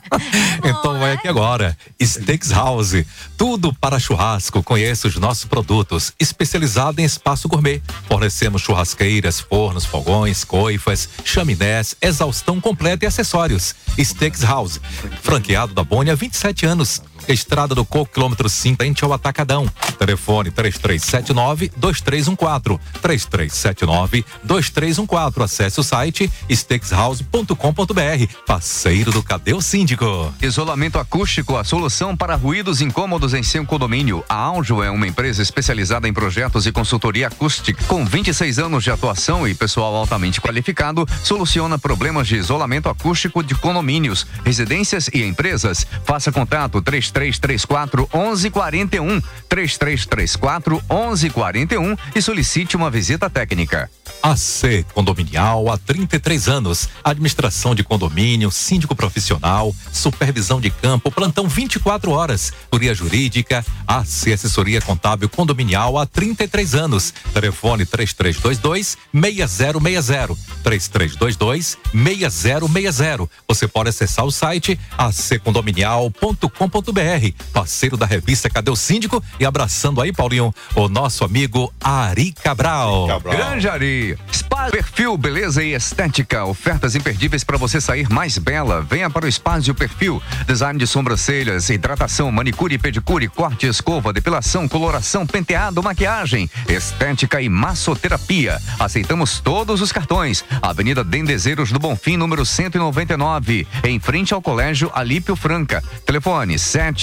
então 0.64 0.98
vai 0.98 1.12
aqui 1.12 1.28
agora. 1.28 1.76
Steaks 2.02 2.50
House. 2.50 3.04
Tudo 3.36 3.72
para 3.74 3.98
churrasco. 3.98 4.62
Conheça 4.62 5.06
os 5.06 5.16
nossos 5.16 5.44
produtos. 5.44 6.12
Especializado 6.18 7.00
em 7.00 7.04
espaço 7.04 7.48
gourmet. 7.48 7.80
Fornecemos 8.08 8.62
churrasqueiras, 8.62 9.38
fornos, 9.38 9.84
fogões, 9.84 10.44
coifas, 10.44 11.08
chaminés, 11.24 11.94
exaustão 12.00 12.60
completa 12.60 13.04
e 13.04 13.08
acessórios. 13.08 13.74
Steaks 13.98 14.42
House. 14.42 14.80
Franqueado 15.22 15.74
da 15.74 15.84
Boni 15.84 16.10
há 16.10 16.14
27 16.14 16.66
anos. 16.66 17.02
Estrada 17.28 17.74
do 17.74 17.84
Coco, 17.84 18.12
quilômetro 18.12 18.48
5, 18.48 18.84
frente 18.94 19.04
ao 19.04 19.12
Atacadão. 19.12 19.66
Telefone 19.98 20.50
3379 20.50 21.72
2314. 21.76 22.80
3379 23.00 24.24
2314. 24.42 25.44
Acesse 25.44 25.80
o 25.80 25.82
site 25.82 26.30
stakeshouse.com.br. 26.50 28.34
Parceiro 28.46 29.12
do 29.12 29.22
Cadê 29.22 29.54
o 29.54 29.60
Síndico? 29.60 30.34
Isolamento 30.42 30.98
acústico, 30.98 31.56
a 31.56 31.64
solução 31.64 32.16
para 32.16 32.34
ruídos 32.34 32.80
incômodos 32.80 33.34
em 33.34 33.42
seu 33.42 33.64
condomínio. 33.64 34.24
A 34.28 34.34
Audio 34.34 34.82
é 34.82 34.90
uma 34.90 35.06
empresa 35.06 35.42
especializada 35.42 36.08
em 36.08 36.12
projetos 36.12 36.66
e 36.66 36.72
consultoria 36.72 37.28
acústica. 37.28 37.82
Com 37.84 38.04
26 38.04 38.58
anos 38.58 38.84
de 38.84 38.90
atuação 38.90 39.46
e 39.46 39.54
pessoal 39.54 39.94
altamente 39.94 40.40
qualificado, 40.40 41.06
soluciona 41.22 41.78
problemas 41.78 42.26
de 42.26 42.36
isolamento 42.36 42.88
acústico 42.88 43.42
de 43.42 43.54
condomínios, 43.54 44.26
residências 44.44 45.08
e 45.12 45.22
empresas. 45.22 45.86
Faça 46.04 46.32
contato 46.32 46.80
3334 47.14 48.08
1141, 48.12 49.22
3334 49.48 50.82
1141 50.90 51.96
e 52.14 52.20
solicite 52.20 52.76
uma 52.76 52.90
visita 52.90 53.30
técnica. 53.30 53.88
AC 54.20 54.84
Condominial 54.92 55.70
há 55.70 55.78
33 55.78 56.48
anos. 56.48 56.88
Administração 57.04 57.72
de 57.74 57.84
condomínio, 57.84 58.50
síndico 58.50 58.96
profissional, 58.96 59.74
supervisão 59.92 60.60
de 60.60 60.70
campo, 60.70 61.10
plantão 61.10 61.46
24 61.46 62.10
horas. 62.10 62.52
Curia 62.70 62.94
jurídica, 62.94 63.64
AC 63.86 64.32
Assessoria 64.32 64.80
Contábil 64.80 65.28
Condominial 65.28 65.98
há 65.98 66.06
33 66.06 66.74
anos. 66.74 67.12
Telefone 67.32 67.86
3322 67.86 68.98
6060. 69.12 70.34
3322 70.64 71.78
6060. 71.92 73.28
Você 73.46 73.68
pode 73.68 73.90
acessar 73.90 74.24
o 74.24 74.32
site 74.32 74.76
accondominial.com.br. 74.98 77.03
Parceiro 77.52 77.96
da 77.96 78.06
revista 78.06 78.48
Cadê 78.48 78.70
o 78.70 78.76
Síndico? 78.76 79.22
E 79.38 79.44
abraçando 79.44 80.00
aí, 80.00 80.12
Paulinho, 80.12 80.54
o 80.74 80.88
nosso 80.88 81.24
amigo 81.24 81.72
Ari 81.82 82.32
Cabral. 82.32 83.20
Grande 83.20 83.68
Ari. 83.68 84.18
Spa 84.32 84.70
Perfil 84.70 85.18
Beleza 85.18 85.62
e 85.62 85.74
Estética. 85.74 86.44
Ofertas 86.44 86.94
imperdíveis 86.94 87.44
para 87.44 87.58
você 87.58 87.80
sair 87.80 88.08
mais 88.08 88.38
bela. 88.38 88.80
Venha 88.80 89.10
para 89.10 89.26
o 89.26 89.28
Espaço 89.28 89.74
Perfil. 89.74 90.22
Design 90.46 90.78
de 90.78 90.86
sobrancelhas, 90.86 91.68
hidratação, 91.68 92.32
manicure 92.32 92.76
e 92.76 92.78
pedicure, 92.78 93.28
corte, 93.28 93.66
escova, 93.66 94.12
depilação, 94.12 94.66
coloração, 94.66 95.26
penteado, 95.26 95.82
maquiagem, 95.82 96.48
estética 96.68 97.40
e 97.42 97.48
massoterapia. 97.48 98.58
Aceitamos 98.78 99.40
todos 99.40 99.80
os 99.82 99.92
cartões. 99.92 100.44
Avenida 100.62 101.04
Dendezeiros 101.04 101.70
do 101.70 101.78
Bonfim, 101.78 102.16
número 102.16 102.46
199, 102.46 103.66
em 103.84 104.00
frente 104.00 104.32
ao 104.32 104.40
Colégio 104.40 104.90
Alípio 104.94 105.36
Franca. 105.36 105.82
Telefone 106.06 106.58
71 106.58 106.93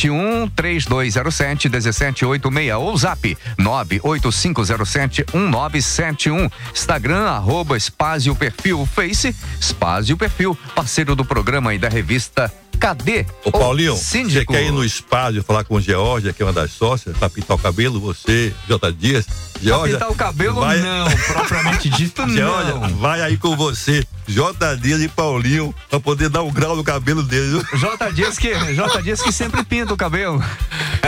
3207 0.55 1.69
1786 1.69 2.73
ou 2.76 2.97
zap 2.97 3.38
98507 3.57 5.26
1971. 5.34 6.49
Instagram, 6.73 7.23
arroba 7.30 7.77
Espásio 7.77 8.35
Perfil, 8.35 8.85
Face, 8.85 9.35
Espásio 9.59 10.18
Perfil, 10.18 10.57
parceiro 10.76 11.15
do 11.15 11.26
programa 11.26 11.73
e 11.73 11.77
da 11.77 11.89
revista 11.89 12.51
Cadê? 12.80 13.26
Ô 13.45 13.52
Paulinho, 13.52 13.95
você 13.95 14.03
Síndico. 14.23 14.52
quer 14.53 14.64
ir 14.64 14.72
no 14.72 14.84
espaço 14.84 15.43
falar 15.43 15.64
com 15.64 15.80
Georgia, 15.80 16.34
que 16.34 16.41
é 16.41 16.45
uma 16.45 16.53
das 16.53 16.72
sócias, 16.72 17.15
pra 17.15 17.30
pintar 17.30 17.56
o 17.56 17.60
cabelo, 17.60 17.99
você, 17.99 18.53
J. 18.68 18.91
Dias. 18.91 19.26
Georgia, 19.61 19.93
pintar 19.98 20.11
o 20.11 20.15
cabelo, 20.15 20.61
não, 20.61 21.06
propriamente 21.34 21.89
dito, 21.89 22.27
Georgia, 22.27 22.73
não. 22.73 22.89
vai 22.95 23.22
aí 23.22 23.38
com 23.38 23.56
você, 23.56 24.03
J. 24.27 24.76
Dias 24.77 24.99
e 25.02 25.07
Paulinho, 25.07 25.76
pra 25.89 25.99
poder 25.99 26.30
dar 26.30 26.41
um 26.41 26.52
grau 26.52 26.76
no 26.76 26.84
cabelo 26.84 27.22
dele. 27.22 27.64
J. 27.76 28.11
Dias 28.11 28.39
que, 28.39 28.53
J. 28.73 29.02
Dias 29.03 29.22
que 29.22 29.31
sempre 29.31 29.64
pinta 29.64 29.93
o 29.93 29.98
cabelo. 29.98 30.43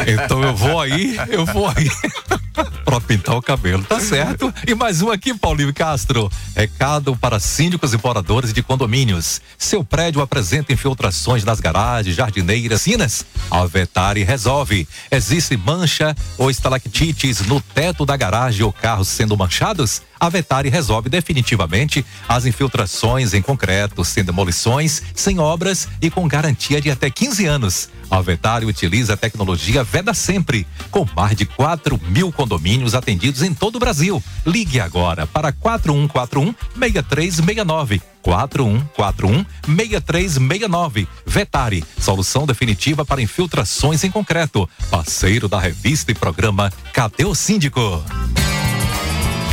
Então 0.08 0.44
eu 0.44 0.56
vou 0.56 0.80
aí, 0.80 1.18
eu 1.30 1.46
vou 1.46 1.68
aí. 1.68 1.90
pra 2.86 3.02
pintar 3.02 3.36
o 3.36 3.42
cabelo, 3.42 3.84
tá 3.84 4.00
certo? 4.00 4.54
E 4.68 4.76
mais 4.76 5.02
um 5.02 5.10
aqui, 5.10 5.34
Paulinho 5.34 5.74
Castro. 5.74 6.30
Recado 6.56 7.16
para 7.16 7.40
síndicos 7.40 7.94
e 7.94 7.98
moradores 8.04 8.54
de 8.54 8.62
condomínios. 8.62 9.42
Seu 9.58 9.84
prédio 9.84 10.22
apresenta 10.22 10.72
infiltrações 10.72 11.44
nas 11.54 11.60
garagens, 11.60 12.16
jardineiras, 12.16 12.82
sinas? 12.82 13.24
A 13.52 13.64
Vetari 13.66 14.24
resolve. 14.24 14.88
Existe 15.12 15.56
mancha 15.56 16.16
ou 16.36 16.50
estalactites 16.50 17.42
no 17.42 17.62
teto 17.62 18.08
da 18.08 18.18
garagem 18.18 18.64
ou 18.64 18.74
carros 18.74 19.08
sendo 19.08 19.38
manchados? 19.38 20.02
A 20.20 20.30
Vetari 20.30 20.70
resolve 20.70 21.10
definitivamente 21.10 22.04
as 22.28 22.48
infiltrações 22.48 23.36
em 23.36 23.42
concreto, 23.42 24.04
sem 24.04 24.24
demolições, 24.24 25.04
sem 25.14 25.38
obras 25.38 25.88
e 26.02 26.10
com 26.10 26.28
garantia 26.28 26.82
de 26.82 26.90
até 26.90 27.12
15 27.12 27.46
anos. 27.46 27.90
A 28.10 28.20
Vetari 28.20 28.66
utiliza 28.66 29.14
a 29.14 29.18
tecnologia 29.18 29.84
Veda 29.84 30.14
Sempre, 30.16 30.66
com 30.90 31.08
mais 31.16 31.36
de 31.36 31.46
4 31.46 32.00
mil 32.08 32.32
condomínios 32.32 32.96
atendidos 32.96 33.44
em 33.44 33.54
todo 33.54 33.76
o 33.76 33.80
Brasil. 33.80 34.24
Ligue 34.44 34.80
agora 34.80 35.28
para 35.28 35.52
4141 35.52 36.56
6369. 36.80 38.13
4141 38.24 39.46
6369. 39.66 41.08
Vetari, 41.26 41.84
solução 42.00 42.46
definitiva 42.46 43.06
para 43.06 43.22
infiltrações 43.22 44.04
em 44.04 44.10
concreto. 44.10 44.68
Parceiro 44.90 45.48
da 45.48 45.60
revista 45.60 46.12
e 46.12 46.16
programa 46.16 46.72
Cadê 46.94 47.26
o 47.26 47.36
Síndico? 47.36 48.04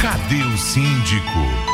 Cadê 0.00 0.42
o 0.42 0.56
Síndico? 0.56 1.70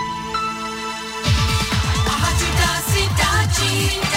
A 4.13 4.16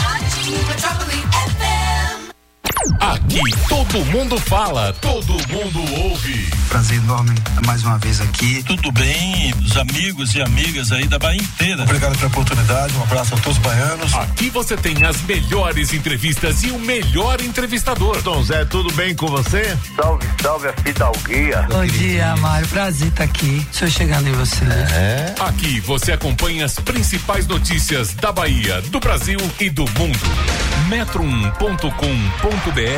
Aqui 2.99 3.39
todo 3.69 4.03
mundo 4.05 4.38
fala, 4.38 4.93
todo 4.99 5.34
mundo 5.47 5.80
ouve. 6.03 6.49
Prazer 6.67 6.97
enorme 6.97 7.34
mais 7.65 7.84
uma 7.84 7.97
vez 7.97 8.19
aqui. 8.19 8.61
Tudo 8.63 8.91
bem, 8.91 9.53
os 9.65 9.77
amigos 9.77 10.35
e 10.35 10.41
amigas 10.41 10.91
aí 10.91 11.07
da 11.07 11.17
Bahia 11.17 11.41
inteira. 11.41 11.84
Obrigado 11.84 12.17
pela 12.17 12.27
oportunidade, 12.27 12.93
um 12.97 13.03
abraço 13.03 13.35
a 13.35 13.38
todos 13.38 13.57
os 13.57 13.63
baianos. 13.63 14.13
Aqui 14.15 14.49
você 14.49 14.76
tem 14.76 15.05
as 15.05 15.21
melhores 15.21 15.93
entrevistas 15.93 16.63
e 16.63 16.71
o 16.71 16.80
melhor 16.80 17.39
entrevistador. 17.41 18.21
Tom 18.21 18.43
Zé, 18.43 18.65
tudo 18.65 18.93
bem 18.93 19.15
com 19.15 19.27
você? 19.27 19.77
Salve, 19.95 20.27
salve 20.41 20.67
a 20.67 20.73
fidalguia. 20.73 21.65
Bom 21.69 21.85
dia, 21.85 22.35
Mário. 22.38 22.67
Prazer 22.67 23.07
estar 23.07 23.23
aqui. 23.23 23.65
Estou 23.71 23.88
chegando 23.88 24.27
em 24.27 24.34
você. 24.34 24.65
É. 24.65 25.35
Aqui 25.39 25.80
você 25.80 26.11
acompanha 26.11 26.65
as 26.65 26.76
principais 26.76 27.47
notícias 27.47 28.13
da 28.13 28.31
Bahia, 28.31 28.81
do 28.84 28.99
Brasil 28.99 29.39
e 29.59 29.69
do 29.69 29.85
mundo. 29.97 30.19
Metro1.com.br 30.89 32.88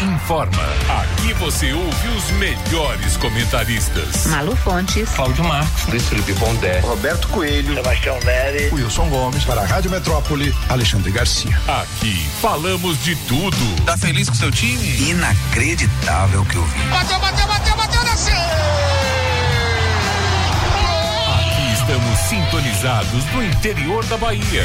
informa. 0.00 0.62
Aqui 1.02 1.32
você 1.34 1.72
ouve 1.72 2.08
os 2.08 2.30
melhores 2.32 3.16
comentaristas. 3.16 4.26
Malu 4.26 4.54
Fontes. 4.54 5.08
Cláudio 5.10 5.42
Marcos. 5.44 5.86
Luiz 5.86 6.08
Felipe 6.08 6.32
Pondé. 6.34 6.78
Roberto 6.80 7.26
Coelho. 7.28 7.74
Sebastião 7.74 8.18
Neri. 8.20 8.70
Wilson 8.72 9.08
Gomes 9.08 9.42
para 9.44 9.62
a 9.62 9.66
Rádio 9.66 9.90
Metrópole, 9.90 10.54
Alexandre 10.68 11.10
Garcia. 11.10 11.50
Aqui 11.66 12.24
falamos 12.40 13.02
de 13.02 13.16
tudo. 13.26 13.84
Tá 13.84 13.96
feliz 13.96 14.28
com 14.28 14.36
seu 14.36 14.52
time? 14.52 15.10
Inacreditável 15.10 16.44
que 16.44 16.54
eu 16.56 16.64
vi. 16.64 16.80
Bateu, 16.84 17.18
bateu, 17.18 17.46
bateu, 17.48 17.76
bateu, 17.76 18.04
desceu. 18.04 18.34
Aqui 21.34 21.72
estamos 21.72 22.18
sintonizados 22.20 23.24
no 23.32 23.44
interior 23.44 24.04
da 24.04 24.16
Bahia. 24.16 24.64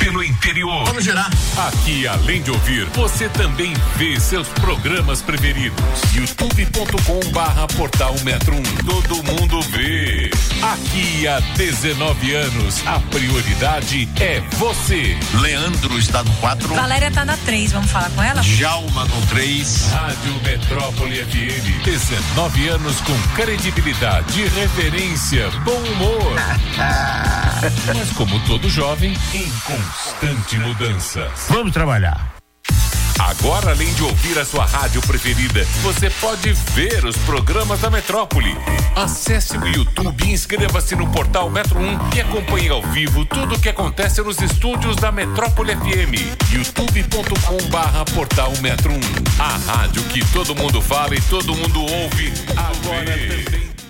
Pelo 0.00 0.24
interior. 0.24 0.86
Vamos 0.86 1.04
girar. 1.04 1.30
Aqui, 1.68 2.08
além 2.08 2.42
de 2.42 2.50
ouvir, 2.50 2.86
você 2.94 3.28
também 3.28 3.74
vê 3.96 4.18
seus 4.18 4.48
programas 4.48 5.20
preferidos. 5.20 5.78
youtube.com 6.14 7.30
barra 7.32 7.66
portal 7.68 8.16
Metro 8.24 8.56
1. 8.56 8.62
Todo 8.86 9.22
mundo 9.22 9.60
vê. 9.60 10.30
Aqui 10.62 11.28
há 11.28 11.38
19 11.54 12.34
anos, 12.34 12.82
a 12.86 12.98
prioridade 12.98 14.08
é 14.18 14.40
você. 14.56 15.16
Leandro 15.40 15.98
está 15.98 16.24
no 16.24 16.32
4. 16.36 16.74
Valéria 16.74 17.10
tá 17.10 17.26
na 17.26 17.36
3, 17.36 17.72
vamos 17.72 17.90
falar 17.90 18.10
com 18.10 18.22
ela? 18.22 18.40
Djalma 18.40 19.04
no 19.04 19.26
3. 19.26 19.90
Rádio 19.92 20.34
Metrópole 20.42 21.24
FM. 21.24 21.84
19 21.84 22.68
anos 22.68 23.00
com 23.02 23.18
credibilidade, 23.34 24.44
reverência, 24.48 25.50
bom 25.62 25.76
humor. 25.76 26.34
Mas 27.94 28.10
como 28.12 28.40
todo 28.46 28.68
jovem, 28.70 29.14
em 29.34 29.50
constante 29.90 30.56
mudança. 30.58 31.30
Vamos 31.48 31.72
trabalhar. 31.72 32.34
Agora, 33.18 33.72
além 33.72 33.92
de 33.94 34.02
ouvir 34.02 34.38
a 34.38 34.44
sua 34.44 34.64
rádio 34.64 35.00
preferida, 35.02 35.64
você 35.82 36.08
pode 36.08 36.52
ver 36.74 37.04
os 37.04 37.16
programas 37.18 37.80
da 37.80 37.90
Metrópole. 37.90 38.56
Acesse 38.96 39.58
o 39.58 39.66
YouTube 39.66 40.24
e 40.24 40.32
inscreva-se 40.32 40.96
no 40.96 41.10
portal 41.10 41.50
Metro 41.50 41.78
1 41.78 42.16
e 42.16 42.20
acompanhe 42.20 42.68
ao 42.68 42.82
vivo 42.82 43.26
tudo 43.26 43.56
o 43.56 43.60
que 43.60 43.68
acontece 43.68 44.22
nos 44.22 44.40
estúdios 44.40 44.96
da 44.96 45.12
Metrópole 45.12 45.76
FM. 45.76 46.52
youtube.com 46.52 47.68
barra 47.68 48.04
portal 48.06 48.52
Metro 48.62 48.92
1. 48.92 48.96
A 49.38 49.72
rádio 49.72 50.02
que 50.04 50.24
todo 50.32 50.54
mundo 50.54 50.80
fala 50.80 51.14
e 51.14 51.20
todo 51.22 51.54
mundo 51.54 51.80
ouve. 51.80 52.32
Agora 52.56 53.04
também. 53.04 53.89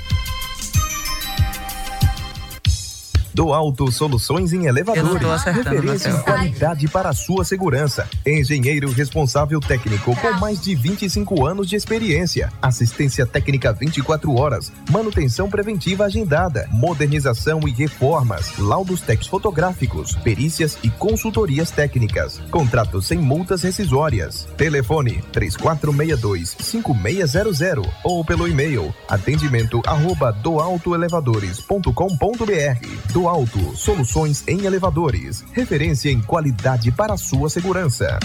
Do 3.38 3.54
Alto 3.54 3.90
Soluções 3.92 4.52
em 4.52 4.66
Elevadores. 4.66 5.44
Referência 5.44 6.10
em 6.10 6.20
qualidade 6.24 6.88
para 6.88 7.10
a 7.10 7.14
sua 7.14 7.46
segurança. 7.46 8.10
Engenheiro 8.26 8.92
responsável 8.92 9.60
técnico 9.60 10.16
com 10.16 10.32
mais 10.40 10.60
de 10.60 10.74
25 10.74 11.46
anos 11.46 11.70
de 11.70 11.76
experiência. 11.76 12.52
Assistência 12.60 13.28
técnica 13.28 13.72
24 13.72 14.36
horas. 14.36 14.74
Manutenção 14.90 15.52
preventiva 15.52 16.06
agendada. 16.06 16.68
Modernização 16.72 17.60
e 17.68 17.72
reformas. 17.72 18.58
Laudos 18.58 19.02
tex 19.02 19.28
fotográficos. 19.28 20.16
Perícias 20.16 20.80
e 20.82 20.90
consultorias 20.90 21.70
técnicas. 21.70 22.40
Contratos 22.50 23.06
sem 23.06 23.20
multas 23.20 23.62
rescisórias. 23.62 24.48
Telefone 24.58 25.24
3462-5600 25.32 27.88
ou 28.04 28.26
pelo 28.26 28.48
e-mail 28.48 28.92
atendimento 29.08 29.80
arroba 29.86 30.32
doaltoelevadores.com.br 30.32 33.14
Do 33.14 33.27
Alto, 33.28 33.76
soluções 33.76 34.44
em 34.48 34.66
elevadores. 34.66 35.44
Referência 35.54 36.10
em 36.10 36.22
qualidade 36.22 36.92
para 36.92 37.14
a 37.14 37.18
sua 37.18 37.50
segurança. 37.50 38.20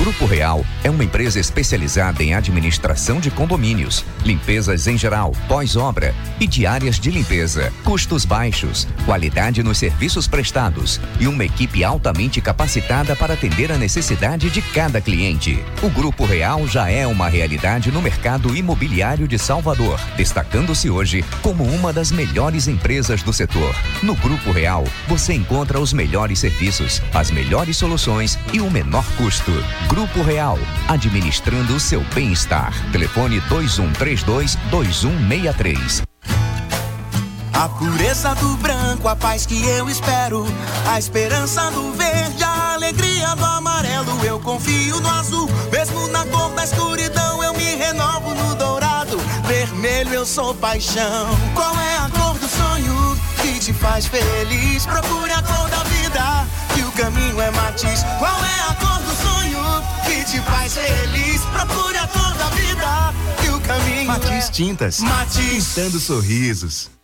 Grupo 0.05 0.27
Real 0.27 0.63
é 0.83 0.89
uma 0.91 1.03
empresa 1.03 1.39
especializada 1.39 2.21
em 2.21 2.35
administração 2.35 3.19
de 3.19 3.31
condomínios, 3.31 4.05
limpezas 4.23 4.85
em 4.85 4.95
geral, 4.95 5.31
pós-obra 5.47 6.13
e 6.39 6.45
diárias 6.45 6.99
de 6.99 7.09
limpeza, 7.09 7.73
custos 7.83 8.23
baixos, 8.23 8.87
qualidade 9.03 9.63
nos 9.63 9.79
serviços 9.79 10.27
prestados 10.27 11.01
e 11.19 11.27
uma 11.27 11.43
equipe 11.43 11.83
altamente 11.83 12.39
capacitada 12.39 13.15
para 13.15 13.33
atender 13.33 13.71
a 13.71 13.79
necessidade 13.79 14.51
de 14.51 14.61
cada 14.61 15.01
cliente. 15.01 15.57
O 15.81 15.89
Grupo 15.89 16.23
Real 16.23 16.67
já 16.67 16.87
é 16.87 17.07
uma 17.07 17.27
realidade 17.27 17.91
no 17.91 17.99
mercado 17.99 18.55
imobiliário 18.55 19.27
de 19.27 19.39
Salvador, 19.39 19.99
destacando-se 20.15 20.87
hoje 20.87 21.25
como 21.41 21.63
uma 21.63 21.91
das 21.91 22.11
melhores 22.11 22.67
empresas 22.67 23.23
do 23.23 23.33
setor. 23.33 23.75
No 24.03 24.13
Grupo 24.13 24.51
Real, 24.51 24.83
você 25.07 25.33
encontra 25.33 25.79
os 25.79 25.91
melhores 25.93 26.37
serviços, 26.37 27.01
as 27.11 27.31
melhores 27.31 27.75
soluções 27.75 28.37
e 28.53 28.61
o 28.61 28.69
menor 28.69 29.03
custo. 29.17 29.51
Grupo 29.95 30.21
Real, 30.23 30.59
administrando 30.89 31.73
o 31.73 31.79
seu 31.79 32.01
bem-estar. 32.13 32.73
Telefone 32.91 33.39
2132 33.47 34.55
2163. 34.69 36.03
A 37.53 37.69
pureza 37.69 38.35
do 38.35 38.57
branco, 38.57 39.07
a 39.07 39.15
paz 39.15 39.45
que 39.45 39.65
eu 39.65 39.89
espero. 39.89 40.45
A 40.85 40.99
esperança 40.99 41.71
do 41.71 41.93
verde, 41.93 42.43
a 42.43 42.73
alegria 42.73 43.33
do 43.37 43.45
amarelo. 43.45 44.21
Eu 44.25 44.37
confio 44.37 44.99
no 44.99 45.09
azul, 45.09 45.49
mesmo 45.71 46.09
na 46.09 46.25
cor 46.25 46.53
da 46.53 46.65
escuridão. 46.65 47.41
Eu 47.41 47.53
me 47.53 47.75
renovo 47.75 48.35
no 48.35 48.53
dourado. 48.55 49.17
Vermelho, 49.47 50.13
eu 50.13 50.25
sou 50.25 50.53
paixão. 50.55 51.29
Qual 51.53 51.73
é 51.79 51.97
a 51.99 52.09
cor 52.09 52.37
do 52.37 52.49
sonho 52.49 53.17
que 53.41 53.59
te 53.61 53.71
faz 53.71 54.07
feliz? 54.07 54.85
Procure 54.85 55.31
a 55.31 55.41
cor 55.41 55.69
da 55.69 55.83
vida, 55.85 56.45
que 56.75 56.81
o 56.81 56.91
caminho 56.91 57.39
é 57.39 57.49
matiz. 57.51 58.03
Qual 58.19 58.43
é 58.43 58.69
a 58.69 58.75
cor 58.75 58.94
que 60.05 60.23
te 60.23 60.41
faz 60.41 60.73
feliz? 60.73 61.41
Procure 61.53 61.97
a 61.97 62.07
cor 62.07 62.33
da 62.35 62.49
vida, 62.49 63.13
que 63.41 63.49
o 63.49 63.59
caminho 63.61 64.07
Matiz 64.07 64.47
é 64.47 64.51
Tintas. 64.51 64.99
Matiz. 64.99 65.73
Pintando 65.73 65.99
sorrisos. 65.99 66.94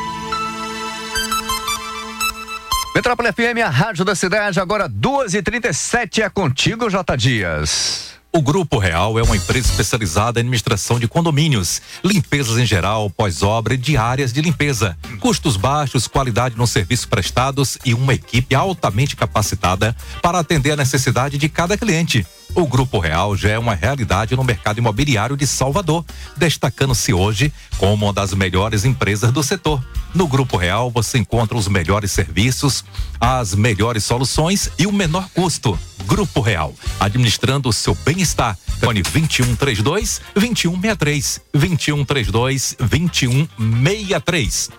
Metrópole 2.94 3.32
FM, 3.32 3.62
a 3.64 3.68
rádio 3.68 4.04
da 4.04 4.14
cidade, 4.14 4.58
agora 4.58 4.88
2h37 4.88 6.18
é 6.22 6.28
contigo, 6.28 6.90
J. 6.90 7.16
Dias. 7.16 8.18
O 8.32 8.42
Grupo 8.42 8.78
Real 8.78 9.18
é 9.18 9.22
uma 9.22 9.36
empresa 9.36 9.70
especializada 9.70 10.38
em 10.38 10.42
administração 10.42 10.98
de 10.98 11.08
condomínios, 11.08 11.80
limpezas 12.04 12.58
em 12.58 12.66
geral, 12.66 13.08
pós-obra 13.08 13.74
e 13.74 13.76
diárias 13.76 14.32
de 14.32 14.42
limpeza. 14.42 14.96
Custos 15.18 15.56
baixos, 15.56 16.06
qualidade 16.06 16.56
nos 16.56 16.70
serviços 16.70 17.06
prestados 17.06 17.78
e 17.84 17.94
uma 17.94 18.14
equipe 18.14 18.54
altamente 18.54 19.16
capacitada 19.16 19.96
para 20.20 20.38
atender 20.38 20.72
a 20.72 20.76
necessidade 20.76 21.38
de 21.38 21.48
cada 21.48 21.76
cliente. 21.76 22.26
O 22.54 22.66
Grupo 22.66 22.98
Real 22.98 23.36
já 23.36 23.50
é 23.50 23.58
uma 23.58 23.74
realidade 23.74 24.34
no 24.34 24.42
mercado 24.42 24.78
imobiliário 24.78 25.36
de 25.36 25.46
Salvador, 25.46 26.04
destacando-se 26.36 27.12
hoje 27.12 27.52
como 27.76 28.06
uma 28.06 28.12
das 28.12 28.32
melhores 28.34 28.84
empresas 28.84 29.30
do 29.30 29.42
setor. 29.42 29.84
No 30.14 30.26
Grupo 30.26 30.56
Real 30.56 30.90
você 30.90 31.18
encontra 31.18 31.56
os 31.56 31.68
melhores 31.68 32.10
serviços, 32.10 32.84
as 33.20 33.54
melhores 33.54 34.04
soluções 34.04 34.70
e 34.78 34.86
o 34.86 34.92
menor 34.92 35.28
custo. 35.34 35.78
Grupo 36.06 36.40
Real, 36.40 36.74
administrando 36.98 37.68
o 37.68 37.72
seu 37.72 37.94
bem-estar. 38.04 38.56
Fone 38.80 39.02
2132 39.02 40.20
2163 40.34 41.40
2132 41.52 42.76
2163. 42.78 44.70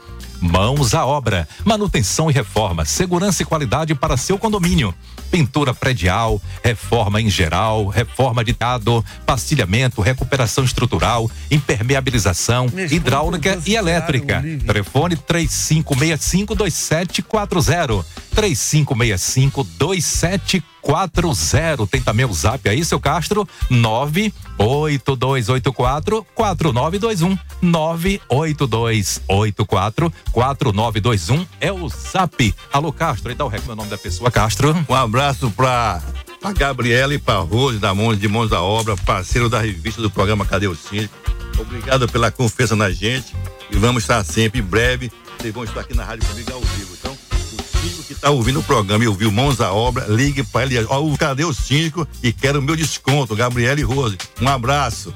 Mãos 0.42 0.94
à 0.94 1.06
obra, 1.06 1.46
manutenção 1.66 2.30
e 2.30 2.34
reforma, 2.34 2.86
segurança 2.86 3.44
e 3.44 3.46
qualidade 3.46 3.94
para 3.94 4.16
seu 4.16 4.38
condomínio. 4.38 4.96
Pintura 5.30 5.74
predial, 5.74 6.42
reforma 6.64 7.22
em 7.22 7.30
geral, 7.30 7.88
reforma 7.88 8.42
de 8.44 8.54
dado, 8.54 9.04
pastilhamento, 9.26 10.02
recuperação 10.02 10.64
estrutural, 10.64 11.30
impermeabilização, 11.52 12.68
hidráulica 12.90 13.62
e 13.66 13.76
elétrica. 13.76 14.42
Telefone 14.66 15.18
3565-2740. 15.18 18.06
3565-2740. 20.84 21.90
Tem 21.90 22.02
também 22.02 22.26
o 22.26 22.34
zap 22.34 22.68
aí, 22.70 22.84
seu 22.84 23.00
Castro? 23.00 23.48
98284 23.70 26.26
4921. 26.34 27.38
98284 27.62 30.12
4921 30.32 31.46
é 31.60 31.72
o 31.72 31.88
zap. 31.90 32.56
Alô, 32.72 32.92
Castro, 32.92 33.30
aí 33.30 33.36
dá 33.36 33.46
o 33.46 33.48
recado, 33.48 33.68
meu 33.68 33.76
nome 33.76 33.90
da 33.90 33.98
pessoa, 33.98 34.32
Castro. 34.32 34.76
Um 34.88 34.96
abraço 34.96 35.52
pra, 35.52 36.02
pra 36.40 36.54
Gabriela 36.54 37.14
e 37.14 37.20
pra 37.20 37.40
Rose 37.40 37.80
da 37.80 37.94
Mons 37.94 38.20
de 38.20 38.28
Mãos 38.28 38.50
da 38.50 38.62
Obra, 38.62 38.96
parceiro 38.98 39.50
da 39.50 39.60
revista 39.60 40.02
do 40.02 40.10
programa 40.10 40.46
Cadê 40.46 40.68
o 40.68 40.76
Síndico. 40.76 41.14
Obrigado 41.60 42.08
pela 42.08 42.32
confiança 42.32 42.76
na 42.76 42.90
gente 42.90 43.36
e 43.70 43.78
vamos 43.78 44.04
estar 44.04 44.24
sempre 44.24 44.62
em 44.62 44.64
breve. 44.64 45.12
Vocês 45.38 45.54
vão 45.54 45.64
estar 45.64 45.82
aqui 45.82 45.94
na 45.94 46.04
rádio 46.04 46.28
comigo 46.28 46.52
ao 46.54 46.62
vivo. 46.62 46.89
O 47.80 47.82
síndico 47.82 48.04
que 48.04 48.14
está 48.14 48.30
ouvindo 48.30 48.60
o 48.60 48.64
programa 48.64 49.04
e 49.06 49.08
ouviu 49.08 49.32
Mãos 49.32 49.62
à 49.62 49.72
Obra, 49.72 50.06
ligue 50.10 50.44
para 50.44 50.66
ele. 50.66 50.86
Ó, 50.90 51.02
o 51.02 51.18
Cadê 51.18 51.46
o 51.46 51.54
Síndico? 51.54 52.06
E 52.22 52.34
quero 52.34 52.60
o 52.60 52.62
meu 52.62 52.76
desconto, 52.76 53.36
Gabriela 53.36 53.80
e 53.80 53.84
Rose. 53.84 54.18
Um 54.42 54.50
abraço. 54.50 55.14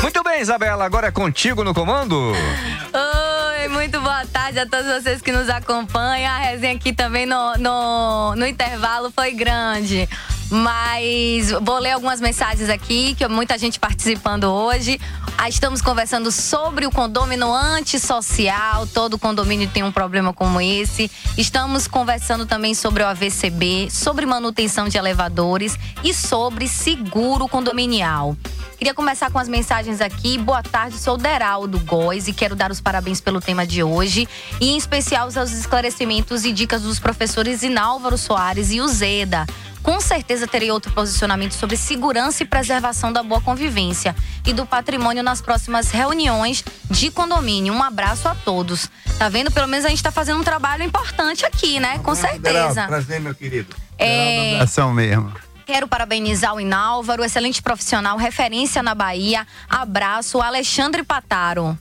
Muito 0.00 0.22
bem, 0.22 0.40
Isabela, 0.40 0.86
agora 0.86 1.08
é 1.08 1.10
contigo 1.10 1.62
no 1.62 1.74
comando. 1.74 2.32
Oi, 2.32 3.68
muito 3.68 4.00
boa 4.00 4.24
tarde 4.24 4.60
a 4.60 4.66
todos 4.66 4.86
vocês 4.86 5.20
que 5.20 5.32
nos 5.32 5.50
acompanham. 5.50 6.32
A 6.32 6.38
resenha 6.38 6.76
aqui 6.76 6.94
também 6.94 7.26
no, 7.26 7.54
no, 7.58 8.34
no 8.34 8.46
intervalo 8.46 9.12
foi 9.14 9.32
grande. 9.32 10.08
Mas 10.50 11.50
vou 11.50 11.78
ler 11.78 11.92
algumas 11.92 12.20
mensagens 12.20 12.70
aqui, 12.70 13.14
que 13.14 13.26
muita 13.28 13.58
gente 13.58 13.78
participando 13.78 14.44
hoje. 14.44 14.98
Ah, 15.36 15.48
Estamos 15.48 15.82
conversando 15.82 16.32
sobre 16.32 16.86
o 16.86 16.90
condômino 16.90 17.52
antissocial. 17.54 18.86
Todo 18.86 19.18
condomínio 19.18 19.68
tem 19.68 19.82
um 19.82 19.92
problema 19.92 20.32
como 20.32 20.60
esse. 20.60 21.10
Estamos 21.36 21.86
conversando 21.86 22.46
também 22.46 22.74
sobre 22.74 23.02
o 23.02 23.06
AVCB, 23.06 23.88
sobre 23.90 24.24
manutenção 24.24 24.88
de 24.88 24.96
elevadores 24.96 25.78
e 26.02 26.14
sobre 26.14 26.66
seguro 26.66 27.46
condominial. 27.46 28.36
Queria 28.78 28.94
começar 28.94 29.30
com 29.30 29.38
as 29.38 29.48
mensagens 29.48 30.00
aqui. 30.00 30.38
Boa 30.38 30.62
tarde, 30.62 30.96
sou 30.98 31.16
Deraldo 31.16 31.80
Góes 31.80 32.28
e 32.28 32.32
quero 32.32 32.54
dar 32.54 32.70
os 32.70 32.80
parabéns 32.80 33.20
pelo 33.20 33.40
tema 33.40 33.66
de 33.66 33.82
hoje. 33.82 34.28
E 34.60 34.70
em 34.70 34.76
especial 34.76 35.28
aos 35.36 35.50
esclarecimentos 35.50 36.44
e 36.44 36.52
dicas 36.52 36.82
dos 36.82 36.98
professores 37.00 37.62
Inálvaro 37.62 38.16
Soares 38.16 38.70
e 38.70 38.80
Uzeda. 38.80 39.44
Com 39.88 40.02
certeza 40.02 40.46
terei 40.46 40.70
outro 40.70 40.92
posicionamento 40.92 41.52
sobre 41.52 41.74
segurança 41.74 42.42
e 42.42 42.46
preservação 42.46 43.10
da 43.10 43.22
boa 43.22 43.40
convivência 43.40 44.14
e 44.46 44.52
do 44.52 44.66
patrimônio 44.66 45.22
nas 45.22 45.40
próximas 45.40 45.90
reuniões 45.90 46.62
de 46.90 47.10
condomínio. 47.10 47.72
Um 47.72 47.82
abraço 47.82 48.28
a 48.28 48.34
todos. 48.34 48.90
Tá 49.18 49.30
vendo? 49.30 49.50
Pelo 49.50 49.66
menos 49.66 49.86
a 49.86 49.88
gente 49.88 50.02
tá 50.02 50.12
fazendo 50.12 50.40
um 50.40 50.44
trabalho 50.44 50.82
importante 50.82 51.46
aqui, 51.46 51.80
né? 51.80 52.00
Com 52.00 52.14
certeza. 52.14 52.86
Prazer, 52.86 53.18
meu 53.18 53.34
querido. 53.34 53.74
É, 53.98 54.60
Ação 54.60 54.92
mesmo. 54.92 55.32
Quero 55.64 55.88
parabenizar 55.88 56.54
o 56.54 56.60
Inálvaro, 56.60 57.24
excelente 57.24 57.62
profissional, 57.62 58.18
referência 58.18 58.82
na 58.82 58.94
Bahia. 58.94 59.46
Abraço, 59.70 60.42
Alexandre 60.42 61.02
Pataro. 61.02 61.78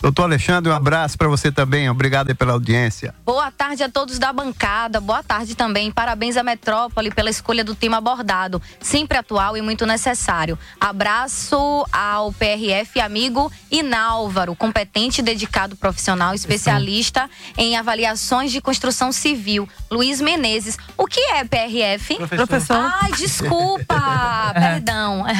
Doutor 0.00 0.24
Alexandre, 0.24 0.70
um 0.70 0.74
abraço 0.74 1.18
para 1.18 1.26
você 1.26 1.50
também. 1.50 1.90
Obrigado 1.90 2.34
pela 2.36 2.52
audiência. 2.52 3.14
Boa 3.24 3.50
tarde 3.50 3.82
a 3.82 3.88
todos 3.88 4.18
da 4.18 4.32
bancada. 4.32 5.00
Boa 5.00 5.22
tarde 5.24 5.56
também. 5.56 5.90
Parabéns 5.90 6.36
à 6.36 6.42
Metrópole 6.44 7.10
pela 7.10 7.30
escolha 7.30 7.64
do 7.64 7.74
tema 7.74 7.96
abordado. 7.96 8.62
Sempre 8.80 9.18
atual 9.18 9.56
e 9.56 9.62
muito 9.62 9.84
necessário. 9.84 10.56
Abraço 10.80 11.84
ao 11.90 12.32
PRF 12.32 13.00
amigo 13.00 13.50
Inálvaro, 13.70 14.54
competente, 14.54 15.20
dedicado 15.20 15.76
profissional, 15.76 16.34
especialista 16.34 17.28
em 17.56 17.76
avaliações 17.76 18.52
de 18.52 18.60
construção 18.60 19.10
civil. 19.10 19.68
Luiz 19.90 20.20
Menezes. 20.20 20.78
O 20.96 21.06
que 21.06 21.20
é 21.20 21.44
PRF? 21.44 22.16
Professor. 22.28 22.76
Ai, 23.00 23.12
desculpa. 23.12 23.96
Perdão. 24.54 25.24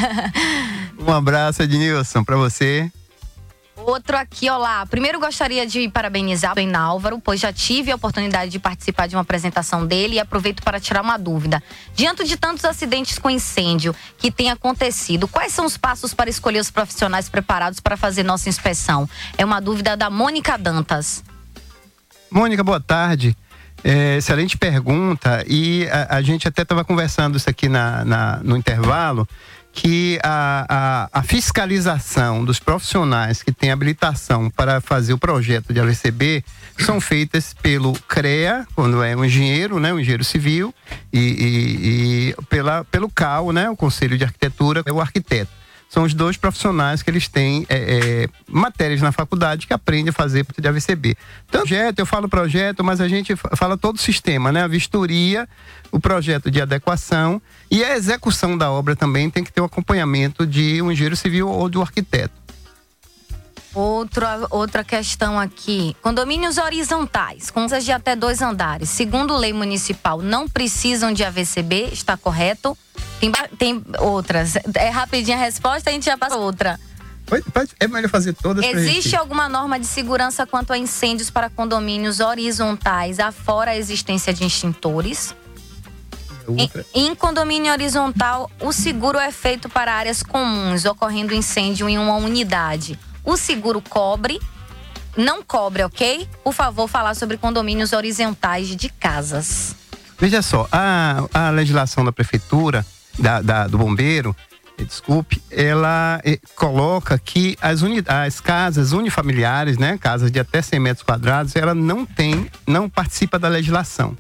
Um 1.01 1.13
abraço, 1.13 1.63
Ednilson, 1.63 2.25
para 2.25 2.37
você. 2.37 2.91
Outro 3.89 4.19
aqui, 4.19 4.51
olá. 4.51 4.85
Primeiro 4.85 5.19
gostaria 5.19 5.67
de 5.67 5.89
parabenizar 5.89 6.55
o 6.55 6.61
Inálvaro, 6.61 7.19
pois 7.19 7.41
já 7.41 7.51
tive 7.51 7.91
a 7.91 7.95
oportunidade 7.97 8.51
de 8.51 8.59
participar 8.59 9.07
de 9.07 9.17
uma 9.17 9.23
apresentação 9.23 9.87
dele 9.87 10.17
e 10.17 10.21
aproveito 10.21 10.63
para 10.63 10.79
tirar 10.79 11.01
uma 11.01 11.17
dúvida. 11.17 11.63
Diante 11.95 12.23
de 12.25 12.37
tantos 12.37 12.67
acidentes 12.67 13.19
com 13.19 13.31
incêndio 13.31 13.97
que 14.19 14.31
têm 14.31 14.51
acontecido, 14.51 15.27
quais 15.27 15.55
são 15.55 15.65
os 15.65 15.79
passos 15.79 16.13
para 16.13 16.29
escolher 16.29 16.59
os 16.59 16.71
profissionais 16.71 17.31
preparados 17.31 17.81
para 17.81 17.97
fazer 17.97 18.25
nossa 18.25 18.51
inspeção? 18.51 19.09
É 19.39 19.45
uma 19.45 19.59
dúvida 19.59 19.97
da 19.97 20.11
Mônica 20.11 20.59
Dantas. 20.59 21.25
Mônica, 22.31 22.63
boa 22.63 22.81
tarde. 22.81 23.35
É, 23.83 24.17
excelente 24.19 24.59
pergunta. 24.59 25.43
E 25.49 25.89
a, 25.91 26.17
a 26.17 26.21
gente 26.21 26.47
até 26.47 26.61
estava 26.61 26.85
conversando 26.85 27.39
isso 27.39 27.49
aqui 27.49 27.71
na, 27.71 28.05
na- 28.05 28.37
no 28.43 28.55
intervalo, 28.55 29.27
que 29.73 30.19
a, 30.25 30.67
a- 31.13 31.21
a 31.21 31.23
fiscalização 31.23 32.45
dos 32.45 32.59
profissionais 32.59 33.43
que 33.43 33.53
têm 33.53 33.71
habilitação 33.71 34.51
para 34.51 34.81
fazer 34.81 35.13
o 35.13 35.19
projeto 35.19 35.73
de 35.73 35.81
AVCB 35.81 36.43
são 36.79 37.01
feitas 37.01 37.55
pelo 37.63 37.93
CREA, 38.09 38.67
quando 38.75 39.03
é 39.03 39.15
um 39.17 39.25
engenheiro, 39.25 39.79
né, 39.79 39.93
um 39.93 40.01
engenheiro 40.01 40.25
civil, 40.25 40.75
e, 41.13 41.19
e- 41.19 42.29
e 42.39 42.43
pela, 42.49 42.85
pelo 42.87 43.09
CAU, 43.11 43.53
né, 43.53 43.69
o 43.71 43.77
Conselho 43.77 44.19
de 44.19 44.25
Arquitetura, 44.25 44.83
é 44.87 44.93
o 44.93 45.01
arquiteto. 45.01 45.51
São 45.89 46.03
os 46.03 46.13
dois 46.13 46.37
profissionais 46.37 47.03
que 47.03 47.09
eles 47.11 47.29
têm 47.29 47.65
é, 47.69 47.77
é, 48.25 48.29
matérias 48.47 49.01
na 49.01 49.11
faculdade 49.11 49.67
que 49.67 49.73
aprendem 49.73 50.11
a 50.11 50.13
fazer 50.13 50.47
de 50.59 50.69
AVCB. 50.69 51.17
Então, 51.49 51.63
projeto, 51.63 51.99
eu 51.99 52.05
falo 52.07 52.29
projeto, 52.29 52.85
mas 52.85 53.01
a 53.01 53.09
gente 53.09 53.35
fa- 53.35 53.57
fala 53.57 53.77
todo 53.79 53.97
o 53.97 54.01
sistema, 54.01 54.53
né? 54.53 54.63
A 54.63 54.69
vistoria, 54.69 55.49
o 55.91 55.99
projeto 55.99 56.51
de 56.51 56.61
adequação 56.61 57.41
e 57.71 57.83
a 57.83 57.97
execução 57.97 58.57
da 58.59 58.71
obra 58.71 58.95
também 58.95 59.31
tem 59.31 59.43
que 59.43 59.51
ter 59.51 59.63
o 59.63 59.65
acompanhamento 59.65 60.47
de 60.47 60.83
um 60.83 60.93
engenheiro 60.93 61.17
civil 61.17 61.49
ou 61.49 61.69
do 61.71 61.81
arquiteto. 61.81 62.38
Outra, 63.79 64.41
outra 64.51 64.83
questão 64.83 65.39
aqui. 65.39 65.95
Condomínios 66.03 66.59
horizontais, 66.59 67.49
com 67.49 67.63
casas 67.63 67.85
de 67.85 67.93
até 67.93 68.17
dois 68.17 68.43
andares, 68.43 68.89
segundo 68.91 69.37
lei 69.37 69.53
municipal, 69.53 70.21
não 70.21 70.49
precisam 70.49 71.13
de 71.13 71.23
AVCB, 71.23 71.91
está 71.93 72.17
correto? 72.17 72.77
Tem, 73.21 73.31
tem 73.57 73.85
outras. 74.01 74.55
É 74.75 74.89
rapidinha 74.89 75.37
a 75.37 75.41
resposta, 75.41 75.91
a 75.91 75.93
gente 75.93 76.07
já 76.07 76.19
passa 76.19 76.37
outra. 76.37 76.79
Pode- 77.25 77.45
pode- 77.53 77.71
É 77.79 77.87
melhor 77.87 78.09
fazer 78.11 78.33
todas 78.33 78.65
Existe 78.65 79.15
alguma 79.15 79.49
norma 79.49 79.79
de 79.79 79.87
segurança 79.87 80.45
quanto 80.45 80.73
a 80.73 80.79
incêndios 80.79 81.31
para 81.31 81.49
condomínios 81.49 82.19
horizontais, 82.19 83.21
afora 83.21 83.71
a 83.71 83.77
existência 83.77 84.35
de 84.35 84.45
extintores? 84.45 85.37
Em, 86.49 86.71
em 87.11 87.15
condomínio 87.15 87.71
horizontal, 87.71 88.51
o 88.61 88.73
seguro 88.73 89.19
é 89.19 89.31
feito 89.31 89.69
para 89.69 89.93
áreas 89.95 90.23
comuns, 90.23 90.85
ocorrendo 90.87 91.35
incêndio 91.35 91.89
em 91.89 91.99
uma 91.99 92.17
unidade. 92.17 92.99
O 93.29 93.37
seguro 93.37 93.83
cobre, 93.83 94.41
não 95.15 95.43
cobre, 95.43 95.83
ok? 95.85 96.27
Por 96.43 96.55
favor, 96.55 96.89
falar 96.89 97.15
sobre 97.15 97.37
condomínios 97.37 97.93
horizontais 97.93 98.75
de 98.75 98.89
casas. 98.89 99.77
Veja 100.19 100.41
só, 100.41 100.67
a, 100.73 101.25
a 101.35 101.51
legislação 101.51 102.03
da 102.03 102.11
prefeitura, 102.11 102.87
da, 103.19 103.43
da- 103.43 103.67
do 103.69 103.77
bombeiro, 103.77 104.35
eh, 104.79 104.83
desculpe, 104.85 105.43
ela 105.51 106.19
eh, 106.25 106.39
coloca 106.57 107.19
que 107.19 107.55
as, 107.61 107.83
as 108.07 108.41
casas 108.41 108.93
unifamiliares, 108.93 109.77
né, 109.77 109.99
casas 109.99 110.31
de 110.31 110.41
até 110.41 110.63
100 110.63 110.81
metros 110.81 111.05
quadrados, 111.05 111.55
ela 111.55 111.75
não 111.75 112.07
tem, 112.07 112.51
não 112.67 112.89
participa 112.89 113.39
da 113.39 113.49
legislação, 113.49 114.17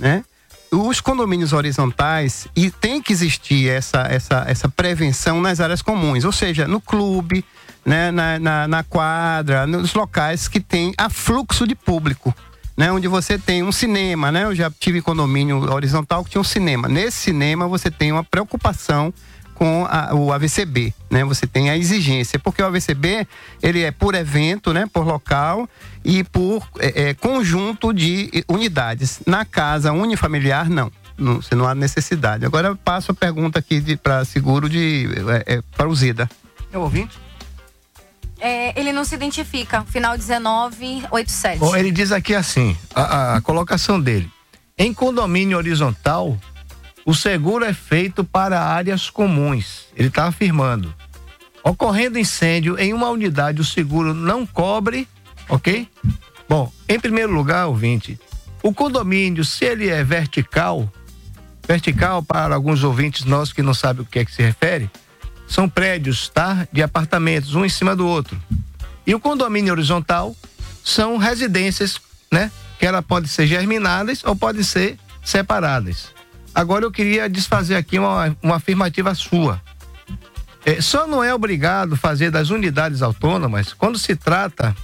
né? 0.00 0.24
Os 0.72 1.02
condomínios 1.02 1.52
horizontais, 1.52 2.46
e 2.56 2.70
tem 2.70 3.02
que 3.02 3.12
existir 3.12 3.68
essa, 3.68 4.00
essa, 4.08 4.44
essa 4.46 4.68
prevenção 4.70 5.38
nas 5.40 5.60
áreas 5.60 5.82
comuns, 5.82 6.24
ou 6.24 6.32
seja, 6.32 6.66
no 6.66 6.80
clube, 6.80 7.44
né, 7.88 8.10
na, 8.10 8.38
na, 8.38 8.68
na 8.68 8.82
quadra, 8.84 9.66
nos 9.66 9.94
locais 9.94 10.46
que 10.46 10.60
tem 10.60 10.92
afluxo 10.98 11.66
de 11.66 11.74
público 11.74 12.34
né, 12.76 12.92
onde 12.92 13.08
você 13.08 13.36
tem 13.38 13.62
um 13.64 13.72
cinema, 13.72 14.30
né? 14.30 14.44
Eu 14.44 14.54
já 14.54 14.70
tive 14.70 15.02
condomínio 15.02 15.68
horizontal 15.72 16.22
que 16.22 16.30
tinha 16.30 16.40
um 16.40 16.44
cinema. 16.44 16.86
Nesse 16.86 17.16
cinema 17.16 17.66
você 17.66 17.90
tem 17.90 18.12
uma 18.12 18.22
preocupação 18.22 19.12
com 19.52 19.84
a- 19.90 20.14
o 20.14 20.32
AVCB, 20.32 20.94
né? 21.10 21.24
Você 21.24 21.44
tem 21.44 21.70
a 21.70 21.76
exigência, 21.76 22.38
porque 22.38 22.62
o 22.62 22.66
AVCB 22.66 23.26
ele 23.60 23.82
é 23.82 23.90
por 23.90 24.14
evento, 24.14 24.72
né? 24.72 24.84
Por 24.92 25.04
local 25.04 25.68
e 26.04 26.22
por 26.22 26.64
é, 26.78 27.08
é, 27.08 27.14
conjunto 27.14 27.92
de 27.92 28.44
unidades. 28.48 29.18
Na 29.26 29.44
casa 29.44 29.92
unifamiliar 29.92 30.70
não. 30.70 30.92
Não, 31.18 31.42
você 31.42 31.56
não 31.56 31.66
há 31.66 31.74
necessidade. 31.74 32.46
Agora 32.46 32.68
eu 32.68 32.76
passo 32.76 33.10
a 33.10 33.14
pergunta 33.14 33.58
aqui 33.58 33.96
para 33.96 34.24
seguro 34.24 34.68
de 34.68 35.08
é, 35.46 35.54
é, 35.56 35.62
para 35.76 35.88
o 35.88 35.94
Zida. 35.96 36.30
É 36.72 36.78
ouvinte? 36.78 37.18
É, 38.40 38.78
ele 38.78 38.92
não 38.92 39.04
se 39.04 39.14
identifica. 39.14 39.84
Final 39.84 40.16
1987. 40.16 41.58
Bom, 41.58 41.76
ele 41.76 41.90
diz 41.90 42.12
aqui 42.12 42.34
assim, 42.34 42.76
a, 42.94 43.36
a 43.36 43.40
colocação 43.40 44.00
dele. 44.00 44.30
Em 44.76 44.94
condomínio 44.94 45.56
horizontal, 45.56 46.38
o 47.04 47.14
seguro 47.14 47.64
é 47.64 47.72
feito 47.72 48.22
para 48.22 48.62
áreas 48.62 49.10
comuns. 49.10 49.86
Ele 49.96 50.08
está 50.08 50.26
afirmando. 50.26 50.94
Ocorrendo 51.64 52.18
incêndio 52.18 52.78
em 52.78 52.94
uma 52.94 53.08
unidade, 53.08 53.60
o 53.60 53.64
seguro 53.64 54.14
não 54.14 54.46
cobre, 54.46 55.08
ok? 55.48 55.88
Bom, 56.48 56.72
em 56.88 56.98
primeiro 56.98 57.32
lugar, 57.32 57.66
ouvinte, 57.66 58.18
o 58.62 58.72
condomínio, 58.72 59.44
se 59.44 59.64
ele 59.64 59.88
é 59.88 60.02
vertical, 60.04 60.90
vertical 61.66 62.22
para 62.22 62.54
alguns 62.54 62.84
ouvintes 62.84 63.24
nossos 63.24 63.52
que 63.52 63.62
não 63.62 63.74
sabem 63.74 64.02
o 64.02 64.06
que 64.06 64.20
é 64.20 64.24
que 64.24 64.32
se 64.32 64.42
refere, 64.42 64.90
são 65.48 65.68
prédios, 65.68 66.28
tá? 66.28 66.68
De 66.70 66.82
apartamentos, 66.82 67.54
um 67.54 67.64
em 67.64 67.68
cima 67.68 67.96
do 67.96 68.06
outro. 68.06 68.40
E 69.06 69.14
o 69.14 69.20
condomínio 69.20 69.72
horizontal 69.72 70.36
são 70.84 71.16
residências, 71.16 72.00
né? 72.30 72.52
Que 72.78 72.86
ela 72.86 73.02
pode 73.02 73.28
ser 73.28 73.46
germinadas 73.46 74.22
ou 74.24 74.36
pode 74.36 74.62
ser 74.62 74.98
separadas. 75.24 76.08
Agora 76.54 76.84
eu 76.84 76.90
queria 76.90 77.28
desfazer 77.28 77.76
aqui 77.76 77.98
uma, 77.98 78.36
uma 78.42 78.56
afirmativa 78.56 79.14
sua. 79.14 79.60
É, 80.64 80.80
só 80.80 81.06
não 81.06 81.24
é 81.24 81.32
obrigado 81.32 81.96
fazer 81.96 82.30
das 82.30 82.50
unidades 82.50 83.00
autônomas 83.00 83.72
quando 83.72 83.98
se 83.98 84.14
trata 84.14 84.76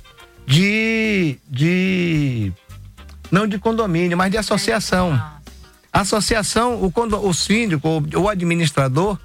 de, 0.46 1.38
de 1.48 2.52
não 3.30 3.46
de 3.46 3.58
condomínio, 3.58 4.16
mas 4.16 4.30
de 4.30 4.38
associação. 4.38 5.20
Associação, 5.92 6.82
o, 6.82 6.90
condo, 6.90 7.18
o 7.24 7.32
síndico, 7.34 7.88
o, 7.88 8.20
o 8.20 8.28
administrador, 8.28 9.18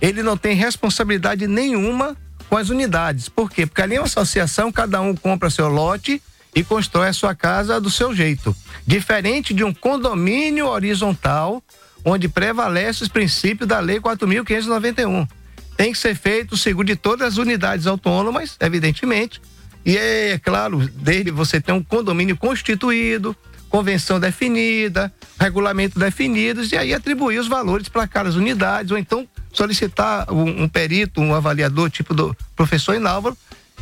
ele 0.00 0.22
não 0.22 0.36
tem 0.36 0.54
responsabilidade 0.54 1.46
nenhuma 1.46 2.16
com 2.48 2.56
as 2.56 2.68
unidades. 2.68 3.28
Por 3.28 3.50
quê? 3.50 3.66
Porque 3.66 3.82
ali 3.82 3.96
é 3.96 4.00
uma 4.00 4.06
associação, 4.06 4.70
cada 4.70 5.00
um 5.00 5.14
compra 5.14 5.50
seu 5.50 5.68
lote 5.68 6.22
e 6.54 6.62
constrói 6.62 7.08
a 7.08 7.12
sua 7.12 7.34
casa 7.34 7.80
do 7.80 7.90
seu 7.90 8.14
jeito. 8.14 8.54
Diferente 8.86 9.52
de 9.52 9.64
um 9.64 9.74
condomínio 9.74 10.66
horizontal, 10.68 11.62
onde 12.04 12.28
prevalece 12.28 13.02
os 13.02 13.08
princípios 13.08 13.68
da 13.68 13.80
Lei 13.80 14.00
4.591. 14.00 15.28
Tem 15.76 15.92
que 15.92 15.98
ser 15.98 16.14
feito 16.14 16.52
o 16.52 16.56
seguro 16.56 16.86
de 16.86 16.96
todas 16.96 17.34
as 17.34 17.36
unidades 17.36 17.86
autônomas, 17.86 18.56
evidentemente. 18.60 19.40
E 19.84 19.96
é 19.96 20.38
claro, 20.42 20.88
desde 20.94 21.30
você 21.30 21.60
ter 21.60 21.72
um 21.72 21.82
condomínio 21.82 22.36
constituído, 22.36 23.36
convenção 23.68 24.18
definida, 24.18 25.12
regulamento 25.38 25.98
definidos, 25.98 26.72
e 26.72 26.76
aí 26.76 26.94
atribuir 26.94 27.38
os 27.38 27.48
valores 27.48 27.88
para 27.88 28.04
aquelas 28.04 28.36
unidades, 28.36 28.90
ou 28.90 28.98
então 28.98 29.26
solicitar 29.52 30.32
um, 30.32 30.64
um 30.64 30.68
perito, 30.68 31.20
um 31.20 31.34
avaliador, 31.34 31.90
tipo 31.90 32.14
do 32.14 32.36
professor 32.54 32.94
Inálvaro, 32.94 33.36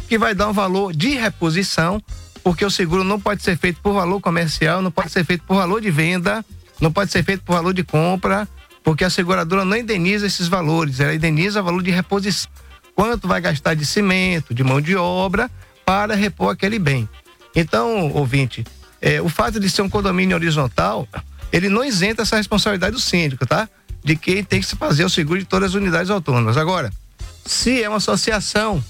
que 0.09 0.19
vai 0.19 0.35
dar 0.35 0.49
um 0.49 0.53
valor 0.53 0.93
de 0.93 1.11
reposição, 1.11 2.03
porque 2.43 2.65
o 2.65 2.71
seguro 2.71 3.05
não 3.05 3.19
pode 3.19 3.43
ser 3.43 3.57
feito 3.57 3.81
por 3.81 3.95
valor 3.95 4.21
comercial, 4.21 4.83
não 4.83 4.91
pode 4.91 5.11
ser 5.11 5.25
feito 5.25 5.45
por 5.45 5.57
valor 5.57 5.81
de 5.81 5.91
venda, 5.91 6.45
não 6.81 6.93
pode 6.93 7.11
ser 7.11 7.25
feito 7.25 7.43
por 7.43 7.55
valor 7.55 7.73
de 7.73 7.83
compra, 7.83 8.47
porque 8.83 9.05
a 9.05 9.11
seguradora 9.11 9.65
não 9.65 9.77
indeniza 9.77 10.27
esses 10.27 10.47
valores, 10.47 11.01
ela 11.01 11.15
indeniza 11.15 11.61
o 11.61 11.65
valor 11.65 11.83
de 11.83 11.91
reposição. 11.91 12.51
Quanto 12.95 13.27
vai 13.27 13.41
gastar 13.41 13.75
de 13.75 13.85
cimento, 13.85 14.55
de 14.55 14.63
mão 14.63 14.81
de 14.81 14.95
obra, 14.95 15.51
para 15.85 16.15
repor 16.15 16.51
aquele 16.51 16.79
bem. 16.79 17.09
Então, 17.57 18.13
ouvinte, 18.13 18.65
é, 19.05 19.21
o 19.21 19.29
fato 19.29 19.61
de 19.61 19.69
ser 19.69 19.83
um 19.83 19.89
condomínio 19.91 20.35
horizontal, 20.35 21.07
ele 21.53 21.69
não 21.69 21.85
isenta 21.85 22.23
essa 22.23 22.37
responsabilidade 22.37 22.95
do 22.95 23.01
síndico, 23.01 23.47
tá? 23.47 23.69
De 24.03 24.17
quem 24.17 24.43
tem 24.43 24.63
que 24.63 24.77
fazer 24.77 25.05
o 25.05 25.11
seguro 25.11 25.39
de 25.39 25.45
todas 25.45 25.71
as 25.71 25.75
unidades 25.75 26.11
autônomas. 26.11 26.57
Agora, 26.57 26.91
se 27.45 27.83
é 27.83 27.89
uma 27.89 27.99
associação 27.99 28.83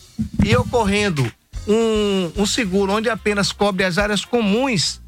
e 0.44 0.54
ocorrendo 0.54 1.28
um, 1.66 2.30
um 2.36 2.46
seguro 2.46 2.92
onde 2.92 3.10
apenas 3.10 3.50
cobre 3.50 3.82
as 3.82 3.98
áreas 3.98 4.24
comuns, 4.24 5.00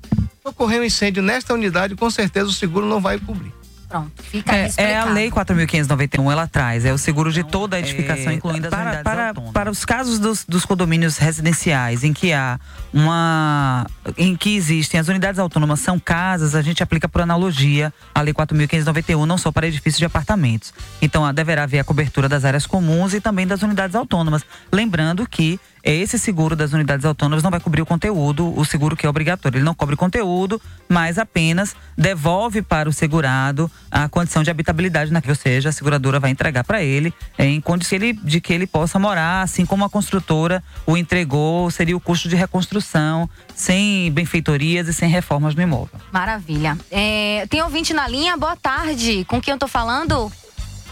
ocorrer 0.44 0.80
um 0.80 0.84
incêndio 0.84 1.22
nesta 1.22 1.54
unidade, 1.54 1.94
com 1.94 2.10
certeza 2.10 2.48
o 2.48 2.52
seguro 2.52 2.84
não 2.84 3.00
vai 3.00 3.20
cobrir. 3.20 3.52
Pronto, 3.88 4.10
fica 4.22 4.54
É, 4.54 4.68
é 4.78 4.96
a 4.98 5.04
lei 5.04 5.30
4.591, 5.30 6.30
ela 6.32 6.46
traz, 6.48 6.84
é 6.84 6.92
o 6.92 6.98
seguro 6.98 7.32
de 7.32 7.44
toda 7.44 7.76
a 7.76 7.78
edificação, 7.78 8.32
é, 8.32 8.34
incluindo 8.34 8.66
as 8.66 8.70
para- 8.70 8.82
unidades 8.82 9.02
para- 9.04 9.28
autônomas. 9.28 9.52
Para 9.52 9.70
os 9.70 9.84
casos 9.84 10.18
dos, 10.18 10.44
dos 10.44 10.64
condomínios 10.64 11.18
residenciais, 11.18 12.02
em 12.02 12.12
que 12.12 12.32
há 12.32 12.58
uma. 12.92 13.86
em 14.16 14.34
que 14.36 14.56
existem 14.56 14.98
as 14.98 15.08
unidades 15.08 15.38
autônomas 15.38 15.80
são 15.80 15.98
casas, 15.98 16.54
a 16.54 16.62
gente 16.62 16.82
aplica 16.82 17.08
por 17.08 17.20
analogia 17.20 17.92
a 18.14 18.20
lei 18.22 18.34
4.591, 18.34 19.24
não 19.24 19.38
só 19.38 19.52
para 19.52 19.66
edifícios 19.68 19.98
de 19.98 20.04
apartamentos. 20.04 20.72
Então, 21.00 21.32
deverá 21.32 21.62
haver 21.64 21.78
a 21.78 21.84
cobertura 21.84 22.28
das 22.28 22.44
áreas 22.44 22.66
comuns 22.66 23.14
e 23.14 23.20
também 23.20 23.46
das 23.46 23.62
unidades 23.62 23.94
autônomas. 23.94 24.42
Lembrando 24.72 25.26
que 25.28 25.60
esse 25.92 26.18
seguro 26.18 26.56
das 26.56 26.72
unidades 26.72 27.06
autônomas 27.06 27.42
não 27.42 27.50
vai 27.50 27.60
cobrir 27.60 27.80
o 27.80 27.86
conteúdo, 27.86 28.52
o 28.58 28.64
seguro 28.64 28.96
que 28.96 29.06
é 29.06 29.08
obrigatório. 29.08 29.58
Ele 29.58 29.64
não 29.64 29.74
cobre 29.74 29.94
conteúdo, 29.94 30.60
mas 30.88 31.18
apenas 31.18 31.76
devolve 31.96 32.60
para 32.60 32.88
o 32.88 32.92
segurado 32.92 33.70
a 33.90 34.08
condição 34.08 34.42
de 34.42 34.50
habitabilidade 34.50 35.12
naquele, 35.12 35.32
ou 35.32 35.36
seja, 35.36 35.68
a 35.68 35.72
seguradora 35.72 36.18
vai 36.18 36.30
entregar 36.30 36.64
para 36.64 36.82
ele 36.82 37.14
em 37.38 37.60
condição 37.60 37.86
de 38.24 38.40
que 38.40 38.52
ele 38.52 38.66
possa 38.66 38.98
morar, 38.98 39.42
assim 39.42 39.64
como 39.64 39.84
a 39.84 39.88
construtora 39.88 40.62
o 40.84 40.96
entregou, 40.96 41.70
seria 41.70 41.96
o 41.96 42.00
custo 42.00 42.28
de 42.28 42.34
reconstrução, 42.34 43.30
sem 43.54 44.10
benfeitorias 44.10 44.88
e 44.88 44.92
sem 44.92 45.08
reformas 45.08 45.54
no 45.54 45.62
imóvel. 45.62 46.00
Maravilha. 46.10 46.76
É, 46.90 47.46
tem 47.48 47.62
ouvinte 47.62 47.94
na 47.94 48.08
linha? 48.08 48.36
Boa 48.36 48.56
tarde. 48.56 49.24
Com 49.26 49.40
quem 49.40 49.52
eu 49.52 49.58
tô 49.58 49.68
falando? 49.68 50.32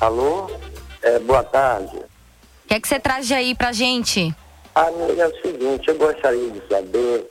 Alô? 0.00 0.48
É, 1.02 1.18
boa 1.18 1.42
tarde. 1.42 1.96
O 1.96 2.68
que 2.68 2.74
é 2.74 2.80
que 2.80 2.86
você 2.86 3.00
traz 3.00 3.26
de 3.26 3.34
aí 3.34 3.54
pra 3.54 3.72
gente? 3.72 4.34
Amiga, 4.74 5.22
é 5.22 5.26
o 5.28 5.40
seguinte, 5.40 5.88
eu 5.88 5.96
gostaria 5.96 6.50
de 6.50 6.60
saber, 6.68 7.30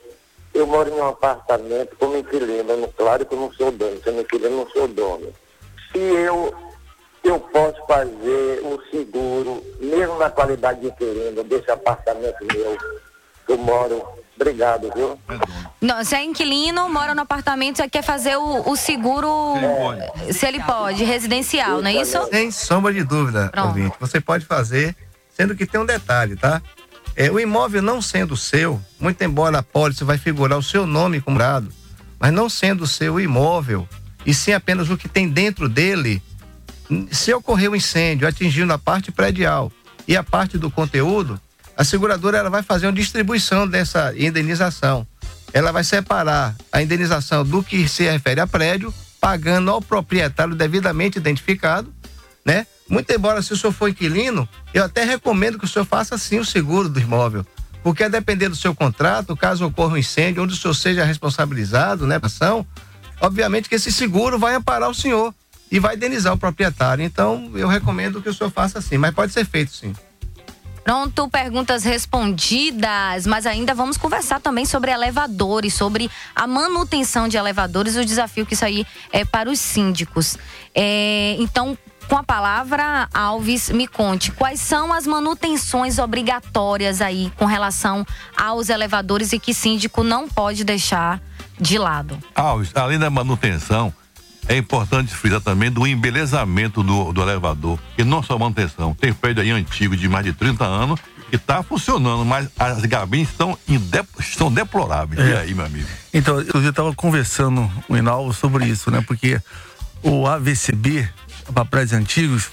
eu 0.54 0.66
moro 0.66 0.90
em 0.90 0.94
um 0.94 1.08
apartamento 1.08 1.96
como 2.00 2.18
inquilino, 2.18 2.88
claro 2.96 3.26
que 3.26 3.34
eu 3.36 3.40
não 3.40 3.52
sou 3.52 3.70
dono, 3.70 4.00
sendo 4.02 4.22
inquilino 4.22 4.50
eu 4.50 4.58
não 4.58 4.70
sou 4.70 4.88
dono. 4.88 5.28
Se 5.92 6.00
eu, 6.00 6.54
eu 7.22 7.40
posso 7.40 7.86
fazer 7.86 8.62
o 8.64 8.82
seguro, 8.90 9.62
mesmo 9.82 10.18
na 10.18 10.30
qualidade 10.30 10.80
de 10.80 10.88
inquilino, 10.88 11.44
desse 11.44 11.70
apartamento 11.70 12.38
meu, 12.46 12.78
que 13.46 13.52
eu 13.52 13.58
moro, 13.58 14.02
obrigado, 14.38 14.90
viu? 14.96 15.20
Não, 15.82 16.02
você 16.02 16.16
é 16.16 16.24
inquilino, 16.24 16.88
mora 16.88 17.14
no 17.14 17.24
apartamento, 17.24 17.76
você 17.76 17.90
quer 17.90 18.04
fazer 18.04 18.38
o, 18.38 18.70
o 18.70 18.76
seguro. 18.78 19.56
Se 20.32 20.46
ele 20.46 20.64
pode, 20.64 21.04
residencial, 21.04 21.82
não 21.82 21.90
é 21.90 21.96
isso? 21.96 22.26
Sem 22.30 22.52
sombra 22.52 22.94
de 22.94 23.04
dúvida, 23.04 23.50
Pronto. 23.52 23.68
ouvinte. 23.68 23.98
Você 24.00 24.22
pode 24.22 24.46
fazer, 24.46 24.96
sendo 25.30 25.54
que 25.58 25.66
tem 25.66 25.82
um 25.82 25.86
detalhe, 25.86 26.38
tá? 26.38 26.62
É, 27.16 27.30
o 27.30 27.40
imóvel 27.40 27.82
não 27.82 28.02
sendo 28.02 28.36
seu, 28.36 28.82
muito 29.00 29.24
embora 29.24 29.60
a 29.60 29.64
pólice 29.64 30.04
vai 30.04 30.18
figurar 30.18 30.58
o 30.58 30.64
seu 30.64 30.88
nome 30.88 31.22
como 31.22 31.38
dado, 31.38 31.70
mas 32.20 32.34
não 32.34 32.50
sendo 32.50 32.88
seu 32.88 33.20
imóvel, 33.20 33.88
e 34.26 34.34
sim 34.34 34.52
apenas 34.52 34.90
o 34.90 34.98
que 34.98 35.08
tem 35.08 35.30
dentro 35.30 35.70
dele, 35.70 36.22
se 37.12 37.34
ocorrer 37.34 37.70
um 37.70 37.76
incêndio 37.76 38.28
atingindo 38.28 38.74
a 38.74 38.80
parte 38.80 39.12
predial 39.12 39.72
e 40.08 40.18
a 40.18 40.24
parte 40.24 40.58
do 40.58 40.72
conteúdo, 40.72 41.40
a 41.78 41.84
seguradora 41.84 42.38
ela 42.38 42.50
vai 42.50 42.64
fazer 42.64 42.88
uma 42.88 42.94
distribuição 42.94 43.68
dessa 43.68 44.14
indenização. 44.18 45.08
Ela 45.52 45.72
vai 45.72 45.84
separar 45.84 46.56
a 46.72 46.82
indenização 46.82 47.46
do 47.46 47.64
que 47.64 47.88
se 47.88 48.04
refere 48.04 48.42
a 48.42 48.48
prédio, 48.48 48.94
pagando 49.20 49.72
ao 49.72 49.82
proprietário 49.82 50.56
devidamente 50.56 51.18
identificado, 51.18 51.94
né? 52.46 52.66
Muito 52.90 53.12
embora 53.12 53.42
se 53.42 53.54
o 53.54 53.58
senhor 53.58 53.72
for 53.72 53.90
inquilino, 53.90 54.48
eu 54.74 54.84
até 54.84 55.04
recomendo 55.04 55.58
que 55.58 55.66
o 55.66 55.68
senhor 55.68 55.86
faça 55.86 56.18
sim 56.18 56.40
o 56.40 56.46
seguro 56.46 56.90
do 56.90 57.00
imóvel. 57.00 57.46
Porque 57.82 58.04
a 58.04 58.08
depender 58.08 58.50
do 58.50 58.56
seu 58.56 58.74
contrato, 58.74 59.36
caso 59.36 59.66
ocorra 59.66 59.94
um 59.94 59.98
incêndio, 59.98 60.44
onde 60.44 60.54
o 60.54 60.58
senhor 60.58 60.74
seja 60.74 61.04
responsabilizado, 61.04 62.08
né, 62.08 62.20
ação, 62.22 62.66
obviamente 63.20 63.68
que 63.68 63.76
esse 63.76 63.92
seguro 63.92 64.40
vai 64.40 64.56
amparar 64.56 64.90
o 64.90 64.94
senhor 64.94 65.34
e 65.72 65.80
vai 65.80 65.96
indenizar 65.96 66.34
o 66.34 66.38
proprietário. 66.38 67.04
Então, 67.04 67.52
eu 67.56 67.68
recomendo 67.68 68.22
que 68.22 68.30
o 68.30 68.34
senhor 68.34 68.52
faça 68.52 68.80
assim, 68.80 68.98
mas 68.98 69.14
pode 69.14 69.34
ser 69.34 69.46
feito 69.46 69.72
sim. 69.72 69.94
Pronto, 70.84 71.30
perguntas 71.30 71.86
respondidas, 71.86 73.26
mas 73.26 73.46
ainda 73.46 73.74
vamos 73.74 73.96
conversar 73.96 74.42
também 74.42 74.66
sobre 74.66 74.92
elevadores, 74.92 75.74
sobre 75.74 76.12
a 76.36 76.46
manutenção 76.46 77.28
de 77.28 77.38
elevadores, 77.38 77.96
o 77.96 78.04
desafio 78.04 78.46
que 78.46 78.54
isso 78.54 78.66
aí 78.66 78.86
é 79.12 79.24
para 79.24 79.50
os 79.50 79.60
síndicos. 79.60 80.38
É, 80.76 81.38
então, 81.40 81.78
com 82.08 82.18
a 82.18 82.24
palavra, 82.24 83.08
Alves, 83.14 83.70
me 83.70 83.88
conte 83.88 84.32
quais 84.32 84.60
são 84.60 84.92
as 84.94 85.08
manutenções 85.08 85.98
obrigatórias 86.00 87.02
aí 87.02 87.32
com 87.38 87.46
relação 87.46 88.06
aos 88.38 88.70
elevadores 88.70 89.34
e 89.34 89.40
que 89.40 89.54
síndico 89.54 90.04
não 90.04 90.28
pode 90.28 90.64
deixar 90.64 91.22
de 91.60 91.78
lado. 91.78 92.18
Alves, 92.36 92.72
além 92.76 93.00
da 93.00 93.10
manutenção, 93.10 93.94
é 94.48 94.58
importante 94.58 95.14
frisar 95.16 95.40
também 95.42 95.72
do 95.72 95.88
embelezamento 95.88 96.84
do, 96.84 97.14
do 97.14 97.22
elevador. 97.22 97.80
E 97.98 98.04
não 98.04 98.22
só 98.22 98.38
manutenção. 98.38 98.94
Tem 98.94 99.14
prédio 99.14 99.42
aí 99.42 99.52
antigo 99.52 99.96
de 99.96 100.10
mais 100.10 100.26
de 100.26 100.34
30 100.34 100.66
anos 100.66 101.00
que 101.30 101.38
está 101.38 101.64
funcionando, 101.64 102.26
mas 102.26 102.48
as 102.60 102.84
gabines 102.86 103.30
estão, 103.30 103.58
estão 104.20 104.52
deploráveis. 104.52 105.20
E 105.26 105.32
É. 105.32 105.38
aí, 105.40 105.54
meu 105.54 105.66
amigo? 105.66 105.88
Então, 106.14 106.40
eu 106.42 106.70
estava 106.70 106.94
conversando 106.94 107.72
com 107.88 107.94
o 107.94 107.98
Inalvo 107.98 108.34
sobre 108.34 108.66
isso, 108.66 108.92
né? 108.92 109.02
Porque 109.08 109.42
o 110.04 110.28
AVCB, 110.28 111.10
para 111.54 111.66
prédios 111.66 111.94
antigos, 111.94 112.50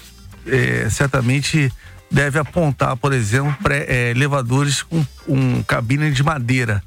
é, 0.47 0.89
certamente 0.89 1.71
deve 2.09 2.39
apontar, 2.39 2.95
por 2.97 3.13
exemplo, 3.13 3.55
pré- 3.63 3.85
é, 3.87 4.09
elevadores 4.11 4.81
com 4.83 5.05
um 5.27 5.63
cabine 5.63 6.11
de 6.11 6.23
madeira 6.23 6.83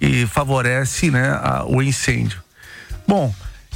e 0.00 0.26
favorece 0.26 1.10
né, 1.10 1.30
a- 1.30 1.64
o 1.66 1.80
incêndio. 1.82 2.42
Bom, 3.08 3.34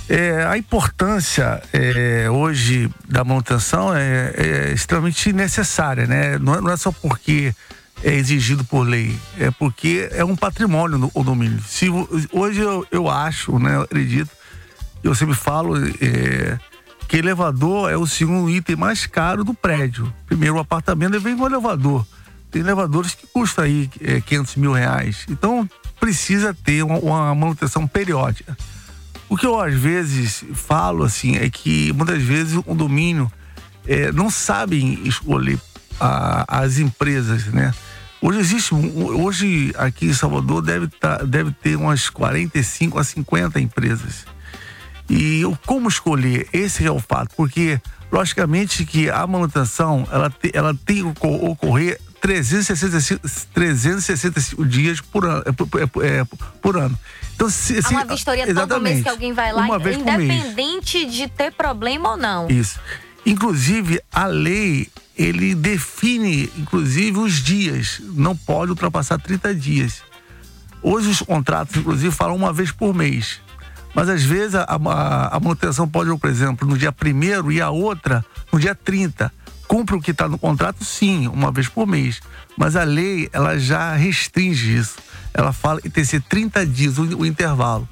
é, 0.09 0.45
a 0.45 0.59
importância 0.59 1.63
é, 1.73 2.29
hoje 2.29 2.91
da 3.09 3.23
manutenção 3.25 3.95
é, 3.97 4.33
é 4.37 4.73
extremamente 4.73 5.33
necessária, 5.33 6.07
né? 6.07 6.37
Não 6.39 6.55
é, 6.57 6.61
não 6.61 6.71
é 6.71 6.77
só 6.77 6.91
porque 6.91 7.55
é 8.03 8.15
exigido 8.15 8.65
por 8.65 8.83
lei, 8.87 9.17
é 9.39 9.51
porque 9.53 10.09
é 10.11 10.25
um 10.25 10.35
patrimônio 10.35 10.99
no 10.99 11.11
condomínio. 11.11 11.61
Se, 11.67 11.89
o- 11.89 12.09
hoje 12.33 12.61
eu, 12.61 12.85
eu 12.91 13.09
acho, 13.09 13.57
né, 13.59 13.77
eu 13.77 13.83
acredito, 13.83 14.31
eu 15.05 15.15
sempre 15.15 15.35
falo 15.37 15.77
é, 16.01 16.59
que 17.11 17.17
elevador 17.17 17.91
é 17.91 17.97
o 17.97 18.07
segundo 18.07 18.49
item 18.49 18.77
mais 18.77 19.05
caro 19.05 19.43
do 19.43 19.53
prédio. 19.53 20.15
Primeiro, 20.27 20.55
o 20.55 20.61
apartamento 20.61 21.19
vem 21.19 21.37
com 21.37 21.43
o 21.43 21.47
elevador. 21.47 22.07
Tem 22.53 22.63
elevadores 22.63 23.17
que 23.17 23.27
custam 23.27 23.65
aí 23.65 23.91
é, 24.01 24.21
500 24.21 24.55
mil 24.55 24.73
reais. 24.73 25.27
Então, 25.29 25.69
precisa 25.99 26.55
ter 26.55 26.85
uma, 26.85 26.99
uma 27.01 27.35
manutenção 27.35 27.85
periódica. 27.85 28.57
O 29.29 29.37
que 29.37 29.45
eu 29.45 29.61
às 29.61 29.75
vezes 29.75 30.45
falo 30.55 31.03
assim 31.03 31.35
é 31.37 31.51
que 31.51 31.93
muitas 31.95 32.23
vezes 32.23 32.55
o 32.55 32.63
condomínio 32.63 33.31
eh, 33.89 34.13
não 34.13 34.31
sabem 34.31 35.01
escolher 35.05 35.59
a- 35.99 36.45
as 36.63 36.79
empresas, 36.79 37.47
né? 37.47 37.75
Hoje 38.23 38.39
existe, 38.39 38.73
hoje 38.73 39.73
aqui 39.77 40.07
em 40.07 40.13
Salvador 40.15 40.63
deve, 40.63 40.87
tá, 40.87 41.19
deve 41.25 41.51
ter 41.51 41.75
umas 41.77 42.09
45 42.09 42.99
a 43.01 43.05
50 43.05 43.61
empresas. 43.61 44.27
E 45.13 45.45
o 45.45 45.59
como 45.67 45.89
escolher? 45.89 46.47
Esse 46.53 46.87
é 46.87 46.91
o 46.91 47.01
fato, 47.01 47.35
porque 47.37 47.81
logicamente 48.13 48.85
que 48.85 49.11
a 49.11 49.27
manutenção 49.27 50.07
ela, 50.11 50.31
te- 50.31 50.53
ela 50.55 50.73
tem 50.87 50.97
que 50.97 51.03
ocor- 51.03 51.45
ocorrer 51.51 52.01
365, 52.21 53.21
365 53.53 54.65
dias 54.67 55.01
por 55.01 55.25
ano. 55.27 55.43
é, 55.47 55.53
por- 55.53 55.69
é, 56.05 56.07
é, 56.21 56.25
por 56.63 56.77
ano. 56.77 56.97
Então, 57.35 57.49
se, 57.51 57.81
Há 57.83 57.89
uma 57.89 58.05
vistoria 58.05 58.45
todo 58.47 58.55
mês 58.55 58.59
exatamente. 58.99 59.03
que 59.03 59.09
alguém 59.09 59.33
vai 59.33 59.53
lá, 59.53 59.67
por 59.67 59.91
independente 59.91 61.07
de 61.07 61.27
ter 61.29 61.51
problema 61.53 62.11
ou 62.11 62.17
não. 62.17 62.49
Isso. 62.49 62.79
Inclusive, 63.27 64.01
a 64.13 64.27
lei, 64.27 64.89
ele 65.17 65.55
define, 65.55 66.51
inclusive, 66.57 67.19
os 67.19 67.35
dias. 67.43 68.01
Não 68.15 68.37
pode 68.37 68.71
ultrapassar 68.71 69.19
30 69.19 69.55
dias. 69.55 70.03
Hoje 70.83 71.09
os 71.09 71.21
contratos, 71.21 71.77
inclusive, 71.77 72.15
falam 72.15 72.37
uma 72.37 72.53
vez 72.53 72.71
por 72.71 72.95
mês. 72.95 73.41
Mas 73.95 74.09
às 74.09 74.23
vezes 74.23 74.55
a, 74.55 74.63
a, 74.63 75.37
a 75.37 75.41
manutenção 75.41 75.89
pode, 75.89 76.17
por 76.17 76.31
exemplo, 76.31 76.67
no 76.67 76.79
dia 76.79 76.93
1 76.93 77.51
e 77.51 77.61
a 77.61 77.71
outra 77.71 78.25
no 78.53 78.59
dia 78.59 78.75
30. 78.75 79.33
Cumpre 79.67 79.95
o 79.95 80.01
que 80.01 80.11
está 80.11 80.29
no 80.29 80.39
contrato, 80.39 80.85
sim, 80.85 81.29
uma 81.29 81.53
vez 81.53 81.69
por 81.69 81.87
mês. 81.87 82.21
Mas 82.57 82.75
a 82.75 82.83
lei, 82.83 83.29
ela 83.33 83.59
já 83.59 83.95
restringe 83.95 84.77
isso. 84.77 84.97
Ela 85.33 85.53
fala 85.53 85.81
que 85.81 85.89
tem 85.89 86.03
que 86.03 86.11
ser 86.11 86.23
30 86.23 86.67
dias 86.67 86.99
o, 86.99 87.03
o 87.03 87.25
intervalo. 87.25 87.89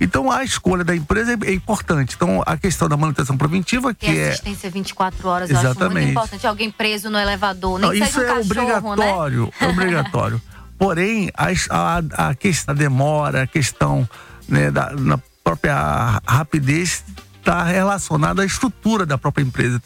Então 0.00 0.30
a 0.30 0.44
escolha 0.44 0.84
da 0.84 0.94
empresa 0.94 1.32
é, 1.32 1.50
é 1.50 1.52
importante. 1.52 2.14
Então 2.14 2.42
a 2.46 2.56
questão 2.56 2.88
da 2.88 2.96
manutenção 2.96 3.36
preventiva, 3.36 3.92
que 3.92 4.06
é. 4.06 4.28
assistência 4.28 4.70
24 4.70 5.28
horas, 5.28 5.50
eu 5.50 5.56
acho 5.56 5.66
muito 5.66 5.78
Exatamente. 5.80 6.10
importante. 6.10 6.46
Alguém 6.46 6.70
preso 6.70 7.10
no 7.10 7.18
elevador, 7.18 7.80
nem 7.80 7.88
Não, 7.88 7.94
isso 7.94 8.20
um 8.20 8.22
é 8.22 8.26
cachorro, 8.26 8.96
né? 8.96 9.12
obrigatório, 9.12 9.52
é 9.60 9.66
obrigatório. 9.66 10.42
Porém, 10.78 11.30
a, 11.36 11.48
a, 11.70 12.28
a 12.28 12.34
questão 12.36 12.72
da 12.72 12.78
demora, 12.78 13.42
a 13.42 13.46
questão 13.46 14.08
né, 14.48 14.70
da 14.70 14.92
na 14.92 15.18
própria 15.48 16.20
rapidez 16.26 17.02
está 17.38 17.62
relacionada 17.64 18.42
à 18.42 18.44
estrutura 18.44 19.06
da 19.06 19.16
própria 19.16 19.42
empresa. 19.42 19.82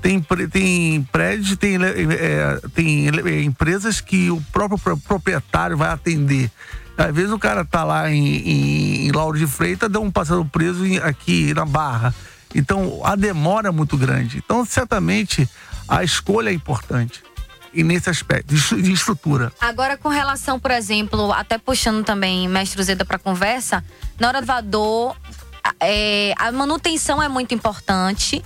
Tem, 0.00 0.24
tem 0.50 1.02
prédios, 1.12 1.54
tem, 1.56 1.76
é, 1.76 2.58
tem 2.74 3.08
é, 3.08 3.42
empresas 3.42 4.00
que 4.00 4.30
o 4.30 4.40
próprio 4.50 4.78
pro- 4.78 4.96
proprietário 4.96 5.76
vai 5.76 5.90
atender. 5.90 6.50
Às 6.96 7.14
vezes 7.14 7.30
o 7.30 7.38
cara 7.38 7.62
tá 7.64 7.84
lá 7.84 8.10
em, 8.10 8.24
em, 8.38 9.06
em 9.06 9.12
Lauro 9.12 9.38
de 9.38 9.46
Freitas, 9.46 9.90
deu 9.90 10.02
um 10.02 10.10
pássaro 10.10 10.44
preso 10.46 10.86
em- 10.86 10.96
aqui 10.98 11.52
na 11.52 11.66
Barra. 11.66 12.14
Então 12.54 13.00
a 13.04 13.14
demora 13.14 13.68
é 13.68 13.70
muito 13.70 13.98
grande. 13.98 14.38
Então, 14.38 14.64
certamente, 14.64 15.46
a 15.86 16.02
escolha 16.02 16.48
é 16.48 16.54
importante. 16.54 17.22
E 17.74 17.82
nesse 17.82 18.10
aspecto, 18.10 18.48
de 18.48 18.56
estru- 18.56 18.82
de 18.82 18.92
estrutura. 18.92 19.52
Agora, 19.60 19.96
com 19.96 20.08
relação, 20.08 20.60
por 20.60 20.70
exemplo, 20.70 21.32
até 21.32 21.56
puxando 21.58 22.04
também 22.04 22.46
Mestre 22.48 22.82
Zeda 22.82 23.04
para 23.04 23.18
conversa, 23.18 23.82
na 24.20 24.28
hora 24.28 24.40
do 24.40 24.44
elevador, 24.44 25.16
a- 25.64 25.74
é, 25.80 26.34
a 26.36 26.52
manutenção 26.52 27.22
é 27.22 27.28
muito 27.28 27.54
importante. 27.54 28.42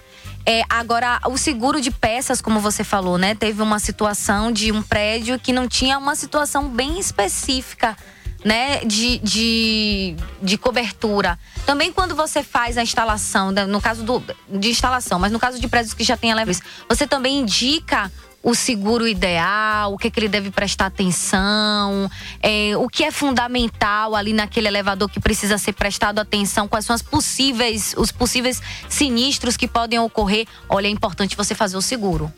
É, 0.48 0.62
agora, 0.68 1.20
o 1.26 1.36
seguro 1.36 1.80
de 1.80 1.90
peças, 1.90 2.40
como 2.40 2.60
você 2.60 2.84
falou, 2.84 3.18
né? 3.18 3.34
Teve 3.34 3.60
uma 3.62 3.80
situação 3.80 4.52
de 4.52 4.70
um 4.70 4.80
prédio 4.80 5.40
que 5.40 5.52
não 5.52 5.66
tinha 5.66 5.98
uma 5.98 6.14
situação 6.14 6.68
bem 6.68 6.98
específica. 7.00 7.96
Né, 8.44 8.84
de, 8.84 9.18
de, 9.24 10.14
de 10.40 10.56
cobertura. 10.56 11.36
Também 11.64 11.90
quando 11.90 12.14
você 12.14 12.44
faz 12.44 12.78
a 12.78 12.82
instalação, 12.82 13.50
né, 13.50 13.66
no 13.66 13.80
caso 13.80 14.04
do, 14.04 14.22
de 14.48 14.68
instalação, 14.70 15.18
mas 15.18 15.32
no 15.32 15.40
caso 15.40 15.58
de 15.58 15.66
prédios 15.66 15.92
que 15.94 16.04
já 16.04 16.16
tem 16.16 16.30
elevadores, 16.30 16.62
você 16.88 17.08
também 17.08 17.40
indica 17.40 18.12
o 18.46 18.54
seguro 18.54 19.08
ideal, 19.08 19.92
o 19.92 19.98
que, 19.98 20.08
que 20.08 20.20
ele 20.20 20.28
deve 20.28 20.52
prestar 20.52 20.86
atenção, 20.86 22.08
é, 22.40 22.76
o 22.76 22.88
que 22.88 23.02
é 23.02 23.10
fundamental 23.10 24.14
ali 24.14 24.32
naquele 24.32 24.68
elevador 24.68 25.08
que 25.08 25.18
precisa 25.18 25.58
ser 25.58 25.72
prestado 25.72 26.20
atenção, 26.20 26.68
quais 26.68 26.86
são 26.86 26.94
as 26.94 27.02
possíveis, 27.02 27.92
os 27.98 28.12
possíveis 28.12 28.62
sinistros 28.88 29.56
que 29.56 29.66
podem 29.66 29.98
ocorrer. 29.98 30.46
Olha, 30.68 30.86
é 30.86 30.90
importante 30.90 31.36
você 31.36 31.56
fazer 31.56 31.76
o 31.76 31.82
seguro. 31.82 32.32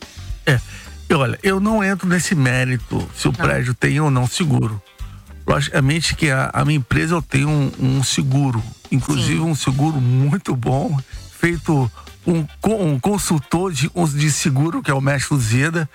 E 1.11 1.13
olha, 1.13 1.39
eu 1.43 1.61
não 1.61 1.85
entro 1.85 2.09
nesse 2.09 2.35
mérito 2.35 3.07
se 3.15 3.29
o 3.29 3.33
prédio 3.33 3.75
tem 3.75 4.01
ou 4.01 4.11
não 4.11 4.27
seguro. 4.27 4.83
Logicamente 5.47 6.17
que 6.17 6.31
a, 6.31 6.49
a 6.55 6.65
minha 6.65 6.79
empresa 6.79 7.17
eu 7.17 7.21
tenho 7.21 7.51
um, 7.51 7.71
um 7.79 8.03
seguro, 8.03 8.65
inclusive 8.91 9.41
um 9.41 9.55
seguro 9.55 10.01
muito 10.01 10.57
bom, 10.57 10.99
feito 11.39 11.91
um, 12.31 12.47
um 12.93 13.01
consultor 13.01 13.73
de, 13.73 13.91
de 14.17 14.31
seguro, 14.31 14.83
que 14.83 14.91
é 14.91 14.95
o 14.95 15.01
mestre 15.01 15.39
Zeda. 15.39 15.89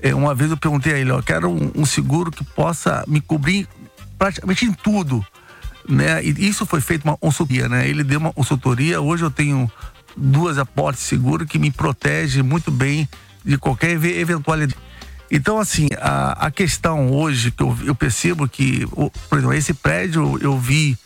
É, 0.00 0.14
uma 0.14 0.34
vez 0.34 0.50
eu 0.50 0.56
perguntei 0.56 0.92
a 0.92 0.98
ele, 0.98 1.10
ó, 1.10 1.20
quero 1.22 1.50
um, 1.50 1.72
um 1.74 1.84
seguro 1.86 2.30
que 2.30 2.44
possa 2.44 3.04
me 3.08 3.20
cobrir 3.20 3.66
praticamente 4.18 4.64
em 4.64 4.72
tudo. 4.72 5.24
Né? 5.88 6.22
E 6.22 6.48
isso 6.48 6.66
foi 6.66 6.80
feito 6.80 7.04
uma 7.04 7.16
consultoria, 7.16 7.68
né? 7.68 7.88
Ele 7.88 8.04
deu 8.04 8.20
uma 8.20 8.32
consultoria, 8.32 9.00
hoje 9.00 9.24
eu 9.24 9.30
tenho 9.30 9.70
duas 10.14 10.58
aportes 10.58 11.02
seguro 11.02 11.46
que 11.46 11.58
me 11.58 11.70
protege 11.70 12.42
muito 12.42 12.70
bem 12.70 13.08
de 13.44 13.56
qualquer 13.56 13.92
eve- 13.92 14.18
eventualidade. 14.18 14.78
Então, 15.30 15.58
assim, 15.58 15.88
a, 15.98 16.46
a 16.46 16.50
questão 16.50 17.10
hoje 17.10 17.50
que 17.50 17.62
eu, 17.62 17.76
eu 17.84 17.94
percebo 17.94 18.46
que, 18.48 18.86
por 19.28 19.38
exemplo, 19.38 19.54
esse 19.54 19.72
prédio 19.74 20.38
eu 20.40 20.58
vi 20.58 20.96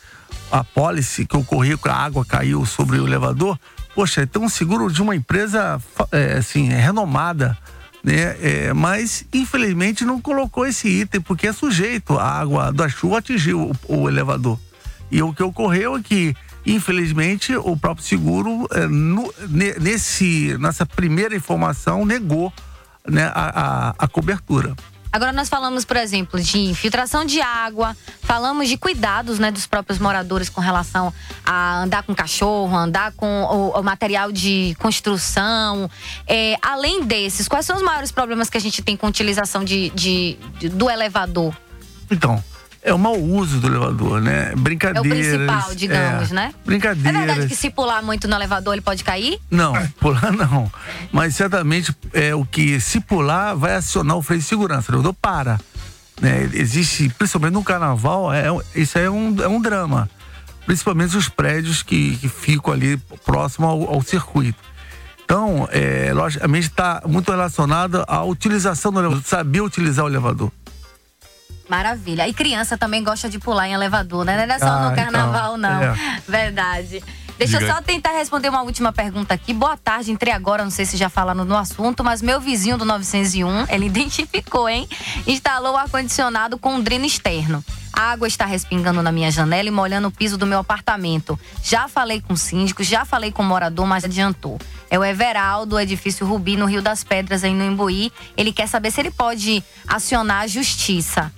a 0.50 0.62
pólice 0.64 1.26
que 1.26 1.36
ocorreu 1.36 1.78
que 1.78 1.88
a 1.88 1.94
água 1.94 2.24
caiu 2.24 2.66
sobre 2.66 2.98
o 2.98 3.06
elevador. 3.06 3.58
Poxa, 3.94 4.22
então 4.22 4.42
um 4.44 4.48
seguro 4.48 4.90
de 4.90 5.02
uma 5.02 5.14
empresa 5.14 5.80
é, 6.10 6.34
assim, 6.38 6.68
renomada, 6.68 7.56
né? 8.02 8.36
É, 8.40 8.72
mas 8.72 9.24
infelizmente 9.32 10.04
não 10.04 10.20
colocou 10.20 10.66
esse 10.66 10.88
item 10.88 11.20
porque 11.20 11.46
é 11.48 11.52
sujeito 11.52 12.18
a 12.18 12.24
água 12.40 12.72
da 12.72 12.88
chuva 12.88 13.18
atingiu 13.18 13.70
o, 13.88 13.96
o 14.02 14.08
elevador. 14.08 14.58
E 15.10 15.22
o 15.22 15.32
que 15.34 15.42
ocorreu 15.42 15.96
é 15.96 16.02
que 16.02 16.34
infelizmente 16.64 17.54
o 17.54 17.76
próprio 17.76 18.04
seguro 18.06 18.66
é, 18.70 18.86
no- 18.86 19.32
ne- 19.48 19.74
nesse 19.78 20.56
nessa 20.58 20.86
primeira 20.86 21.36
informação 21.36 22.04
negou 22.06 22.50
né, 23.06 23.30
a, 23.34 23.90
a- 23.90 23.94
a 23.98 24.08
cobertura. 24.08 24.74
Agora 25.12 25.30
nós 25.32 25.48
falamos, 25.48 25.84
por 25.84 25.96
exemplo, 25.98 26.40
de 26.40 26.58
infiltração 26.58 27.24
de 27.24 27.40
água, 27.40 27.94
falamos 28.22 28.66
de 28.68 28.78
cuidados 28.78 29.38
né, 29.38 29.50
dos 29.50 29.66
próprios 29.66 29.98
moradores 29.98 30.48
com 30.48 30.60
relação 30.60 31.12
a 31.44 31.82
andar 31.82 32.02
com 32.02 32.14
cachorro, 32.14 32.74
andar 32.74 33.12
com 33.12 33.26
o, 33.44 33.78
o 33.78 33.82
material 33.82 34.32
de 34.32 34.74
construção. 34.78 35.90
É, 36.26 36.56
além 36.62 37.04
desses, 37.04 37.46
quais 37.46 37.66
são 37.66 37.76
os 37.76 37.82
maiores 37.82 38.10
problemas 38.10 38.48
que 38.48 38.56
a 38.56 38.60
gente 38.60 38.80
tem 38.80 38.96
com 38.96 39.04
a 39.04 39.08
utilização 39.10 39.62
de, 39.62 39.90
de- 39.90 40.38
de- 40.58 40.68
do 40.70 40.88
elevador? 40.88 41.54
Então, 42.10 42.42
é 42.82 42.92
o 42.92 42.98
mau 42.98 43.16
uso 43.16 43.60
do 43.60 43.68
elevador, 43.68 44.20
né? 44.20 44.50
É 44.50 44.54
o 44.54 44.58
Brincadeiras. 44.58 45.38
principal, 45.38 45.74
digamos, 45.74 46.30
é, 46.32 46.34
né? 46.34 46.52
É 46.52 46.66
Brincadeiras. 46.66 47.26
verdade 47.26 47.46
que 47.46 47.54
se 47.54 47.70
pular 47.70 48.02
muito 48.02 48.26
no 48.26 48.34
elevador, 48.34 48.74
ele 48.74 48.82
pode 48.82 49.04
cair? 49.04 49.38
Não, 49.48 49.72
pular 50.00 50.32
não. 50.32 50.70
Mas 51.12 51.36
certamente 51.36 51.94
é 52.12 52.34
o 52.34 52.44
que 52.44 52.80
se 52.80 52.98
pular 53.00 53.54
vai 53.54 53.76
acionar 53.76 54.16
o 54.16 54.22
freio 54.22 54.40
de 54.40 54.48
segurança. 54.48 54.90
O 54.90 54.94
elevador 54.96 55.14
para. 55.14 55.60
Né? 56.20 56.50
Existe, 56.52 57.08
principalmente 57.10 57.54
no 57.54 57.62
carnaval, 57.62 58.32
é, 58.32 58.46
isso 58.74 58.98
é 58.98 59.08
um, 59.08 59.36
é 59.40 59.48
um 59.48 59.60
drama. 59.60 60.10
Principalmente 60.66 61.16
os 61.16 61.28
prédios 61.28 61.82
que, 61.82 62.16
que 62.16 62.28
ficam 62.28 62.72
ali 62.72 62.96
próximo 63.24 63.66
ao, 63.66 63.94
ao 63.94 64.02
circuito. 64.02 64.58
Então, 65.24 65.68
é, 65.70 66.12
logicamente, 66.12 66.66
está 66.66 67.02
muito 67.06 67.30
relacionado 67.30 68.04
à 68.06 68.22
utilização 68.24 68.92
do 68.92 69.00
elevador, 69.00 69.24
saber 69.24 69.60
utilizar 69.60 70.04
o 70.04 70.08
elevador. 70.08 70.52
Maravilha. 71.68 72.28
E 72.28 72.34
criança 72.34 72.76
também 72.76 73.02
gosta 73.02 73.28
de 73.28 73.38
pular 73.38 73.68
em 73.68 73.72
elevador, 73.72 74.24
né? 74.24 74.46
Não 74.46 74.54
é 74.54 74.58
só 74.58 74.66
Ah, 74.66 74.90
no 74.90 74.96
carnaval, 74.96 75.56
então, 75.56 75.70
não. 75.70 75.82
é. 75.82 75.94
Verdade. 76.28 77.02
Deixa 77.38 77.58
Diga 77.58 77.70
eu 77.70 77.74
só 77.76 77.82
tentar 77.82 78.12
responder 78.12 78.50
uma 78.50 78.62
última 78.62 78.92
pergunta 78.92 79.34
aqui. 79.34 79.52
Boa 79.54 79.76
tarde, 79.76 80.12
entrei 80.12 80.32
agora, 80.32 80.62
não 80.62 80.70
sei 80.70 80.84
se 80.84 80.96
já 80.96 81.08
falaram 81.08 81.44
no 81.44 81.56
assunto, 81.56 82.04
mas 82.04 82.20
meu 82.22 82.40
vizinho 82.40 82.76
do 82.76 82.84
901, 82.84 83.66
ele 83.68 83.86
identificou, 83.88 84.68
hein? 84.68 84.86
Instalou 85.26 85.72
o 85.72 85.76
ar-condicionado 85.76 86.58
com 86.58 86.74
um 86.74 86.80
dreno 86.80 87.04
externo. 87.06 87.64
A 87.92 88.12
água 88.12 88.28
está 88.28 88.44
respingando 88.44 89.02
na 89.02 89.10
minha 89.10 89.30
janela 89.30 89.68
e 89.68 89.72
molhando 89.72 90.08
o 90.08 90.10
piso 90.10 90.38
do 90.38 90.46
meu 90.46 90.60
apartamento. 90.60 91.38
Já 91.62 91.88
falei 91.88 92.20
com 92.20 92.34
o 92.34 92.36
síndico, 92.36 92.82
já 92.82 93.04
falei 93.04 93.32
com 93.32 93.42
o 93.42 93.46
morador, 93.46 93.86
mas 93.86 94.04
adiantou. 94.04 94.58
É 94.90 94.98
o 94.98 95.04
Everaldo, 95.04 95.70
do 95.70 95.80
edifício 95.80 96.26
Rubi, 96.26 96.56
no 96.56 96.66
Rio 96.66 96.80
das 96.82 97.02
Pedras, 97.02 97.42
aí 97.44 97.52
no 97.52 97.64
Imbuí. 97.64 98.12
Ele 98.36 98.52
quer 98.52 98.66
saber 98.68 98.90
se 98.90 99.00
ele 99.00 99.10
pode 99.10 99.64
acionar 99.88 100.42
a 100.42 100.46
justiça. 100.46 101.32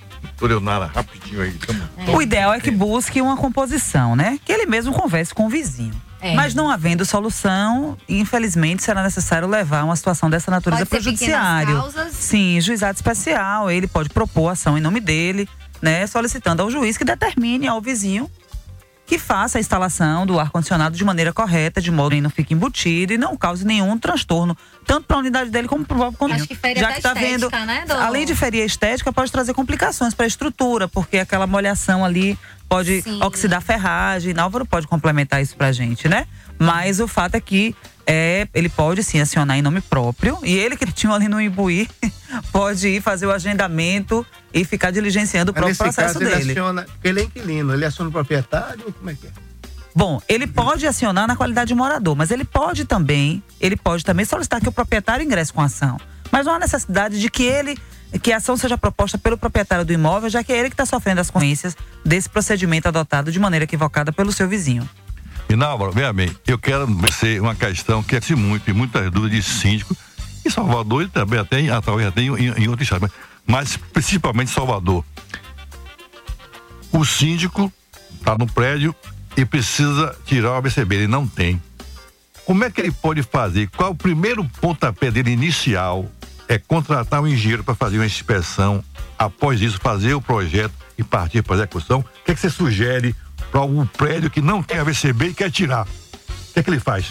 Doutora 0.48 0.54
Leonara, 0.54 0.86
rapidinho 0.94 1.40
aí. 1.42 1.52
Tamo- 1.52 2.16
O 2.16 2.20
ideal 2.22 2.52
é 2.52 2.60
que 2.60 2.70
busque 2.70 3.20
uma 3.20 3.36
composição, 3.36 4.14
né? 4.14 4.38
Que 4.44 4.52
ele 4.52 4.66
mesmo 4.66 4.92
converse 4.92 5.34
com 5.34 5.46
o 5.46 5.48
vizinho. 5.48 5.94
É. 6.20 6.34
Mas 6.34 6.54
não 6.54 6.70
havendo 6.70 7.04
solução, 7.04 7.96
infelizmente 8.08 8.82
será 8.82 9.02
necessário 9.02 9.46
levar 9.48 9.84
uma 9.84 9.94
situação 9.96 10.28
dessa 10.30 10.50
natureza 10.50 10.86
para 10.86 10.98
o 10.98 11.02
judiciário. 11.02 11.76
causas? 11.76 12.12
Sim, 12.12 12.60
juizado 12.60 12.96
especial, 12.96 13.70
ele 13.70 13.86
pode 13.86 14.08
propor 14.08 14.48
ação 14.48 14.76
em 14.78 14.80
nome 14.80 15.00
dele, 15.00 15.46
né? 15.82 16.06
Solicitando 16.06 16.62
ao 16.62 16.70
juiz 16.70 16.96
que 16.96 17.04
determine 17.04 17.66
ao 17.68 17.80
vizinho 17.80 18.30
que 19.06 19.18
faça 19.18 19.58
a 19.58 19.60
instalação 19.60 20.24
do 20.26 20.40
ar-condicionado 20.40 20.96
de 20.96 21.04
maneira 21.04 21.32
correta, 21.32 21.80
de 21.80 21.90
modo 21.90 22.14
que 22.14 22.20
não 22.20 22.30
fique 22.30 22.54
embutido 22.54 23.12
e 23.12 23.18
não 23.18 23.36
cause 23.36 23.64
nenhum 23.64 23.98
transtorno, 23.98 24.56
tanto 24.86 25.06
para 25.06 25.16
a 25.16 25.20
unidade 25.20 25.50
dele 25.50 25.68
como 25.68 25.84
para 25.84 25.94
o 25.94 25.98
próprio 25.98 26.18
condomínio. 26.18 26.44
Acho 26.44 26.48
que 26.48 26.54
fere 26.54 26.80
Já 26.80 26.92
que 26.92 27.02
vendo, 27.14 27.44
estética, 27.44 27.66
né, 27.66 27.84
Dô? 27.86 27.94
além 27.94 28.24
de 28.24 28.34
ferir 28.34 28.62
a 28.62 28.66
estética, 28.66 29.12
pode 29.12 29.30
trazer 29.30 29.52
complicações 29.52 30.14
para 30.14 30.24
a 30.24 30.26
estrutura, 30.26 30.88
porque 30.88 31.18
aquela 31.18 31.46
molhação 31.46 32.04
ali 32.04 32.38
pode 32.68 33.02
Sim. 33.02 33.22
oxidar 33.22 33.60
ferragem. 33.60 34.34
Álvaro 34.38 34.64
pode 34.64 34.86
complementar 34.86 35.42
isso 35.42 35.54
pra 35.56 35.70
gente, 35.70 36.08
né? 36.08 36.26
Mas 36.58 36.98
o 36.98 37.06
fato 37.06 37.34
é 37.34 37.40
que 37.40 37.74
é, 38.06 38.46
ele 38.54 38.68
pode 38.68 39.02
sim 39.02 39.20
acionar 39.20 39.56
em 39.56 39.62
nome 39.62 39.80
próprio 39.80 40.38
e 40.42 40.56
ele 40.56 40.76
que 40.76 40.90
tinha 40.92 41.12
ali 41.12 41.28
no 41.28 41.40
Imbuí 41.40 41.88
pode 42.52 42.88
ir 42.88 43.00
fazer 43.00 43.26
o 43.26 43.30
agendamento 43.30 44.26
e 44.52 44.64
ficar 44.64 44.90
diligenciando 44.90 45.50
o 45.50 45.54
próprio 45.54 45.76
processo 45.76 46.18
caso, 46.18 46.22
ele 46.22 46.36
dele. 46.36 46.50
aciona. 46.52 46.86
Ele 47.02 47.20
é 47.20 47.24
inquilino, 47.24 47.72
ele 47.72 47.84
aciona 47.84 48.10
o 48.10 48.12
proprietário? 48.12 48.92
Como 48.98 49.10
é 49.10 49.14
que 49.14 49.26
é? 49.26 49.30
Bom, 49.94 50.20
ele 50.28 50.46
pode 50.46 50.86
acionar 50.86 51.28
na 51.28 51.36
qualidade 51.36 51.68
de 51.68 51.74
morador, 51.74 52.16
mas 52.16 52.30
ele 52.30 52.44
pode 52.44 52.84
também, 52.84 53.42
ele 53.60 53.76
pode 53.76 54.04
também 54.04 54.24
solicitar 54.24 54.60
que 54.60 54.68
o 54.68 54.72
proprietário 54.72 55.24
ingresse 55.24 55.52
com 55.52 55.60
a 55.60 55.66
ação. 55.66 55.98
Mas 56.32 56.46
não 56.46 56.54
há 56.54 56.58
necessidade 56.58 57.20
de 57.20 57.30
que 57.30 57.44
ele, 57.44 57.78
que 58.20 58.32
a 58.32 58.38
ação 58.38 58.56
seja 58.56 58.76
proposta 58.76 59.16
pelo 59.16 59.38
proprietário 59.38 59.84
do 59.84 59.92
imóvel, 59.92 60.28
já 60.28 60.42
que 60.42 60.52
é 60.52 60.58
ele 60.58 60.68
que 60.68 60.74
está 60.74 60.84
sofrendo 60.84 61.20
as 61.20 61.30
consequências 61.30 61.76
desse 62.04 62.28
procedimento 62.28 62.88
adotado 62.88 63.30
de 63.30 63.38
maneira 63.38 63.64
equivocada 63.64 64.12
pelo 64.12 64.32
seu 64.32 64.48
vizinho. 64.48 64.88
E 65.48 65.64
Álvaro, 65.64 65.92
veja 65.92 66.12
bem, 66.12 66.34
eu 66.46 66.58
quero 66.58 66.86
ser 67.12 67.40
uma 67.40 67.54
questão 67.54 68.02
que 68.02 68.16
é 68.16 68.20
muito, 68.36 68.68
e 68.68 68.72
muitas 68.72 69.10
dúvidas 69.10 69.44
de 69.44 69.50
síndico, 69.50 69.96
em 70.44 70.50
Salvador 70.50 71.04
e 71.04 71.08
também 71.08 71.38
até 71.38 71.80
talvez 71.80 72.08
até 72.08 72.22
em, 72.22 72.28
em, 72.28 72.64
em 72.64 72.68
outros 72.68 72.82
estados, 72.82 73.10
mas, 73.10 73.12
mas 73.46 73.76
principalmente 73.76 74.50
em 74.50 74.54
Salvador. 74.54 75.04
O 76.92 77.04
síndico 77.04 77.72
está 78.14 78.36
no 78.38 78.46
prédio 78.46 78.94
e 79.36 79.44
precisa 79.44 80.16
tirar 80.24 80.52
o 80.52 80.54
ABCB, 80.54 80.94
ele 80.94 81.06
não 81.08 81.26
tem. 81.26 81.60
Como 82.44 82.62
é 82.62 82.70
que 82.70 82.80
ele 82.80 82.92
pode 82.92 83.22
fazer? 83.22 83.68
Qual 83.76 83.92
o 83.92 83.94
primeiro 83.94 84.44
pontapé 84.60 85.10
dele 85.10 85.30
inicial? 85.30 86.10
É 86.46 86.58
contratar 86.58 87.22
um 87.22 87.26
engenheiro 87.26 87.64
para 87.64 87.74
fazer 87.74 87.96
uma 87.96 88.06
inspeção, 88.06 88.84
após 89.18 89.62
isso 89.62 89.78
fazer 89.80 90.12
o 90.14 90.20
projeto 90.20 90.74
e 90.98 91.02
partir 91.02 91.42
para 91.42 91.54
a 91.54 91.58
execução. 91.58 92.00
O 92.00 92.24
que, 92.24 92.32
é 92.32 92.34
que 92.34 92.40
você 92.40 92.50
sugere 92.50 93.16
para 93.54 93.62
um 93.62 93.86
prédio 93.86 94.28
que 94.28 94.40
não 94.40 94.60
tem 94.60 94.80
ABCB 94.80 95.28
e 95.28 95.34
quer 95.34 95.48
tirar? 95.48 95.86
O 95.86 96.52
que 96.54 96.58
é 96.58 96.62
que 96.64 96.68
ele 96.70 96.80
faz? 96.80 97.06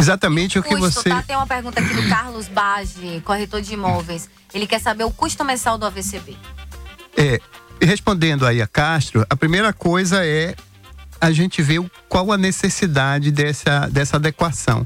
Exatamente 0.00 0.58
o 0.58 0.62
que 0.62 0.70
Custo, 0.70 0.90
você. 1.02 1.10
tá? 1.10 1.22
Tem 1.22 1.36
uma 1.36 1.46
pergunta 1.46 1.78
aqui 1.82 1.92
do 1.92 2.08
Carlos 2.08 2.48
Bage, 2.48 3.20
corretor 3.22 3.60
de 3.60 3.74
imóveis. 3.74 4.30
Ele 4.54 4.66
quer 4.66 4.80
saber 4.80 5.04
o 5.04 5.10
custo 5.10 5.44
mensal 5.44 5.76
do 5.76 5.84
AVCB. 5.84 6.34
É, 7.14 7.38
respondendo 7.78 8.46
aí 8.46 8.62
a 8.62 8.66
Castro, 8.66 9.26
a 9.28 9.36
primeira 9.36 9.70
coisa 9.74 10.24
é 10.24 10.54
a 11.20 11.30
gente 11.30 11.60
ver 11.60 11.80
o- 11.80 11.90
qual 12.08 12.32
a 12.32 12.38
necessidade 12.38 13.30
dessa, 13.30 13.86
dessa 13.92 14.16
adequação. 14.16 14.82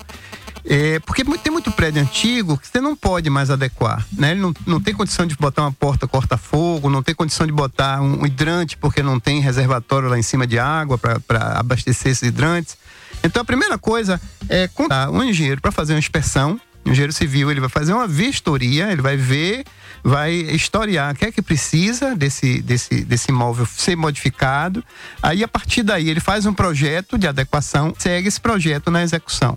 É, 0.68 0.98
porque 1.00 1.24
tem 1.24 1.52
muito 1.52 1.70
prédio 1.70 2.02
antigo 2.02 2.58
que 2.58 2.66
você 2.66 2.80
não 2.80 2.96
pode 2.96 3.30
mais 3.30 3.50
adequar, 3.50 4.04
né? 4.12 4.32
Ele 4.32 4.40
não, 4.40 4.52
não 4.66 4.80
tem 4.80 4.92
condição 4.92 5.24
de 5.24 5.36
botar 5.36 5.62
uma 5.62 5.72
porta 5.72 6.08
corta-fogo, 6.08 6.90
não 6.90 7.04
tem 7.04 7.14
condição 7.14 7.46
de 7.46 7.52
botar 7.52 8.00
um 8.02 8.26
hidrante 8.26 8.76
porque 8.76 9.00
não 9.00 9.20
tem 9.20 9.40
reservatório 9.40 10.08
lá 10.08 10.18
em 10.18 10.22
cima 10.22 10.44
de 10.44 10.58
água 10.58 10.98
para 10.98 11.60
abastecer 11.60 12.10
esses 12.10 12.28
hidrantes. 12.28 12.76
Então 13.22 13.42
a 13.42 13.44
primeira 13.44 13.78
coisa 13.78 14.20
é 14.48 14.66
contar 14.66 15.08
um 15.10 15.22
engenheiro 15.22 15.60
para 15.60 15.70
fazer 15.70 15.92
uma 15.92 16.00
inspeção. 16.00 16.60
O 16.84 16.90
engenheiro 16.90 17.12
civil 17.12 17.48
ele 17.48 17.60
vai 17.60 17.68
fazer 17.68 17.92
uma 17.92 18.08
vistoria, 18.08 18.90
ele 18.90 19.02
vai 19.02 19.16
ver, 19.16 19.64
vai 20.02 20.32
historiar 20.32 21.14
o 21.14 21.16
que 21.16 21.26
é 21.26 21.32
que 21.32 21.42
precisa 21.42 22.16
desse, 22.16 22.60
desse, 22.60 23.04
desse 23.04 23.30
imóvel 23.30 23.66
ser 23.66 23.96
modificado. 23.96 24.82
Aí 25.22 25.44
a 25.44 25.48
partir 25.48 25.84
daí 25.84 26.08
ele 26.10 26.20
faz 26.20 26.44
um 26.44 26.52
projeto 26.52 27.16
de 27.16 27.28
adequação, 27.28 27.94
segue 27.96 28.26
esse 28.26 28.40
projeto 28.40 28.90
na 28.90 29.04
execução 29.04 29.56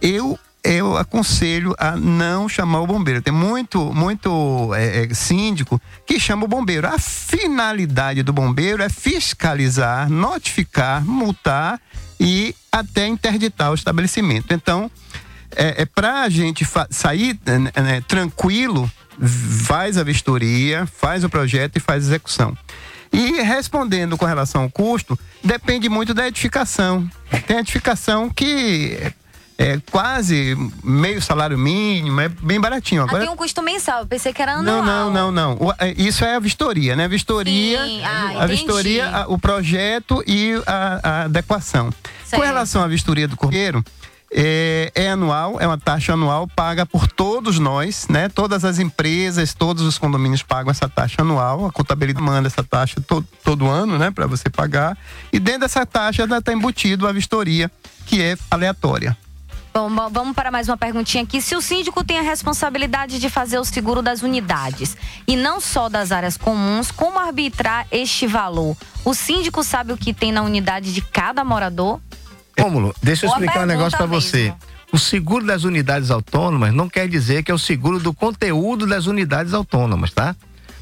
eu 0.00 0.38
eu 0.62 0.96
aconselho 0.96 1.74
a 1.78 1.96
não 1.96 2.48
chamar 2.48 2.80
o 2.80 2.86
bombeiro. 2.86 3.22
Tem 3.22 3.32
muito 3.32 3.92
muito 3.94 4.74
é, 4.74 5.04
é, 5.04 5.14
síndico 5.14 5.80
que 6.06 6.20
chama 6.20 6.44
o 6.44 6.48
bombeiro. 6.48 6.86
A 6.86 6.98
finalidade 6.98 8.22
do 8.22 8.32
bombeiro 8.32 8.82
é 8.82 8.88
fiscalizar, 8.88 10.10
notificar, 10.10 11.04
multar 11.04 11.80
e 12.18 12.54
até 12.70 13.06
interditar 13.06 13.70
o 13.70 13.74
estabelecimento. 13.74 14.52
Então, 14.52 14.90
é, 15.56 15.82
é 15.82 15.86
para 15.86 16.22
a 16.22 16.28
gente 16.28 16.66
sair 16.90 17.38
né, 17.46 17.72
né, 17.82 18.00
tranquilo, 18.06 18.90
faz 19.66 19.96
a 19.96 20.04
vistoria, 20.04 20.86
faz 20.86 21.24
o 21.24 21.30
projeto 21.30 21.76
e 21.76 21.80
faz 21.80 22.04
a 22.04 22.08
execução. 22.08 22.56
E 23.12 23.42
respondendo 23.42 24.16
com 24.16 24.24
relação 24.24 24.62
ao 24.62 24.70
custo, 24.70 25.18
depende 25.42 25.88
muito 25.88 26.14
da 26.14 26.28
edificação. 26.28 27.10
Tem 27.46 27.58
edificação 27.58 28.30
que 28.30 29.12
é 29.62 29.78
quase 29.90 30.56
meio 30.82 31.20
salário 31.20 31.58
mínimo, 31.58 32.18
é 32.20 32.28
bem 32.28 32.58
baratinho. 32.58 33.02
Ah, 33.02 33.04
Agora, 33.04 33.22
tem 33.24 33.30
um 33.30 33.36
custo 33.36 33.60
mensal, 33.62 34.00
eu 34.00 34.06
pensei 34.06 34.32
que 34.32 34.40
era 34.40 34.54
anual. 34.54 34.82
não, 34.82 35.10
não, 35.10 35.30
não, 35.30 35.56
não. 35.58 35.68
O- 35.68 35.74
é, 35.78 35.92
Isso 35.98 36.24
é 36.24 36.34
a 36.36 36.38
vistoria, 36.40 36.96
né? 36.96 37.06
Vistoria, 37.06 37.84
Sim, 37.84 38.02
ah, 38.02 38.26
a 38.28 38.32
entendi. 38.44 38.52
vistoria, 38.54 39.08
a- 39.10 39.26
o 39.28 39.38
projeto 39.38 40.24
e 40.26 40.54
a, 40.66 41.00
a 41.02 41.22
adequação. 41.24 41.92
Com 42.30 42.40
relação 42.40 42.82
à 42.82 42.86
vistoria 42.88 43.28
do 43.28 43.36
correio, 43.36 43.84
é, 44.32 44.92
é 44.94 45.10
anual, 45.10 45.56
é 45.60 45.66
uma 45.66 45.76
taxa 45.76 46.12
anual 46.12 46.46
paga 46.46 46.86
por 46.86 47.06
todos 47.08 47.58
nós, 47.58 48.06
né? 48.08 48.28
Todas 48.28 48.64
as 48.64 48.78
empresas, 48.78 49.52
todos 49.52 49.82
os 49.82 49.98
condomínios 49.98 50.42
pagam 50.42 50.70
essa 50.70 50.88
taxa 50.88 51.20
anual. 51.22 51.66
A 51.66 51.72
contabilidade 51.72 52.24
manda 52.24 52.46
essa 52.46 52.62
taxa 52.62 53.00
to- 53.06 53.24
todo 53.44 53.68
ano, 53.68 53.98
né? 53.98 54.10
Para 54.10 54.26
você 54.28 54.48
pagar. 54.48 54.96
E 55.32 55.38
dentro 55.40 55.62
dessa 55.62 55.84
taxa 55.84 56.22
está 56.24 56.52
embutido 56.52 57.06
a 57.08 57.12
vistoria, 57.12 57.70
que 58.06 58.22
é 58.22 58.38
aleatória. 58.50 59.16
Bom, 59.72 59.88
bom, 59.88 60.10
vamos 60.10 60.34
para 60.34 60.50
mais 60.50 60.68
uma 60.68 60.76
perguntinha 60.76 61.22
aqui. 61.22 61.40
Se 61.40 61.54
o 61.54 61.60
síndico 61.60 62.02
tem 62.02 62.18
a 62.18 62.22
responsabilidade 62.22 63.20
de 63.20 63.30
fazer 63.30 63.58
o 63.58 63.64
seguro 63.64 64.02
das 64.02 64.20
unidades 64.22 64.96
e 65.28 65.36
não 65.36 65.60
só 65.60 65.88
das 65.88 66.10
áreas 66.10 66.36
comuns, 66.36 66.90
como 66.90 67.18
arbitrar 67.20 67.86
este 67.92 68.26
valor? 68.26 68.76
O 69.04 69.14
síndico 69.14 69.62
sabe 69.62 69.92
o 69.92 69.96
que 69.96 70.12
tem 70.12 70.32
na 70.32 70.42
unidade 70.42 70.92
de 70.92 71.00
cada 71.00 71.44
morador? 71.44 72.00
Rômulo, 72.58 72.94
deixa 73.00 73.26
eu 73.26 73.30
Boa 73.30 73.38
explicar 73.38 73.62
um 73.62 73.66
negócio 73.66 73.96
pergunta 73.96 74.20
você. 74.20 74.52
O 74.92 74.98
seguro 74.98 75.46
das 75.46 75.62
unidades 75.62 76.10
autônomas 76.10 76.74
não 76.74 76.88
quer 76.88 77.08
dizer 77.08 77.44
que 77.44 77.50
é 77.52 77.54
o 77.54 77.58
seguro 77.58 78.00
do 78.00 78.12
conteúdo 78.12 78.88
das 78.88 79.06
unidades 79.06 79.54
autônomas, 79.54 80.10
tá? 80.10 80.34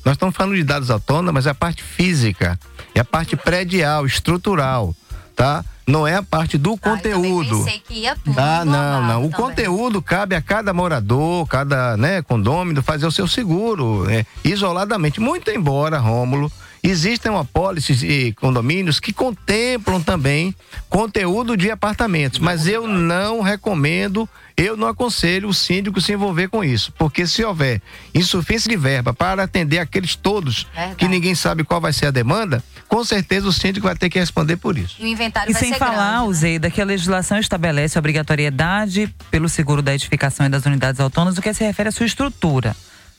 Nós 0.03 0.15
estamos 0.15 0.35
falando 0.35 0.57
de 0.57 0.65
dados 0.65 0.91
autônomas, 0.91 1.47
é 1.47 1.51
a 1.51 1.55
parte 1.55 1.83
física, 1.83 2.59
é 2.95 3.01
a 3.01 3.05
parte 3.05 3.37
predial, 3.37 4.07
estrutural, 4.07 4.95
tá? 5.37 5.63
Não 5.89 6.07
é 6.07 6.17
a 6.17 6.23
parte 6.23 6.59
do 6.59 6.77
conteúdo. 6.77 7.65
Pensei 7.65 7.81
que 7.81 7.95
ia 8.01 8.15
tudo. 8.15 8.39
Ah, 8.39 8.63
não, 8.63 9.03
não. 9.03 9.25
O 9.25 9.31
também. 9.31 9.47
conteúdo 9.47 10.03
cabe 10.03 10.37
a 10.37 10.43
cada 10.43 10.75
morador, 10.75 11.47
cada 11.47 11.97
né, 11.97 12.21
condômino 12.21 12.83
fazer 12.83 13.07
o 13.07 13.11
seu 13.11 13.27
seguro, 13.27 14.05
né, 14.05 14.27
isoladamente. 14.45 15.19
Muito 15.19 15.51
embora, 15.51 15.99
Rômulo, 15.99 16.53
existem 16.89 17.31
uma 17.31 17.45
pólice 17.45 17.95
de 17.95 18.33
condomínios 18.35 19.01
que 19.01 19.13
contemplam 19.13 20.01
também 20.01 20.55
conteúdo 20.89 21.57
de 21.57 21.71
apartamentos, 21.71 22.39
mas 22.39 22.67
eu 22.67 22.87
não 22.87 23.41
recomendo, 23.41 24.29
eu 24.57 24.77
não 24.77 24.89
aconselho 24.89 25.49
o 25.49 25.55
síndico 25.55 26.01
se 26.01 26.13
envolver 26.13 26.49
com 26.49 26.63
isso, 26.65 26.93
porque 26.99 27.27
se 27.27 27.45
houver 27.45 27.81
insuficiência 28.15 28.71
de 28.71 28.77
verba 28.77 29.13
para 29.13 29.43
atender 29.43 29.79
aqueles 29.79 30.15
todos 30.17 30.67
que 30.97 31.09
ninguém 31.09 31.35
sabe 31.35 31.65
qual 31.65 31.81
vai 31.81 31.93
ser 31.93 32.07
a 32.07 32.11
demanda, 32.11 32.63
com 32.89 33.05
certeza 33.05 33.47
o 33.49 33.53
síndico 33.53 33.87
vai 33.87 33.97
ter 33.97 34.09
que 34.09 34.19
responder 34.19 34.57
por 34.57 34.79
isso. 34.79 34.97
E 34.99 35.05
o 35.05 35.07
inventário 35.09 35.51
E 35.51 35.53
vai 35.53 35.61
sem 35.63 35.73
ser 35.73 35.79
falar, 35.79 36.19
grande. 36.21 36.29
né? 36.29 36.35
Zeida, 36.35 36.71
que 36.71 36.81
a 36.81 36.85
legislação 36.85 37.39
estabelece 37.39 37.99
a 37.99 38.01
obrigatoriedade 38.01 39.15
pelo 39.31 39.49
seguro 39.49 39.83
da 39.83 39.95
edificação 39.95 40.47
e 40.47 40.49
das 40.49 40.65
unidades 40.65 41.01
autônomas, 41.01 41.37
no 41.37 41.43
que 41.43 41.53
se 41.53 41.65
refere 41.65 41.89
à 41.91 41.93
sua 41.93 42.07
estrutura. 42.07 42.75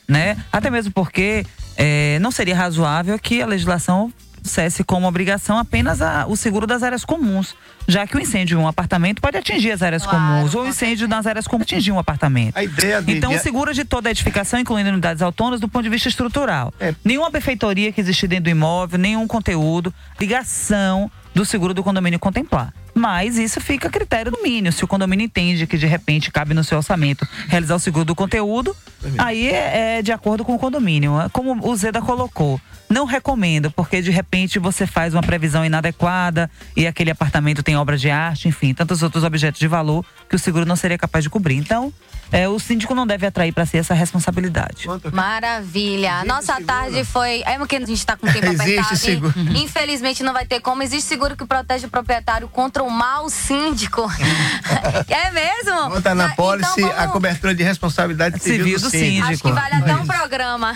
Né? 0.10 0.36
Até 0.52 0.70
mesmo 0.72 0.92
porque 0.92 1.46
eh, 1.78 2.18
não 2.20 2.32
seria 2.32 2.56
razoável 2.56 3.18
que 3.20 3.42
a 3.42 3.46
legislação 3.46 4.12
cesse 4.42 4.84
como 4.86 5.06
obrigação 5.06 5.58
apenas 5.60 6.02
a- 6.02 6.26
o 6.28 6.36
seguro 6.36 6.66
das 6.66 6.82
áreas 6.82 7.04
comuns, 7.06 7.54
já 7.88 8.08
que 8.08 8.16
o 8.18 8.20
incêndio 8.20 8.58
em 8.58 8.62
um 8.64 8.68
apartamento 8.68 9.22
pode 9.22 9.38
atingir 9.38 9.70
as 9.72 9.82
áreas 9.84 10.06
comuns, 10.06 10.56
ou 10.56 10.64
o 10.64 10.68
incêndio 10.68 11.08
nas 11.10 11.28
áreas 11.28 11.46
comuns 11.46 11.66
atingir 11.68 11.92
um 11.92 12.00
apartamento. 12.00 12.58
A 12.58 12.64
ideia 12.64 13.02
de- 13.02 13.18
então, 13.18 13.30
de- 13.32 13.36
o 13.36 13.40
seguro 13.40 13.74
de 13.74 13.84
toda 13.86 14.10
a 14.10 14.12
edificação, 14.12 14.58
incluindo 14.60 14.90
unidades 14.90 15.22
autônomas, 15.22 15.60
do 15.60 15.68
ponto 15.68 15.84
de 15.84 15.90
vista 15.90 16.08
estrutural. 16.10 16.74
É. 16.80 16.96
Nenhuma 17.04 17.30
benfeitoria 17.30 17.92
que 17.92 18.00
existe 18.02 18.28
dentro 18.28 18.46
do 18.46 18.50
imóvel, 18.50 18.98
nenhum 18.98 19.28
conteúdo, 19.28 19.94
ligação 20.20 21.12
do 21.36 21.46
seguro 21.46 21.74
do 21.74 21.84
condomínio 21.84 22.18
contemplar. 22.18 22.74
Mas 23.00 23.38
isso 23.38 23.62
fica 23.62 23.88
a 23.88 23.92
critério 23.92 24.32
do 24.32 24.38
condomínio. 24.40 24.72
Se 24.72 24.84
o 24.84 24.88
condomínio 24.88 25.24
entende 25.24 25.68
que 25.68 25.78
de 25.78 25.86
repente 25.86 26.32
cabe 26.32 26.54
no 26.54 26.64
seu 26.64 26.78
orçamento 26.78 27.28
realizar 27.48 27.76
o 27.76 27.80
seguro 27.80 28.06
do 28.06 28.16
conteúdo, 28.16 28.76
aí 29.18 29.48
é, 29.48 29.98
é 29.98 30.02
de 30.02 30.12
acordo 30.12 30.44
com 30.44 30.56
o 30.56 30.60
condomínio. 30.60 31.14
Como 31.32 31.68
o 31.68 31.76
Zeda 31.76 32.02
colocou, 32.02 32.60
não 32.90 33.06
recomendo, 33.06 33.70
porque 33.72 34.02
de 34.02 34.10
repente 34.10 34.58
você 34.58 34.88
faz 34.88 35.14
uma 35.14 35.22
previsão 35.22 35.64
inadequada 35.64 36.50
e 36.76 36.88
aquele 36.88 37.12
apartamento 37.12 37.62
tem 37.62 37.78
obra 37.78 37.98
de 37.98 38.10
arte, 38.10 38.48
enfim, 38.48 38.74
tantos 38.74 39.04
outros 39.04 39.24
objetos 39.24 39.60
de 39.60 39.68
valor 39.68 40.04
que 40.28 40.36
o 40.36 40.40
seguro 40.40 40.66
não 40.66 40.76
seria 40.76 40.98
capaz 40.98 41.24
de 41.24 41.30
cobrir. 41.30 41.56
Então, 41.56 41.94
é, 42.32 42.48
o 42.48 42.60
síndico 42.60 42.94
não 42.94 43.08
deve 43.08 43.26
atrair 43.26 43.52
para 43.52 43.66
si 43.66 43.78
essa 43.78 43.94
responsabilidade. 43.94 44.86
Maravilha. 45.12 46.24
Nossa 46.26 46.62
tarde 46.62 47.04
foi. 47.04 47.42
É 47.46 47.58
porque 47.58 47.76
a 47.76 47.86
gente 47.86 48.06
tá 48.06 48.16
com 48.16 48.28
o 48.28 48.32
tempo 48.32 48.46
Existe 48.54 48.62
apertado. 48.62 48.94
hein? 48.94 48.98
seguro. 48.98 49.34
Infelizmente 49.58 50.24
não 50.24 50.34
vai 50.34 50.46
ter 50.46 50.60
como. 50.60 50.84
Existe 50.84 51.08
seguro 51.08 51.36
que 51.36 51.46
protege 51.46 51.88
o 51.88 51.90
proprietário 51.90 52.48
contra 52.48 52.84
o 52.84 52.89
mau 52.90 53.30
síndico. 53.30 54.10
é 55.08 55.32
mesmo? 55.32 55.90
Bota 55.90 56.14
na 56.16 56.30
pólice 56.30 56.70
então 56.72 56.90
vamos- 56.90 57.04
a 57.04 57.08
cobertura 57.08 57.56
de 57.56 57.64
responsabilidade 57.64 58.40
civil, 58.42 58.58
Civil 58.60 58.80
do 58.80 58.84
do 58.84 58.90
síndico. 58.90 59.28
síndico. 59.28 59.48
Acho 59.50 59.56
que 59.56 59.62
vale 59.72 59.76
até 59.84 59.96
um 59.96 60.06
programa. 60.08 60.74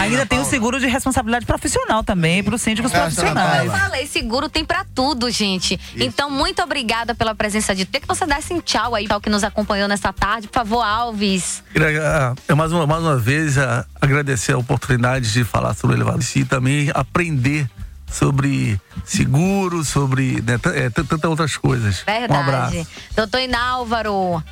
Ainda 0.00 0.26
tem 0.26 0.38
o 0.38 0.44
seguro 0.44 0.78
de 0.80 0.86
responsabilidade 0.86 1.46
profissional 1.46 2.02
também 2.04 2.42
para 2.42 2.54
os 2.54 2.62
síndicos 2.62 2.90
Como 2.90 3.02
profissionais. 3.02 3.66
eu 3.66 3.72
falei, 3.72 4.06
seguro 4.06 4.48
tem 4.48 4.64
pra 4.64 4.84
tudo, 4.94 5.30
gente. 5.30 5.78
Então, 5.96 6.30
muito 6.30 6.62
obrigada 6.62 7.14
pela 7.14 7.34
presença 7.34 7.74
de 7.74 7.84
ter 7.84 8.00
que 8.00 8.06
você 8.08 8.26
desse 8.26 8.52
um 8.52 8.60
tchau 8.60 8.94
aí 8.94 9.06
para 9.06 9.16
o 9.16 9.20
que 9.20 9.30
nos 9.30 9.44
acompanhou 9.44 9.88
nessa 9.88 10.12
tarde. 10.12 10.48
Por 10.48 10.54
favor, 10.54 10.82
Alves. 10.82 11.62
Queria, 11.72 12.34
ah, 12.48 12.54
mais, 12.56 12.72
uma, 12.72 12.86
mais 12.86 13.02
uma 13.02 13.16
vez 13.16 13.58
ah, 13.58 13.84
agradecer 14.00 14.52
a 14.52 14.58
oportunidade 14.58 15.32
de 15.32 15.44
falar 15.44 15.74
sobre 15.74 15.96
o 15.96 15.98
elevado 15.98 16.24
e 16.34 16.44
também 16.44 16.90
aprender 16.94 17.68
sobre 18.10 18.80
seguro, 19.04 19.84
sobre 19.84 20.42
né, 20.42 20.58
é, 20.74 20.90
tantas 20.90 21.24
outras 21.24 21.56
coisas. 21.56 22.04
Um 22.06 22.34
abraço. 22.34 22.72
Verdade. 22.72 22.88
Doutor 23.14 23.40
Inálvaro. 23.40 24.42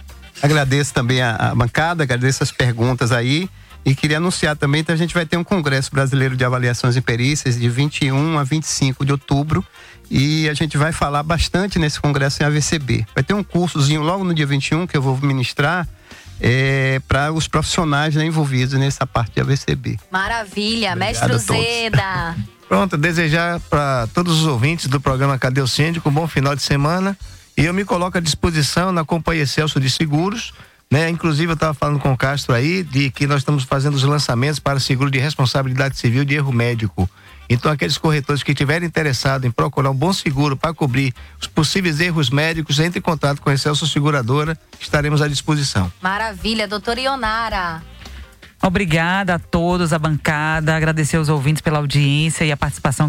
Agradeço 0.43 0.93
também 0.93 1.23
a, 1.23 1.35
a 1.37 1.55
bancada, 1.55 2.03
agradeço 2.03 2.43
as 2.43 2.51
perguntas 2.51 3.13
aí. 3.13 3.49
E 3.85 3.95
queria 3.95 4.17
anunciar 4.17 4.57
também 4.57 4.83
que 4.83 4.91
a 4.91 4.97
gente 4.97 5.15
vai 5.15 5.25
ter 5.25 5.37
um 5.37 5.45
Congresso 5.45 5.93
Brasileiro 5.93 6.37
de 6.37 6.45
Avaliações 6.45 6.97
e 6.97 7.01
Perícias 7.01 7.57
de 7.57 7.69
21 7.69 8.37
a 8.37 8.43
25 8.43 9.05
de 9.05 9.13
outubro. 9.13 9.65
E 10.11 10.49
a 10.49 10.55
gente 10.55 10.77
vai 10.77 10.93
falar 10.93 11.23
bastante 11.23 11.79
nesse 11.79 12.01
congresso 12.01 12.43
em 12.43 12.47
AVCB. 12.47 13.07
Vai 13.15 13.23
ter 13.23 13.35
um 13.35 13.45
cursozinho 13.45 14.03
logo 14.03 14.25
no 14.25 14.35
dia 14.35 14.47
21 14.47 14.87
que 14.89 14.97
eu 14.97 15.03
vou 15.03 15.17
ministrar 15.19 15.87
para 17.09 17.33
os 17.33 17.49
profissionais 17.49 18.15
né, 18.15 18.25
envolvidos 18.25 18.79
nessa 18.79 19.07
parte 19.07 19.35
de 19.35 19.41
AVCB. 19.41 19.99
Maravilha. 20.11 20.93
Obrigado 20.93 21.33
Mestre. 21.33 21.39
Zeda. 21.39 22.37
Pronto, 22.69 22.97
desejar 22.97 23.61
para 23.61 24.09
todos 24.09 24.41
os 24.41 24.47
ouvintes 24.47 24.89
do 24.89 25.01
programa 25.01 25.39
Cadê 25.39 25.61
o 25.61 25.69
Síndico 25.69 26.09
um 26.09 26.13
bom 26.13 26.27
final 26.27 26.55
de 26.57 26.63
semana. 26.63 27.17
E 27.57 27.65
eu 27.65 27.73
me 27.73 27.85
coloco 27.85 28.19
à 28.19 28.21
disposição 28.21 28.91
na 28.91 29.05
Companhia 29.05 29.47
Celso 29.47 29.79
de 29.79 29.89
Seguros. 29.89 30.53
Né? 30.91 31.09
Inclusive, 31.09 31.51
eu 31.51 31.55
estava 31.55 31.75
falando 31.75 31.99
com 31.99 32.13
o 32.13 32.17
Castro 32.17 32.55
aí 32.55 32.83
de 32.83 33.11
que 33.11 33.27
nós 33.27 33.39
estamos 33.39 33.65
fazendo 33.65 33.95
os 33.95 34.03
lançamentos 34.03 34.59
para 34.59 34.79
seguro 34.79 35.11
de 35.11 35.19
responsabilidade 35.19 35.97
civil 35.97 36.25
de 36.25 36.35
erro 36.35 36.53
médico. 36.53 37.09
Então, 37.49 37.71
aqueles 37.71 37.97
corretores 37.97 38.43
que 38.43 38.51
estiverem 38.51 38.89
interessados 38.89 39.47
em 39.47 39.51
procurar 39.51 39.91
um 39.91 39.95
bom 39.95 40.13
seguro 40.13 40.57
para 40.57 40.75
cobrir 40.75 41.15
os 41.41 41.47
possíveis 41.47 42.01
erros 42.01 42.31
médicos, 42.31 42.81
entre 42.81 42.99
em 42.99 43.03
contato 43.03 43.41
com 43.41 43.49
a 43.49 43.55
Excelso 43.55 43.87
Seguradora, 43.87 44.59
estaremos 44.81 45.23
à 45.23 45.29
disposição. 45.29 45.91
Maravilha, 46.01 46.67
doutor 46.67 46.99
Ionara. 46.99 47.83
Obrigada 48.63 49.35
a 49.35 49.39
todos, 49.39 49.93
a 49.93 49.99
bancada, 49.99 50.75
agradecer 50.75 51.19
aos 51.19 51.29
ouvintes 51.29 51.61
pela 51.61 51.79
audiência 51.79 52.45
e 52.45 52.51
a 52.51 52.57
participação 52.57 53.05